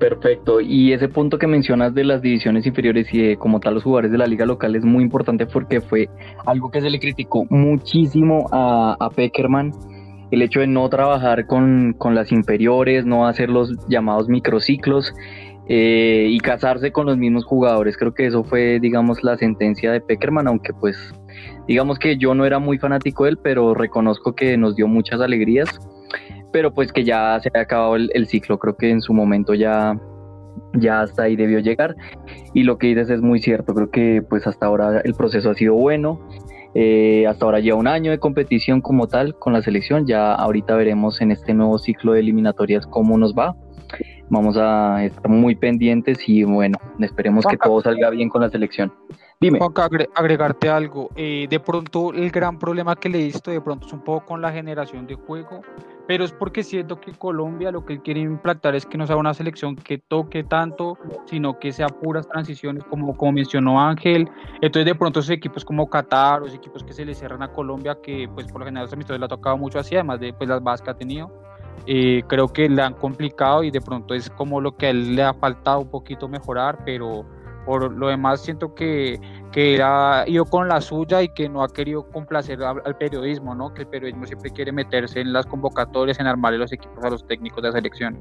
Perfecto. 0.00 0.60
Y 0.60 0.92
ese 0.92 1.08
punto 1.08 1.38
que 1.38 1.46
mencionas 1.46 1.94
de 1.94 2.02
las 2.02 2.22
divisiones 2.22 2.66
inferiores 2.66 3.06
y 3.14 3.22
de 3.22 3.36
como 3.36 3.60
tal 3.60 3.74
los 3.74 3.84
jugadores 3.84 4.10
de 4.10 4.18
la 4.18 4.26
liga 4.26 4.44
local 4.44 4.74
es 4.74 4.84
muy 4.84 5.04
importante 5.04 5.46
porque 5.46 5.80
fue 5.80 6.08
algo 6.44 6.72
que 6.72 6.80
se 6.80 6.90
le 6.90 6.98
criticó 6.98 7.44
muchísimo 7.50 8.48
a, 8.50 8.96
a 8.98 9.10
Peckerman 9.10 9.70
el 10.32 10.40
hecho 10.40 10.60
de 10.60 10.66
no 10.66 10.88
trabajar 10.88 11.46
con, 11.46 11.92
con 11.92 12.14
las 12.14 12.32
inferiores, 12.32 13.04
no 13.04 13.26
hacer 13.26 13.50
los 13.50 13.76
llamados 13.86 14.30
microciclos 14.30 15.12
eh, 15.68 16.26
y 16.30 16.40
casarse 16.40 16.90
con 16.90 17.04
los 17.04 17.18
mismos 17.18 17.44
jugadores. 17.44 17.98
Creo 17.98 18.14
que 18.14 18.26
eso 18.26 18.42
fue, 18.42 18.80
digamos, 18.80 19.22
la 19.22 19.36
sentencia 19.36 19.92
de 19.92 20.00
Peckerman, 20.00 20.48
aunque 20.48 20.72
pues, 20.72 20.96
digamos 21.68 21.98
que 21.98 22.16
yo 22.16 22.34
no 22.34 22.46
era 22.46 22.58
muy 22.58 22.78
fanático 22.78 23.24
de 23.24 23.30
él, 23.30 23.38
pero 23.42 23.74
reconozco 23.74 24.34
que 24.34 24.56
nos 24.56 24.74
dio 24.74 24.88
muchas 24.88 25.20
alegrías, 25.20 25.68
pero 26.50 26.72
pues 26.72 26.92
que 26.92 27.04
ya 27.04 27.38
se 27.40 27.50
ha 27.54 27.60
acabado 27.60 27.96
el, 27.96 28.10
el 28.14 28.26
ciclo, 28.26 28.58
creo 28.58 28.74
que 28.74 28.88
en 28.88 29.02
su 29.02 29.12
momento 29.12 29.52
ya, 29.52 30.00
ya 30.72 31.02
hasta 31.02 31.24
ahí 31.24 31.36
debió 31.36 31.58
llegar 31.58 31.94
y 32.54 32.62
lo 32.62 32.78
que 32.78 32.86
dices 32.86 33.10
es 33.10 33.20
muy 33.20 33.40
cierto, 33.40 33.74
creo 33.74 33.90
que 33.90 34.22
pues 34.26 34.46
hasta 34.46 34.64
ahora 34.64 35.02
el 35.04 35.12
proceso 35.12 35.50
ha 35.50 35.54
sido 35.54 35.74
bueno, 35.74 36.20
eh, 36.74 37.26
hasta 37.26 37.44
ahora 37.44 37.60
lleva 37.60 37.78
un 37.78 37.86
año 37.86 38.10
de 38.10 38.18
competición 38.18 38.80
como 38.80 39.06
tal 39.06 39.38
con 39.38 39.52
la 39.52 39.62
selección. 39.62 40.06
Ya 40.06 40.32
ahorita 40.34 40.74
veremos 40.74 41.20
en 41.20 41.30
este 41.30 41.54
nuevo 41.54 41.78
ciclo 41.78 42.12
de 42.12 42.20
eliminatorias 42.20 42.86
cómo 42.86 43.18
nos 43.18 43.34
va. 43.34 43.54
Vamos 44.30 44.56
a 44.56 45.04
estar 45.04 45.28
muy 45.28 45.54
pendientes 45.54 46.18
y 46.26 46.44
bueno, 46.44 46.78
esperemos 47.00 47.44
que 47.44 47.58
todo 47.58 47.82
salga 47.82 48.08
bien 48.10 48.28
con 48.28 48.40
la 48.40 48.48
selección. 48.48 48.92
Dime. 49.42 49.58
Juanca, 49.58 49.88
agregarte 50.14 50.70
algo. 50.70 51.10
Eh, 51.16 51.48
de 51.50 51.58
pronto, 51.58 52.12
el 52.12 52.30
gran 52.30 52.60
problema 52.60 52.94
que 52.94 53.08
le 53.08 53.18
visto 53.18 53.50
de 53.50 53.60
pronto 53.60 53.88
es 53.88 53.92
un 53.92 54.04
poco 54.04 54.24
con 54.24 54.40
la 54.40 54.52
generación 54.52 55.04
de 55.08 55.16
juego, 55.16 55.62
pero 56.06 56.24
es 56.24 56.30
porque 56.30 56.62
siento 56.62 57.00
que 57.00 57.10
Colombia 57.10 57.72
lo 57.72 57.84
que 57.84 58.00
quiere 58.00 58.20
implantar 58.20 58.76
es 58.76 58.86
que 58.86 58.96
no 58.96 59.04
sea 59.04 59.16
una 59.16 59.34
selección 59.34 59.74
que 59.74 59.98
toque 59.98 60.44
tanto, 60.44 60.96
sino 61.26 61.58
que 61.58 61.72
sea 61.72 61.88
puras 61.88 62.28
transiciones, 62.28 62.84
como, 62.84 63.16
como 63.16 63.32
mencionó 63.32 63.80
Ángel. 63.80 64.30
Entonces, 64.60 64.86
de 64.86 64.94
pronto, 64.94 65.18
esos 65.18 65.30
equipos 65.30 65.64
como 65.64 65.90
Qatar, 65.90 66.40
los 66.40 66.54
equipos 66.54 66.84
que 66.84 66.92
se 66.92 67.04
le 67.04 67.12
cierran 67.12 67.42
a 67.42 67.52
Colombia, 67.52 67.98
que 68.00 68.28
pues 68.32 68.46
por 68.46 68.60
lo 68.60 68.66
general 68.66 68.84
los 68.84 68.92
amistosos 68.92 69.18
le 69.18 69.26
ha 69.26 69.28
tocado 69.28 69.56
mucho 69.56 69.80
así, 69.80 69.96
además 69.96 70.20
de 70.20 70.32
pues, 70.32 70.48
las 70.48 70.62
bases 70.62 70.84
que 70.84 70.90
ha 70.90 70.96
tenido. 70.96 71.32
Eh, 71.86 72.22
creo 72.28 72.46
que 72.46 72.68
le 72.68 72.80
han 72.80 72.94
complicado 72.94 73.64
y 73.64 73.72
de 73.72 73.80
pronto 73.80 74.14
es 74.14 74.30
como 74.30 74.60
lo 74.60 74.76
que 74.76 74.86
a 74.86 74.90
él 74.90 75.16
le 75.16 75.24
ha 75.24 75.34
faltado 75.34 75.80
un 75.80 75.90
poquito 75.90 76.28
mejorar, 76.28 76.78
pero 76.84 77.26
por 77.64 77.92
lo 77.92 78.08
demás 78.08 78.42
siento 78.42 78.74
que, 78.74 79.18
que 79.52 79.80
ha 79.82 80.24
ido 80.26 80.44
con 80.44 80.68
la 80.68 80.80
suya 80.80 81.22
y 81.22 81.28
que 81.28 81.48
no 81.48 81.62
ha 81.62 81.68
querido 81.68 82.08
complacer 82.10 82.62
al, 82.62 82.96
periodismo, 82.96 83.54
¿no? 83.54 83.72
Que 83.74 83.82
el 83.82 83.88
periodismo 83.88 84.26
siempre 84.26 84.50
quiere 84.50 84.72
meterse 84.72 85.20
en 85.20 85.32
las 85.32 85.46
convocatorias, 85.46 86.18
en 86.20 86.26
armarle 86.26 86.58
los 86.58 86.72
equipos 86.72 87.04
a 87.04 87.10
los 87.10 87.26
técnicos 87.26 87.62
de 87.62 87.68
la 87.68 87.74
selección. 87.74 88.18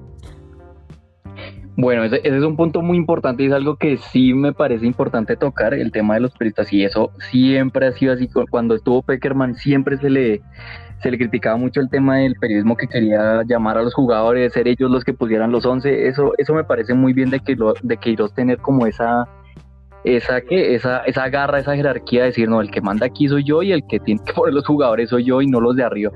Bueno, 1.77 2.03
ese, 2.03 2.17
ese, 2.17 2.37
es 2.37 2.43
un 2.43 2.57
punto 2.57 2.81
muy 2.81 2.97
importante 2.97 3.43
y 3.43 3.47
es 3.47 3.53
algo 3.53 3.77
que 3.77 3.97
sí 3.97 4.33
me 4.33 4.53
parece 4.53 4.85
importante 4.85 5.37
tocar, 5.37 5.73
el 5.73 5.91
tema 5.91 6.15
de 6.15 6.19
los 6.19 6.33
periodistas, 6.33 6.71
y 6.73 6.83
eso 6.83 7.11
siempre 7.31 7.87
ha 7.87 7.91
sido 7.93 8.13
así, 8.13 8.29
cuando 8.49 8.75
estuvo 8.75 9.01
Peckerman 9.01 9.55
siempre 9.55 9.97
se 9.97 10.09
le, 10.09 10.41
se 11.01 11.11
le 11.11 11.17
criticaba 11.17 11.57
mucho 11.57 11.81
el 11.81 11.89
tema 11.89 12.17
del 12.17 12.35
periodismo 12.35 12.75
que 12.75 12.87
quería 12.87 13.43
llamar 13.47 13.77
a 13.77 13.83
los 13.83 13.93
jugadores, 13.93 14.53
ser 14.53 14.67
ellos 14.67 14.91
los 14.91 15.03
que 15.03 15.13
pusieran 15.13 15.51
los 15.51 15.65
11, 15.65 16.07
eso, 16.07 16.33
eso 16.37 16.53
me 16.53 16.63
parece 16.63 16.93
muy 16.93 17.13
bien 17.13 17.29
de 17.29 17.39
que 17.39 17.55
lo, 17.55 17.73
de 17.81 17.97
Queiroz 17.97 18.33
tener 18.33 18.59
como 18.59 18.85
esa, 18.85 19.27
esa, 20.03 20.41
que 20.41 20.75
esa, 20.75 20.99
esa 20.99 21.29
garra, 21.29 21.59
esa 21.59 21.75
jerarquía 21.75 22.21
de 22.21 22.27
decir, 22.27 22.49
no, 22.49 22.61
el 22.61 22.69
que 22.69 22.81
manda 22.81 23.07
aquí 23.07 23.27
soy 23.27 23.43
yo 23.43 23.63
y 23.63 23.71
el 23.71 23.85
que 23.87 23.99
tiene 23.99 24.21
que 24.25 24.33
poner 24.33 24.53
los 24.53 24.65
jugadores 24.65 25.09
soy 25.09 25.25
yo 25.25 25.41
y 25.41 25.47
no 25.47 25.59
los 25.59 25.75
de 25.75 25.83
arriba, 25.83 26.11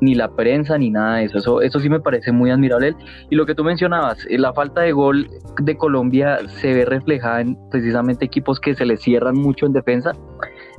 ni 0.00 0.14
la 0.14 0.28
prensa 0.28 0.78
ni 0.78 0.90
nada 0.90 1.16
de 1.16 1.24
eso, 1.24 1.38
eso, 1.38 1.60
eso 1.60 1.80
sí 1.80 1.88
me 1.88 2.00
parece 2.00 2.30
muy 2.30 2.50
admirable. 2.50 2.94
Y 3.28 3.34
lo 3.34 3.44
que 3.44 3.54
tú 3.54 3.64
mencionabas, 3.64 4.24
la 4.30 4.52
falta 4.52 4.82
de 4.82 4.92
gol 4.92 5.28
de 5.60 5.76
Colombia 5.76 6.38
se 6.60 6.72
ve 6.74 6.84
reflejada 6.84 7.40
en 7.40 7.56
precisamente 7.70 8.24
equipos 8.24 8.60
que 8.60 8.74
se 8.74 8.84
les 8.84 9.00
cierran 9.00 9.34
mucho 9.34 9.66
en 9.66 9.72
defensa 9.72 10.12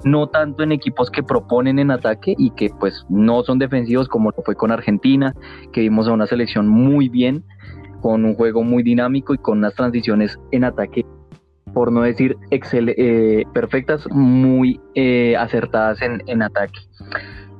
no 0.03 0.27
tanto 0.27 0.63
en 0.63 0.71
equipos 0.71 1.09
que 1.09 1.23
proponen 1.23 1.79
en 1.79 1.91
ataque 1.91 2.35
y 2.37 2.51
que 2.51 2.69
pues 2.79 3.05
no 3.09 3.43
son 3.43 3.59
defensivos 3.59 4.07
como 4.07 4.31
lo 4.31 4.43
fue 4.43 4.55
con 4.55 4.71
Argentina, 4.71 5.33
que 5.71 5.81
vimos 5.81 6.07
a 6.07 6.13
una 6.13 6.27
selección 6.27 6.67
muy 6.67 7.09
bien, 7.09 7.43
con 8.01 8.25
un 8.25 8.35
juego 8.35 8.63
muy 8.63 8.83
dinámico 8.83 9.33
y 9.33 9.37
con 9.37 9.59
unas 9.59 9.75
transiciones 9.75 10.37
en 10.51 10.65
ataque, 10.65 11.05
por 11.73 11.91
no 11.91 12.01
decir 12.01 12.35
excel 12.51 12.93
eh, 12.97 13.43
perfectas, 13.53 14.07
muy 14.11 14.79
eh, 14.95 15.35
acertadas 15.37 16.01
en, 16.01 16.21
en 16.27 16.41
ataque. 16.41 16.79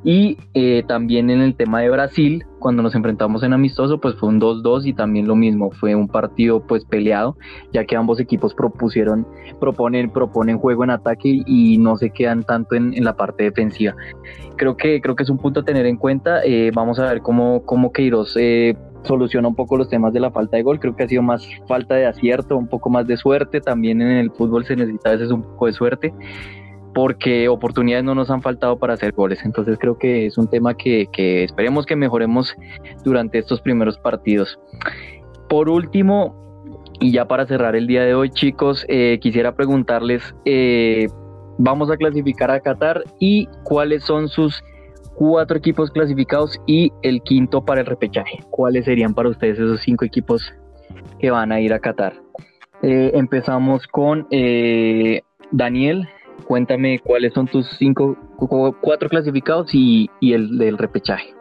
Y 0.03 0.37
eh, 0.53 0.83
también 0.87 1.29
en 1.29 1.41
el 1.41 1.55
tema 1.55 1.79
de 1.81 1.89
Brasil, 1.89 2.45
cuando 2.59 2.83
nos 2.83 2.93
enfrentamos 2.93 3.41
en 3.43 3.53
amistoso, 3.53 3.99
pues 3.99 4.15
fue 4.15 4.29
un 4.29 4.41
2-2 4.41 4.85
y 4.85 4.93
también 4.93 5.27
lo 5.27 5.35
mismo, 5.35 5.71
fue 5.71 5.95
un 5.95 6.07
partido 6.07 6.65
pues 6.67 6.83
peleado, 6.83 7.37
ya 7.71 7.85
que 7.85 7.95
ambos 7.95 8.19
equipos 8.19 8.53
propusieron, 8.53 9.25
proponen, 9.61 10.09
proponen 10.09 10.57
juego 10.57 10.83
en 10.83 10.89
ataque 10.89 11.41
y 11.45 11.77
no 11.77 11.95
se 11.95 12.09
quedan 12.09 12.43
tanto 12.43 12.75
en, 12.75 12.93
en 12.93 13.05
la 13.05 13.15
parte 13.15 13.43
defensiva. 13.43 13.95
Creo 14.57 14.75
que, 14.75 14.99
creo 15.01 15.15
que 15.15 15.23
es 15.23 15.29
un 15.29 15.37
punto 15.37 15.61
a 15.61 15.63
tener 15.63 15.85
en 15.85 15.97
cuenta. 15.97 16.43
Eh, 16.43 16.71
vamos 16.73 16.99
a 16.99 17.05
ver 17.05 17.21
cómo, 17.21 17.63
cómo 17.65 17.93
Queiroz 17.93 18.35
eh, 18.37 18.75
soluciona 19.03 19.47
un 19.47 19.55
poco 19.55 19.77
los 19.77 19.89
temas 19.89 20.13
de 20.13 20.19
la 20.19 20.31
falta 20.31 20.57
de 20.57 20.63
gol. 20.63 20.79
Creo 20.79 20.95
que 20.95 21.03
ha 21.03 21.07
sido 21.07 21.21
más 21.21 21.47
falta 21.67 21.95
de 21.95 22.05
acierto, 22.05 22.57
un 22.57 22.67
poco 22.67 22.89
más 22.89 23.07
de 23.07 23.17
suerte. 23.17 23.61
También 23.61 24.01
en 24.01 24.17
el 24.17 24.31
fútbol 24.31 24.65
se 24.65 24.75
necesita 24.75 25.09
a 25.09 25.13
veces 25.13 25.31
un 25.31 25.43
poco 25.43 25.67
de 25.67 25.73
suerte 25.73 26.13
porque 26.93 27.49
oportunidades 27.49 28.05
no 28.05 28.15
nos 28.15 28.29
han 28.29 28.41
faltado 28.41 28.77
para 28.77 28.93
hacer 28.93 29.13
goles. 29.13 29.43
Entonces 29.43 29.77
creo 29.79 29.97
que 29.97 30.27
es 30.27 30.37
un 30.37 30.47
tema 30.47 30.75
que, 30.75 31.07
esperemos 31.43 31.85
que 31.85 31.95
mejoremos 31.95 32.55
durante 33.03 33.39
estos 33.39 33.61
primeros 33.61 33.97
partidos. 33.97 34.59
Por 35.49 35.69
último, 35.69 36.35
y 36.99 37.11
ya 37.11 37.27
para 37.27 37.45
cerrar 37.45 37.75
el 37.75 37.87
día 37.87 38.03
de 38.03 38.13
hoy, 38.13 38.29
chicos, 38.29 38.85
eh, 38.89 39.17
quisiera 39.21 39.55
preguntarles, 39.55 40.35
eh, 40.45 41.07
vamos 41.57 41.89
a 41.89 41.97
clasificar 41.97 42.51
a 42.51 42.59
Qatar 42.59 43.03
y 43.19 43.47
cuáles 43.63 44.03
son 44.03 44.27
sus 44.27 44.63
cuatro 45.15 45.57
equipos 45.57 45.91
clasificados 45.91 46.59
y 46.65 46.91
el 47.01 47.21
quinto 47.21 47.63
para 47.63 47.81
el 47.81 47.87
repechaje. 47.87 48.39
¿Cuáles 48.49 48.85
serían 48.85 49.13
para 49.13 49.29
ustedes 49.29 49.59
esos 49.59 49.81
cinco 49.81 50.05
equipos 50.05 50.53
que 51.19 51.31
van 51.31 51.51
a 51.51 51.59
ir 51.59 51.73
a 51.73 51.79
Qatar? 51.79 52.13
Eh, 52.81 53.11
empezamos 53.13 53.87
con 53.87 54.27
Daniel, 55.51 56.07
cuéntame 56.45 56.99
cuáles 56.99 57.33
son 57.33 57.47
tus 57.47 57.67
cinco, 57.77 58.17
cuatro 58.81 59.09
clasificados 59.09 59.73
y, 59.73 60.09
y 60.19 60.33
el 60.33 60.57
del 60.57 60.77
repechaje. 60.77 61.33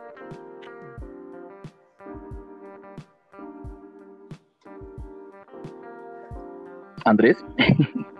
Andrés. 7.04 7.44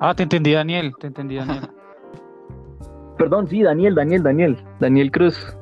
Ah, 0.00 0.14
te 0.14 0.22
entendí, 0.22 0.52
Daniel. 0.52 0.94
Te 1.00 1.08
entendí, 1.08 1.34
Daniel. 1.34 1.68
Perdón, 3.18 3.48
sí, 3.48 3.64
Daniel, 3.64 3.96
Daniel, 3.96 4.22
Daniel. 4.22 4.56
Daniel 4.78 5.10
Cruz. 5.10 5.56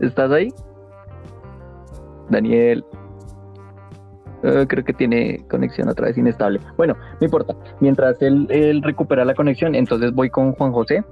¿Estás 0.00 0.30
ahí? 0.30 0.48
Daniel. 2.30 2.82
Uh, 4.46 4.64
creo 4.66 4.84
que 4.84 4.92
tiene 4.92 5.44
conexión 5.48 5.88
otra 5.88 6.06
vez 6.06 6.16
inestable. 6.16 6.60
Bueno, 6.76 6.96
no 7.20 7.24
importa. 7.24 7.56
Mientras 7.80 8.22
él, 8.22 8.80
recupera 8.82 9.24
la 9.24 9.34
conexión, 9.34 9.74
entonces 9.74 10.12
voy 10.12 10.30
con 10.30 10.52
Juan 10.52 10.70
José. 10.72 11.04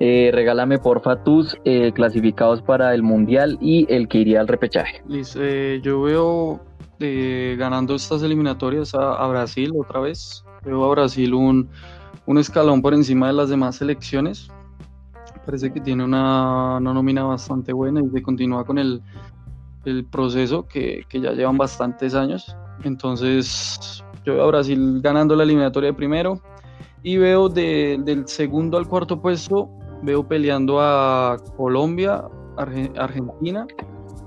Eh, 0.00 0.30
regálame 0.32 0.78
porfa 0.78 1.24
tus 1.24 1.56
eh, 1.64 1.92
clasificados 1.92 2.62
para 2.62 2.94
el 2.94 3.02
mundial 3.02 3.58
y 3.60 3.84
el 3.92 4.06
que 4.06 4.18
iría 4.18 4.40
al 4.40 4.46
repechaje. 4.46 5.02
Liz, 5.08 5.34
eh, 5.36 5.80
yo 5.82 6.02
veo 6.02 6.60
eh, 7.00 7.56
ganando 7.58 7.94
estas 7.94 8.22
eliminatorias 8.22 8.94
a, 8.94 9.14
a, 9.14 9.26
Brasil 9.28 9.72
otra 9.76 10.00
vez. 10.00 10.44
Veo 10.64 10.84
a 10.84 10.90
Brasil 10.90 11.32
un, 11.32 11.68
un, 12.26 12.38
escalón 12.38 12.82
por 12.82 12.92
encima 12.92 13.28
de 13.28 13.32
las 13.32 13.48
demás 13.48 13.76
selecciones. 13.76 14.48
Parece 15.46 15.72
que 15.72 15.80
tiene 15.80 16.04
una, 16.04 16.76
una 16.76 16.92
nómina 16.92 17.24
bastante 17.24 17.72
buena 17.72 18.00
y 18.00 18.10
que 18.10 18.20
continúa 18.20 18.64
con 18.64 18.78
el 18.78 19.00
el 19.88 20.04
proceso 20.04 20.66
que, 20.66 21.04
que, 21.08 21.20
ya 21.20 21.32
llevan 21.32 21.56
bastantes 21.56 22.14
años. 22.14 22.56
Entonces, 22.84 24.04
yo 24.24 24.34
veo 24.34 24.44
a 24.44 24.48
Brasil 24.48 25.00
ganando 25.02 25.34
la 25.34 25.44
eliminatoria 25.44 25.90
de 25.90 25.94
primero 25.94 26.40
y 27.02 27.16
veo 27.16 27.48
de, 27.48 28.00
del 28.04 28.26
segundo 28.28 28.78
al 28.78 28.86
cuarto 28.88 29.20
puesto, 29.20 29.68
veo 30.02 30.26
peleando 30.26 30.80
a 30.80 31.36
Colombia, 31.56 32.24
Argentina, 32.56 33.66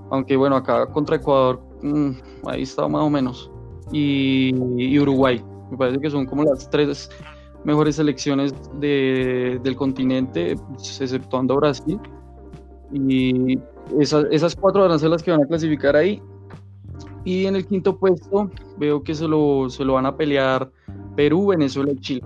aunque 0.10 0.36
bueno, 0.36 0.56
acá 0.56 0.88
contra 0.88 1.18
Ecuador, 1.18 1.62
mmm, 1.82 2.12
ahí 2.48 2.64
está 2.64 2.88
más 2.88 3.04
o 3.04 3.10
menos, 3.10 3.52
y, 3.92 5.00
Uruguay. 5.00 5.44
Me 5.70 5.78
parece 5.78 6.00
que 6.00 6.10
son 6.10 6.26
como 6.26 6.44
las 6.44 6.70
tres 6.70 7.10
mejores 7.64 7.96
selecciones 7.96 8.54
de, 8.80 9.60
del 9.64 9.76
continente, 9.76 10.56
exceptuando 11.00 11.56
Brasil. 11.56 12.00
Y 12.92 13.58
esas, 14.00 14.26
esas 14.32 14.56
cuatro 14.56 14.82
van 14.82 14.92
a 14.92 15.00
ser 15.00 15.10
las 15.10 15.24
que 15.24 15.32
van 15.32 15.44
a 15.44 15.48
clasificar 15.48 15.96
ahí. 15.96 16.22
Y 17.24 17.46
en 17.46 17.56
el 17.56 17.68
quinto 17.68 17.98
puesto 17.98 18.50
veo 18.78 19.04
que 19.04 19.14
se 19.14 19.28
lo, 19.28 19.70
se 19.70 19.86
lo 19.86 19.94
van 19.94 20.06
a 20.06 20.16
pelear 20.16 20.72
Perú, 21.16 21.48
Venezuela 21.48 21.92
y 21.92 22.00
Chile. 22.00 22.24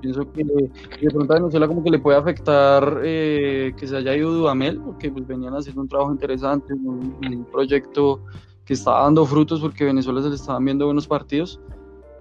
Pienso 0.00 0.30
que 0.30 0.44
de 0.44 1.10
pronto 1.10 1.32
a 1.32 1.38
Venezuela 1.38 1.66
como 1.66 1.82
que 1.82 1.90
le 1.90 1.98
puede 1.98 2.18
afectar 2.18 3.00
eh, 3.02 3.72
que 3.76 3.86
se 3.86 3.96
haya 3.96 4.14
ido 4.14 4.32
Dudamel, 4.32 4.78
porque 4.80 5.10
pues 5.10 5.26
venían 5.26 5.54
haciendo 5.54 5.80
un 5.80 5.88
trabajo 5.88 6.12
interesante, 6.12 6.74
un, 6.74 7.16
un 7.22 7.44
proyecto 7.50 8.20
que 8.66 8.74
estaba 8.74 9.02
dando 9.02 9.24
frutos 9.24 9.60
porque 9.60 9.84
Venezuela 9.84 10.20
se 10.20 10.28
le 10.28 10.34
estaban 10.34 10.64
viendo 10.64 10.84
buenos 10.84 11.06
partidos. 11.06 11.60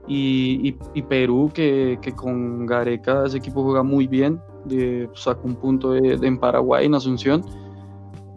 Y, 0.07 0.75
y, 0.93 1.01
Perú, 1.01 1.49
que, 1.51 1.97
que, 1.99 2.11
con 2.11 2.67
Gareca 2.67 3.25
ese 3.25 3.37
equipo 3.37 3.63
juega 3.63 3.81
muy 3.81 4.05
bien, 4.05 4.39
de, 4.65 5.09
sacó 5.15 5.47
un 5.47 5.55
punto 5.55 5.93
de, 5.93 6.17
de 6.17 6.27
en 6.27 6.37
Paraguay, 6.37 6.85
en 6.85 6.93
Asunción, 6.93 7.43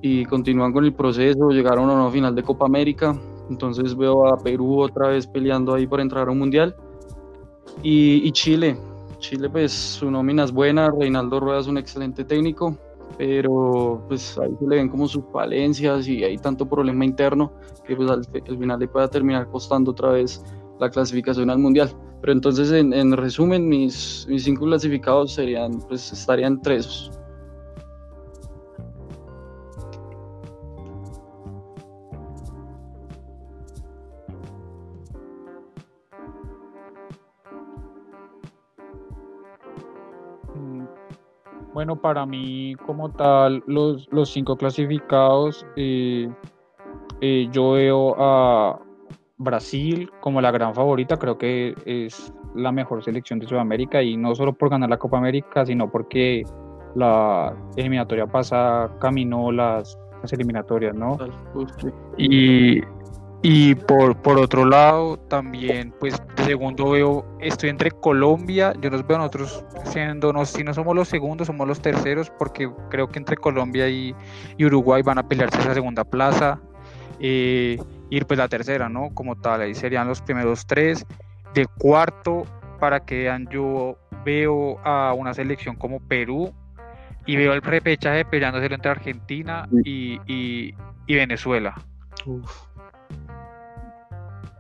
y 0.01 0.25
continúan 0.25 0.73
con 0.73 0.85
el 0.85 0.93
proceso, 0.93 1.51
llegaron 1.51 1.91
a 1.91 1.95
una 1.95 2.11
final 2.11 2.35
de 2.35 2.43
Copa 2.43 2.67
América, 2.67 3.19
entonces 3.51 3.97
veo 3.97 4.27
a 4.27 4.39
Perú 4.39 4.81
otra 4.81 5.09
vez 5.09 5.27
peleando 5.27 5.75
ahí 5.75 5.87
por 5.87 6.01
entrar 6.01 6.29
a 6.29 6.33
un 6.33 6.39
mundial. 6.39 6.75
Y, 7.83 8.27
y 8.27 8.33
Chile, 8.33 8.77
Chile 9.19 9.49
pues 9.49 9.73
su 9.73 10.11
nómina 10.11 10.45
es 10.45 10.53
buena, 10.53 10.91
Reinaldo 10.91 11.41
Rueda 11.41 11.61
es 11.61 11.67
un 11.67 11.79
excelente 11.79 12.25
técnico, 12.25 12.77
pero 13.17 14.05
pues 14.09 14.39
ahí 14.39 14.55
se 14.59 14.67
le 14.67 14.77
ven 14.77 14.89
como 14.89 15.09
sus 15.09 15.25
falencias 15.33 16.07
y 16.07 16.23
hay 16.25 16.39
tanto 16.39 16.69
problema 16.69 17.05
interno 17.05 17.53
que 17.87 17.97
pues 17.97 18.11
al, 18.11 18.23
al 18.49 18.59
final 18.59 18.79
le 18.79 18.89
pueda 18.89 19.09
terminar 19.09 19.49
costando 19.49 19.91
otra 19.91 20.11
vez 20.11 20.43
la 20.79 20.91
clasificación 20.91 21.51
al 21.51 21.59
mundial. 21.59 21.91
Pero 22.21 22.33
entonces 22.33 22.71
en, 22.73 22.93
en 22.93 23.17
resumen 23.17 23.69
mis, 23.69 24.27
mis 24.29 24.45
cinco 24.45 24.65
clasificados 24.67 25.35
serían 25.35 25.79
pues 25.89 26.13
estarían 26.13 26.55
entre 26.55 26.81
Bueno, 41.79 41.95
para 41.95 42.27
mí 42.27 42.75
como 42.87 43.13
tal, 43.13 43.63
los, 43.69 44.09
los 44.11 44.31
cinco 44.31 44.57
clasificados, 44.57 45.65
eh, 45.77 46.29
eh, 47.21 47.49
yo 47.53 47.71
veo 47.71 48.17
a 48.19 48.81
Brasil 49.37 50.11
como 50.21 50.41
la 50.41 50.51
gran 50.51 50.75
favorita, 50.75 51.17
creo 51.17 51.39
que 51.39 51.77
es 51.87 52.35
la 52.57 52.73
mejor 52.73 53.05
selección 53.05 53.39
de 53.39 53.47
Sudamérica 53.47 54.03
y 54.03 54.17
no 54.17 54.35
solo 54.35 54.55
por 54.55 54.71
ganar 54.71 54.91
la 54.91 54.97
Copa 54.97 55.19
América, 55.19 55.65
sino 55.65 55.89
porque 55.89 56.43
la 56.97 57.57
eliminatoria 57.77 58.27
pasada 58.27 58.93
caminó 58.99 59.53
las, 59.53 59.97
las 60.21 60.33
eliminatorias, 60.33 60.97
¿no? 60.97 61.17
Y 62.17 62.81
y 63.43 63.77
por, 63.77 64.21
por 64.21 64.37
otro 64.37 64.65
lado, 64.65 65.17
también, 65.17 65.95
pues, 66.01 66.21
de 66.37 66.45
segundo 66.45 66.91
veo, 66.91 67.25
estoy 67.41 67.71
entre 67.71 67.93
Colombia, 67.93 68.73
yo 68.81 68.91
los 68.91 69.07
veo 69.07 69.19
nosotros 69.19 69.65
siendo, 69.85 70.33
no, 70.33 70.45
si 70.45 70.65
no 70.65 70.75
somos 70.75 70.97
los 70.97 71.09
segundos, 71.09 71.47
somos 71.47 71.69
los 71.69 71.81
terceros, 71.81 72.31
porque 72.37 72.69
creo 72.91 73.09
que 73.09 73.21
entre 73.21 73.37
Colombia 73.37 73.89
y, 73.89 74.15
Uruguay 74.59 75.03
van 75.03 75.19
a 75.19 75.29
pelearse 75.29 75.61
esa 75.61 75.73
segunda 75.73 76.03
plaza, 76.03 76.61
eh, 77.21 77.79
ir 78.11 78.27
pues 78.27 78.39
la 78.39 78.49
tercera, 78.49 78.89
¿no? 78.89 79.11
Como 79.15 79.37
tal, 79.37 79.61
ahí 79.61 79.75
serían 79.75 80.09
los 80.09 80.21
primeros 80.21 80.67
tres. 80.67 81.07
De 81.55 81.67
cuarto, 81.79 82.45
para 82.81 83.01
que 83.01 83.23
vean, 83.23 83.49
yo 83.51 83.99
veo 84.25 84.81
a 84.85 85.15
una 85.15 85.33
selección 85.33 85.77
como 85.77 86.01
Perú 86.01 86.53
y 87.25 87.37
veo 87.37 87.53
el 87.53 87.63
repechaje 87.63 88.25
peleándose 88.25 88.67
entre 88.67 88.91
Argentina 88.91 89.69
y, 89.85 90.21
y, 90.27 90.75
y 91.07 91.15
Venezuela. 91.15 91.75
Uf. 92.27 92.68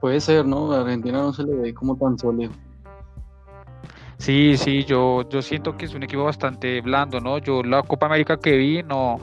Puede 0.01 0.20
ser, 0.20 0.47
¿no? 0.47 0.73
A 0.73 0.83
Argentina 0.83 1.19
no 1.19 1.33
se 1.33 1.43
le 1.43 1.55
ve 1.55 1.75
como 1.75 1.97
tan 1.97 2.19
sólido. 2.19 2.53
Sí, 4.19 4.57
sí, 4.57 4.85
yo, 4.85 5.29
yo 5.29 5.43
siento 5.43 5.77
que 5.77 5.85
es 5.85 5.95
un 5.95 6.03
equipo 6.03 6.25
bastante 6.25 6.81
blando, 6.81 7.20
¿no? 7.20 7.39
Yo 7.39 7.62
la 7.62 7.83
Copa 7.83 8.07
América 8.07 8.37
que 8.37 8.57
vi 8.57 8.83
no, 8.83 9.19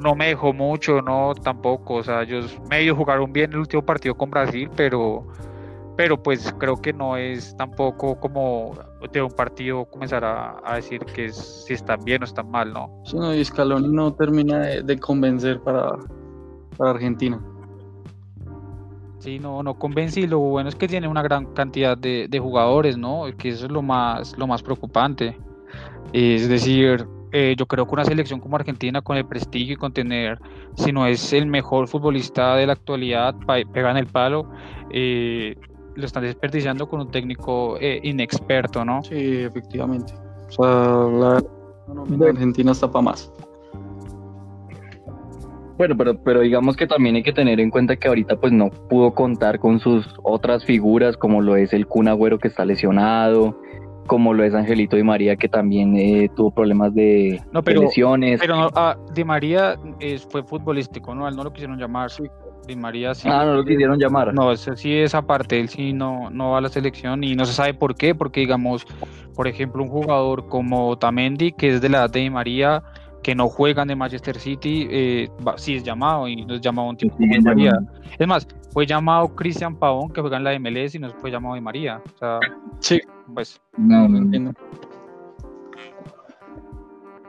no 0.00 0.14
me 0.14 0.28
dejó 0.28 0.52
mucho, 0.52 1.02
no 1.02 1.34
tampoco. 1.34 1.96
O 1.96 2.02
sea, 2.02 2.22
ellos 2.22 2.58
medio 2.70 2.96
jugaron 2.96 3.32
bien 3.32 3.52
el 3.52 3.58
último 3.58 3.82
partido 3.82 4.14
con 4.14 4.30
Brasil, 4.30 4.70
pero, 4.74 5.26
pero 5.96 6.22
pues 6.22 6.54
creo 6.58 6.76
que 6.76 6.92
no 6.92 7.16
es 7.18 7.54
tampoco 7.56 8.18
como 8.18 8.72
de 9.12 9.22
un 9.22 9.30
partido 9.30 9.84
comenzar 9.84 10.24
a, 10.24 10.56
a 10.64 10.76
decir 10.76 11.04
que 11.04 11.30
si 11.30 11.74
están 11.74 12.02
bien 12.02 12.22
o 12.22 12.24
están 12.24 12.50
mal, 12.50 12.72
¿no? 12.72 13.02
Sí, 13.04 13.16
no, 13.16 13.34
y 13.34 13.44
Scaloni 13.44 13.88
no 13.88 14.12
termina 14.14 14.58
de, 14.60 14.82
de 14.82 14.98
convencer 14.98 15.60
para, 15.60 15.98
para 16.78 16.92
Argentina. 16.92 17.38
Sí, 19.20 19.38
no, 19.38 19.62
no 19.62 19.78
convence 19.78 20.20
y 20.20 20.26
lo 20.26 20.38
bueno 20.38 20.68
es 20.68 20.74
que 20.74 20.88
tiene 20.88 21.06
una 21.06 21.22
gran 21.22 21.46
cantidad 21.54 21.96
de, 21.96 22.26
de 22.28 22.38
jugadores, 22.38 22.96
¿no? 22.96 23.24
Que 23.38 23.50
eso 23.50 23.66
es 23.66 23.72
lo 23.72 23.82
más, 23.82 24.36
lo 24.36 24.46
más 24.46 24.62
preocupante. 24.62 25.36
Es 26.12 26.48
decir, 26.48 27.06
eh, 27.32 27.54
yo 27.56 27.66
creo 27.66 27.86
que 27.86 27.92
una 27.92 28.04
selección 28.04 28.40
como 28.40 28.56
Argentina 28.56 29.02
con 29.02 29.16
el 29.16 29.24
prestigio 29.24 29.74
y 29.74 29.76
con 29.76 29.92
tener, 29.92 30.40
si 30.74 30.92
no 30.92 31.06
es 31.06 31.32
el 31.32 31.46
mejor 31.46 31.86
futbolista 31.86 32.56
de 32.56 32.66
la 32.66 32.72
actualidad, 32.72 33.36
pegan 33.72 33.96
el 33.96 34.06
palo, 34.06 34.50
eh, 34.90 35.56
lo 35.94 36.06
están 36.06 36.24
desperdiciando 36.24 36.88
con 36.88 37.00
un 37.00 37.10
técnico 37.10 37.76
eh, 37.80 38.00
inexperto, 38.02 38.84
¿no? 38.84 39.02
Sí, 39.04 39.42
efectivamente. 39.42 40.12
O 40.48 40.50
sea, 40.50 41.40
la, 42.16 42.26
Argentina 42.28 42.72
está 42.72 42.90
para 42.90 43.02
más. 43.02 43.32
Bueno, 45.80 45.96
pero, 45.96 46.14
pero 46.22 46.40
digamos 46.40 46.76
que 46.76 46.86
también 46.86 47.16
hay 47.16 47.22
que 47.22 47.32
tener 47.32 47.58
en 47.58 47.70
cuenta 47.70 47.96
que 47.96 48.06
ahorita 48.06 48.36
pues 48.36 48.52
no 48.52 48.68
pudo 48.68 49.14
contar 49.14 49.58
con 49.58 49.80
sus 49.80 50.06
otras 50.22 50.62
figuras 50.62 51.16
como 51.16 51.40
lo 51.40 51.56
es 51.56 51.72
el 51.72 51.86
Kun 51.86 52.06
Agüero 52.06 52.38
que 52.38 52.48
está 52.48 52.66
lesionado, 52.66 53.58
como 54.06 54.34
lo 54.34 54.44
es 54.44 54.52
Angelito 54.52 54.96
Di 54.96 55.04
María 55.04 55.36
que 55.36 55.48
también 55.48 55.96
eh, 55.96 56.28
tuvo 56.36 56.50
problemas 56.50 56.94
de, 56.94 57.42
no, 57.50 57.62
pero, 57.62 57.80
de 57.80 57.86
lesiones. 57.86 58.40
Pero 58.40 58.56
no, 58.56 58.68
ah, 58.74 58.94
Di 59.14 59.24
María 59.24 59.78
fue 60.28 60.42
futbolístico, 60.42 61.14
¿no? 61.14 61.26
Él 61.26 61.34
no 61.34 61.44
lo 61.44 61.50
quisieron 61.50 61.78
llamar. 61.78 62.10
Sí. 62.10 62.24
Di 62.66 62.76
María 62.76 63.14
sí. 63.14 63.26
Ah, 63.32 63.46
no 63.46 63.54
lo 63.54 63.64
quisieron 63.64 63.98
llamar. 63.98 64.34
No, 64.34 64.52
ese, 64.52 64.76
sí 64.76 64.94
esa 64.94 65.22
parte, 65.22 65.58
él 65.58 65.70
sí 65.70 65.94
no, 65.94 66.28
no 66.28 66.50
va 66.50 66.58
a 66.58 66.60
la 66.60 66.68
selección 66.68 67.24
y 67.24 67.34
no 67.34 67.46
se 67.46 67.54
sabe 67.54 67.72
por 67.72 67.94
qué, 67.94 68.14
porque 68.14 68.40
digamos, 68.40 68.84
por 69.34 69.48
ejemplo, 69.48 69.82
un 69.82 69.88
jugador 69.88 70.46
como 70.46 70.98
Tamendi, 70.98 71.52
que 71.52 71.68
es 71.68 71.80
de 71.80 71.88
la 71.88 72.00
edad 72.00 72.10
de 72.10 72.20
Di 72.20 72.28
María, 72.28 72.82
que 73.22 73.34
no 73.34 73.48
juegan 73.48 73.88
de 73.88 73.96
Manchester 73.96 74.38
City, 74.38 74.86
eh, 74.90 75.30
sí 75.56 75.76
es 75.76 75.84
llamado 75.84 76.26
y 76.28 76.44
no 76.44 76.54
es 76.54 76.60
llamado 76.60 76.88
un 76.88 76.96
tipo 76.96 77.16
como 77.16 77.40
María. 77.42 77.78
Es 78.18 78.26
más, 78.26 78.46
fue 78.72 78.86
llamado 78.86 79.34
Cristian 79.34 79.76
Pavón, 79.76 80.10
que 80.10 80.20
juega 80.20 80.38
en 80.38 80.44
la 80.44 80.58
MLS 80.58 80.94
y 80.94 80.98
no 80.98 81.10
fue 81.10 81.30
llamado 81.30 81.54
de 81.54 81.60
María. 81.60 82.02
O 82.14 82.18
sea, 82.18 82.38
sí. 82.78 83.00
Pues. 83.34 83.60
No, 83.76 84.08
no 84.08 84.18
entiendo. 84.18 84.52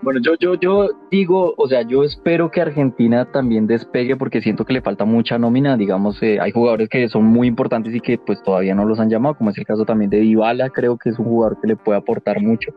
Bueno, 0.04 0.20
yo, 0.20 0.34
yo, 0.40 0.56
yo 0.56 0.90
digo, 1.12 1.54
o 1.58 1.68
sea, 1.68 1.84
yo 1.84 2.04
espero 2.04 2.50
que 2.50 2.60
Argentina 2.60 3.32
también 3.32 3.68
despegue 3.68 4.16
porque 4.16 4.42
siento 4.42 4.66
que 4.66 4.74
le 4.74 4.82
falta 4.82 5.06
mucha 5.06 5.38
nómina. 5.38 5.78
Digamos, 5.78 6.22
eh, 6.24 6.40
hay 6.42 6.52
jugadores 6.52 6.90
que 6.90 7.08
son 7.08 7.26
muy 7.26 7.48
importantes 7.48 7.94
y 7.94 8.00
que 8.00 8.18
pues 8.18 8.42
todavía 8.42 8.74
no 8.74 8.86
los 8.86 9.00
han 9.00 9.12
llamado, 9.12 9.36
como 9.36 9.52
es 9.52 9.58
el 9.60 9.66
caso 9.66 9.86
también 9.86 10.10
de 10.10 10.20
Dybala, 10.22 10.72
creo 10.72 10.98
que 10.98 11.10
es 11.10 11.20
un 11.20 11.26
jugador 11.26 11.62
que 11.62 11.68
le 11.68 11.76
puede 11.76 12.00
aportar 12.00 12.42
mucho. 12.42 12.74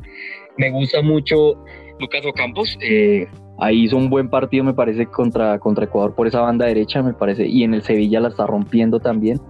Me 0.59 0.71
gusta 0.71 1.01
mucho 1.01 1.65
Lucas 2.01 2.27
Ocampos, 2.27 2.77
eh, 2.83 3.27
ahí 3.59 3.85
hizo 3.85 3.97
un 3.97 4.11
buen 4.11 4.29
partido, 4.29 4.65
me 4.65 4.75
parece, 4.75 5.07
contra, 5.07 5.59
contra 5.59 5.85
Ecuador 5.85 6.15
por 6.15 6.27
esa 6.27 6.41
banda 6.41 6.67
derecha, 6.67 7.03
me 7.03 7.15
parece, 7.15 7.47
y 7.47 7.63
en 7.63 7.75
el 7.75 7.83
Sevilla 7.83 8.21
la 8.21 8.29
está 8.29 8.47
rompiendo 8.47 9.01
también. 9.01 9.41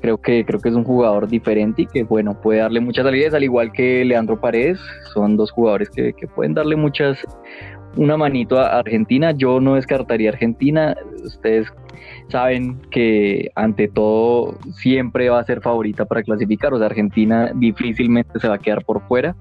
Creo 0.00 0.18
que, 0.18 0.44
creo 0.44 0.60
que 0.60 0.68
es 0.68 0.74
un 0.76 0.84
jugador 0.84 1.28
diferente 1.28 1.82
y 1.82 1.86
que, 1.86 2.04
bueno, 2.04 2.40
puede 2.40 2.60
darle 2.60 2.80
muchas 2.80 3.04
salidas, 3.04 3.34
al 3.34 3.42
igual 3.42 3.72
que 3.72 4.04
Leandro 4.04 4.40
Paredes. 4.40 4.78
Son 5.12 5.36
dos 5.36 5.50
jugadores 5.50 5.90
que, 5.90 6.12
que 6.12 6.28
pueden 6.28 6.54
darle 6.54 6.76
muchas, 6.76 7.18
una 7.96 8.16
manito 8.16 8.60
a 8.60 8.78
Argentina. 8.78 9.32
Yo 9.32 9.60
no 9.60 9.74
descartaría 9.74 10.30
Argentina. 10.30 10.96
Ustedes 11.24 11.66
saben 12.28 12.80
que 12.92 13.50
ante 13.56 13.88
todo 13.88 14.56
siempre 14.74 15.30
va 15.30 15.40
a 15.40 15.44
ser 15.44 15.60
favorita 15.62 16.04
para 16.04 16.22
clasificar. 16.22 16.72
O 16.74 16.78
sea, 16.78 16.86
Argentina 16.86 17.50
difícilmente 17.56 18.38
se 18.38 18.46
va 18.46 18.54
a 18.54 18.58
quedar 18.58 18.84
por 18.84 19.04
fuera. 19.08 19.34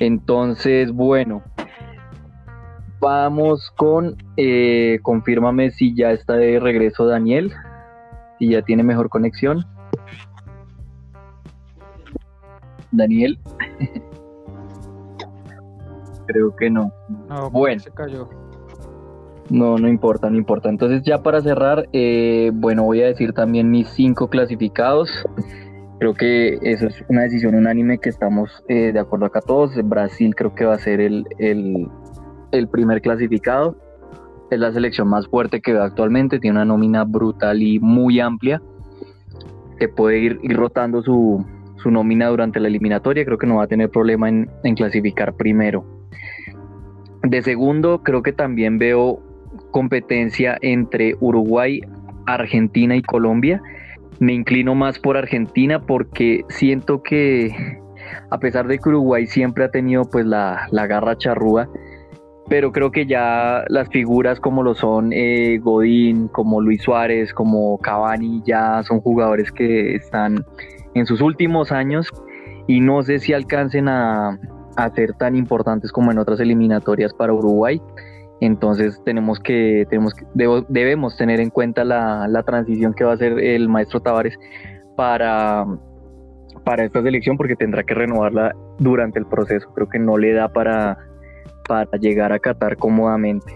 Entonces, 0.00 0.92
bueno, 0.92 1.42
vamos 3.00 3.70
con, 3.76 4.16
eh, 4.36 4.98
confírmame 5.02 5.70
si 5.70 5.94
ya 5.94 6.10
está 6.10 6.34
de 6.34 6.58
regreso 6.58 7.06
Daniel, 7.06 7.52
si 8.38 8.48
ya 8.50 8.62
tiene 8.62 8.82
mejor 8.82 9.08
conexión. 9.10 9.64
Daniel. 12.90 13.38
Creo 16.26 16.54
que 16.56 16.70
no. 16.70 16.92
No, 17.28 17.50
Bueno. 17.50 17.80
se 17.80 17.90
cayó. 17.90 18.28
No, 19.50 19.76
no 19.78 19.88
importa, 19.88 20.30
no 20.30 20.36
importa. 20.36 20.68
Entonces 20.68 21.02
ya 21.02 21.22
para 21.22 21.40
cerrar, 21.40 21.88
eh, 21.92 22.52
bueno, 22.54 22.84
voy 22.84 23.02
a 23.02 23.06
decir 23.06 23.32
también 23.32 23.70
mis 23.70 23.88
cinco 23.88 24.28
clasificados. 24.30 25.10
Creo 26.00 26.14
que 26.14 26.58
eso 26.62 26.86
es 26.86 27.04
una 27.08 27.22
decisión 27.22 27.54
unánime 27.54 27.98
que 27.98 28.08
estamos 28.08 28.64
eh, 28.68 28.90
de 28.90 28.98
acuerdo 28.98 29.26
acá 29.26 29.42
todos. 29.42 29.76
Brasil 29.84 30.34
creo 30.34 30.54
que 30.54 30.64
va 30.64 30.74
a 30.74 30.78
ser 30.78 30.98
el, 30.98 31.26
el- 31.38 32.68
primer 32.68 33.02
clasificado. 33.02 33.76
Es 34.50 34.58
la 34.58 34.72
selección 34.72 35.08
más 35.08 35.28
fuerte 35.28 35.60
que 35.60 35.74
veo 35.74 35.82
actualmente. 35.82 36.40
Tiene 36.40 36.56
una 36.56 36.64
nómina 36.64 37.04
brutal 37.04 37.62
y 37.62 37.78
muy 37.80 38.18
amplia. 38.18 38.62
Que 39.78 39.88
puede 39.88 40.20
ir, 40.20 40.40
ir 40.42 40.56
rotando 40.56 41.02
su, 41.02 41.44
su 41.76 41.90
nómina 41.90 42.28
durante 42.28 42.60
la 42.60 42.68
eliminatoria. 42.68 43.26
Creo 43.26 43.36
que 43.36 43.46
no 43.46 43.56
va 43.56 43.64
a 43.64 43.68
tener 43.68 43.90
problema 43.90 44.30
en, 44.30 44.48
en 44.64 44.74
clasificar 44.74 45.34
primero. 45.34 45.84
De 47.22 47.42
segundo, 47.42 48.02
creo 48.02 48.22
que 48.22 48.32
también 48.32 48.78
veo 48.78 49.20
competencia 49.70 50.56
entre 50.62 51.14
Uruguay, 51.20 51.82
Argentina 52.24 52.96
y 52.96 53.02
Colombia. 53.02 53.60
Me 54.20 54.32
inclino 54.34 54.74
más 54.74 54.98
por 54.98 55.16
Argentina 55.16 55.80
porque 55.80 56.44
siento 56.48 57.02
que 57.02 57.80
a 58.30 58.38
pesar 58.38 58.68
de 58.68 58.78
que 58.78 58.88
Uruguay 58.88 59.26
siempre 59.26 59.64
ha 59.64 59.70
tenido 59.70 60.04
pues 60.04 60.26
la, 60.26 60.68
la 60.70 60.86
garra 60.86 61.16
charrúa, 61.16 61.68
pero 62.48 62.72
creo 62.72 62.90
que 62.90 63.06
ya 63.06 63.64
las 63.68 63.88
figuras 63.88 64.40
como 64.40 64.62
lo 64.62 64.74
son 64.74 65.12
eh, 65.12 65.58
Godín, 65.58 66.28
como 66.28 66.60
Luis 66.60 66.82
Suárez, 66.82 67.32
como 67.32 67.78
Cavani, 67.78 68.42
ya 68.44 68.82
son 68.82 69.00
jugadores 69.00 69.50
que 69.52 69.94
están 69.94 70.44
en 70.94 71.06
sus 71.06 71.20
últimos 71.20 71.72
años 71.72 72.08
y 72.66 72.80
no 72.80 73.02
sé 73.02 73.20
si 73.20 73.32
alcancen 73.32 73.88
a, 73.88 74.38
a 74.76 74.90
ser 74.90 75.14
tan 75.14 75.36
importantes 75.36 75.92
como 75.92 76.10
en 76.10 76.18
otras 76.18 76.40
eliminatorias 76.40 77.14
para 77.14 77.32
Uruguay. 77.32 77.80
Entonces 78.40 79.00
tenemos 79.04 79.38
que, 79.40 79.86
tenemos 79.90 80.14
que- 80.14 80.24
debo- 80.34 80.64
debemos 80.68 81.16
tener 81.16 81.40
en 81.40 81.50
cuenta 81.50 81.84
la, 81.84 82.26
la 82.28 82.42
transición 82.42 82.94
que 82.94 83.04
va 83.04 83.12
a 83.12 83.14
hacer 83.14 83.38
el 83.38 83.68
maestro 83.68 84.00
Tavares 84.00 84.38
para, 84.96 85.66
para 86.64 86.84
esta 86.84 87.02
selección 87.02 87.36
porque 87.36 87.56
tendrá 87.56 87.82
que 87.82 87.94
renovarla 87.94 88.54
durante 88.78 89.18
el 89.18 89.26
proceso. 89.26 89.70
Creo 89.74 89.88
que 89.88 89.98
no 89.98 90.16
le 90.16 90.32
da 90.32 90.48
para, 90.48 90.96
para 91.68 91.90
llegar 92.00 92.32
a 92.32 92.38
Qatar 92.38 92.76
cómodamente. 92.76 93.52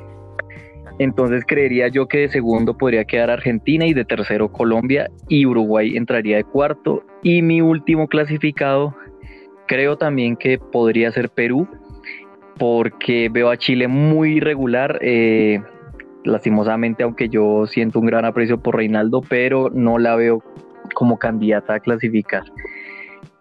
Entonces 0.99 1.45
creería 1.47 1.89
yo 1.89 2.07
que 2.07 2.19
de 2.19 2.29
segundo 2.29 2.77
podría 2.77 3.05
quedar 3.05 3.29
Argentina 3.31 3.85
y 3.87 3.95
de 3.95 4.05
tercero 4.05 4.53
Colombia 4.53 5.11
y 5.29 5.45
Uruguay 5.45 5.97
entraría 5.97 6.37
de 6.37 6.45
cuarto. 6.45 7.03
Y 7.23 7.43
mi 7.43 7.61
último 7.61 8.07
clasificado 8.07 8.95
creo 9.67 9.97
también 9.97 10.37
que 10.37 10.59
podría 10.59 11.11
ser 11.11 11.31
Perú 11.31 11.67
porque 12.59 13.29
veo 13.31 13.51
a 13.51 13.57
Chile 13.57 13.89
muy 13.89 14.37
irregular. 14.37 14.99
eh, 15.01 15.61
lastimosamente, 16.25 17.03
aunque 17.05 17.29
yo 17.29 17.67
siento 17.67 18.01
un 18.01 18.07
gran 18.07 18.25
aprecio 18.25 18.59
por 18.59 18.77
Reinaldo, 18.77 19.21
pero 19.29 19.71
no 19.73 19.99
la 19.99 20.17
veo 20.17 20.43
como 20.95 21.19
candidata 21.19 21.75
a 21.75 21.81
clasificar. 21.81 22.45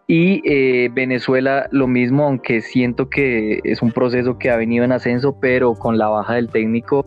Y 0.05 0.41
eh, 0.45 0.89
Venezuela 0.93 1.67
lo 1.71 1.87
mismo, 1.87 2.25
aunque 2.25 2.61
siento 2.61 3.09
que 3.09 3.61
es 3.63 3.81
un 3.81 3.91
proceso 3.91 4.37
que 4.37 4.51
ha 4.51 4.57
venido 4.57 4.83
en 4.83 4.91
ascenso, 4.91 5.37
pero 5.39 5.75
con 5.75 5.97
la 5.97 6.09
baja 6.09 6.35
del 6.35 6.49
técnico, 6.49 7.05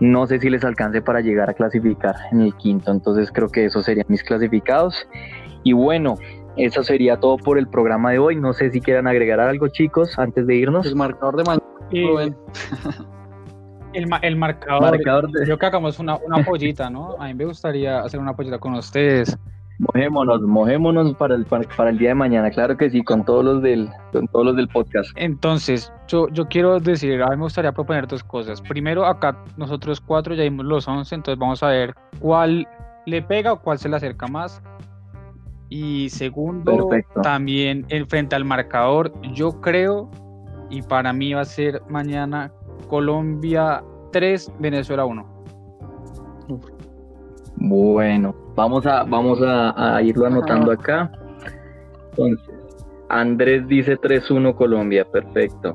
no 0.00 0.26
sé 0.26 0.40
si 0.40 0.50
les 0.50 0.64
alcance 0.64 1.00
para 1.00 1.20
llegar 1.20 1.48
a 1.48 1.54
clasificar 1.54 2.16
en 2.32 2.40
el 2.40 2.54
quinto. 2.56 2.90
Entonces 2.90 3.30
creo 3.30 3.48
que 3.48 3.66
esos 3.66 3.84
serían 3.84 4.06
mis 4.08 4.24
clasificados. 4.24 5.08
Y 5.62 5.72
bueno, 5.72 6.16
eso 6.56 6.82
sería 6.84 7.18
todo 7.18 7.36
por 7.36 7.58
el 7.58 7.66
programa 7.68 8.10
de 8.12 8.18
hoy. 8.18 8.36
No 8.36 8.52
sé 8.52 8.70
si 8.70 8.80
quieran 8.80 9.06
agregar 9.06 9.40
algo, 9.40 9.68
chicos, 9.68 10.18
antes 10.18 10.46
de 10.46 10.54
irnos. 10.56 10.86
El 10.86 10.96
marcador 10.96 11.36
de 11.36 11.44
mañana, 11.44 11.64
el, 13.92 14.06
ma- 14.08 14.18
el 14.18 14.36
marcador, 14.36 14.82
Marcador 14.82 15.30
de- 15.30 15.46
yo 15.46 15.58
que 15.58 15.66
hagamos 15.66 15.98
una, 15.98 16.16
una 16.16 16.44
pollita, 16.44 16.90
¿no? 16.90 17.14
A 17.20 17.26
mí 17.26 17.34
me 17.34 17.44
gustaría 17.44 18.00
hacer 18.00 18.18
una 18.20 18.34
pollita 18.34 18.58
con 18.58 18.74
ustedes. 18.74 19.36
Mojémonos, 19.78 20.40
mojémonos 20.42 21.14
para 21.16 21.34
el, 21.34 21.44
para, 21.46 21.64
para 21.76 21.90
el 21.90 21.98
día 21.98 22.10
de 22.10 22.14
mañana, 22.14 22.48
claro 22.50 22.76
que 22.76 22.88
sí, 22.90 23.02
con 23.02 23.24
todos 23.24 23.44
los 23.44 23.60
del, 23.62 23.88
con 24.12 24.28
todos 24.28 24.46
los 24.46 24.56
del 24.56 24.68
podcast. 24.68 25.10
Entonces, 25.16 25.92
yo, 26.06 26.28
yo 26.28 26.46
quiero 26.46 26.78
decir, 26.78 27.20
a 27.22 27.26
mí 27.30 27.36
me 27.36 27.42
gustaría 27.42 27.72
proponer 27.72 28.06
dos 28.06 28.22
cosas. 28.22 28.60
Primero, 28.62 29.04
acá 29.04 29.36
nosotros 29.56 30.00
cuatro 30.00 30.34
ya 30.34 30.44
vimos 30.44 30.64
los 30.64 30.86
11, 30.86 31.12
entonces 31.16 31.38
vamos 31.40 31.62
a 31.64 31.68
ver 31.68 31.92
cuál 32.20 32.68
le 33.06 33.20
pega 33.22 33.52
o 33.52 33.60
cuál 33.60 33.78
se 33.78 33.88
le 33.88 33.96
acerca 33.96 34.28
más. 34.28 34.62
Y 35.76 36.08
segundo, 36.08 36.88
Perfecto. 36.88 37.20
también 37.22 37.84
en 37.88 38.06
frente 38.06 38.36
al 38.36 38.44
marcador, 38.44 39.12
yo 39.32 39.60
creo, 39.60 40.08
y 40.70 40.82
para 40.82 41.12
mí 41.12 41.34
va 41.34 41.40
a 41.40 41.44
ser 41.44 41.82
mañana 41.88 42.52
Colombia 42.88 43.82
3, 44.12 44.52
Venezuela 44.60 45.04
1. 45.04 45.26
Bueno, 47.56 48.36
vamos 48.54 48.86
a, 48.86 49.02
vamos 49.02 49.42
a, 49.42 49.96
a 49.96 50.00
irlo 50.00 50.26
anotando 50.26 50.70
acá. 50.70 51.10
Entonces, 52.10 52.54
Andrés 53.08 53.66
dice 53.66 53.98
3-1 53.98 54.54
Colombia, 54.54 55.04
perfecto. 55.04 55.74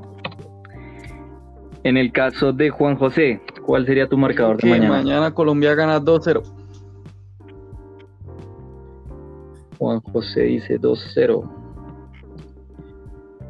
En 1.82 1.98
el 1.98 2.10
caso 2.10 2.54
de 2.54 2.70
Juan 2.70 2.96
José, 2.96 3.42
¿cuál 3.66 3.84
sería 3.84 4.08
tu 4.08 4.16
marcador 4.16 4.56
de 4.56 4.70
mañana? 4.70 4.96
mañana 4.96 5.34
Colombia 5.34 5.74
gana 5.74 6.00
2-0. 6.00 6.59
Juan 9.80 10.00
José 10.00 10.42
dice 10.42 10.78
2-0. 10.78 11.42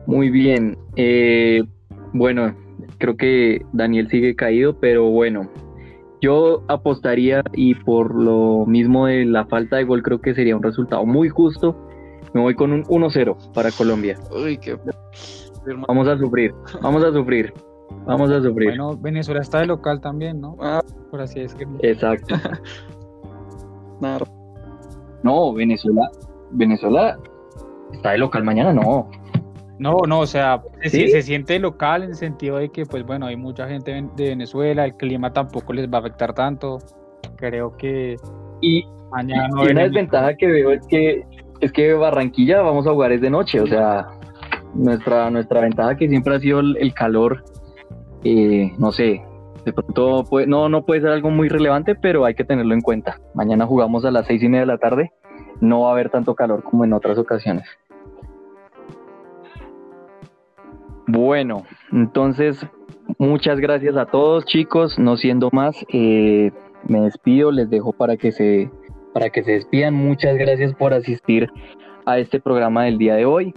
Muy 0.06 0.30
bien. 0.30 0.78
eh, 0.96 1.62
bueno, 2.12 2.54
creo 2.98 3.16
que 3.16 3.66
Daniel 3.72 4.08
sigue 4.08 4.34
caído, 4.36 4.78
pero 4.78 5.10
bueno. 5.10 5.50
Yo 6.22 6.62
apostaría 6.68 7.42
y 7.54 7.74
por 7.74 8.14
lo 8.14 8.64
mismo 8.66 9.06
de 9.06 9.24
la 9.24 9.46
falta 9.46 9.76
de 9.76 9.84
gol 9.84 10.02
creo 10.02 10.20
que 10.20 10.34
sería 10.34 10.54
un 10.54 10.62
resultado 10.62 11.04
muy 11.04 11.28
justo. 11.30 11.76
Me 12.32 12.40
voy 12.42 12.54
con 12.54 12.72
un 12.72 12.84
1-0 12.84 13.52
para 13.52 13.70
Colombia. 13.72 14.16
Uy, 14.30 14.56
qué. 14.58 14.78
firma. 15.64 15.84
Vamos 15.88 16.06
a 16.08 16.16
sufrir, 16.18 16.54
vamos 16.82 17.02
a 17.02 17.12
sufrir, 17.12 17.52
vamos 18.04 18.30
a 18.30 18.40
sufrir. 18.42 18.68
Bueno, 18.68 18.96
Venezuela 18.98 19.40
está 19.40 19.60
de 19.60 19.66
local 19.66 20.00
también, 20.00 20.40
¿no? 20.40 20.56
Ah, 20.60 20.82
Por 21.10 21.22
así 21.22 21.40
decirlo. 21.40 21.78
Exacto. 21.82 22.36
nada. 24.00 24.20
No, 25.22 25.52
Venezuela, 25.52 26.10
Venezuela 26.50 27.18
está 27.92 28.12
de 28.12 28.18
local 28.18 28.44
mañana, 28.44 28.72
no. 28.72 29.08
No, 29.78 29.96
no, 30.06 30.20
o 30.20 30.26
sea, 30.26 30.62
se, 30.82 30.90
¿Sí? 30.90 31.08
se 31.08 31.22
siente 31.22 31.58
local 31.58 32.02
en 32.02 32.10
el 32.10 32.16
sentido 32.16 32.58
de 32.58 32.68
que, 32.68 32.84
pues 32.84 33.04
bueno, 33.04 33.26
hay 33.26 33.36
mucha 33.36 33.66
gente 33.66 33.92
de 33.92 34.28
Venezuela, 34.28 34.84
el 34.84 34.94
clima 34.94 35.32
tampoco 35.32 35.72
les 35.72 35.88
va 35.90 35.98
a 35.98 36.00
afectar 36.00 36.34
tanto. 36.34 36.78
Creo 37.36 37.74
que 37.76 38.16
Y 38.60 38.84
mañana 39.10 39.48
no 39.48 39.64
Y 39.64 39.70
una 39.70 39.84
desventaja 39.84 40.34
que 40.36 40.46
veo 40.46 40.72
es 40.72 40.86
que 40.86 41.24
es 41.60 41.72
que 41.72 41.94
Barranquilla 41.94 42.62
vamos 42.62 42.86
a 42.86 42.90
jugar 42.90 43.12
es 43.12 43.20
de 43.20 43.30
noche, 43.30 43.60
o 43.60 43.66
sea, 43.66 44.06
nuestra 44.74 45.30
nuestra 45.30 45.60
ventaja 45.60 45.96
que 45.96 46.08
siempre 46.08 46.34
ha 46.34 46.40
sido 46.40 46.60
el, 46.60 46.76
el 46.78 46.92
calor, 46.92 47.44
eh, 48.24 48.72
no 48.78 48.92
sé, 48.92 49.22
de 49.64 49.72
pronto 49.72 50.24
puede- 50.28 50.46
no 50.46 50.68
no 50.68 50.84
puede 50.84 51.00
ser 51.02 51.10
algo 51.10 51.30
muy 51.30 51.48
relevante, 51.48 51.94
pero 51.94 52.24
hay 52.24 52.34
que 52.34 52.44
tenerlo 52.44 52.74
en 52.74 52.80
cuenta. 52.80 53.18
Mañana 53.34 53.66
jugamos 53.66 54.04
a 54.04 54.10
las 54.10 54.26
seis 54.26 54.42
y 54.42 54.48
media 54.48 54.60
de 54.60 54.66
la 54.66 54.78
tarde, 54.78 55.12
no 55.60 55.82
va 55.82 55.90
a 55.90 55.92
haber 55.92 56.10
tanto 56.10 56.34
calor 56.34 56.62
como 56.62 56.84
en 56.84 56.92
otras 56.92 57.18
ocasiones. 57.18 57.66
Bueno, 61.06 61.64
entonces 61.92 62.64
muchas 63.18 63.58
gracias 63.58 63.96
a 63.96 64.06
todos 64.06 64.44
chicos, 64.44 64.98
no 64.98 65.16
siendo 65.16 65.50
más, 65.52 65.76
eh, 65.92 66.52
me 66.86 67.00
despido, 67.00 67.50
les 67.50 67.68
dejo 67.68 67.92
para 67.92 68.16
que 68.16 68.32
se 68.32 68.70
para 69.12 69.30
que 69.30 69.42
se 69.42 69.52
despidan. 69.52 69.94
Muchas 69.94 70.36
gracias 70.36 70.72
por 70.74 70.94
asistir 70.94 71.48
a 72.06 72.18
este 72.18 72.40
programa 72.40 72.84
del 72.84 72.96
día 72.96 73.16
de 73.16 73.26
hoy. 73.26 73.52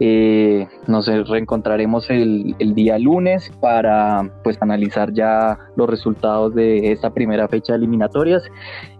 Eh, 0.00 0.66
nos 0.88 1.06
reencontraremos 1.06 2.10
el, 2.10 2.56
el 2.58 2.74
día 2.74 2.98
lunes 2.98 3.50
para 3.60 4.28
pues 4.42 4.60
analizar 4.60 5.12
ya 5.12 5.58
los 5.76 5.88
resultados 5.88 6.54
de 6.54 6.90
esta 6.90 7.10
primera 7.10 7.46
fecha 7.48 7.74
de 7.74 7.78
eliminatorias 7.78 8.42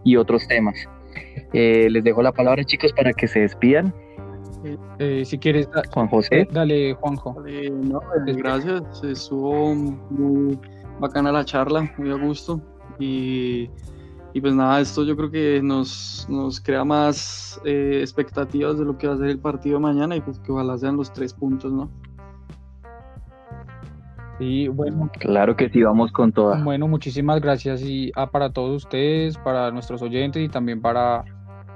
y 0.04 0.16
otros 0.16 0.46
temas. 0.46 0.76
Eh, 1.52 1.88
les 1.90 2.04
dejo 2.04 2.22
la 2.22 2.32
palabra 2.32 2.64
chicos 2.64 2.92
para 2.92 3.12
que 3.12 3.26
se 3.28 3.40
despidan. 3.40 3.92
Eh, 4.98 5.24
si 5.24 5.38
quieres, 5.38 5.68
Juan 5.92 6.08
José. 6.08 6.48
dale, 6.50 6.94
Juanjo. 6.94 7.36
Eh, 7.46 7.70
no, 7.70 8.00
eh, 8.26 8.32
gracias, 8.34 8.82
estuvo 9.02 9.74
muy 9.74 10.58
bacana 11.00 11.32
la 11.32 11.44
charla, 11.44 11.92
muy 11.98 12.10
a 12.10 12.14
gusto. 12.14 12.60
Y, 12.98 13.68
y 14.34 14.40
pues 14.40 14.52
nada, 14.54 14.80
esto 14.80 15.04
yo 15.04 15.16
creo 15.16 15.30
que 15.30 15.60
nos, 15.62 16.26
nos 16.28 16.60
crea 16.60 16.84
más 16.84 17.58
eh, 17.64 17.98
expectativas 18.00 18.78
de 18.78 18.84
lo 18.84 18.98
que 18.98 19.06
va 19.06 19.14
a 19.14 19.16
ser 19.16 19.28
el 19.28 19.38
partido 19.38 19.78
mañana 19.80 20.16
y 20.16 20.20
pues 20.20 20.38
que 20.40 20.52
ojalá 20.52 20.76
sean 20.76 20.96
los 20.96 21.10
tres 21.12 21.32
puntos, 21.32 21.72
¿no? 21.72 21.88
Y 24.40 24.66
bueno, 24.68 25.08
Claro 25.20 25.54
que 25.56 25.68
sí, 25.68 25.82
vamos 25.82 26.10
con 26.10 26.32
toda. 26.32 26.62
bueno, 26.62 26.88
muchísimas 26.88 27.40
gracias 27.40 27.82
y 27.82 28.10
ah, 28.16 28.28
para 28.30 28.50
todos 28.50 28.82
ustedes, 28.84 29.38
para 29.38 29.70
nuestros 29.70 30.02
oyentes 30.02 30.42
y 30.42 30.48
también 30.48 30.82
para 30.82 31.24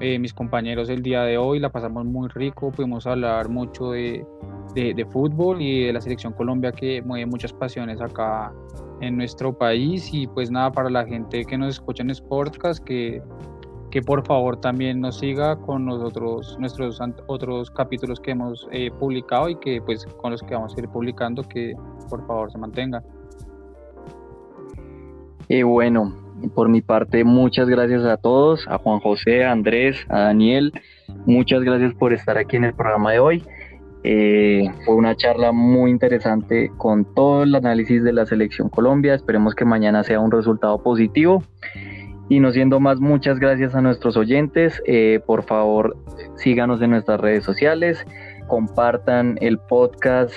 eh, 0.00 0.18
mis 0.18 0.34
compañeros 0.34 0.88
el 0.88 1.02
día 1.02 1.22
de 1.22 1.38
hoy. 1.38 1.60
La 1.60 1.70
pasamos 1.70 2.04
muy 2.04 2.28
rico, 2.28 2.72
pudimos 2.72 3.06
hablar 3.06 3.48
mucho 3.48 3.92
de, 3.92 4.26
de- 4.74 4.92
de 4.92 5.06
fútbol 5.06 5.62
y 5.62 5.84
de 5.84 5.92
la 5.92 6.00
selección 6.00 6.32
Colombia 6.32 6.72
que 6.72 7.00
mueve 7.02 7.26
muchas 7.26 7.52
pasiones 7.52 8.00
acá 8.00 8.52
en 9.00 9.16
nuestro 9.16 9.56
país. 9.56 10.10
Y 10.12 10.26
pues 10.26 10.50
nada, 10.50 10.72
para 10.72 10.90
la 10.90 11.06
gente 11.06 11.44
que 11.44 11.56
nos 11.56 11.76
escucha 11.76 12.02
en 12.02 12.14
Sportcast, 12.14 12.84
que, 12.84 13.22
que 13.90 14.02
por 14.02 14.26
favor 14.26 14.60
también 14.60 15.00
nos 15.00 15.18
siga 15.18 15.56
con 15.56 15.86
nosotros, 15.86 16.56
nuestros 16.58 17.00
otros 17.26 17.70
capítulos 17.70 18.20
que 18.20 18.32
hemos 18.32 18.68
eh, 18.72 18.90
publicado 18.98 19.48
y 19.48 19.56
que 19.56 19.80
pues 19.80 20.04
con 20.04 20.32
los 20.32 20.42
que 20.42 20.54
vamos 20.54 20.76
a 20.76 20.80
ir 20.80 20.88
publicando, 20.88 21.42
que 21.42 21.74
por 22.08 22.26
favor 22.26 22.50
se 22.50 22.58
mantengan. 22.58 23.02
Y 25.48 25.62
bueno, 25.62 26.14
por 26.54 26.68
mi 26.68 26.82
parte, 26.82 27.24
muchas 27.24 27.68
gracias 27.68 28.04
a 28.04 28.18
todos, 28.18 28.66
a 28.68 28.78
Juan 28.78 29.00
José, 29.00 29.44
a 29.44 29.52
Andrés, 29.52 30.04
a 30.08 30.20
Daniel. 30.20 30.72
Muchas 31.24 31.62
gracias 31.62 31.94
por 31.94 32.12
estar 32.12 32.36
aquí 32.36 32.56
en 32.56 32.64
el 32.64 32.74
programa 32.74 33.12
de 33.12 33.18
hoy. 33.18 33.42
Eh, 34.04 34.64
fue 34.84 34.94
una 34.94 35.16
charla 35.16 35.52
muy 35.52 35.90
interesante 35.90 36.70
con 36.76 37.04
todo 37.14 37.42
el 37.42 37.54
análisis 37.54 38.02
de 38.02 38.12
la 38.12 38.26
selección 38.26 38.68
Colombia. 38.68 39.14
Esperemos 39.14 39.54
que 39.54 39.64
mañana 39.64 40.04
sea 40.04 40.20
un 40.20 40.30
resultado 40.30 40.82
positivo. 40.82 41.42
Y 42.28 42.40
no 42.40 42.52
siendo 42.52 42.78
más, 42.78 43.00
muchas 43.00 43.38
gracias 43.38 43.74
a 43.74 43.80
nuestros 43.80 44.16
oyentes. 44.16 44.82
Eh, 44.86 45.20
por 45.26 45.44
favor, 45.44 45.96
síganos 46.36 46.82
en 46.82 46.90
nuestras 46.90 47.20
redes 47.20 47.42
sociales, 47.44 48.04
compartan 48.48 49.38
el 49.40 49.58
podcast 49.58 50.34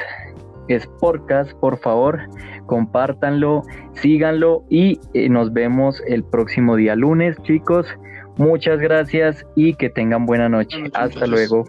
Sportcast, 0.79 1.53
por 1.53 1.77
favor, 1.79 2.19
compártanlo, 2.65 3.63
síganlo 3.93 4.63
y 4.69 4.99
eh, 5.13 5.29
nos 5.29 5.51
vemos 5.53 6.01
el 6.07 6.23
próximo 6.23 6.75
día 6.75 6.95
lunes, 6.95 7.37
chicos. 7.43 7.87
Muchas 8.37 8.79
gracias 8.79 9.45
y 9.55 9.73
que 9.73 9.89
tengan 9.89 10.25
buena 10.25 10.47
noche. 10.47 10.77
Hasta 10.93 11.27
luego. 11.27 11.65